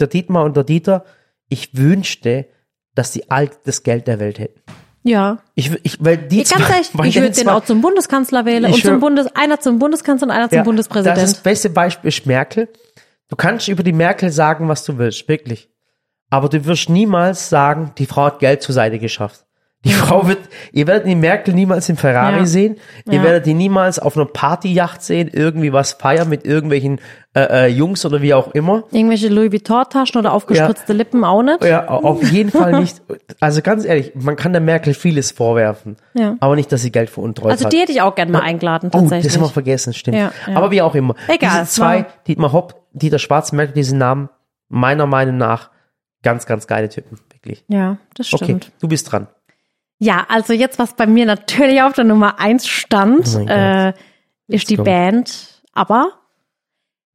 der 0.00 0.06
Dietmar 0.06 0.44
und 0.44 0.56
der 0.56 0.64
Dieter, 0.64 1.04
ich 1.50 1.76
wünschte, 1.76 2.46
dass 2.94 3.12
die 3.12 3.30
all 3.30 3.50
das 3.64 3.82
Geld 3.82 4.06
der 4.06 4.18
Welt 4.20 4.38
hätten. 4.38 4.60
ja. 5.02 5.38
Ich, 5.54 5.70
ich, 5.82 6.02
weil 6.02 6.16
die 6.16 6.40
Ich, 6.40 6.46
zwei, 6.48 6.60
ehrlich, 6.62 6.90
weil 6.94 7.08
ich 7.08 7.16
würde 7.16 7.30
den 7.30 7.48
auch 7.50 7.64
zum 7.64 7.82
Bundeskanzler 7.82 8.46
wählen 8.46 8.64
Ich 8.64 8.76
und 8.76 8.82
zum 8.84 9.00
Bundes, 9.00 9.26
einer 9.36 9.60
zum 9.60 9.78
Bundeskanzler 9.78 10.28
und 10.28 10.30
einer 10.32 10.48
zum 10.48 10.56
Ja, 10.56 10.62
Bundespräsident. 10.64 11.18
Das, 11.18 11.34
das 11.34 11.42
beste 11.42 11.68
Beispiel 11.70 12.08
ist 12.08 12.24
Merkel. 12.26 12.68
Du 13.28 13.36
kannst 13.36 13.68
über 13.68 13.82
die 13.82 13.92
Merkel 13.92 14.30
sagen, 14.30 14.68
was 14.68 14.84
du 14.84 14.98
willst, 14.98 15.28
wirklich. 15.28 15.68
Aber 16.30 16.48
du 16.48 16.64
wirst 16.64 16.88
niemals 16.90 17.48
sagen, 17.48 17.92
die 17.98 18.06
Frau 18.06 18.24
hat 18.24 18.38
Geld 18.38 18.62
zur 18.62 18.74
Seite 18.74 18.98
geschafft. 18.98 19.44
Die 19.84 19.92
Frau 19.92 20.26
wird, 20.26 20.38
ihr 20.72 20.88
werdet 20.88 21.06
die 21.06 21.14
Merkel 21.14 21.54
niemals 21.54 21.88
im 21.88 21.96
Ferrari 21.96 22.38
Ja. 22.38 22.46
sehen. 22.46 22.78
Ihr 23.06 23.14
Ja. 23.18 23.22
werdet 23.22 23.46
die 23.46 23.54
niemals 23.54 24.00
auf 24.00 24.16
einer 24.16 24.26
Partyjacht 24.26 25.02
sehen, 25.02 25.30
irgendwie 25.32 25.72
was 25.72 25.92
feiern 25.92 26.28
mit 26.28 26.44
irgendwelchen 26.44 27.00
äh, 27.34 27.66
äh, 27.66 27.66
Jungs 27.68 28.04
oder 28.04 28.20
wie 28.20 28.34
auch 28.34 28.48
immer. 28.54 28.82
Irgendwelche 28.90 29.28
Louis 29.28 29.52
Vuitton-Taschen 29.52 30.18
oder 30.18 30.32
aufgespritzte 30.32 30.92
Lippen 30.94 31.22
auch 31.22 31.42
nicht. 31.44 31.62
Ja, 31.62 31.88
au- 31.88 32.02
auf 32.02 32.22
jeden 32.32 32.50
Fall 32.50 32.80
nicht. 32.80 33.00
Also 33.38 33.62
ganz 33.62 33.84
ehrlich, 33.84 34.12
man 34.16 34.34
kann 34.34 34.50
der 34.52 34.60
Merkel 34.62 34.94
vieles 34.94 35.30
vorwerfen. 35.30 35.96
Ja. 36.14 36.34
Aber 36.40 36.56
nicht, 36.56 36.72
dass 36.72 36.82
sie 36.82 36.90
Geld 36.90 37.08
veruntreut 37.10 37.52
Also 37.52 37.66
hat. 37.66 37.72
die 37.72 37.78
hätte 37.78 37.92
ich 37.92 38.02
auch 38.02 38.16
gern 38.16 38.32
mal 38.32 38.40
eingeladen, 38.40 38.90
Oh, 38.92 38.98
tatsächlich. 38.98 39.26
das 39.26 39.36
haben 39.36 39.44
wir 39.46 39.50
vergessen, 39.52 39.94
stimmt. 39.94 40.16
Ja, 40.16 40.32
ja. 40.48 40.56
Aber 40.56 40.72
wie 40.72 40.82
auch 40.82 40.96
immer. 40.96 41.14
Egal, 41.28 41.60
Diese 41.60 41.70
zwei, 41.70 42.06
Dietmar 42.26 42.50
Hopp, 42.52 42.74
Dieter 42.98 43.18
Schwarz, 43.18 43.52
merkt 43.52 43.76
diesen 43.76 43.98
Namen, 43.98 44.28
meiner 44.68 45.06
Meinung 45.06 45.36
nach, 45.36 45.70
ganz, 46.22 46.46
ganz 46.46 46.66
geile 46.66 46.88
Typen, 46.88 47.18
wirklich. 47.32 47.64
ja, 47.68 47.98
das 48.14 48.32
Okay, 48.34 48.44
stimmt. 48.44 48.72
du 48.80 48.88
bist 48.88 49.10
dran. 49.10 49.28
Ja, 50.00 50.26
also 50.28 50.52
jetzt, 50.52 50.78
was 50.78 50.94
bei 50.94 51.06
mir 51.06 51.26
natürlich 51.26 51.82
auf 51.82 51.92
der 51.94 52.04
Nummer 52.04 52.38
eins 52.38 52.66
stand, 52.68 53.28
Oh 53.36 53.46
äh, 53.46 53.92
ist 54.46 54.70
die 54.70 54.76
kommt. 54.76 54.86
Band 54.86 55.62
Aber, 55.72 56.12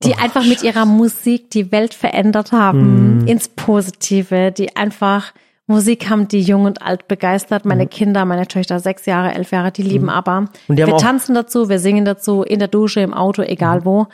die 0.03 0.11
Oh, 0.11 0.21
einfach 0.21 0.45
mit 0.45 0.63
ihrer 0.63 0.85
Musik 0.85 1.49
die 1.51 1.71
Welt 1.71 1.93
verändert 1.93 2.51
haben, 2.51 3.19
Mhm. 3.21 3.27
ins 3.27 3.47
Positive, 3.47 4.51
die 4.51 4.75
einfach 4.75 5.33
Musik 5.65 6.09
haben, 6.09 6.27
die 6.27 6.41
jung 6.41 6.65
und 6.65 6.81
alt 6.81 7.07
begeistert. 7.07 7.63
Meine 7.63 7.87
Kinder, 7.87 8.25
meine 8.25 8.47
Töchter, 8.47 8.81
sechs 8.81 9.05
Jahre, 9.05 9.33
elf 9.33 9.51
Jahre, 9.51 9.71
die 9.71 9.81
lieben 9.83 10.09
aber. 10.09 10.41
Mhm. 10.41 10.49
Und 10.67 10.75
die 10.75 10.83
haben 10.83 10.89
wir 10.89 10.95
Mhm. 10.95 10.99
tanzen 10.99 11.35
dazu, 11.35 11.69
wir 11.69 11.79
singen 11.79 12.03
dazu, 12.03 12.43
in 12.43 12.59
der 12.59 12.67
Dusche, 12.67 12.99
im 12.99 13.13
Auto, 13.13 13.41
egal 13.43 13.85
wo. 13.85 14.07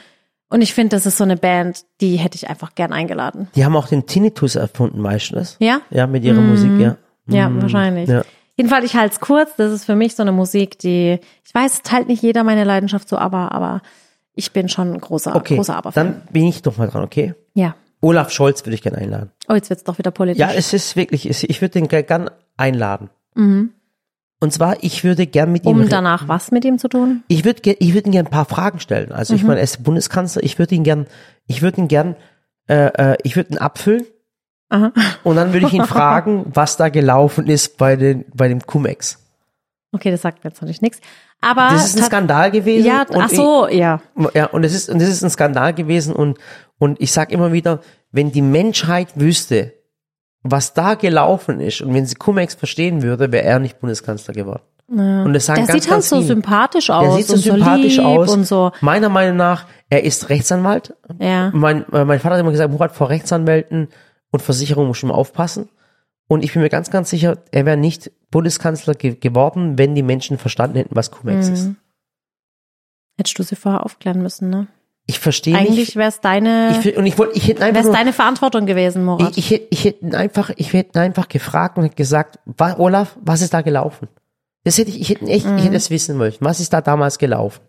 Und 0.50 0.62
ich 0.62 0.74
finde, 0.74 0.96
das 0.96 1.06
ist 1.06 1.18
so 1.18 1.24
eine 1.24 1.38
Band, 1.38 1.84
die 2.02 2.16
hätte 2.18 2.36
ich 2.36 2.50
einfach 2.50 2.74
gern 2.74 2.92
eingeladen. 2.92 3.48
Die 3.56 3.64
haben 3.66 3.76
auch 3.76 3.88
den 3.88 4.08
Tinnitus 4.08 4.56
erfunden, 4.56 5.04
weißt 5.04 5.32
du 5.32 5.36
das? 5.36 5.58
Ja? 5.60 5.82
Ja, 5.92 6.08
mit 6.08 6.24
ihrer 6.24 6.42
Musik, 6.42 6.72
ja. 6.80 6.98
Ja, 7.28 7.50
wahrscheinlich. 7.62 8.10
Ja. 8.10 8.24
Jedenfalls, 8.58 8.86
ich 8.86 8.96
halte 8.96 9.14
es 9.14 9.20
kurz. 9.20 9.52
Das 9.58 9.72
ist 9.72 9.86
für 9.86 9.96
mich 9.96 10.16
so 10.16 10.24
eine 10.24 10.32
Musik, 10.32 10.80
die, 10.80 11.20
ich 11.46 11.54
weiß, 11.54 11.84
teilt 11.84 12.08
nicht 12.08 12.24
jeder 12.24 12.44
meine 12.44 12.64
Leidenschaft 12.64 13.08
so, 13.08 13.18
aber, 13.18 13.52
aber 13.52 13.82
ich 14.34 14.52
bin 14.52 14.68
schon 14.70 14.94
ein 14.94 15.00
großer, 15.00 15.36
Okay, 15.36 15.56
großer 15.56 15.76
Aber-Fan. 15.76 16.06
dann 16.14 16.22
bin 16.34 16.46
ich 16.46 16.62
doch 16.64 16.78
mal 16.78 16.88
dran, 16.88 17.04
okay? 17.04 17.36
Ja. 17.54 17.76
Olaf 18.02 18.32
Scholz 18.32 18.66
würde 18.66 18.74
ich 18.76 18.82
gerne 18.82 18.98
einladen. 18.98 19.32
Oh, 19.48 19.54
jetzt 19.54 19.70
wird's 19.70 19.84
doch 19.84 19.98
wieder 19.98 20.12
politisch. 20.12 20.40
Ja, 20.40 20.52
es 20.52 20.74
ist 20.74 20.96
wirklich, 20.96 21.30
ich 21.30 21.62
würde 21.62 21.74
den 21.74 21.88
gern 21.88 22.30
einladen. 22.58 23.10
Und 24.42 24.54
zwar, 24.54 24.78
ich 24.84 25.04
würde 25.04 25.28
gern 25.28 25.52
mit 25.52 25.66
ihm 25.66 25.72
um 25.72 25.90
danach 25.90 26.28
was 26.30 26.52
mit 26.52 26.64
ihm 26.64 26.78
zu 26.78 26.88
tun? 26.88 27.24
Ich 27.28 27.44
würde 27.44 27.76
ich 27.78 27.94
würde 27.94 28.08
ihn 28.08 28.14
gern 28.14 28.28
ein 28.28 28.32
paar 28.32 28.46
Fragen 28.46 28.80
stellen. 28.80 29.12
Also 29.12 29.34
Mhm. 29.34 29.38
ich 29.40 29.44
meine, 29.46 29.60
er 29.60 29.64
ist 29.66 29.84
Bundeskanzler, 29.84 30.44
ich 30.44 30.58
würde 30.58 30.76
ihn 30.76 30.84
gern, 30.84 31.08
ich 31.48 31.62
würde 31.62 31.82
ihn 31.82 31.88
gern, 31.90 32.16
äh, 32.70 32.86
äh, 33.14 33.18
ich 33.24 33.36
würde 33.36 33.54
ihn 33.54 33.58
abfüllen 33.58 34.06
Aha. 34.70 34.94
und 35.24 35.36
dann 35.36 35.52
würde 35.52 35.68
ich 35.68 35.74
ihn 35.74 35.84
fragen, 35.86 36.46
was 36.54 36.78
da 36.78 36.88
gelaufen 36.90 37.48
ist 37.48 37.78
bei 37.78 37.98
den, 37.98 38.24
bei 38.34 38.48
dem 38.48 38.62
Cum-Ex. 38.66 39.20
Okay, 39.92 40.12
das 40.12 40.22
sagt 40.22 40.44
mir 40.44 40.52
jetzt 40.52 40.62
natürlich 40.62 40.82
nichts. 40.82 41.02
Aber 41.42 41.70
Das 41.72 41.86
ist 41.88 41.98
ein 41.98 42.04
Skandal 42.06 42.52
gewesen. 42.52 42.86
Ja, 42.86 43.02
und 43.10 43.22
ach 43.22 43.30
so, 43.30 43.68
ja. 43.68 44.02
Ich, 44.18 44.36
ja, 44.36 44.46
und 44.48 44.64
es 44.64 44.74
ist, 44.74 44.90
und 44.90 45.00
das 45.02 45.10
ist 45.10 45.24
ein 45.24 45.30
Skandal 45.30 45.74
gewesen 45.74 46.14
und, 46.16 46.38
und 46.78 47.02
ich 47.02 47.12
sag 47.12 47.32
immer 47.32 47.52
wieder, 47.52 47.82
wenn 48.12 48.32
die 48.32 48.42
Menschheit 48.42 49.10
wüsste, 49.16 49.74
was 50.44 50.74
da 50.74 50.96
gelaufen 50.96 51.60
ist 51.60 51.82
und 51.82 51.94
wenn 51.94 52.06
sie 52.06 52.16
Cum-Ex 52.16 52.56
verstehen 52.56 53.02
würde, 53.02 53.32
wäre 53.32 53.44
er 53.44 53.60
nicht 53.60 53.80
Bundeskanzler 53.80 54.34
geworden. 54.34 54.62
Und 54.88 55.34
das 55.34 55.46
sagen 55.46 55.66
Der 55.66 55.68
ganz, 55.68 55.84
sieht 55.84 55.92
halt 55.92 55.98
ganz 55.98 56.10
so 56.10 56.16
viele. 56.16 56.28
sympathisch 56.28 56.90
aus. 56.90 57.04
Er 57.06 57.12
sieht 57.18 57.28
so 57.28 57.34
und 57.34 57.40
sympathisch 57.42 57.98
lieb 57.98 58.06
aus. 58.08 58.34
Und 58.34 58.46
so. 58.46 58.72
Meiner 58.82 59.10
Meinung 59.10 59.38
nach, 59.38 59.68
er 59.88 60.04
ist 60.04 60.30
Rechtsanwalt. 60.30 60.96
Ja. 61.20 61.52
Mein, 61.54 61.86
äh, 61.94 62.06
mein 62.06 62.20
Vater 62.20 62.36
hat 62.36 62.42
immer 62.42 62.50
gesagt, 62.50 62.72
Murat, 62.72 62.92
vor 62.94 63.10
Rechtsanwälten 63.10 63.90
und 64.32 64.42
Versicherungen 64.42 64.88
muss 64.88 64.98
schon 64.98 65.10
mal 65.10 65.16
aufpassen. 65.16 65.70
Und 66.28 66.44
ich 66.44 66.54
bin 66.54 66.64
mir 66.64 66.70
ganz, 66.70 66.90
ganz 66.90 67.12
sicher, 67.12 67.38
er 67.52 67.68
wäre 67.68 67.78
nicht 67.78 68.12
Bundeskanzler 68.32 68.96
ge 68.96 69.14
geworden, 69.16 69.78
wenn 69.78 69.94
die 69.94 70.02
Menschen 70.04 70.40
verstanden 70.40 70.78
hätten, 70.78 70.96
was 70.96 71.12
Cum-Ex 71.12 71.48
Mhm. 71.50 71.54
ist. 71.54 71.70
Hättest 73.18 73.38
du 73.38 73.44
sie 73.44 73.56
vorher 73.56 73.86
aufklären 73.86 74.24
müssen, 74.24 74.50
ne? 74.50 74.68
Ich 75.10 75.18
verstehe 75.20 75.56
Eigentlich 75.58 75.78
nicht. 75.88 75.96
wäre 75.96 76.10
es 76.10 76.22
deine, 76.22 76.80
Ich, 76.84 76.96
und 76.96 77.06
ich 77.08 77.18
wollte, 77.18 77.36
ich 77.36 77.48
hätte 77.48 77.64
einfach 77.64 77.76
wär's 77.78 77.86
nur, 77.88 77.96
deine 77.96 78.14
Verantwortung 78.14 78.68
gewesen, 78.68 79.04
Morat. 79.06 79.32
ich, 79.38 79.38
ich, 79.40 79.52
hätte- 79.52 79.68
ich 79.72 79.84
hätte 79.86 80.18
einfach, 80.18 80.52
ich 80.56 80.72
hätte 80.72 81.00
einfach 81.02 81.28
gefragt 81.28 81.78
und 81.78 81.84
hätte 81.86 81.96
gesagt, 81.96 82.38
Olaf, 82.78 83.18
was 83.20 83.42
ist 83.42 83.54
da 83.54 83.62
gelaufen? 83.62 84.08
Das 84.66 84.78
hätte 84.78 84.92
ich, 84.92 85.02
ich 85.02 85.10
hätte 85.10 85.26
echt, 85.26 85.48
Mhm. 85.48 85.58
ich 85.58 85.66
hätte 85.66 85.76
es 85.78 85.90
wissen 85.90 86.16
möchten. 86.18 86.46
Was 86.46 86.60
ist 86.60 86.74
da 86.74 86.82
damals 86.82 87.18
gelaufen? 87.18 87.60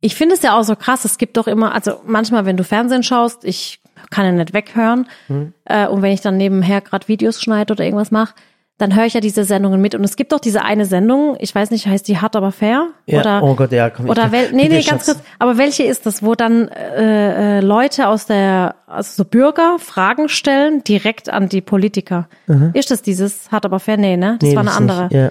Ich 0.00 0.16
finde 0.16 0.34
es 0.34 0.42
ja 0.42 0.58
auch 0.58 0.64
so 0.64 0.74
krass. 0.74 1.04
Es 1.04 1.18
gibt 1.18 1.36
doch 1.36 1.46
immer, 1.46 1.72
also 1.74 2.00
manchmal, 2.04 2.46
wenn 2.46 2.56
du 2.56 2.64
Fernsehen 2.64 3.02
schaust, 3.04 3.44
ich 3.44 3.80
kann 4.10 4.24
ja 4.24 4.32
nicht 4.32 4.52
weghören. 4.52 5.06
Mhm. 5.28 5.52
Äh, 5.66 5.86
und 5.86 6.02
wenn 6.02 6.10
ich 6.12 6.20
dann 6.20 6.36
nebenher 6.36 6.80
gerade 6.80 7.06
Videos 7.06 7.40
schneide 7.40 7.74
oder 7.74 7.84
irgendwas 7.84 8.10
mache, 8.10 8.34
dann 8.80 8.94
höre 8.96 9.04
ich 9.06 9.14
ja 9.14 9.20
diese 9.20 9.44
Sendungen 9.44 9.80
mit. 9.80 9.94
Und 9.94 10.02
es 10.04 10.16
gibt 10.16 10.32
doch 10.32 10.40
diese 10.40 10.62
eine 10.62 10.86
Sendung, 10.86 11.36
ich 11.38 11.54
weiß 11.54 11.70
nicht, 11.70 11.86
heißt 11.86 12.06
die 12.08 12.18
Hart 12.18 12.36
aber 12.36 12.52
fair? 12.52 12.88
Ja, 13.06 13.20
oder, 13.20 13.42
oh 13.42 13.54
Gott, 13.54 13.72
ja, 13.72 13.90
komm, 13.90 14.06
ich- 14.06 14.10
oder 14.10 14.32
wel, 14.32 14.52
nee, 14.52 14.68
nee, 14.68 14.82
ganz 14.82 15.06
kurz. 15.06 15.18
Aber 15.38 15.58
welche 15.58 15.82
ist 15.84 16.06
das, 16.06 16.22
wo 16.22 16.34
dann 16.34 16.68
äh, 16.68 17.58
äh, 17.58 17.60
Leute 17.60 18.08
aus 18.08 18.26
der, 18.26 18.74
also 18.86 19.22
so 19.22 19.24
Bürger 19.24 19.78
Fragen 19.78 20.28
stellen 20.28 20.82
direkt 20.84 21.28
an 21.28 21.48
die 21.48 21.60
Politiker? 21.60 22.28
Ist 22.74 22.90
das 22.90 23.02
dieses 23.02 23.50
Hart 23.52 23.64
aber 23.64 23.80
fair? 23.80 23.96
Nee, 23.96 24.16
ne? 24.16 24.36
Das 24.40 24.48
Nee, 24.48 24.54
war 24.56 24.60
eine 24.62 24.70
das 24.70 24.76
andere. 24.78 25.02
Nicht, 25.04 25.12
ja. 25.14 25.30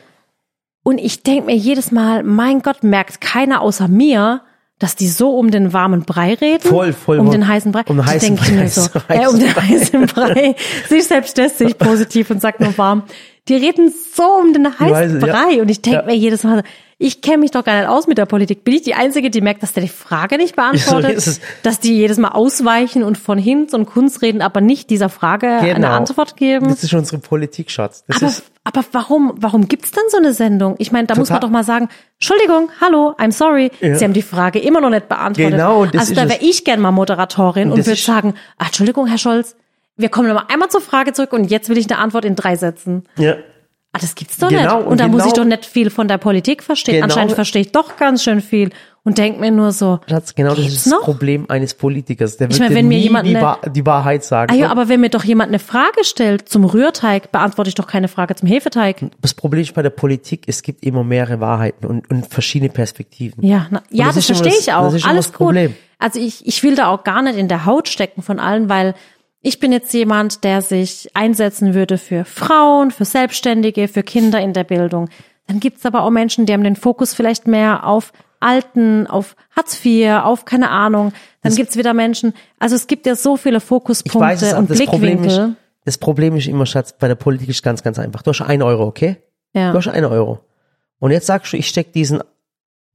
Und 0.84 0.98
ich 0.98 1.24
denk 1.24 1.46
mir 1.46 1.56
jedes 1.56 1.92
Mal, 1.92 2.24
mein 2.24 2.62
Gott, 2.62 2.84
merkt 2.84 3.22
keiner 3.22 3.62
außer 3.62 3.88
mir, 3.88 4.42
dass 4.80 4.96
die 4.96 5.08
so 5.10 5.38
um 5.38 5.52
den 5.52 5.74
warmen 5.74 6.04
Brei 6.04 6.34
reden. 6.36 6.68
Voll, 6.68 6.94
voll, 6.94 7.20
Um 7.20 7.30
den 7.32 7.48
heißen 7.48 7.72
Brei. 7.72 7.84
Um 7.88 7.98
den 7.98 8.06
heißen 8.06 8.36
Brei, 8.36 8.52
mir 8.52 8.70
so, 8.70 8.90
äh, 9.10 9.28
um 9.28 9.38
den 9.38 9.52
Brei. 9.54 9.62
heißen 9.62 10.06
Brei. 10.08 10.56
Sich 10.90 11.04
selbst 11.06 11.38
das 11.38 11.58
sehe 11.58 11.68
ich 11.68 11.78
positiv 11.78 12.30
und 12.32 12.42
sag 12.42 12.60
nur 12.60 12.78
warm. 12.78 13.04
Die 13.50 13.56
reden 13.56 13.94
so 14.16 14.24
um 14.24 14.54
den 14.54 14.68
heißen 14.80 15.22
weiß, 15.22 15.28
ja. 15.28 15.34
Brei. 15.34 15.62
Und 15.62 15.70
ich 15.70 15.82
denk 15.82 15.96
Ja. 15.98 16.04
mir 16.04 16.16
jedes 16.16 16.44
Mal, 16.44 16.64
ich 17.02 17.22
kenne 17.22 17.38
mich 17.38 17.52
doch 17.52 17.64
gar 17.64 17.80
nicht 17.80 17.88
aus 17.88 18.08
mit 18.08 18.18
der 18.18 18.26
Politik. 18.26 18.66
Bin 18.66 18.74
ich 18.76 18.82
die 18.82 18.94
Einzige, 18.94 19.30
die 19.30 19.40
merkt, 19.40 19.64
dass 19.64 19.72
der 19.72 19.82
die 19.84 19.90
Frage 19.90 20.38
nicht 20.38 20.56
beantwortet? 20.58 21.14
ist 21.14 21.28
es. 21.28 21.42
Dass 21.64 21.80
die 21.80 21.96
jedes 21.96 22.18
Mal 22.18 22.28
ausweichen 22.30 23.04
und 23.04 23.18
von 23.18 23.38
Hinz 23.38 23.74
und 23.74 23.86
Kunst 23.86 24.22
reden, 24.22 24.42
aber 24.42 24.60
nicht 24.60 24.90
dieser 24.90 25.08
Frage 25.08 25.48
eine 25.48 25.76
Genau. 25.76 25.88
Antwort 25.92 26.36
geben? 26.36 26.68
Das 26.68 26.84
ist 26.84 26.94
unsere 26.94 27.20
Politik, 27.20 27.72
Schatz. 27.72 28.04
Das 28.08 28.22
Aber, 28.22 28.80
aber 28.82 28.86
warum, 28.92 29.34
warum 29.38 29.70
gibt's 29.70 29.92
denn 29.92 30.04
so 30.10 30.18
eine 30.18 30.34
Sendung? 30.34 30.76
Ich 30.78 30.92
meine, 30.92 31.08
da 31.08 31.16
muss 31.16 31.30
man 31.30 31.38
Total. 31.40 31.50
doch 31.50 31.54
mal 31.54 31.64
sagen, 31.64 31.88
Entschuldigung, 32.16 32.70
hallo, 32.82 33.16
I'm 33.18 33.32
sorry, 33.32 33.72
Ja. 33.80 33.96
Sie 33.96 34.04
haben 34.04 34.14
die 34.14 34.22
Frage 34.22 34.60
immer 34.60 34.82
noch 34.82 34.90
nicht 34.90 35.08
beantwortet. 35.08 35.54
Genau, 35.54 35.86
das 35.86 36.02
also 36.02 36.16
da 36.16 36.28
wäre 36.30 36.42
ich 36.44 36.66
gern 36.66 36.82
mal 36.82 36.92
Moderatorin 36.92 37.72
und 37.72 37.80
das 37.80 37.88
würde 37.88 38.00
sagen, 38.02 38.34
ah, 38.58 38.66
Entschuldigung, 38.66 39.08
Herr 39.08 39.18
Scholz, 39.18 39.56
wir 39.96 40.10
kommen 40.10 40.28
noch 40.28 40.36
mal 40.36 40.46
einmal 40.52 40.70
zur 40.70 40.82
Frage 40.82 41.14
zurück 41.14 41.32
und 41.34 41.46
jetzt 41.46 41.70
will 41.70 41.78
ich 41.78 41.90
eine 41.90 41.98
Antwort 42.00 42.26
in 42.26 42.36
drei 42.36 42.58
Sätzen. 42.58 43.06
ja. 43.18 43.36
Ah, 43.92 43.98
das 44.00 44.14
gibt's 44.14 44.38
doch 44.38 44.50
Genau, 44.50 44.62
nicht. 44.78 44.86
Und, 44.86 44.92
und 44.92 45.00
da 45.00 45.08
muss 45.08 45.26
ich 45.26 45.34
genau- 45.34 45.46
doch 45.46 45.50
nicht 45.50 45.66
viel 45.66 45.90
von 45.90 46.08
der 46.08 46.20
Politik 46.20 46.62
verstehen. 46.62 46.96
Genau. 46.96 47.06
Anscheinend 47.06 47.34
verstehe 47.34 47.64
ich 47.64 47.72
doch 47.72 47.98
ganz 47.98 48.24
schön 48.24 48.40
viel 48.40 48.70
und 49.04 49.18
denk 49.18 49.40
mir 49.40 49.50
nur 49.50 49.72
so, 49.72 50.00
Schatz, 50.08 50.36
genau 50.36 50.54
das 50.54 50.68
ist 50.68 50.86
das 50.86 50.94
noch? 50.94 51.02
Problem 51.02 51.46
eines 51.50 51.74
Politikers. 51.74 52.38
Der 52.38 52.50
wird 52.50 52.60
meine, 52.60 52.76
wenn 52.76 52.88
mir 52.88 53.00
jemand 53.00 53.26
die, 53.28 53.34
Wahr- 53.34 53.60
die 53.68 53.84
Wahrheit 53.88 54.24
sagen. 54.24 54.52
ah 54.54 54.56
ja, 54.56 54.70
aber 54.70 54.90
wenn 54.90 55.00
mir 55.00 55.10
doch 55.10 55.24
jemand 55.24 55.48
eine 55.50 55.58
Frage 55.58 56.04
stellt 56.04 56.48
zum 56.50 56.66
Rührteig, 56.66 57.32
beantworte 57.32 57.70
ich 57.70 57.76
doch 57.76 57.88
keine 57.88 58.08
Frage 58.10 58.36
zum 58.36 58.48
Hefeteig. 58.48 58.98
das 59.22 59.34
Problem 59.34 59.62
ist 59.64 59.74
bei 59.74 59.82
der 59.82 59.90
Politik, 59.90 60.44
es 60.46 60.62
gibt 60.62 60.84
immer 60.86 61.04
mehrere 61.04 61.40
Wahrheiten 61.40 61.88
und, 61.88 62.08
und 62.12 62.28
verschiedene 62.28 62.70
Perspektiven. 62.72 63.44
Ja, 63.44 63.66
na, 63.72 63.82
ja, 63.90 64.06
das 64.06 64.16
das, 64.16 64.26
verstehe 64.28 64.52
das- 64.52 64.60
ich 64.68 64.72
auch. 64.74 64.84
das 64.84 64.94
ist 64.96 65.06
Alles 65.08 65.26
das 65.28 65.34
gut. 65.34 65.48
Problem. 65.48 65.76
Also 65.98 66.20
ich, 66.20 66.46
ich 66.46 66.62
will 66.62 66.76
da 66.76 66.90
auch 66.90 67.04
gar 67.04 67.24
nicht 67.24 67.40
in 67.40 67.48
der 67.48 67.66
Haut 67.66 67.90
stecken 67.90 68.22
von 68.22 68.40
allen, 68.40 68.70
weil 68.70 68.94
ich 69.42 69.60
bin 69.60 69.72
jetzt 69.72 69.94
jemand, 69.94 70.44
der 70.44 70.62
sich 70.62 71.10
einsetzen 71.14 71.74
würde 71.74 71.98
für 71.98 72.26
Frauen, 72.26 72.92
für 72.92 73.06
Selbstständige, 73.06 73.88
für 73.88 74.04
Kinder 74.04 74.40
in 74.42 74.54
der 74.54 74.64
Bildung. 74.64 75.10
Dann 75.48 75.60
gibt's 75.60 75.86
aber 75.86 76.04
auch 76.04 76.10
Menschen, 76.10 76.46
die 76.46 76.54
haben 76.54 76.64
den 76.64 76.76
Fokus 76.76 77.14
vielleicht 77.14 77.48
mehr 77.48 77.86
auf 77.86 78.12
Alten, 78.40 79.08
auf 79.08 79.36
Hartz 79.56 79.84
IV, 79.84 80.22
auf 80.24 80.46
keine 80.46 80.70
Ahnung. 80.70 81.14
Dann 81.42 81.56
gibt's 81.56 81.78
wieder 81.78 81.94
Menschen, 81.94 82.34
also 82.60 82.76
es 82.76 82.88
gibt 82.88 83.06
ja 83.06 83.16
so 83.16 83.38
viele 83.38 83.58
Ich 83.58 83.64
Fokuspunkte 83.64 84.20
weiß 84.20 84.42
es, 84.42 84.54
aber 84.54 84.60
und 84.60 84.70
das 84.70 84.86
Problem, 84.86 85.24
ist, 85.24 85.36
Blickwinkel. 85.36 85.56
das 85.86 85.98
Problem 85.98 86.36
ist 86.36 86.48
immer, 86.48 86.66
Schatz, 86.66 86.94
bei 86.98 87.08
der 87.08 87.16
Politik 87.16 87.50
ist 87.50 87.64
ganz, 87.64 87.82
ganz 87.82 87.98
einfach. 87.98 88.22
Du 88.22 88.32
hast 88.32 88.42
ein 88.42 88.62
Euro, 88.62 88.86
okay? 88.86 89.18
Ja. 89.54 89.72
Du 89.72 89.78
hast 89.78 89.88
einen 89.88 90.06
Euro. 90.06 90.40
Und 91.00 91.12
jetzt 91.12 91.28
sagst 91.28 91.54
du, 91.54 91.58
ich 91.58 91.68
steck 91.68 91.94
diesen 91.94 92.22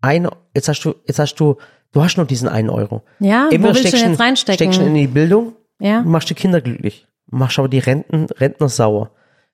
ein, 0.03 0.29
jetzt 0.55 0.69
hast 0.69 0.83
du, 0.83 0.95
jetzt 1.07 1.19
hast 1.19 1.35
du, 1.37 1.57
du 1.93 2.03
hast 2.03 2.17
nur 2.17 2.27
diesen 2.27 2.49
einen 2.49 2.69
Euro. 2.71 3.03
Ja, 3.19 3.49
wo 3.51 3.63
willst 3.65 3.85
du 3.85 3.91
denn 3.91 4.11
jetzt 4.11 4.21
reinstecken? 4.21 4.73
Steckst 4.73 4.81
du 4.81 4.87
in 4.87 4.95
die 4.95 5.07
Bildung, 5.07 5.55
Ja. 5.85 6.03
machst 6.03 6.31
die 6.31 6.35
Kinder 6.35 6.61
glücklich, 6.61 7.07
machst 7.31 7.59
aber 7.59 7.69
die 7.69 7.79
Renten, 7.79 8.27
Rentner 8.39 8.69
sauer. 8.69 9.11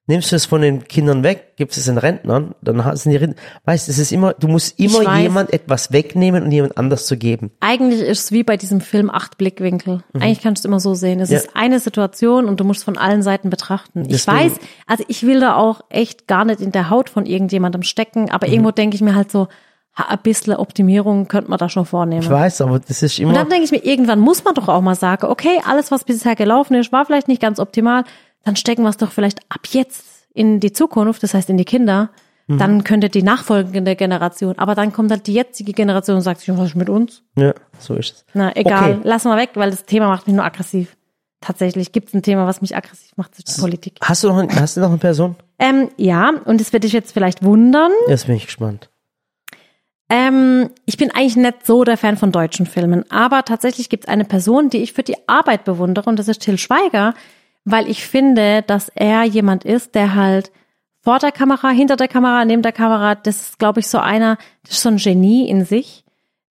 Nimmst 0.07 0.33
du 0.33 0.37
es 0.37 0.45
von 0.45 0.61
den 0.61 0.89
Kindern 0.89 1.23
weg, 1.23 1.53
gibst 1.57 1.79
es 1.79 1.85
den 1.85 1.97
Rentnern, 1.99 2.55
dann 2.63 2.97
sind 2.97 3.13
die 3.13 3.17
Rentner, 3.17 3.41
weißt, 3.65 3.89
es 3.89 3.99
ist 3.99 4.11
immer, 4.11 4.33
du 4.33 4.49
musst 4.49 4.81
immer 4.81 5.19
jemand 5.19 5.53
etwas 5.53 5.93
wegnehmen 5.93 6.43
und 6.43 6.51
jemand 6.51 6.77
anders 6.79 7.07
zu 7.07 7.17
geben. 7.17 7.53
Eigentlich 7.61 8.01
ist 8.01 8.19
es 8.25 8.33
wie 8.33 8.43
bei 8.43 8.57
diesem 8.57 8.81
Film 8.81 9.09
acht 9.09 9.39
Blickwinkel. 9.39 10.03
Eigentlich 10.15 10.41
kannst 10.41 10.65
du 10.65 10.67
es 10.67 10.71
immer 10.71 10.81
so 10.81 10.95
sehen. 10.95 11.21
Es 11.21 11.29
Mhm. 11.29 11.35
Ja. 11.35 11.41
ist 11.43 11.51
eine 11.55 11.79
Situation 11.79 12.47
und 12.47 12.59
du 12.59 12.65
musst 12.65 12.83
von 12.83 12.97
allen 12.99 13.23
Seiten 13.23 13.51
betrachten. 13.51 14.01
Ich 14.03 14.09
Deswegen- 14.09 14.37
weiß, 14.39 14.53
also 14.87 15.05
ich 15.07 15.23
will 15.25 15.39
da 15.39 15.55
auch 15.55 15.83
echt 15.91 16.27
gar 16.27 16.45
nicht 16.45 16.61
in 16.61 16.73
der 16.73 16.91
Haut 16.91 17.09
von 17.09 17.25
irgendjemandem 17.27 17.83
stecken, 17.85 18.31
aber 18.31 18.49
Mhm. 18.49 18.53
irgendwo 18.55 18.71
denke 18.73 18.97
ich 18.97 19.03
mir 19.03 19.15
halt 19.15 19.31
so, 19.31 19.47
ein 19.95 20.19
bisschen 20.23 20.55
Optimierung 20.55 21.29
könnte 21.29 21.51
man 21.51 21.59
da 21.59 21.69
schon 21.69 21.85
vornehmen. 21.85 22.23
Ich 22.23 22.31
weiß, 22.31 22.61
aber 22.63 22.79
das 22.79 23.03
ist 23.03 23.19
Und 23.19 23.25
immer, 23.25 23.35
dann 23.35 23.49
denke 23.49 23.65
ich 23.65 23.71
mir, 23.71 23.85
irgendwann 23.85 24.21
muss 24.21 24.45
man 24.45 24.55
doch 24.55 24.69
auch 24.69 24.81
mal 24.81 24.95
sagen, 24.95 25.27
okay, 25.27 25.61
alles, 25.67 25.91
was 25.91 26.05
bisher 26.05 26.37
gelaufen 26.37 26.75
ist, 26.75 26.93
war 26.93 27.05
vielleicht 27.05 27.29
nicht 27.29 27.43
ganz 27.43 27.59
optimal, 27.59 28.05
dann 28.45 28.57
stecken 28.57 28.83
wir 28.83 28.89
es 28.89 28.97
doch 28.97 29.11
vielleicht 29.13 29.41
ab 29.51 29.61
jetzt 29.71 30.05
in 30.33 30.61
die 30.61 30.73
Zukunft, 30.73 31.23
das 31.23 31.35
heißt 31.35 31.51
in 31.51 31.57
die 31.57 31.65
Kinder. 31.65 32.11
Mhm. 32.47 32.59
Dann 32.59 32.85
könnte 32.85 33.09
die 33.11 33.23
nachfolgende 33.23 33.95
Generation, 33.97 34.59
aber 34.59 34.75
dann 34.75 34.93
kommt 34.93 35.11
dann 35.11 35.23
die 35.23 35.35
jetzige 35.35 35.73
Generation 35.73 36.17
und 36.17 36.23
sagt 36.23 36.41
sich, 36.41 36.49
was 36.57 36.69
ist 36.71 36.77
mit 36.77 36.89
uns? 36.89 37.23
ja, 37.37 37.53
so 37.79 37.95
ist 37.95 38.13
es. 38.15 38.25
Na, 38.33 38.55
egal. 38.57 38.93
Okay. 38.95 39.01
Lass 39.05 39.25
mal 39.25 39.37
weg, 39.37 39.51
weil 39.55 39.71
das 39.71 39.85
Thema 39.85 40.09
macht 40.09 40.27
mich 40.27 40.35
nur 40.37 40.45
aggressiv. 40.45 40.97
Tatsächlich 41.43 41.93
gibt 41.93 42.09
es 42.09 42.15
ein 42.15 42.23
Thema, 42.23 42.47
was 42.47 42.61
mich 42.61 42.77
aggressiv 42.77 43.13
macht, 43.17 43.33
das 43.33 43.39
ist 43.41 43.57
die 43.57 43.61
Politik. 43.61 43.97
Hast 44.03 44.23
du 44.25 44.29
noch, 44.29 44.37
ein- 44.39 44.55
hast 44.61 44.77
du 44.77 44.81
noch 44.81 44.89
eine 44.91 44.99
Person? 44.99 45.37
Ähm, 45.59 45.89
ja, 45.97 46.33
und 46.45 46.61
das 46.61 46.73
wird 46.73 46.85
dich 46.85 46.93
jetzt 46.93 47.13
vielleicht 47.13 47.43
wundern. 47.43 47.91
Jetzt 48.09 48.27
bin 48.27 48.37
ich 48.37 48.47
gespannt. 48.47 48.91
Ähm, 50.11 50.71
ich 50.87 50.97
bin 50.97 51.13
eigentlich 51.13 51.37
nicht 51.37 51.65
so 51.65 51.85
der 51.85 51.97
Fan 51.97 52.17
von 52.17 52.33
deutschen 52.33 52.67
Filmen, 52.67 53.09
aber 53.13 53.45
tatsächlich 53.45 53.89
gibt 53.89 54.05
es 54.05 54.09
eine 54.09 54.25
Person, 54.25 54.69
die 54.69 54.79
ich 54.79 54.93
für 54.93 55.05
die 55.05 55.17
Arbeit 55.29 55.65
bewundere 55.65 56.11
und 56.11 56.19
das 56.19 56.27
ist 56.27 56.43
Till 56.43 56.59
Schweiger, 56.59 57.15
weil 57.65 57.89
ich 57.89 58.05
finde, 58.05 58.63
dass 58.63 58.89
er 58.89 59.23
jemand 59.23 59.65
ist, 59.65 59.95
der 59.95 60.17
halt 60.17 60.51
vor 61.01 61.21
der 61.21 61.31
Kamera, 61.31 61.69
hinter 61.71 61.95
der 61.95 62.09
Kamera, 62.09 62.45
neben 62.45 62.63
der 62.63 62.73
Kamera, 62.73 63.15
das 63.15 63.41
ist, 63.41 63.59
glaube 63.61 63.81
ich, 63.81 63.87
so 63.87 63.99
einer, 63.99 64.37
das 64.65 64.73
ist 64.73 64.83
so 64.83 64.89
ein 64.89 64.97
Genie 64.97 65.49
in 65.49 65.65
sich, 65.65 66.05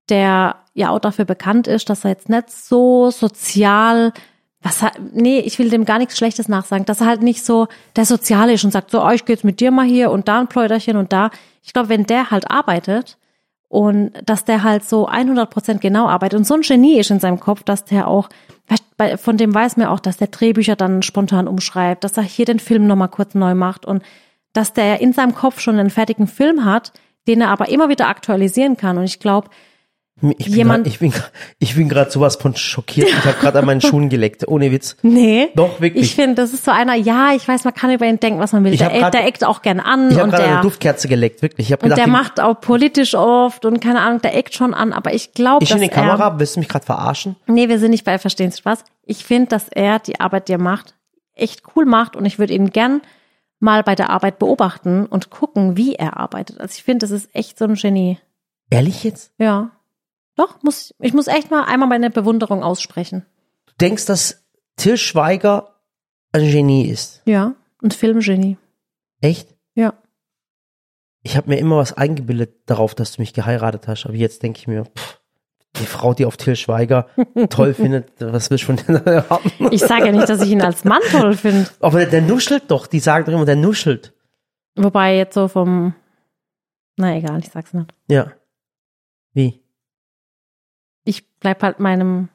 der 0.08 0.56
ja 0.74 0.90
auch 0.90 1.00
dafür 1.00 1.26
bekannt 1.26 1.68
ist, 1.68 1.90
dass 1.90 2.06
er 2.06 2.12
jetzt 2.12 2.30
nicht 2.30 2.50
so 2.50 3.12
sozial, 3.12 4.14
was 4.62 4.86
nee, 5.12 5.40
ich 5.40 5.60
will 5.60 5.70
dem 5.70 5.84
gar 5.84 5.98
nichts 6.00 6.18
Schlechtes 6.18 6.48
nachsagen, 6.48 6.86
dass 6.86 7.02
er 7.02 7.08
halt 7.08 7.22
nicht 7.22 7.44
so 7.44 7.68
der 7.98 8.06
Soziale 8.06 8.54
ist 8.54 8.64
und 8.64 8.72
sagt, 8.72 8.90
so, 8.90 9.04
oh, 9.04 9.10
ich 9.10 9.26
gehe 9.26 9.36
jetzt 9.36 9.44
mit 9.44 9.60
dir 9.60 9.72
mal 9.72 9.86
hier 9.86 10.12
und 10.12 10.30
da 10.30 10.40
ein 10.40 10.48
Pläuderchen 10.48 10.96
und 10.96 11.12
da. 11.12 11.30
Ich 11.62 11.74
glaube, 11.74 11.90
wenn 11.90 12.06
der 12.06 12.32
halt 12.32 12.50
arbeitet 12.50 13.18
und 13.70 14.12
dass 14.26 14.44
der 14.46 14.64
halt 14.64 14.84
so 14.84 15.08
100 15.08 15.50
Prozent 15.50 15.80
genau 15.80 16.08
arbeitet 16.08 16.38
und 16.40 16.46
so 16.46 16.56
ein 16.56 16.62
Genie 16.62 17.00
ist 17.00 17.12
in 17.12 17.20
seinem 17.20 17.40
Kopf, 17.40 17.64
dass 17.64 17.86
der 17.86 18.08
auch, 18.08 18.30
von 19.18 19.38
dem 19.38 19.54
weiß 19.54 19.78
man 19.78 19.88
auch, 19.88 20.00
dass 20.00 20.18
der 20.18 20.28
Drehbücher 20.28 20.76
dann 20.76 21.04
spontan 21.04 21.48
umschreibt, 21.48 22.04
dass 22.04 22.18
er 22.18 22.24
hier 22.24 22.46
den 22.46 22.60
Film 22.60 22.88
nochmal 22.88 23.10
kurz 23.10 23.36
neu 23.36 23.54
macht 23.56 23.86
und 23.86 24.04
dass 24.54 24.74
der 24.74 25.00
in 25.00 25.14
seinem 25.14 25.36
Kopf 25.36 25.60
schon 25.60 25.80
einen 25.80 25.92
fertigen 25.92 26.28
Film 26.28 26.66
hat, 26.66 26.92
den 27.28 27.42
er 27.42 27.50
aber 27.50 27.70
immer 27.70 27.90
wieder 27.90 28.08
aktualisieren 28.08 28.76
kann. 28.76 28.98
Und 28.98 29.04
ich 29.04 29.20
glaube, 29.20 29.50
Ich 30.38 30.46
bin 30.46 30.54
Jemand- 30.56 30.84
grad, 30.84 30.94
ich 30.94 31.00
bin, 31.00 31.14
ich 31.60 31.76
bin 31.76 31.88
gerade 31.90 32.12
sowas 32.12 32.36
von 32.36 32.56
schockiert. 32.56 33.08
Ich 33.10 33.26
habe 33.26 33.38
gerade 33.40 33.60
an 33.60 33.66
meinen 33.66 33.82
Schuhen 33.82 34.10
geleckt, 34.10 34.48
ohne 34.48 34.72
Witz. 34.72 34.98
nee. 35.02 35.50
Doch, 35.56 35.80
wirklich. 35.82 36.04
Ich 36.06 36.16
finde, 36.16 36.36
das 36.36 36.54
ist 36.54 36.66
so 36.66 36.72
einer, 36.72 36.96
ja, 36.96 37.34
ich 37.36 37.48
weiß, 37.48 37.64
man 37.64 37.74
kann 37.74 37.92
über 37.92 38.06
ihn 38.06 38.20
denken, 38.20 38.40
was 38.40 38.52
man 38.54 38.64
will. 38.64 38.74
Ich 38.74 38.80
Der, 38.80 38.90
grad- 38.90 39.14
der 39.14 39.26
eckt 39.26 39.44
auch 39.46 39.62
gern 39.62 39.80
an 39.80 40.12
Ich 40.12 40.18
habe 40.20 40.30
gerade 40.32 40.44
eine 40.44 40.62
Duftkerze 40.62 41.08
geleckt, 41.08 41.42
wirklich. 41.42 41.68
Ich 41.68 41.72
habe 41.72 41.82
und 41.84 41.90
gedacht, 41.90 42.00
der 42.06 42.12
macht 42.12 42.40
auch 42.40 42.60
politisch 42.60 43.16
oft 43.16 43.66
und 43.66 43.80
keine 43.80 44.02
Ahnung, 44.02 44.22
der 44.22 44.36
eckt 44.36 44.54
schon 44.56 44.74
an, 44.74 44.94
aber 44.94 45.14
ich 45.14 45.34
glaube, 45.34 45.64
ich 45.64 45.70
dass 45.70 45.78
in 45.78 45.84
die 45.84 45.90
er, 45.90 45.96
Kamera, 45.96 46.40
willst 46.40 46.56
du 46.56 46.60
mich 46.60 46.70
gerade 46.70 46.86
verarschen? 46.86 47.36
Nee, 47.48 47.70
wir 47.70 47.80
sind 47.80 47.92
nicht 47.92 48.04
bei 48.06 48.18
Verstehen 48.20 48.52
Spaß. 48.52 48.84
Ich 49.06 49.24
finde, 49.26 49.48
dass 49.50 49.70
er 49.70 50.00
die 50.00 50.20
Arbeit, 50.20 50.48
die 50.50 50.54
er 50.54 50.58
macht, 50.60 50.96
echt 51.34 51.64
cool 51.76 51.86
macht 51.86 52.16
und 52.16 52.26
ich 52.26 52.38
würde 52.40 52.54
ihn 52.54 52.72
gern 52.72 53.02
mal 53.62 53.84
bei 53.84 53.96
der 53.96 54.10
Arbeit 54.10 54.40
beobachten 54.40 55.06
und 55.06 55.30
gucken, 55.30 55.76
wie 55.78 55.96
er 55.96 56.18
arbeitet. 56.18 56.60
Also 56.60 56.74
ich 56.78 56.84
finde, 56.84 57.00
das 57.06 57.12
ist 57.12 57.30
echt 57.34 57.58
so 57.58 57.66
ein 57.66 57.76
Genie. 57.76 58.18
Ehrlich 58.70 59.04
jetzt? 59.04 59.32
Ja. 59.38 59.72
Doch, 60.40 60.64
muss, 60.64 60.96
ich 61.00 61.14
muss 61.14 61.28
echt 61.28 61.52
mal 61.52 61.66
einmal 61.66 61.90
meine 61.90 62.10
Bewunderung 62.10 62.64
aussprechen. 62.64 63.26
Du 63.66 63.74
denkst, 63.82 64.06
dass 64.06 64.46
Till 64.78 64.96
Schweiger 64.96 65.76
ein 66.32 66.50
Genie 66.50 66.88
ist? 66.88 67.22
Ja. 67.26 67.56
Und 67.82 67.94
Filmgenie. 67.94 68.58
Echt? 69.20 69.54
Ja. 69.76 69.96
Ich 71.24 71.36
habe 71.36 71.50
mir 71.50 71.58
immer 71.58 71.76
was 71.76 71.92
eingebildet 71.92 72.54
darauf, 72.68 72.96
dass 72.96 73.12
du 73.12 73.22
mich 73.22 73.34
geheiratet 73.34 73.90
hast, 73.90 74.06
aber 74.06 74.16
jetzt 74.16 74.42
denke 74.42 74.60
ich 74.60 74.68
mir, 74.68 74.86
pff, 74.86 75.20
die 75.76 75.86
Frau, 75.86 76.14
die 76.14 76.26
auf 76.26 76.38
Till 76.38 76.56
Schweiger 76.56 77.10
toll 77.50 77.74
findet, 77.74 78.10
was 78.20 78.50
willst 78.50 78.70
du 78.70 78.78
von 78.78 78.96
der 79.04 79.30
haben? 79.30 79.52
Ich 79.72 79.82
sage 79.82 80.06
ja 80.06 80.14
nicht, 80.14 80.30
dass 80.30 80.42
ich 80.42 80.52
ihn 80.52 80.62
als 80.62 80.86
Mann 80.86 81.02
toll 81.12 81.36
finde. 81.36 81.68
Aber 81.82 82.00
der, 82.00 82.08
der 82.08 82.22
nuschelt 82.22 82.72
doch, 82.72 82.88
die 82.88 83.02
sagen 83.02 83.26
doch 83.26 83.34
immer, 83.34 83.44
der 83.44 83.58
nuschelt. 83.58 84.14
Wobei 84.78 85.18
jetzt 85.18 85.34
so 85.34 85.50
vom, 85.50 85.96
na 86.96 87.18
egal, 87.18 87.40
ich 87.40 87.50
sag's 87.50 87.74
nicht. 87.74 87.94
Ja. 88.08 88.32
Wie? 89.34 89.62
Ich 91.10 91.26
bleib 91.40 91.64
halt 91.64 91.80
meinem, 91.80 92.30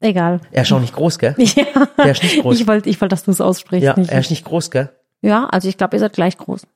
egal. 0.00 0.40
Er 0.52 0.62
ist 0.62 0.72
auch 0.72 0.80
nicht 0.80 0.94
groß, 0.94 1.18
gell? 1.18 1.34
Ja. 1.38 1.86
Der 1.98 2.12
ist 2.12 2.22
nicht 2.22 2.40
groß. 2.40 2.60
Ich 2.60 2.66
wollte, 2.68 2.88
ich 2.88 3.00
wollte, 3.00 3.12
dass 3.14 3.24
du 3.24 3.30
es 3.32 3.40
aussprichst. 3.40 3.84
Ja, 3.84 3.96
nicht 3.96 4.10
er 4.12 4.20
ist 4.20 4.30
nicht 4.30 4.44
groß, 4.44 4.70
gell? 4.70 4.90
Ja, 5.22 5.46
also 5.46 5.68
ich 5.68 5.76
glaube, 5.76 5.96
ihr 5.96 6.00
seid 6.00 6.12
gleich 6.12 6.38
groß. 6.38 6.66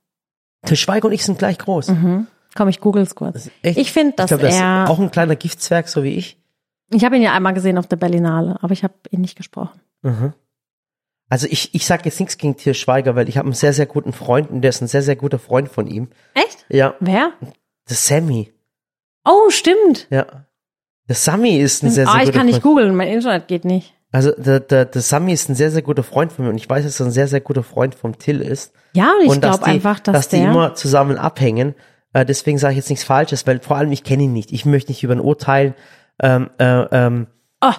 Till 0.67 0.77
Schweiger 0.77 1.07
und 1.07 1.13
ich 1.13 1.25
sind 1.25 1.39
gleich 1.39 1.57
groß. 1.59 1.89
Mhm. 1.89 2.27
Komm, 2.57 2.69
ich 2.69 2.81
google's 2.81 3.15
kurz. 3.15 3.35
Das 3.35 3.47
ist 3.47 3.53
echt, 3.63 3.79
Ich 3.79 3.93
finde, 3.93 4.17
dass 4.17 4.29
glaub, 4.29 4.41
das 4.41 4.55
er. 4.57 4.85
ist 4.85 4.91
auch 4.91 4.99
ein 4.99 5.11
kleiner 5.13 5.37
Giftzwerg, 5.37 5.89
so 5.89 6.03
wie 6.03 6.15
ich. 6.17 6.37
ich 6.93 7.05
habe 7.05 7.15
ihn 7.17 7.23
ja 7.23 7.33
einmal 7.33 7.55
gesehen 7.55 7.79
auf 7.79 7.87
der 7.87 7.97
Berlinale, 7.97 8.57
aber 8.61 8.73
ich 8.73 8.83
habe 8.83 8.95
ihn 9.11 9.21
nicht 9.21 9.37
gesprochen. 9.37 9.81
Mhm. 10.03 10.33
Also 11.29 11.47
ich, 11.49 11.73
ich 11.77 11.87
sage 11.87 12.03
jetzt 12.07 12.19
nichts 12.19 12.39
gegen 12.39 12.57
Til 12.57 12.75
Schweiger, 12.75 13.15
weil 13.15 13.29
ich 13.29 13.39
habe 13.39 13.47
einen 13.47 13.55
sehr, 13.55 13.73
sehr 13.73 13.87
guten 13.87 14.13
Freund 14.13 14.51
und 14.51 14.63
der 14.63 14.71
ist 14.71 14.81
ein 14.81 14.89
sehr, 14.89 15.03
sehr 15.03 15.15
guter 15.15 15.39
Freund 15.39 15.69
von 15.69 15.87
ihm. 15.87 16.09
Echt? 16.35 16.67
Ja, 16.69 16.95
Wer? 16.99 17.33
der 17.89 17.97
Sammy. 17.97 18.53
Oh, 19.25 19.49
stimmt. 19.51 20.09
Ja. 20.11 20.27
Der 21.11 21.17
Sammy 21.17 21.59
ist 21.59 21.83
ein 21.83 21.91
sehr, 21.91 22.07
sehr 22.07 22.15
Ah, 22.15 22.19
ich 22.21 22.27
guter 22.27 22.39
kann 22.39 22.47
nicht 22.47 22.63
Freund. 22.63 22.77
googeln, 22.77 22.95
mein 22.95 23.09
Internet 23.09 23.49
geht 23.49 23.65
nicht. 23.65 23.95
Also 24.13 24.31
der, 24.31 24.61
der, 24.61 24.85
der 24.85 25.03
Sammy 25.03 25.33
ist 25.33 25.49
ein 25.49 25.57
sehr, 25.57 25.73
sehr 25.73 25.83
guter 25.83 26.05
Freund 26.05 26.33
von 26.33 26.45
mir 26.45 26.53
und 26.53 26.57
ich 26.57 26.71
weiß, 26.71 26.85
dass 26.85 27.01
er 27.01 27.07
ein 27.07 27.11
sehr, 27.11 27.27
sehr 27.27 27.41
guter 27.41 27.65
Freund 27.65 27.97
vom 27.97 28.17
Till 28.17 28.41
ist. 28.41 28.73
Ja, 28.95 29.11
und 29.21 29.27
ich 29.27 29.41
glaube 29.41 29.59
die, 29.65 29.71
einfach, 29.71 29.99
dass, 29.99 30.15
dass 30.15 30.29
die 30.29 30.37
der. 30.37 30.49
immer 30.53 30.77
zusammen 30.77 31.19
abhängen. 31.19 31.75
Äh, 32.13 32.25
deswegen 32.25 32.59
sage 32.59 32.75
ich 32.75 32.77
jetzt 32.77 32.91
nichts 32.91 33.05
Falsches, 33.05 33.45
weil 33.45 33.59
vor 33.61 33.77
allem 33.77 33.91
ich 33.91 34.05
kenne 34.05 34.23
ihn 34.23 34.33
nicht. 34.33 34.53
Ich 34.53 34.65
möchte 34.65 34.93
nicht 34.93 35.03
über 35.03 35.15
ihn 35.15 35.21
urteilen. 35.21 35.75
Ähm, 36.23 36.49
äh, 36.59 36.65
ähm, 36.93 37.27
oh, 37.61 37.73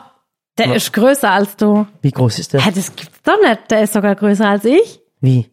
der 0.58 0.76
ist 0.76 0.92
größer 0.92 1.32
als 1.32 1.56
du. 1.56 1.88
wie 2.02 2.12
groß 2.12 2.38
ist 2.38 2.52
der? 2.52 2.66
Hä, 2.66 2.72
das 2.76 2.94
gibt's 2.98 3.22
doch 3.24 3.42
nicht. 3.42 3.72
Der 3.72 3.84
ist 3.84 3.94
sogar 3.94 4.16
größer 4.16 4.46
als 4.50 4.66
ich. 4.66 5.00
Wie? 5.22 5.50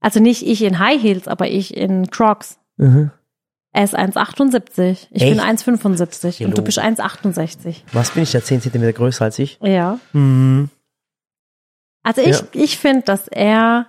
Also 0.00 0.20
nicht 0.20 0.46
ich 0.46 0.62
in 0.62 0.78
High 0.78 1.02
Heels, 1.02 1.28
aber 1.28 1.48
ich 1.48 1.74
in 1.74 2.10
Crocs. 2.10 2.58
Mhm. 2.76 3.10
Er 3.74 3.84
ist 3.84 3.96
1,78. 3.98 5.08
Ich 5.10 5.22
Echt? 5.22 5.30
bin 5.36 5.40
1,75 5.40 6.44
und 6.44 6.58
du 6.58 6.62
bist 6.62 6.78
1,68. 6.78 7.76
Was 7.92 8.10
bin 8.10 8.22
ich 8.22 8.32
da 8.32 8.42
10 8.42 8.60
Zentimeter 8.60 8.92
größer 8.92 9.24
als 9.24 9.38
ich? 9.38 9.58
Ja. 9.62 9.98
Mhm. 10.12 10.68
Also 12.02 12.20
ich, 12.20 12.38
Ja. 12.40 12.46
ich 12.52 12.78
finde, 12.78 13.02
dass 13.02 13.28
er 13.28 13.86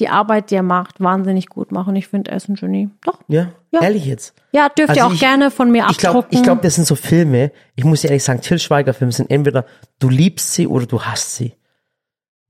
die 0.00 0.08
Arbeit, 0.08 0.50
die 0.50 0.54
er 0.56 0.62
macht, 0.62 1.00
wahnsinnig 1.00 1.48
gut 1.48 1.72
macht 1.72 1.88
und 1.88 1.96
ich 1.96 2.06
finde, 2.06 2.30
er 2.30 2.36
ist 2.36 2.48
ein 2.48 2.54
Genie. 2.54 2.90
Doch. 3.04 3.18
Ja? 3.28 3.48
Ja. 3.70 3.80
Ehrlich 3.82 4.04
jetzt? 4.04 4.34
Ja, 4.52 4.68
dürft 4.68 4.90
ihr 4.96 5.02
Also 5.02 5.08
auch 5.08 5.14
ich- 5.14 5.20
gerne 5.20 5.50
von 5.50 5.70
mir 5.70 5.86
Ich 5.90 5.98
glaube, 5.98 6.18
abdrucken. 6.18 6.36
ich 6.38 6.42
glaub, 6.42 6.62
das 6.62 6.74
sind 6.76 6.86
so 6.86 6.94
Filme, 6.94 7.50
ich 7.76 7.84
muss 7.84 8.02
dir 8.02 8.08
ehrlich 8.08 8.24
sagen, 8.24 8.40
Till 8.40 8.58
Schweiger 8.58 8.92
Filme 8.94 9.12
sind 9.12 9.30
entweder 9.30 9.64
du 9.98 10.08
liebst 10.08 10.52
sie 10.54 10.66
oder 10.66 10.86
du 10.86 11.02
hasst 11.02 11.34
sie. 11.36 11.54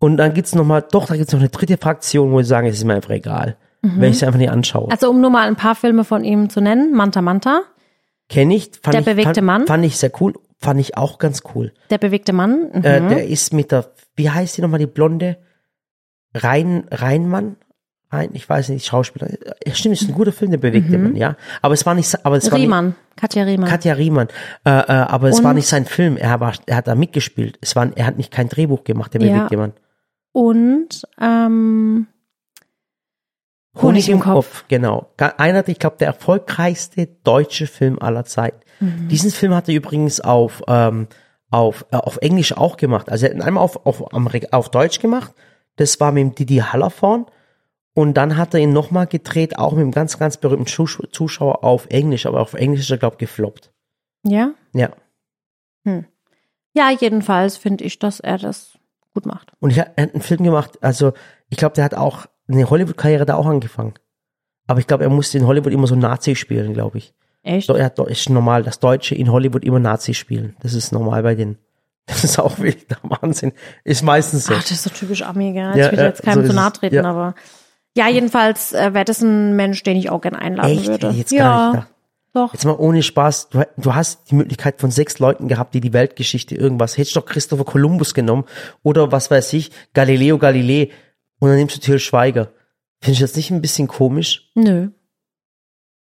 Und 0.01 0.17
dann 0.17 0.35
gibt's 0.35 0.55
noch 0.55 0.65
mal, 0.65 0.81
doch, 0.83 1.07
da 1.07 1.17
gibt's 1.17 1.33
noch 1.33 1.41
eine 1.41 1.49
dritte 1.49 1.77
Fraktion, 1.79 2.31
wo 2.33 2.41
ich 2.41 2.47
sagen, 2.47 2.67
es 2.67 2.77
ist 2.77 2.85
mir 2.85 2.95
einfach 2.95 3.11
egal. 3.11 3.57
Wenn 3.97 4.11
ich 4.11 4.19
sie 4.19 4.27
einfach 4.27 4.39
nicht 4.39 4.51
anschaue. 4.51 4.91
also 4.91 5.11
um 5.11 5.21
nur 5.21 5.31
mal 5.31 5.47
ein 5.49 5.57
paar 5.57 5.75
Filme 5.75 6.05
von 6.05 6.25
ihm 6.25 6.51
zu 6.51 6.61
nennen. 6.61 6.95
Manta 6.95 7.23
Manta, 7.23 7.63
Kenn 8.29 8.51
ich, 8.51 8.71
fand 8.83 8.93
Der 8.95 9.01
ich, 9.01 9.07
bewegte 9.07 9.35
fand, 9.37 9.47
Mann? 9.47 9.67
Fand 9.67 9.85
ich 9.87 9.97
sehr 9.97 10.11
cool, 10.21 10.35
fand 10.59 10.79
ich 10.81 10.97
auch 10.99 11.19
ganz 11.19 11.43
cool. 11.55 11.73
Der 11.91 11.97
bewegte 11.99 12.33
Mann. 12.35 12.71
Mhm. 12.75 12.85
Äh, 12.85 13.09
der 13.09 13.27
ist 13.27 13.53
mit 13.55 13.73
der, 13.73 13.87
wie 14.17 14.29
heißt 14.29 14.57
die 14.59 14.61
nochmal, 14.63 14.81
die 14.81 14.87
blonde? 14.87 15.39
Rhein, 16.35 16.85
Rheinmann? 16.91 17.57
Rhein, 18.11 18.31
ich 18.33 18.49
weiß 18.49 18.71
nicht, 18.71 18.87
Schauspieler. 18.87 19.29
Ja, 19.67 19.75
stimmt, 19.75 19.95
ist 20.01 20.09
ein 20.09 20.15
guter 20.15 20.33
Film, 20.33 20.51
der 20.51 20.59
bewegte 20.59 20.97
Mann, 20.99 21.15
ja. 21.17 21.37
Aber 21.63 21.75
es 21.75 21.85
war 21.87 21.95
nicht, 21.95 22.25
aber 22.25 22.37
es 22.37 22.51
war 22.51 22.59
nicht, 22.59 22.67
Mhm. 22.69 22.73
Riemann, 22.75 22.95
Katja 23.17 23.43
Riemann. 23.45 23.69
Katja 23.71 23.93
Riemann. 23.95 24.29
Äh, 24.65 24.71
äh, 24.71 24.83
aber 24.93 25.29
es 25.29 25.39
Und- 25.39 25.45
war 25.45 25.55
nicht 25.55 25.67
sein 25.67 25.85
Film. 25.85 26.17
Er, 26.17 26.41
war, 26.41 26.55
er 26.67 26.77
hat 26.77 26.89
da 26.89 26.95
mitgespielt. 26.95 27.59
Es 27.61 27.77
war, 27.77 27.91
er 27.97 28.07
hat 28.07 28.17
nicht 28.17 28.31
kein 28.31 28.49
Drehbuch 28.49 28.85
gemacht, 28.85 29.13
der 29.15 29.23
Ja. 29.23 29.35
bewegte 29.35 29.57
Mann. 29.57 29.73
und 30.33 31.03
ähm, 31.21 32.07
Honig 33.81 34.09
im 34.09 34.21
Kopf. 34.21 34.65
Genau. 34.69 35.11
Ga- 35.17 35.35
Einer, 35.39 35.67
ich 35.69 35.79
glaube, 35.79 35.97
der 35.99 36.09
erfolgreichste 36.09 37.07
deutsche 37.25 37.67
Film 37.67 37.99
aller 38.01 38.25
Zeiten. 38.25 38.61
Mhm. 38.81 39.09
Diesen 39.09 39.31
Film 39.31 39.55
hat 39.55 39.69
er 39.69 39.75
übrigens 39.75 40.21
auf, 40.21 40.63
ähm, 40.69 41.07
auf, 41.51 41.87
äh, 41.93 41.97
auf 41.97 42.17
Englisch 42.19 42.53
auch 42.57 42.77
gemacht. 42.77 43.11
Also 43.11 43.27
er 43.27 43.31
hat 43.31 43.37
ihn 43.37 43.43
einmal 43.43 43.63
auf, 43.63 43.87
auf, 43.87 44.13
Amerik 44.13 44.53
auf 44.53 44.71
Deutsch 44.71 45.01
gemacht. 45.01 45.33
Das 45.77 46.01
war 46.01 46.11
mit 46.13 46.23
dem 46.23 46.35
Didi 46.35 46.57
Hallervorn. 46.59 47.27
Und 47.95 48.15
dann 48.15 48.37
hat 48.37 48.55
er 48.55 48.61
ihn 48.61 48.73
nochmal 48.73 49.07
gedreht, 49.07 49.59
auch 49.59 49.73
mit 49.73 49.81
einem 49.83 49.91
ganz, 49.93 50.19
ganz 50.19 50.37
berühmten 50.37 50.67
Zusch 50.67 51.01
Zuschauer 51.13 51.65
auf 51.65 51.87
Englisch. 51.91 52.27
Aber 52.27 52.41
auf 52.41 52.55
Englisch 52.55 52.81
ist 52.83 52.91
er, 52.91 52.99
glaube 52.99 53.15
ich, 53.15 53.19
gefloppt. 53.21 53.73
Ja. 54.25 54.53
Ja. 54.73 54.91
Ja, 56.75 56.91
jedenfalls 56.91 57.57
finde 57.57 57.85
ich, 57.85 57.99
dass 57.99 58.21
er 58.21 58.39
das 58.39 58.79
gut 59.15 59.27
macht. 59.27 59.53
Und 59.61 59.77
er 59.77 59.87
hat 59.87 59.99
einen 59.99 60.21
Film 60.21 60.43
gemacht, 60.45 60.79
also 60.83 61.13
ich 61.49 61.57
glaube, 61.57 61.75
der 61.75 61.85
hat 61.85 61.95
auch 61.95 62.27
eine 62.49 62.69
Hollywood-Karriere 62.69 63.27
da 63.27 63.35
auch 63.37 63.47
angefangen. 63.47 63.95
Aber 64.67 64.81
ich 64.81 64.87
glaube, 64.87 65.05
er 65.05 65.11
musste 65.11 65.39
in 65.39 65.47
Hollywood 65.47 65.73
immer 65.73 65.87
so 65.87 65.95
Nazi 65.97 66.35
spielen, 66.37 66.75
glaube 66.75 66.99
ich. 66.99 67.15
Echt? 67.43 67.69
Er 67.71 67.85
hat, 67.85 67.99
ist 67.99 68.29
normal, 68.29 68.63
dass 68.63 68.81
Deutsche 68.81 69.15
in 69.15 69.31
Hollywood 69.33 69.65
immer 69.65 69.79
Nazi 69.79 70.13
spielen. 70.15 70.57
Das 70.61 70.75
ist 70.75 70.93
normal 70.93 71.23
bei 71.23 71.35
denen. 71.35 71.59
Das 72.07 72.25
ist 72.25 72.39
auch 72.39 72.59
wild, 72.59 72.91
der 72.91 72.99
Wahnsinn. 73.03 73.53
Ist 73.85 74.03
meistens 74.03 74.47
so. 74.47 74.55
Ach, 74.55 74.63
das 74.63 74.71
ist 74.71 74.83
so 74.83 74.91
typisch 74.91 75.23
Ami, 75.23 75.53
gell? 75.53 75.77
Ja, 75.77 75.87
ich 75.87 75.93
will 75.93 75.99
ja, 75.99 76.05
jetzt 76.07 76.23
keinem 76.23 76.43
so 76.43 76.51
zu 76.51 76.55
nahe 76.57 76.73
treten, 76.73 76.95
Ja. 76.97 77.05
aber 77.05 77.35
ja, 77.97 78.09
jedenfalls 78.09 78.73
äh, 78.73 78.95
wäre 78.95 79.05
das 79.05 79.21
ein 79.23 79.57
Mensch, 79.57 79.83
den 79.83 79.97
ich 79.97 80.09
auch 80.11 80.21
gerne 80.21 80.39
einladen 80.39 80.71
Echt? 80.79 80.87
würde. 80.89 81.11
Jetzt 81.11 81.33
ja, 81.33 81.39
gar 81.45 81.67
nicht 81.67 81.73
gedacht. 81.75 81.93
doch. 82.33 82.53
Jetzt 82.55 82.65
mal 82.65 82.77
ohne 82.79 83.03
Spaß, 83.03 83.49
du, 83.51 83.67
du 83.77 83.95
hast 83.95 84.31
die 84.31 84.37
Möglichkeit 84.37 84.81
von 84.81 84.91
sechs 84.91 85.19
Leuten 85.19 85.49
gehabt, 85.49 85.75
die 85.75 85.81
die 85.81 85.93
Weltgeschichte 85.93 86.55
irgendwas, 86.55 86.97
hättest 86.97 87.17
doch 87.17 87.27
Christopher 87.27 87.65
Columbus 87.65 88.15
genommen 88.15 88.45
oder 88.83 89.13
was 89.13 89.31
weiß 89.31 89.53
ich, 89.55 89.71
Galileo 89.95 90.39
Galilei 90.39 90.91
und 91.41 91.49
dann 91.49 91.57
nimmst 91.59 91.77
du 91.77 91.81
Till 91.81 91.99
Schweiger. 91.99 92.49
Findest 93.01 93.21
du 93.21 93.25
das 93.25 93.37
nicht 93.37 93.51
ein 93.51 93.61
bisschen 93.61 93.87
komisch? 93.89 94.51
Nö. 94.55 94.89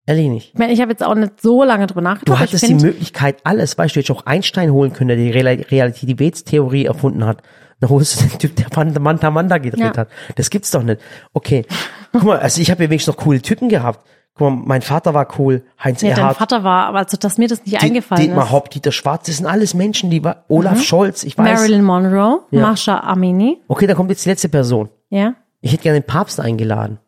Ehrlich 0.05 0.29
nicht. 0.29 0.53
Ich 0.53 0.59
meine, 0.59 0.71
ich 0.71 0.79
habe 0.81 0.91
jetzt 0.91 1.03
auch 1.03 1.15
nicht 1.15 1.41
so 1.41 1.63
lange 1.63 1.85
drüber 1.85 2.01
nachgedacht. 2.01 2.29
Du 2.29 2.39
hattest 2.39 2.65
die 2.67 2.73
Möglichkeit, 2.75 3.38
alles, 3.43 3.77
weißt 3.77 3.93
du, 3.95 3.99
hättest 3.99 4.17
auch 4.17 4.25
Einstein 4.25 4.71
holen 4.71 4.93
können, 4.93 5.09
der 5.09 5.17
die 5.17 5.31
Relativitätstheorie 5.31 6.85
erfunden 6.85 7.25
hat. 7.25 7.41
Dann 7.81 7.89
holst 7.89 8.21
du 8.21 8.25
den 8.29 8.39
Typ, 8.39 8.55
der 8.55 8.67
Manta 8.75 8.99
Manta 8.99 9.29
Manta 9.31 9.57
gedreht 9.57 9.95
Ja. 9.95 9.97
hat. 9.97 10.07
Das 10.35 10.49
gibt's 10.49 10.71
doch 10.71 10.81
nicht. 10.83 11.01
Okay. 11.33 11.65
Guck 12.13 12.23
mal, 12.23 12.39
also 12.39 12.61
ich 12.61 12.71
habe 12.71 12.83
ja 12.83 12.89
wenigstens 12.89 13.15
noch 13.15 13.21
coole 13.23 13.41
Typen 13.41 13.67
gehabt. 13.69 14.07
Guck 14.33 14.49
mal, 14.49 14.63
mein 14.65 14.81
Vater 14.81 15.13
war 15.13 15.27
cool, 15.39 15.63
Heinz 15.83 16.01
ja, 16.01 16.09
dein 16.11 16.19
Erhardt, 16.19 16.38
Vater 16.38 16.63
war, 16.63 16.85
aber 16.85 16.99
also, 16.99 17.17
dass 17.17 17.38
mir 17.38 17.47
das 17.49 17.65
nicht 17.65 17.73
Die- 17.81 17.85
eingefallen 17.85 18.21
Dietmar 18.23 18.45
ist. 18.45 18.51
Haupt, 18.51 18.75
Dieter 18.75 18.91
Schwarz, 18.91 19.25
das 19.25 19.38
sind 19.38 19.45
alles 19.47 19.73
Menschen, 19.73 20.09
die 20.09 20.23
war, 20.23 20.45
Olaf 20.47 20.81
Scholz, 20.83 21.23
ich 21.23 21.38
weiß. 21.38 21.59
Marilyn 21.59 21.83
Monroe, 21.83 22.41
Ja. 22.51 22.61
Masha 22.61 22.99
Amini, 22.99 23.61
Okay, 23.67 23.88
da 23.88 23.93
kommt 23.95 24.09
jetzt 24.11 24.23
die 24.25 24.29
letzte 24.29 24.47
Person. 24.47 24.89
Ja. 25.09 25.35
Ich 25.61 25.73
hätte 25.73 25.83
gerne 25.83 25.99
den 26.01 26.07
Papst 26.07 26.39
eingeladen. 26.39 26.99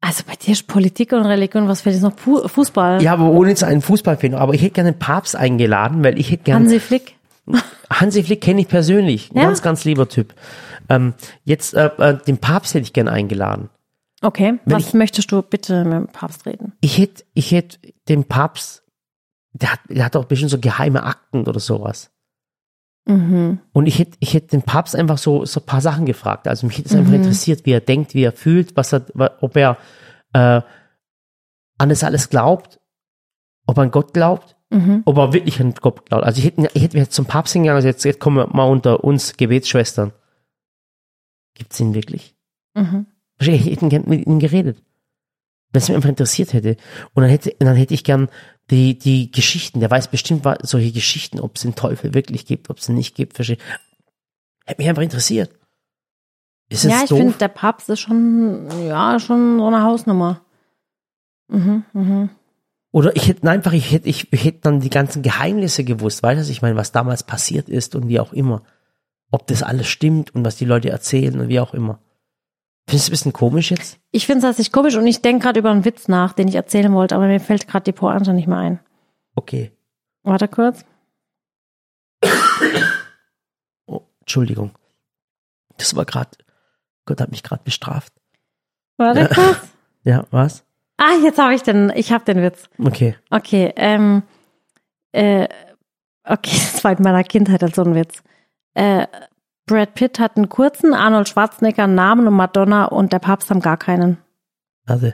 Also 0.00 0.22
bei 0.26 0.34
dir 0.36 0.52
ist 0.52 0.66
Politik 0.68 1.12
und 1.12 1.26
Religion, 1.26 1.68
was 1.68 1.80
fehlt 1.82 1.94
jetzt 1.94 2.02
noch? 2.02 2.16
Fu 2.18 2.46
Fußball. 2.46 3.02
Ja, 3.02 3.12
aber 3.14 3.30
ohne 3.30 3.50
jetzt 3.50 3.64
einen 3.64 3.82
Fußballfan, 3.82 4.34
aber 4.34 4.54
ich 4.54 4.62
hätte 4.62 4.74
gerne 4.74 4.92
den 4.92 4.98
Papst 4.98 5.34
eingeladen, 5.34 6.04
weil 6.04 6.18
ich 6.18 6.30
hätte 6.30 6.44
gerne 6.44 6.64
Hansi 6.66 6.78
Flick. 6.80 7.16
Hansi 7.90 8.22
Flick 8.22 8.40
kenne 8.40 8.60
ich 8.60 8.68
persönlich. 8.68 9.30
Ein 9.32 9.38
Ja? 9.38 9.42
ganz, 9.44 9.62
ganz 9.62 9.84
lieber 9.84 10.08
Typ. 10.08 10.34
Ähm, 10.88 11.14
jetzt, 11.44 11.74
äh, 11.74 11.86
äh, 11.98 12.18
den 12.24 12.38
Papst 12.38 12.74
hätte 12.74 12.82
ich 12.84 12.92
gerne 12.92 13.10
eingeladen. 13.10 13.70
Okay, 14.22 14.58
Wenn 14.64 14.76
was 14.76 14.88
ich- 14.88 14.94
möchtest 14.94 15.30
du 15.32 15.42
bitte 15.42 15.84
mit 15.84 15.92
dem 15.94 16.06
Papst 16.08 16.46
reden? 16.46 16.72
Ich 16.80 16.98
hätte, 16.98 17.24
ich 17.34 17.50
hätte 17.52 17.78
den 18.08 18.24
Papst, 18.24 18.84
der 19.52 19.72
hat, 19.72 19.80
der 19.88 20.04
hat 20.04 20.16
auch 20.16 20.24
bestimmt 20.26 20.50
so 20.50 20.58
geheime 20.60 21.02
Akten 21.02 21.44
oder 21.46 21.60
sowas. 21.60 22.10
Mhm. 23.08 23.58
Und 23.72 23.86
ich 23.86 23.98
hätte, 23.98 24.16
ich 24.20 24.34
hätte 24.34 24.48
den 24.48 24.62
Papst 24.62 24.94
einfach 24.94 25.18
so, 25.18 25.44
so 25.46 25.60
ein 25.60 25.66
paar 25.66 25.80
Sachen 25.80 26.04
gefragt. 26.06 26.46
Also 26.46 26.66
mich 26.66 26.76
hätte 26.78 26.88
es 26.90 26.94
einfach 26.94 27.10
Mhm. 27.10 27.16
interessiert, 27.22 27.64
wie 27.64 27.72
er 27.72 27.80
denkt, 27.80 28.14
wie 28.14 28.22
er 28.22 28.32
fühlt, 28.32 28.76
was 28.76 28.92
er, 28.92 29.06
ob 29.40 29.56
er 29.56 29.78
äh, 30.34 30.60
an 31.78 31.88
das 31.88 32.04
alles 32.04 32.28
glaubt, 32.28 32.80
ob 33.66 33.78
er 33.78 33.82
an 33.84 33.90
Gott 33.90 34.12
glaubt, 34.12 34.56
Mhm. 34.70 35.02
ob 35.06 35.16
er 35.16 35.32
wirklich 35.32 35.58
an 35.60 35.72
Gott 35.80 36.04
glaubt. 36.06 36.24
Also 36.24 36.38
ich 36.40 36.44
hätte, 36.44 36.68
ich 36.74 36.82
hätte 36.82 36.98
jetzt 36.98 37.14
zum 37.14 37.24
Papst 37.24 37.54
hingegangen, 37.54 37.76
also 37.76 37.88
jetzt, 37.88 38.04
jetzt 38.04 38.20
kommen 38.20 38.36
wir 38.36 38.46
mal 38.54 38.64
unter 38.68 39.02
uns 39.04 39.36
Gebetsschwestern. 39.38 40.12
Gibt's 41.54 41.80
ihn 41.80 41.94
wirklich? 41.94 42.36
Mhm. 42.74 43.06
Ich 43.40 43.48
hätte 43.48 43.88
gern 43.88 44.04
mit 44.06 44.26
ihm 44.26 44.38
geredet. 44.38 44.82
Wenn 45.72 45.80
es 45.80 45.88
mich 45.88 45.96
einfach 45.96 46.08
interessiert 46.10 46.52
hätte. 46.52 46.76
Und 47.14 47.22
dann 47.22 47.30
hätte, 47.30 47.54
dann 47.58 47.76
hätte 47.76 47.94
ich 47.94 48.04
gern 48.04 48.28
die, 48.70 48.98
die 48.98 49.30
Geschichten, 49.30 49.80
der 49.80 49.90
weiß 49.90 50.08
bestimmt 50.08 50.46
solche 50.62 50.92
Geschichten, 50.92 51.40
ob 51.40 51.56
es 51.56 51.62
den 51.62 51.74
Teufel 51.74 52.14
wirklich 52.14 52.46
gibt, 52.46 52.70
ob 52.70 52.78
es 52.78 52.88
ihn 52.88 52.96
nicht 52.96 53.14
gibt, 53.14 53.34
versteh. 53.34 53.58
Hätte 54.66 54.82
mich 54.82 54.88
einfach 54.88 55.02
interessiert. 55.02 55.50
Ist 56.68 56.84
es 56.84 56.90
Ja, 56.90 57.02
ich 57.04 57.08
finde, 57.08 57.38
der 57.38 57.48
Papst 57.48 57.88
ist 57.88 58.00
schon, 58.00 58.68
ja, 58.86 59.18
schon 59.18 59.58
so 59.58 59.66
eine 59.66 59.82
Hausnummer. 59.82 60.42
Mhm, 61.48 61.84
mhm. 61.94 62.30
Oder 62.90 63.16
ich 63.16 63.28
hätte 63.28 63.48
einfach, 63.48 63.72
ich 63.72 63.90
hätte, 63.90 64.08
ich, 64.08 64.32
ich 64.32 64.44
hätte 64.44 64.60
dann 64.62 64.80
die 64.80 64.90
ganzen 64.90 65.22
Geheimnisse 65.22 65.84
gewusst, 65.84 66.22
weißt 66.22 66.46
du, 66.46 66.52
ich 66.52 66.62
meine, 66.62 66.76
was 66.76 66.92
damals 66.92 67.22
passiert 67.22 67.68
ist 67.68 67.94
und 67.94 68.08
wie 68.08 68.20
auch 68.20 68.32
immer. 68.32 68.62
Ob 69.30 69.46
das 69.46 69.62
alles 69.62 69.88
stimmt 69.88 70.34
und 70.34 70.44
was 70.44 70.56
die 70.56 70.64
Leute 70.64 70.90
erzählen 70.90 71.38
und 71.38 71.48
wie 71.48 71.60
auch 71.60 71.74
immer. 71.74 72.00
Findest 72.88 72.90
du 72.90 72.96
es 72.96 73.08
ein 73.08 73.10
bisschen 73.10 73.32
komisch 73.34 73.70
jetzt? 73.70 73.98
Ich 74.12 74.24
finde 74.24 74.38
es 74.38 74.44
tatsächlich 74.44 74.72
komisch 74.72 74.96
und 74.96 75.06
ich 75.06 75.20
denke 75.20 75.42
gerade 75.44 75.60
über 75.60 75.70
einen 75.70 75.84
Witz 75.84 76.08
nach, 76.08 76.32
den 76.32 76.48
ich 76.48 76.54
erzählen 76.54 76.90
wollte, 76.94 77.16
aber 77.16 77.26
mir 77.26 77.38
fällt 77.38 77.68
gerade 77.68 77.84
die 77.84 77.92
Pointe 77.92 78.32
nicht 78.32 78.48
mehr 78.48 78.56
ein. 78.56 78.80
Okay. 79.34 79.72
Warte 80.22 80.48
kurz. 80.48 80.86
Oh, 83.86 84.00
Entschuldigung. 84.20 84.70
Das 85.76 85.94
war 85.96 86.06
gerade, 86.06 86.30
Gott 87.04 87.20
hat 87.20 87.30
mich 87.30 87.42
gerade 87.42 87.62
bestraft. 87.62 88.12
Warte 88.96 89.28
kurz. 89.34 89.58
Ja, 90.04 90.24
was? 90.30 90.64
Ah, 90.96 91.16
jetzt 91.22 91.38
habe 91.38 91.54
ich 91.54 91.62
den, 91.62 91.92
ich 91.94 92.12
habe 92.12 92.24
den 92.24 92.40
Witz. 92.42 92.70
Okay. 92.82 93.16
Okay, 93.28 93.74
ähm, 93.76 94.22
äh, 95.12 95.46
okay, 96.24 96.56
das 96.72 96.82
war 96.82 96.92
in 96.92 97.02
meiner 97.02 97.24
Kindheit 97.24 97.60
halt 97.60 97.74
so 97.74 97.82
ein 97.82 97.94
Witz. 97.94 98.22
Äh, 98.72 99.06
Brad 99.68 99.94
Pitt 99.94 100.18
hat 100.18 100.36
einen 100.36 100.48
kurzen, 100.48 100.92
Arnold 100.94 101.28
Schwarzenegger 101.28 101.84
einen 101.84 101.94
Namen 101.94 102.26
und 102.26 102.34
Madonna 102.34 102.86
und 102.86 103.12
der 103.12 103.20
Papst 103.20 103.50
haben 103.50 103.60
gar 103.60 103.76
keinen. 103.76 104.18
Also, 104.86 105.12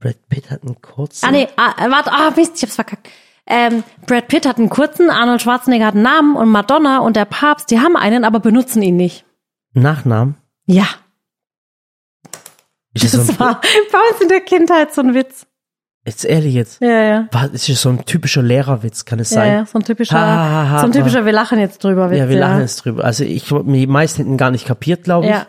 Brad 0.00 0.16
Pitt 0.30 0.50
hat 0.50 0.62
einen 0.62 0.80
kurzen. 0.80 1.26
Ah, 1.26 1.30
nee, 1.30 1.48
ah, 1.56 1.74
äh, 1.84 1.90
warte, 1.90 2.10
ah, 2.10 2.32
Mist, 2.34 2.56
ich 2.56 2.62
hab's 2.62 2.76
verkackt. 2.76 3.08
Ähm, 3.46 3.82
Brad 4.06 4.28
Pitt 4.28 4.46
hat 4.46 4.58
einen 4.58 4.70
kurzen, 4.70 5.10
Arnold 5.10 5.42
Schwarzenegger 5.42 5.86
hat 5.86 5.94
einen 5.94 6.04
Namen 6.04 6.36
und 6.36 6.48
Madonna 6.48 6.98
und 6.98 7.16
der 7.16 7.24
Papst, 7.26 7.70
die 7.70 7.80
haben 7.80 7.96
einen, 7.96 8.24
aber 8.24 8.40
benutzen 8.40 8.80
ihn 8.82 8.96
nicht. 8.96 9.24
Nachnamen? 9.74 10.36
Ja, 10.66 10.86
Ist 12.94 13.14
das 13.14 13.26
das 13.26 13.40
war 13.40 13.60
bei 13.92 13.98
uns 14.10 14.20
in 14.20 14.28
der 14.28 14.40
Kindheit 14.40 14.94
so 14.94 15.00
ein 15.00 15.14
Witz. 15.14 15.46
Jetzt 16.08 16.24
ehrlich 16.24 16.54
jetzt, 16.54 16.80
Ja, 16.80 16.88
ja. 17.02 17.28
war, 17.32 17.52
ist 17.52 17.66
so 17.66 17.88
ein 17.90 18.04
typischer 18.04 18.42
Lehrerwitz, 18.42 19.04
kann 19.04 19.20
es 19.20 19.30
Ja, 19.30 19.36
sein? 19.40 19.52
ja, 19.52 19.66
so 19.66 19.78
ein 19.78 19.84
typischer, 19.84 20.18
Ha, 20.18 20.26
ha, 20.26 20.70
ha, 20.70 20.78
so 20.80 20.86
ein 20.86 20.92
typischer, 20.92 21.24
wir 21.24 21.32
lachen 21.32 21.58
jetzt 21.58 21.82
drüber 21.84 22.10
Witz. 22.10 22.18
Ja, 22.18 22.28
wir 22.28 22.36
ja. 22.36 22.48
lachen 22.48 22.60
jetzt 22.60 22.84
drüber. 22.84 23.04
Also 23.04 23.24
ich 23.24 23.50
habe 23.50 23.70
die 23.72 23.86
meisten 23.86 24.22
hätten 24.22 24.36
gar 24.36 24.50
nicht 24.50 24.66
kapiert, 24.66 25.04
glaube 25.04 25.26
ich. 25.26 25.32
Ja. 25.32 25.46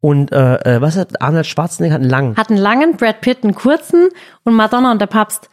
Und 0.00 0.32
äh, 0.32 0.76
äh, 0.76 0.80
was 0.80 0.96
hat 0.96 1.20
Arnold 1.20 1.46
Schwarzenegger 1.46 1.94
hat 1.94 2.00
einen 2.00 2.10
langen? 2.10 2.36
Hat 2.36 2.48
einen 2.50 2.58
langen, 2.58 2.96
Brad 2.96 3.20
Pitt 3.20 3.44
einen 3.44 3.54
kurzen 3.54 4.08
und 4.44 4.54
Madonna 4.54 4.90
und 4.92 4.98
der 5.00 5.06
Papst, 5.06 5.50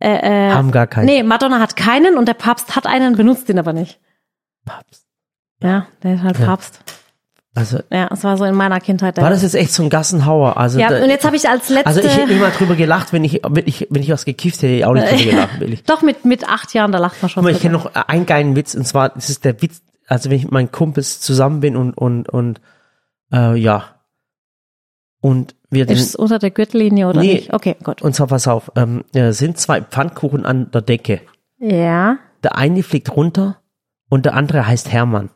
äh, 0.00 0.48
äh, 0.48 0.52
haben 0.52 0.70
gar 0.70 0.86
keinen. 0.86 1.06
nee, 1.06 1.22
Madonna 1.22 1.60
hat 1.60 1.76
keinen 1.76 2.18
und 2.18 2.28
der 2.28 2.34
Papst 2.34 2.76
hat 2.76 2.86
einen, 2.86 3.16
benutzt 3.16 3.48
ihn 3.48 3.58
aber 3.58 3.72
nicht. 3.72 3.98
Papst. 4.66 5.06
Ja, 5.62 5.86
der 6.02 6.14
ist 6.16 6.22
halt. 6.22 6.38
Papst. 6.44 6.80
Also 7.56 7.78
Ja, 7.90 8.08
das 8.08 8.22
war 8.22 8.36
so 8.36 8.44
in 8.44 8.54
meiner 8.54 8.78
Kindheit. 8.80 9.16
War 9.20 9.30
das 9.30 9.42
jetzt 9.42 9.54
echt 9.54 9.72
so 9.72 9.82
ein 9.82 9.88
Gassenhauer? 9.90 10.56
Also 10.56 10.78
ja, 10.78 10.88
da, 10.90 11.02
und 11.02 11.08
jetzt 11.10 11.24
habe 11.24 11.34
ich 11.36 11.48
als 11.48 11.68
letzte, 11.70 11.86
also 11.86 12.00
ich 12.02 12.16
hätte 12.16 12.34
mal 12.36 12.50
drüber 12.50 12.76
gelacht, 12.76 13.12
wenn 13.12 13.24
ich 13.24 13.40
wenn 13.48 13.66
ich 13.66 13.86
wenn 13.90 14.02
ich 14.02 14.10
was 14.10 14.24
gekifft 14.26 14.58
hätte, 14.58 14.66
hätte 14.68 14.76
ich 14.76 14.84
auch 14.84 14.92
nicht 14.94 15.10
drüber 15.10 15.24
gelacht, 15.30 15.60
will 15.60 15.72
ich. 15.72 15.82
doch 15.84 16.02
mit, 16.02 16.24
mit 16.24 16.46
acht 16.48 16.74
Jahren, 16.74 16.92
da 16.92 16.98
lacht 16.98 17.20
man 17.22 17.30
schon. 17.30 17.42
Mal, 17.42 17.50
ich 17.52 17.60
kenne 17.60 17.72
noch 17.72 17.94
einen 17.94 18.26
geilen 18.26 18.54
Witz 18.56 18.74
und 18.74 18.86
zwar 18.86 19.08
das 19.08 19.30
ist 19.30 19.44
der 19.44 19.60
Witz, 19.62 19.80
also 20.06 20.28
wenn 20.30 20.36
ich 20.36 20.44
mit 20.44 20.52
meinen 20.52 20.70
Kumpels 20.70 21.20
zusammen 21.20 21.60
bin 21.60 21.76
und 21.76 21.94
und 21.96 22.28
und 22.28 22.60
äh, 23.32 23.56
ja 23.56 23.84
und 25.20 25.54
wir 25.70 25.86
den, 25.86 25.96
Ist 25.96 26.10
es 26.10 26.14
unter 26.14 26.38
der 26.38 26.50
Gürtellinie 26.50 27.08
oder 27.08 27.20
Nee. 27.20 27.34
nicht? 27.34 27.52
Okay, 27.52 27.76
gut. 27.82 28.02
und 28.02 28.14
zwar 28.14 28.28
pass 28.28 28.46
auf, 28.46 28.70
ähm, 28.76 29.02
äh, 29.14 29.32
sind 29.32 29.58
zwei 29.58 29.80
Pfannkuchen 29.80 30.46
an 30.46 30.70
der 30.70 30.82
Decke. 30.82 31.22
Ja. 31.58 32.18
Der 32.44 32.56
eine 32.56 32.82
fliegt 32.82 33.16
runter 33.16 33.56
und 34.08 34.26
der 34.26 34.34
andere 34.34 34.66
heißt 34.66 34.92
Hermann. 34.92 35.30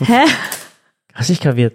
Hä? 0.00 0.22
Hast 1.14 1.28
du 1.28 1.32
nicht 1.32 1.42
kapiert? 1.42 1.74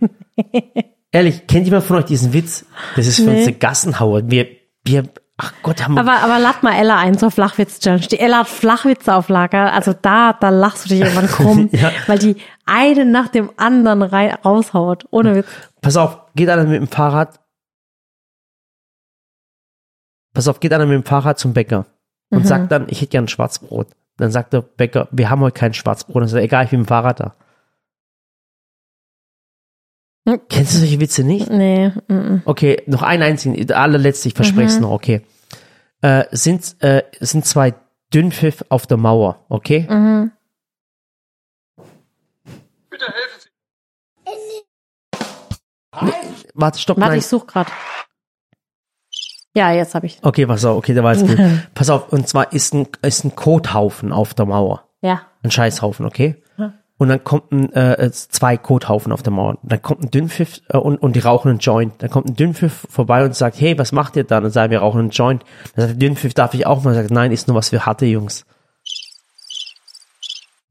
Ehrlich, 1.12 1.48
kennt 1.48 1.66
jemand 1.66 1.86
von 1.86 1.98
euch 1.98 2.06
diesen 2.06 2.34
Witz? 2.34 2.66
Das 2.96 3.08
ist 3.08 3.16
für 3.18 3.24
Nee. 3.30 3.38
uns 3.40 3.48
eine 3.48 3.58
Gassenhauer. 3.58 4.30
Wir, 4.30 4.48
wir, 4.84 5.04
ach 5.38 5.54
Gott, 5.64 5.84
haben 5.84 5.94
wir, 5.96 6.02
Aber, 6.02 6.18
aber 6.20 6.40
lad 6.40 6.62
mal 6.62 6.74
Ella 6.78 6.98
ein 7.00 7.18
zur 7.18 7.32
Flachwitz-Challenge. 7.32 8.06
Die 8.08 8.20
Ella 8.20 8.40
hat 8.40 8.48
Flachwitze 8.50 9.16
auf 9.16 9.30
Lager. 9.30 9.72
Also 9.74 9.94
da, 9.94 10.34
da 10.34 10.50
lachst 10.50 10.86
du 10.86 10.90
dich 10.90 11.00
irgendwann 11.02 11.28
krumm, 11.32 11.70
Ja. 11.72 11.92
weil 12.08 12.20
die 12.20 12.36
einen 12.66 13.12
nach 13.12 13.30
dem 13.30 13.50
anderen 13.58 14.02
rei- 14.04 14.36
raushaut. 14.36 15.06
Ohne 15.12 15.36
Witz. 15.36 15.48
pass 15.82 15.96
auf, 15.98 16.20
geht 16.36 16.50
einer 16.50 16.66
mit 16.66 16.76
dem 16.82 16.88
Fahrrad, 16.88 17.40
pass 20.34 20.48
auf, 20.48 20.60
geht 20.60 20.74
einer 20.74 20.86
mit 20.86 20.96
dem 20.96 21.06
Fahrrad 21.06 21.40
zum 21.40 21.54
Bäcker 21.54 21.86
und 22.30 22.40
Mhm. 22.40 22.46
sagt 22.46 22.72
dann, 22.72 22.88
ich 22.90 23.02
hätte 23.02 23.12
gern 23.12 23.28
Schwarzbrot. 23.28 23.88
Dann 24.18 24.32
sagt 24.32 24.54
der 24.54 24.62
Bäcker, 24.62 25.08
wir 25.12 25.30
haben 25.30 25.40
heute 25.42 25.58
kein 25.58 25.74
Schwarzbrot. 25.74 26.22
Dann 26.22 26.28
sagt 26.30 26.44
egal, 26.44 26.66
ich 26.66 26.70
bin 26.72 26.82
mit 26.82 26.88
dem 26.88 26.90
Fahrrad 26.90 27.20
da. 27.22 27.36
Hm. 30.28 30.40
Kennst 30.50 30.74
du 30.74 30.80
solche 30.80 31.00
Witze 31.00 31.24
nicht? 31.24 31.50
Nee, 31.50 31.90
mm, 32.08 32.14
mm. 32.14 32.42
Okay, 32.46 32.84
noch 32.88 33.02
einen 33.02 33.24
einzigen, 33.24 33.66
der 33.66 33.80
allerletzte, 33.80 34.28
ich 34.28 34.34
verspreche 34.36 34.62
Mhm. 34.70 34.76
es 34.76 34.80
noch, 34.80 34.92
okay. 34.92 35.22
Äh, 36.02 36.26
sind, 36.32 36.76
äh, 36.84 37.04
sind 37.20 37.46
zwei 37.46 37.74
Dünnpfiff 38.14 38.64
auf 38.70 38.86
der 38.88 38.98
Mauer, 38.98 39.46
okay? 39.50 39.88
Mhm. 39.90 40.32
Warte, 46.54 46.80
stopp, 46.80 46.98
Warte, 46.98 47.12
nein. 47.12 47.20
ich 47.20 47.28
such 47.28 47.48
grad. 47.48 47.68
Ja, 49.56 49.72
jetzt 49.72 49.96
habe 49.96 50.06
ich. 50.06 50.20
Okay, 50.22 50.46
pass 50.46 50.64
auf, 50.66 50.78
okay, 50.78 50.94
der 50.94 51.04
war 51.04 51.14
jetzt 51.16 51.26
gut. 51.28 51.38
pass 51.74 51.90
auf, 51.90 52.12
und 52.14 52.28
zwar 52.28 52.54
ist 52.54 52.74
ein, 52.74 52.88
ist 53.02 53.24
ein 53.24 53.36
Kothaufen 53.36 54.12
auf 54.12 54.34
der 54.34 54.46
Mauer. 54.46 54.88
Ja. 55.02 55.22
Ein 55.42 55.52
Scheißhaufen, 55.52 56.06
okay? 56.06 56.42
Und 57.00 57.08
dann 57.10 57.24
kommt 57.24 57.52
ein, 57.52 57.72
äh, 57.74 58.12
zwei 58.12 58.58
Kothaufen 58.58 59.12
auf 59.14 59.24
der 59.24 59.32
Mauer. 59.34 59.58
Dann 59.64 59.82
kommt 59.82 60.04
ein 60.04 60.12
Dünnpfiff 60.12 60.60
äh, 60.68 60.78
und, 60.78 60.98
und 60.98 61.16
die 61.16 61.20
rauchen 61.22 61.50
einen 61.50 61.60
Joint. 61.60 61.94
Dann 62.04 62.10
kommt 62.10 62.28
ein 62.30 62.36
Dünnpfiff 62.36 62.86
vorbei 62.90 63.24
und 63.24 63.34
sagt, 63.36 63.60
hey, 63.60 63.78
was 63.80 63.92
macht 63.94 64.16
ihr 64.18 64.26
da? 64.26 64.42
Dann 64.42 64.52
sagen 64.52 64.70
wir 64.72 64.80
rauchen 64.80 65.00
einen 65.00 65.10
Joint. 65.10 65.44
Dann 65.76 65.88
sagt 65.88 66.02
der 66.02 66.08
Dünnpfiff, 66.10 66.34
darf 66.34 66.54
ich 66.54 66.68
auch 66.68 66.84
mal? 66.84 66.94
Sagt, 66.94 67.10
nein, 67.10 67.32
ist 67.32 67.48
nur 67.48 67.56
was 67.56 67.70
für 67.70 67.86
harte 67.86 68.06
Jungs. 68.06 68.46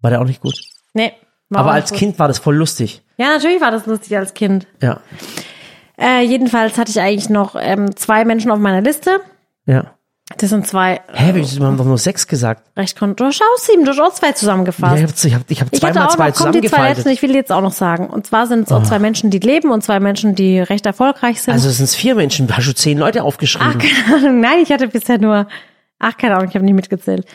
War 0.01 0.11
der 0.11 0.21
auch 0.21 0.27
nicht 0.27 0.41
gut? 0.43 0.55
Nee. 0.95 1.13
Aber 1.53 1.73
als 1.73 1.91
nicht 1.91 1.99
Kind 1.99 2.19
war 2.19 2.29
das 2.29 2.39
voll 2.39 2.57
lustig. 2.57 2.99
gut. 3.17 3.25
Ja, 3.27 3.33
natürlich 3.33 3.61
war 3.61 3.71
das 3.71 3.87
lustig 3.87 4.17
als 4.17 4.35
Kind. 4.35 4.67
Ja, 4.83 5.01
Äh, 6.01 6.23
jedenfalls 6.25 6.79
hatte 6.79 6.91
ich 6.91 7.01
eigentlich 7.01 7.31
noch 7.31 7.57
ähm, 7.59 7.97
zwei 7.97 8.25
Menschen 8.25 8.51
auf 8.53 8.59
meiner 8.59 8.81
Liste. 8.83 9.21
ja. 9.67 9.95
Das 10.37 10.51
sind 10.51 10.67
zwei 10.69 11.01
Hä, 11.13 11.35
wir 11.35 11.67
haben 11.67 11.79
doch 11.79 11.87
nur 11.87 11.97
sechs 11.97 12.27
gesagt. 12.29 12.63
recht 12.77 12.99
kon- 12.99 13.17
Du 13.17 13.25
hast 13.25 13.41
auch 13.41 13.59
sieben, 13.59 13.85
du 13.85 13.91
hast 13.93 14.01
auch 14.01 14.13
zwei 14.13 14.33
zusammengefasst. 14.33 14.97
Ja, 14.99 15.07
ich 15.31 15.35
habe 15.35 15.45
ich 15.49 15.61
hab, 15.61 15.73
ich 15.73 15.83
hab 15.83 15.93
zweimal 15.95 16.11
zwei 16.11 16.29
noch, 16.29 16.37
kommt 16.37 16.55
die 16.55 16.61
zwei 16.61 16.65
letzten, 16.65 16.65
zusammengefaltet. 16.67 17.13
ich 17.13 17.23
will 17.23 17.35
jetzt 17.35 17.51
auch 17.51 17.63
noch 17.63 17.73
sagen. 17.73 18.09
Und 18.09 18.27
zwar 18.27 18.47
sind 18.47 18.67
es 18.67 18.73
auch 18.73 18.83
zwei 18.83 18.99
Menschen, 18.99 19.31
die 19.31 19.39
leben 19.39 19.71
und 19.71 19.83
zwei 19.83 20.01
Menschen, 20.01 20.35
die 20.35 20.61
recht 20.61 20.85
erfolgreich 20.85 21.41
sind. 21.41 21.55
Also 21.55 21.71
sind 21.71 21.85
es 21.85 21.95
vier 21.95 22.15
Menschen. 22.15 22.55
Hast 22.55 22.69
du 22.69 22.75
zehn 22.75 22.99
Leute 22.99 23.21
ach, 23.23 23.25
aufgeschrieben? 23.25 23.79
keine 23.79 24.17
Ahnung, 24.27 24.41
nein, 24.41 24.59
ich 24.63 24.71
hatte 24.71 24.87
bisher 24.89 25.19
nur, 25.19 25.49
ach, 25.99 26.17
keine 26.19 26.35
Ahnung, 26.37 26.49
ich 26.51 26.55
habe 26.55 26.65
nicht 26.65 26.75
mitgezählt. 26.75 27.27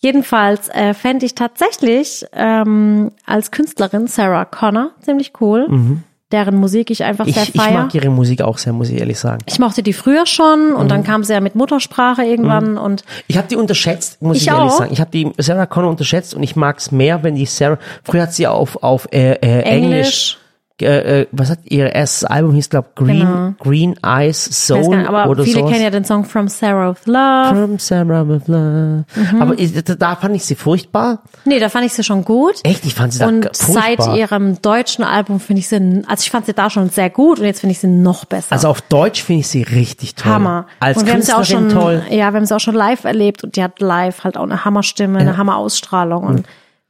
Jedenfalls 0.00 0.68
äh, 0.68 0.94
fände 0.94 1.24
ich 1.24 1.34
tatsächlich 1.34 2.26
ähm, 2.32 3.12
als 3.24 3.50
Künstlerin 3.50 4.08
Sarah 4.08 4.44
Connor 4.44 4.90
ziemlich 5.00 5.32
cool, 5.40 5.68
deren 6.32 6.56
Musik 6.56 6.90
ich 6.90 7.04
einfach 7.04 7.26
sehr 7.26 7.42
Mhm. 7.44 7.48
Ich, 7.54 7.54
ich 7.54 7.70
mag 7.70 7.94
ihre 7.94 8.08
Musik 8.10 8.42
auch 8.42 8.58
sehr, 8.58 8.72
muss 8.72 8.88
ich 8.88 8.98
ehrlich 8.98 9.18
sagen. 9.18 9.38
Ich 9.46 9.58
mochte 9.58 9.82
die 9.82 9.92
früher 9.92 10.26
schon 10.26 10.72
und 10.74 10.84
Mhm. 10.84 10.88
dann 10.88 11.04
kam 11.04 11.22
sie 11.24 11.32
ja 11.34 11.40
mit 11.40 11.54
Muttersprache 11.54 12.22
irgendwann 12.24 12.78
und 12.78 13.04
Ich 13.28 13.36
habe 13.36 13.48
die 13.48 13.56
unterschätzt, 13.56 14.20
muss 14.22 14.36
ich, 14.38 14.42
Ich 14.44 14.48
ehrlich 14.48 14.62
auch. 14.72 14.78
sagen. 14.78 14.92
Ich 14.92 15.00
habe 15.00 15.10
die 15.10 15.30
Sarah 15.38 15.66
Connor 15.66 15.90
unterschätzt 15.90 16.34
und 16.34 16.42
ich 16.42 16.56
mag's 16.56 16.90
mehr, 16.90 17.22
wenn 17.22 17.34
die 17.34 17.46
Sarah. 17.46 17.78
Früher 18.04 18.22
hat 18.22 18.32
sie 18.34 18.46
auf 18.46 18.82
auf 18.82 19.06
äh, 19.12 19.32
äh, 19.32 19.60
Englisch. 19.62 19.66
Englisch. 19.66 20.38
Äh, 20.82 21.22
äh, 21.22 21.26
was 21.32 21.50
hat 21.50 21.60
ihr 21.64 21.92
erstes 21.94 22.24
Album 22.24 22.54
hieß, 22.54 22.70
glaub 22.70 22.94
Green 22.96 23.20
Genau. 23.20 23.54
Green 23.60 23.94
Eyes 24.04 24.44
Soul 24.44 24.96
nicht, 24.96 25.08
aber 25.08 25.28
oder 25.30 25.44
viele 25.44 25.60
sowas. 25.60 25.70
kennen 25.72 25.84
ja 25.84 25.90
den 25.90 26.04
Song 26.04 26.24
From 26.24 26.48
Sarah 26.48 26.90
with 26.90 27.06
Love. 27.06 27.48
From 27.66 27.78
Sarah 27.78 28.28
with 28.28 28.48
Love. 28.48 29.04
Mhm. 29.14 29.42
Aber 29.42 29.54
da- 29.56 30.16
fand 30.16 30.36
ich 30.36 30.44
sie 30.44 30.54
furchtbar. 30.54 31.22
Nee, 31.44 31.58
da 31.58 31.68
fand 31.68 31.86
ich 31.86 31.92
sie 31.92 32.02
schon 32.04 32.24
gut. 32.24 32.54
Echt, 32.64 32.84
ich 32.86 32.94
fand 32.94 33.12
sie 33.12 33.18
da 33.20 33.28
Und 33.28 33.44
furchtbar. 33.56 34.06
seit 34.06 34.16
ihrem 34.16 34.60
deutschen 34.62 35.04
Album 35.04 35.40
finde 35.40 35.60
ich 35.60 35.68
sie, 35.68 36.02
also 36.06 36.20
ich 36.22 36.30
fand 36.30 36.46
sie 36.46 36.52
da 36.54 36.70
schon 36.70 36.90
sehr 36.90 37.10
gut 37.10 37.38
und 37.38 37.44
jetzt 37.46 37.60
finde 37.60 37.72
ich 37.72 37.78
sie 37.80 37.86
noch 37.88 38.24
besser. 38.24 38.52
also 38.52 38.68
auf 38.68 38.80
Deutsch 38.82 39.22
finde 39.22 39.40
ich 39.40 39.48
sie 39.48 39.62
richtig 39.62 40.14
toll. 40.14 40.32
Hammer. 40.32 40.66
Als 40.80 40.98
und 40.98 41.06
wir 41.06 41.12
haben 41.14 41.22
sie 41.22 41.32
auch 41.32 41.36
Künstlerin 41.38 41.70
schon, 41.70 41.80
toll. 41.80 42.02
ja, 42.10 42.16
wir 42.32 42.36
haben 42.38 42.46
sie 42.46 42.54
auch 42.54 42.60
schon 42.60 42.74
live 42.74 43.04
erlebt 43.04 43.44
und 43.44 43.56
die 43.56 43.62
hat 43.62 43.80
live 43.80 44.24
halt 44.24 44.36
auch 44.36 44.42
eine 44.44 44.64
Hammerstimme, 44.64 45.18
eine 45.18 45.36
Hammerausstrahlung 45.36 46.24
und 46.24 46.46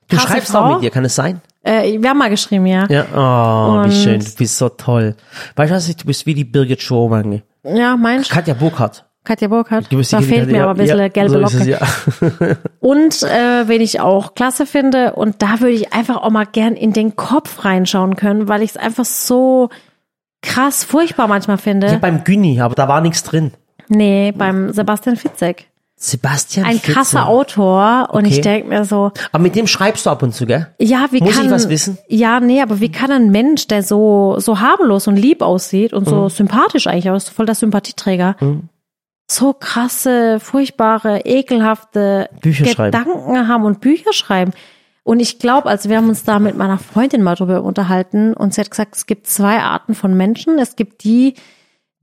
Du 0.09 0.19
schreibst 0.19 0.51
Frau. 0.53 0.59
auch 0.61 0.75
mit 0.75 0.83
ihr, 0.83 0.91
kann 0.91 1.05
es 1.07 1.15
sein? 1.15 1.41
Äh, 1.63 2.01
wir 2.01 2.11
haben 2.11 2.19
mal 2.19 2.31
geschrieben, 2.31 2.67
ja. 2.67 2.87
Ja, 2.89 3.05
oh, 3.15 3.87
wie 3.87 3.93
schön, 3.93 4.21
du 4.21 4.31
bist 4.37 4.59
so 4.59 4.69
toll. 4.69 5.15
Weißt 5.57 5.71
du 5.71 5.77
was, 5.77 5.97
du 5.97 6.07
bist 6.07 6.27
wie 6.27 6.35
die 6.35 6.45
Birgit 6.45 6.83
Schurmange. 6.83 7.43
Ja, 7.65 7.97
meinst 7.97 8.31
du? 8.31 8.35
Katja 8.35 8.55
Burkhardt. 8.55 9.05
Katja 9.25 9.47
Burkhardt. 9.47 9.93
Du 9.93 9.99
bist 9.99 10.13
Da 10.13 10.21
fehlt 10.21 10.51
mir 10.51 10.65
aber 10.65 10.73
ein 10.73 10.77
bisschen 10.77 10.99
ja, 10.99 11.07
gelbe 11.07 11.31
so 11.31 11.39
Locke. 11.39 11.59
es, 11.59 11.67
ja. 11.67 11.79
Und 12.81 13.23
äh, 13.23 13.69
wen 13.69 13.81
ich 13.81 14.01
auch 14.01 14.35
klasse 14.35 14.67
finde, 14.67 15.13
und 15.13 15.43
da 15.43 15.61
würde 15.61 15.75
ich 15.75 15.93
einfach 15.93 16.17
auch 16.17 16.31
mal 16.31 16.47
gern 16.47 16.75
in 16.75 16.93
den 16.93 17.15
Kopf 17.15 17.65
reinschauen 17.65 18.17
können, 18.17 18.49
weil 18.49 18.63
ich 18.63 18.71
es 18.71 18.77
einfach 18.77 19.05
so 19.05 19.71
krass 20.43 20.83
furchtbar 20.83 21.29
manchmal 21.29 21.59
finde. 21.59 21.87
Ja, 21.87 21.99
beim 21.99 22.25
Günni, 22.25 22.61
aber 22.61 22.75
da 22.75 22.89
war 22.89 23.01
nichts 23.01 23.23
drin. 23.23 23.53
nee, 23.89 24.33
beim 24.37 24.73
Sebastian 24.73 25.15
Fitzek. 25.15 25.69
Sebastian 26.05 26.67
Ein 26.67 26.75
Fitzek. 26.79 26.95
krasser 26.95 27.29
Autor 27.29 28.09
und 28.11 28.25
Okay. 28.27 28.35
ich 28.35 28.41
denk 28.41 28.67
mir 28.69 28.85
so, 28.85 29.13
Aber 29.31 29.43
mit 29.43 29.55
dem 29.55 29.69
schreibst 29.69 30.05
du 30.05 30.11
ab 30.11 30.23
und 30.25 30.35
zu, 30.35 30.47
gell? 30.47 30.67
ja, 30.81 31.07
wie 31.13 31.21
Muss 31.21 31.31
ich 31.31 31.37
kann 31.37 31.51
was 31.51 31.69
wissen? 31.69 31.97
Ja, 32.09 32.41
nee, 32.41 32.61
aber 32.61 32.81
wie 32.81 32.91
kann 32.91 33.13
ein 33.13 33.31
Mensch, 33.31 33.69
der 33.69 33.85
so 33.85 34.35
so 34.39 34.59
harmlos 34.59 35.07
und 35.07 35.15
lieb 35.17 35.43
aussieht 35.43 35.93
und 35.93 36.07
Mhm. 36.07 36.11
so 36.11 36.29
sympathisch 36.29 36.89
eigentlich 36.89 37.09
aus, 37.11 37.29
voll 37.29 37.47
der 37.47 37.55
Sympathieträger, 37.55 38.35
so 39.31 39.53
krasse, 39.53 40.41
furchtbare, 40.41 41.21
ekelhafte 41.25 42.29
Bücher 42.41 42.67
schreiben. 42.67 42.91
Gedanken 42.99 43.47
haben 43.49 43.65
und 43.65 43.81
Bücher 43.81 44.13
schreiben. 44.13 44.53
Und 45.05 45.21
ich 45.21 45.39
glaube, 45.39 45.69
also 45.69 45.89
wir 45.89 45.97
haben 45.97 46.09
uns 46.09 46.25
da 46.25 46.39
mit 46.39 46.57
meiner 46.57 46.79
Freundin 46.79 47.23
mal 47.23 47.35
drüber 47.37 47.63
unterhalten 47.63 48.35
und 48.35 48.55
sie 48.55 48.61
hat 48.61 48.71
gesagt, 48.71 48.95
es 48.97 49.07
gibt 49.07 49.27
zwei 49.27 49.61
Arten 49.61 49.95
von 49.95 50.17
Menschen. 50.17 50.59
Es 50.59 50.77
gibt 50.77 51.05
die, 51.05 51.35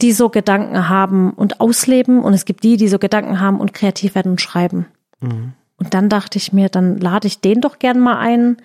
die 0.01 0.13
so 0.13 0.29
Gedanken 0.29 0.89
haben 0.89 1.31
und 1.31 1.59
ausleben 1.59 2.21
und 2.21 2.33
es 2.33 2.45
gibt 2.45 2.63
die, 2.63 2.77
die 2.77 2.87
so 2.87 2.99
Gedanken 2.99 3.39
haben 3.39 3.59
und 3.59 3.73
kreativ 3.73 4.15
werden 4.15 4.31
und 4.31 4.41
schreiben. 4.41 4.85
Mhm. 5.19 5.53
Und 5.77 5.93
dann 5.93 6.09
dachte 6.09 6.37
ich 6.37 6.53
mir, 6.53 6.69
dann 6.69 6.97
lade 6.97 7.27
ich 7.27 7.41
den 7.41 7.61
doch 7.61 7.79
gern 7.79 7.99
mal 7.99 8.17
ein. 8.17 8.57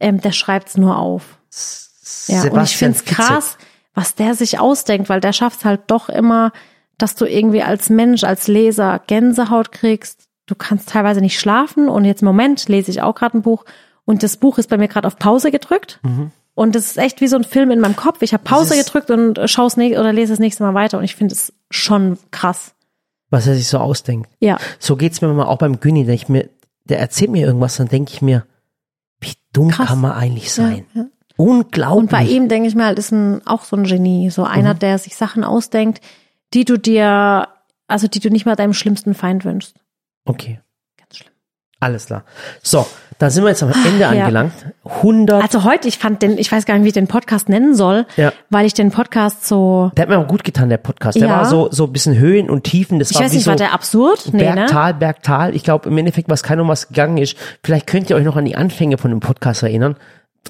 Ähm, 0.00 0.20
der 0.20 0.32
schreibt's 0.32 0.76
nur 0.76 0.98
auf. 0.98 1.38
Ja, 2.28 2.40
und 2.40 2.46
ich 2.46 2.50
Sebastian 2.50 2.94
find's 2.94 3.04
krass, 3.04 3.58
was 3.94 4.14
der 4.14 4.34
sich 4.34 4.58
ausdenkt, 4.58 5.08
weil 5.08 5.20
der 5.20 5.32
schafft's 5.32 5.64
halt 5.64 5.82
doch 5.86 6.08
immer, 6.08 6.52
dass 6.98 7.14
du 7.14 7.26
irgendwie 7.26 7.62
als 7.62 7.90
Mensch, 7.90 8.24
als 8.24 8.48
Leser 8.48 9.00
Gänsehaut 9.06 9.72
kriegst. 9.72 10.28
Du 10.46 10.54
kannst 10.54 10.90
teilweise 10.90 11.20
nicht 11.20 11.40
schlafen 11.40 11.88
und 11.88 12.04
jetzt 12.04 12.22
im 12.22 12.26
Moment 12.26 12.68
lese 12.68 12.90
ich 12.90 13.02
auch 13.02 13.14
gerade 13.14 13.38
ein 13.38 13.42
Buch 13.42 13.64
und 14.04 14.22
das 14.22 14.36
Buch 14.36 14.58
ist 14.58 14.70
bei 14.70 14.78
mir 14.78 14.88
gerade 14.88 15.06
auf 15.06 15.18
Pause 15.18 15.50
gedrückt. 15.50 16.00
Und 16.56 16.74
das 16.74 16.86
ist 16.86 16.96
echt 16.96 17.20
wie 17.20 17.28
so 17.28 17.36
ein 17.36 17.44
Film 17.44 17.70
in 17.70 17.80
meinem 17.80 17.96
Kopf. 17.96 18.22
Ich 18.22 18.32
habe 18.32 18.42
Pause 18.42 18.76
gedrückt 18.76 19.10
und 19.10 19.38
schaue 19.44 19.68
ne 19.76 20.00
oder 20.00 20.12
lese 20.12 20.32
das 20.32 20.38
nächste 20.40 20.62
Mal 20.64 20.72
weiter 20.72 20.96
und 20.98 21.04
ich 21.04 21.14
finde 21.14 21.34
es 21.34 21.52
schon 21.70 22.18
krass. 22.30 22.74
Was 23.28 23.46
er 23.46 23.54
sich 23.54 23.68
so 23.68 23.76
ausdenkt. 23.78 24.30
Ja. 24.40 24.56
So 24.78 24.96
geht's 24.96 25.20
mir 25.20 25.28
mal 25.28 25.44
auch 25.44 25.58
beim 25.58 25.80
Günni, 25.80 26.04
der 26.06 26.14
ich 26.14 26.28
mir, 26.30 26.48
der 26.84 26.98
erzählt 26.98 27.30
mir 27.30 27.44
irgendwas, 27.46 27.76
dann 27.76 27.88
denke 27.88 28.10
ich 28.14 28.22
mir, 28.22 28.46
wie 29.20 29.34
dumm 29.52 29.68
Krass. 29.70 29.88
kann 29.88 30.00
man 30.00 30.12
eigentlich 30.12 30.50
sein? 30.50 30.86
Ja, 30.94 31.02
ja. 31.02 31.08
unglaublich. 31.36 31.98
Und 32.04 32.10
bei 32.10 32.24
ihm 32.24 32.48
denke 32.48 32.68
ich 32.68 32.74
mir 32.74 32.86
halt, 32.86 32.98
ist 32.98 33.12
ein, 33.12 33.46
auch 33.46 33.64
so 33.64 33.76
ein 33.76 33.84
Genie. 33.84 34.30
So 34.30 34.44
einer, 34.44 34.72
Mhm. 34.74 34.78
der 34.78 34.98
sich 34.98 35.14
Sachen 35.14 35.44
ausdenkt, 35.44 36.00
die 36.54 36.64
du 36.64 36.78
dir, 36.78 37.48
also 37.86 38.08
die 38.08 38.20
du 38.20 38.30
nicht 38.30 38.46
mal 38.46 38.56
deinem 38.56 38.72
schlimmsten 38.72 39.12
Feind 39.14 39.44
wünschst. 39.44 39.76
Okay. 40.24 40.60
Alles 41.86 42.06
klar. 42.06 42.24
So, 42.62 42.86
da 43.18 43.30
sind 43.30 43.44
wir 43.44 43.50
jetzt 43.50 43.62
am 43.62 43.70
Ende 43.72 44.00
ja. 44.00 44.10
angelangt. 44.10 44.52
100. 44.84 45.42
Also 45.42 45.64
heute, 45.64 45.88
ich 45.88 45.98
fand 45.98 46.20
den, 46.22 46.36
ich 46.36 46.50
weiß 46.50 46.66
gar 46.66 46.74
nicht, 46.74 46.82
wie 46.84 46.88
ich 46.88 46.94
den 46.94 47.06
Podcast 47.06 47.48
nennen 47.48 47.74
soll, 47.74 48.06
Ja. 48.16 48.32
weil 48.50 48.66
ich 48.66 48.74
den 48.74 48.90
Podcast 48.90 49.46
so, 49.46 49.90
der 49.96 50.02
hat 50.02 50.08
mir 50.10 50.18
auch 50.18 50.26
gut 50.26 50.44
getan, 50.44 50.68
der 50.68 50.76
Podcast. 50.78 51.16
Der 51.18 51.28
Ja. 51.28 51.36
war 51.38 51.44
so, 51.46 51.68
so 51.70 51.84
ein 51.84 51.92
bisschen 51.92 52.18
Höhen 52.18 52.50
und 52.50 52.64
Tiefen. 52.64 52.98
Das 52.98 53.10
ich 53.10 53.16
war 53.16 53.24
weiß 53.24 53.32
wie 53.32 53.36
nicht, 53.36 53.44
so 53.44 53.50
war 53.50 53.56
der 53.56 53.72
absurd? 53.72 54.30
Nee, 54.32 54.40
Berg, 54.42 54.54
ne? 54.56 54.66
Tal, 54.66 54.94
Berg, 54.94 55.22
Tal. 55.22 55.54
Ich 55.54 55.62
glaube, 55.64 55.88
im 55.88 55.96
Endeffekt, 55.96 56.28
was 56.28 56.42
kein 56.42 56.60
um 56.60 56.68
was 56.68 56.88
gegangen 56.88 57.16
ist. 57.18 57.36
Vielleicht 57.62 57.86
könnt 57.86 58.10
ihr 58.10 58.16
euch 58.16 58.24
noch 58.24 58.36
an 58.36 58.44
die 58.44 58.56
Anfänge 58.56 58.98
von 58.98 59.10
dem 59.10 59.20
Podcast 59.20 59.62
erinnern. 59.62 59.96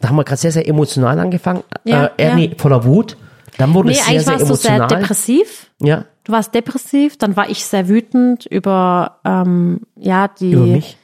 Da 0.01 0.09
haben 0.09 0.17
wir 0.17 0.25
gerade 0.25 0.41
sehr, 0.41 0.53
sehr 0.53 0.67
emotional 0.69 1.19
angefangen. 1.21 1.63
Ja, 1.85 2.11
äh, 2.19 2.35
nee, 2.35 2.55
voller 2.59 2.85
Wut. 2.85 3.17
Dann 3.59 3.73
wurde 3.75 3.89
Nee, 3.89 3.95
es 3.95 4.01
sehr, 4.01 4.09
eigentlich 4.13 4.25
sehr 4.25 4.35
warst 4.41 4.51
du 4.51 4.55
sehr 4.55 4.75
emotional. 4.77 5.01
depressiv. 5.03 5.71
ja, 5.81 6.05
Du 6.25 6.33
warst 6.33 6.53
depressiv, 6.55 7.17
dann 7.19 7.37
war 7.37 7.49
ich 7.49 7.65
sehr 7.65 7.89
wütend 7.89 8.47
über, 8.47 9.19
ähm, 9.25 9.83
ja, 9.95 10.27
die, 10.29 10.51
über 10.53 10.67
mich. 10.67 10.97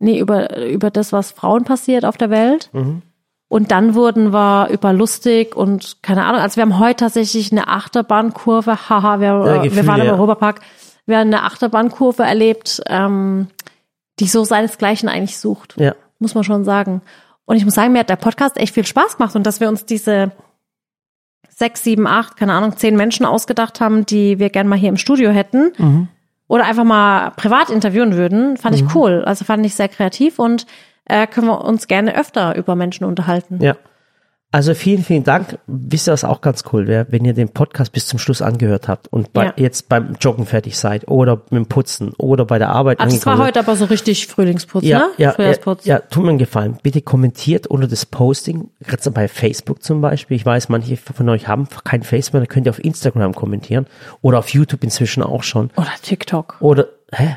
Nee, 0.00 0.18
über, 0.18 0.56
über 0.66 0.90
das, 0.90 1.12
was 1.12 1.30
Frauen 1.30 1.64
passiert 1.64 2.04
auf 2.04 2.16
der 2.16 2.30
Welt. 2.30 2.70
Mhm. 2.72 3.02
Und 3.48 3.70
dann 3.70 3.94
wurden 3.94 4.32
wir 4.32 4.68
über 4.70 4.92
lustig 4.92 5.56
und 5.56 5.98
keine 6.02 6.24
Ahnung, 6.24 6.40
also 6.40 6.56
wir 6.56 6.62
haben 6.62 6.78
heute 6.78 7.04
tatsächlich 7.04 7.50
eine 7.52 7.68
Achterbahnkurve, 7.68 8.88
haha, 8.88 9.20
wir, 9.20 9.26
Ja, 9.28 9.44
wir 9.44 9.70
Gefühle, 9.70 9.86
waren 9.86 10.00
im 10.00 10.06
ja. 10.06 10.12
Europapark, 10.12 10.60
wir 11.06 11.18
haben 11.18 11.26
eine 11.28 11.42
Achterbahnkurve 11.42 12.22
erlebt, 12.22 12.80
ähm, 12.86 13.48
die 14.20 14.26
so 14.26 14.44
seinesgleichen 14.44 15.08
eigentlich 15.08 15.38
sucht, 15.38 15.74
Ja. 15.78 15.94
muss 16.20 16.34
man 16.34 16.44
schon 16.44 16.64
sagen. 16.64 17.02
Und 17.44 17.56
ich 17.56 17.64
muss 17.64 17.74
sagen, 17.74 17.92
mir 17.92 18.00
hat 18.00 18.10
der 18.10 18.16
Podcast 18.16 18.56
echt 18.56 18.74
viel 18.74 18.86
Spaß 18.86 19.16
gemacht 19.16 19.34
und 19.34 19.44
dass 19.44 19.58
wir 19.58 19.68
uns 19.68 19.84
diese 19.84 20.30
sechs, 21.48 21.82
sieben, 21.82 22.06
acht, 22.06 22.36
keine 22.36 22.52
Ahnung, 22.54 22.76
zehn 22.76 22.96
Menschen 22.96 23.26
ausgedacht 23.26 23.80
haben, 23.80 24.06
die 24.06 24.38
wir 24.38 24.50
gern 24.50 24.68
mal 24.68 24.78
hier 24.78 24.88
im 24.90 24.96
Studio 24.96 25.30
hätten 25.30 25.72
Mhm. 25.76 26.08
Oder 26.50 26.64
einfach 26.64 26.82
mal 26.82 27.30
privat 27.36 27.70
interviewen 27.70 28.16
würden, 28.16 28.56
fand 28.56 28.74
ich 28.74 28.92
cool. 28.96 29.22
Also 29.24 29.44
fand 29.44 29.64
ich 29.64 29.76
sehr 29.76 29.88
kreativ 29.88 30.40
und 30.40 30.66
äh, 31.04 31.28
können 31.28 31.46
wir 31.46 31.64
uns 31.64 31.86
gerne 31.86 32.16
öfter 32.16 32.56
über 32.56 32.74
Menschen 32.74 33.04
unterhalten. 33.04 33.60
Ja. 33.62 33.76
Also 34.52 34.74
vielen, 34.74 35.04
vielen 35.04 35.22
Dank. 35.22 35.58
Wisst 35.68 36.08
ihr, 36.08 36.12
was 36.12 36.24
auch 36.24 36.40
ganz 36.40 36.64
cool 36.72 36.88
wäre, 36.88 37.06
wenn 37.10 37.24
ihr 37.24 37.34
den 37.34 37.50
Podcast 37.50 37.92
bis 37.92 38.08
zum 38.08 38.18
Schluss 38.18 38.42
angehört 38.42 38.88
habt 38.88 39.06
und 39.06 39.32
bei, 39.32 39.44
Ja. 39.46 39.52
jetzt 39.56 39.88
beim 39.88 40.14
Joggen 40.20 40.44
fertig 40.44 40.76
seid 40.76 41.06
oder 41.06 41.36
mit 41.50 41.52
dem 41.52 41.66
Putzen 41.66 42.12
oder 42.18 42.44
bei 42.46 42.58
der 42.58 42.70
Arbeit 42.70 42.98
Ah, 43.00 43.04
das 43.06 43.24
war 43.26 43.38
heute 43.38 43.60
aber 43.60 43.76
so 43.76 43.84
richtig 43.84 44.26
Frühlingsputz, 44.26 44.82
ja, 44.84 44.98
ne? 44.98 45.04
ja, 45.18 45.28
ja, 45.28 45.32
Frühjahrsputz. 45.34 45.84
ja, 45.84 46.00
tut 46.00 46.24
mir 46.24 46.30
einen 46.30 46.38
Gefallen. 46.38 46.78
Bitte 46.82 47.00
kommentiert 47.00 47.68
unter 47.68 47.86
das 47.86 48.06
Posting, 48.06 48.70
gerade 48.80 49.08
bei 49.12 49.28
Facebook 49.28 49.84
zum 49.84 50.00
Beispiel. 50.00 50.36
Ich 50.36 50.44
weiß, 50.44 50.68
manche 50.68 50.96
von 50.96 51.28
euch 51.28 51.46
haben 51.46 51.68
kein 51.84 52.02
Facebook, 52.02 52.40
dann 52.40 52.48
könnt 52.48 52.66
ihr 52.66 52.70
auf 52.70 52.84
Instagram 52.84 53.34
kommentieren 53.34 53.86
oder 54.20 54.40
auf 54.40 54.48
YouTube 54.48 54.82
inzwischen 54.82 55.22
auch 55.22 55.44
schon. 55.44 55.70
Oder 55.76 55.92
TikTok. 56.02 56.56
Oder, 56.58 56.86
hä? 57.12 57.36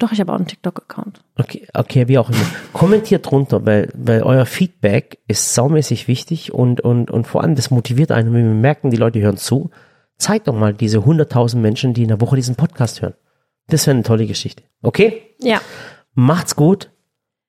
Doch, 0.00 0.12
ich 0.12 0.20
habe 0.20 0.32
auch 0.32 0.36
einen 0.36 0.46
TikTok-Account. 0.46 1.20
Okay, 1.36 1.68
okay, 1.74 2.08
wie 2.08 2.16
auch 2.16 2.30
immer. 2.30 2.40
Kommentiert 2.72 3.30
drunter, 3.30 3.66
weil, 3.66 3.90
weil 3.94 4.22
euer 4.22 4.46
Feedback 4.46 5.18
ist 5.28 5.54
saumäßig 5.54 6.08
wichtig 6.08 6.54
und, 6.54 6.80
und, 6.80 7.10
und 7.10 7.26
vor 7.26 7.42
allem 7.42 7.54
das 7.54 7.70
motiviert 7.70 8.10
einen, 8.10 8.32
wenn 8.32 8.44
wir 8.44 8.54
merken, 8.54 8.90
die 8.90 8.96
Leute 8.96 9.20
hören 9.20 9.36
zu. 9.36 9.70
Zeigt 10.16 10.48
doch 10.48 10.54
mal 10.54 10.72
diese 10.72 11.00
100.000 11.00 11.58
Menschen, 11.58 11.92
die 11.92 12.02
in 12.02 12.08
der 12.08 12.20
Woche 12.22 12.36
diesen 12.36 12.56
Podcast 12.56 13.02
hören. 13.02 13.12
Das 13.68 13.86
wäre 13.86 13.94
eine 13.94 14.02
tolle 14.02 14.26
Geschichte. 14.26 14.62
Okay? 14.82 15.20
Ja. 15.38 15.60
Macht's 16.14 16.56
gut. 16.56 16.90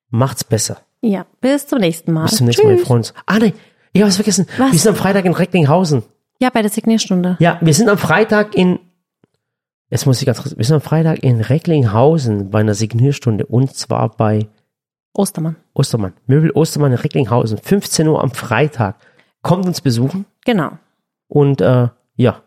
Macht's 0.10 0.44
besser. 0.44 0.82
Ja. 1.00 1.26
Bis 1.40 1.68
zum 1.68 1.80
nächsten 1.80 2.12
Mal. 2.12 2.26
Bis 2.26 2.36
zum 2.36 2.48
nächsten 2.48 2.68
Mal, 2.68 2.78
wir 2.78 2.86
freuen 2.86 3.00
uns. 3.00 3.14
Ah, 3.28 3.40
nee, 3.40 3.54
ich 3.94 4.02
habe 4.02 4.10
was 4.10 4.18
vergessen. 4.18 4.46
Was? 4.58 4.74
Wir 4.74 4.80
sind 4.80 4.90
am 4.90 4.98
Freitag 4.98 5.24
in 5.24 5.32
Recklinghausen. 5.32 6.04
Ja, 6.42 6.50
bei 6.50 6.62
der 6.62 6.72
Signierstunde. 6.72 7.38
Ja, 7.40 7.60
wir 7.62 7.74
sind 7.74 7.88
am 7.88 7.98
Freitag 7.98 8.56
in, 8.56 8.80
jetzt 9.92 10.08
muss 10.08 10.20
ich 10.20 10.26
ganz 10.26 10.42
kurz, 10.42 10.58
wir 10.58 10.66
sind 10.66 10.76
am 10.76 10.82
Freitag 10.82 11.20
in 11.22 11.40
Recklinghausen 11.42 12.50
bei 12.50 12.62
einer 12.62 12.74
Signierstunde 12.74 13.46
und 13.46 13.76
zwar 13.76 14.10
bei 14.10 14.48
Ostermann. 15.14 15.58
Ostermann. 15.74 16.14
Möbel 16.26 16.52
Ostermann 16.52 16.92
in 16.94 16.98
Recklinghausen. 16.98 17.60
15 17.60 18.08
Uhr 18.08 18.24
am 18.24 18.32
Freitag. 18.32 18.96
Kommt 19.44 19.66
uns 19.68 19.82
besuchen 19.82 20.26
Genau. 20.46 20.72
und 21.28 21.62
äh, 21.62 21.90
ja, 22.16 22.42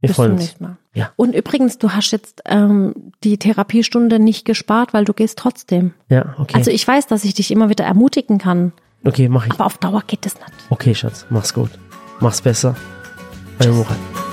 wir 0.00 0.08
Bis 0.08 0.16
freuen 0.16 0.32
uns. 0.32 0.60
Mal. 0.60 0.76
Ja. 0.94 1.10
Und 1.16 1.34
übrigens, 1.34 1.78
du 1.78 1.90
hast 1.90 2.12
jetzt 2.12 2.42
ähm, 2.46 3.12
die 3.24 3.36
Therapiestunde 3.38 4.18
nicht 4.20 4.44
gespart, 4.44 4.92
weil 4.94 5.04
du 5.04 5.12
gehst 5.12 5.38
trotzdem. 5.38 5.92
Ja, 6.08 6.34
okay. 6.38 6.54
Also 6.56 6.70
ich 6.70 6.86
weiß, 6.86 7.06
dass 7.08 7.24
ich 7.24 7.34
dich 7.34 7.50
immer 7.50 7.68
wieder 7.68 7.84
ermutigen 7.84 8.38
kann, 8.38 8.72
okay, 9.04 9.28
mach 9.28 9.46
ich. 9.46 9.52
aber 9.52 9.66
auf 9.66 9.78
Dauer 9.78 10.02
geht 10.06 10.24
das 10.24 10.34
nicht. 10.36 10.52
Okay, 10.70 10.94
Schatz, 10.94 11.26
mach's 11.30 11.52
gut. 11.52 11.70
Mach's 12.20 12.40
besser. 12.42 12.76
Euer 13.58 13.72
Murat. 13.72 14.23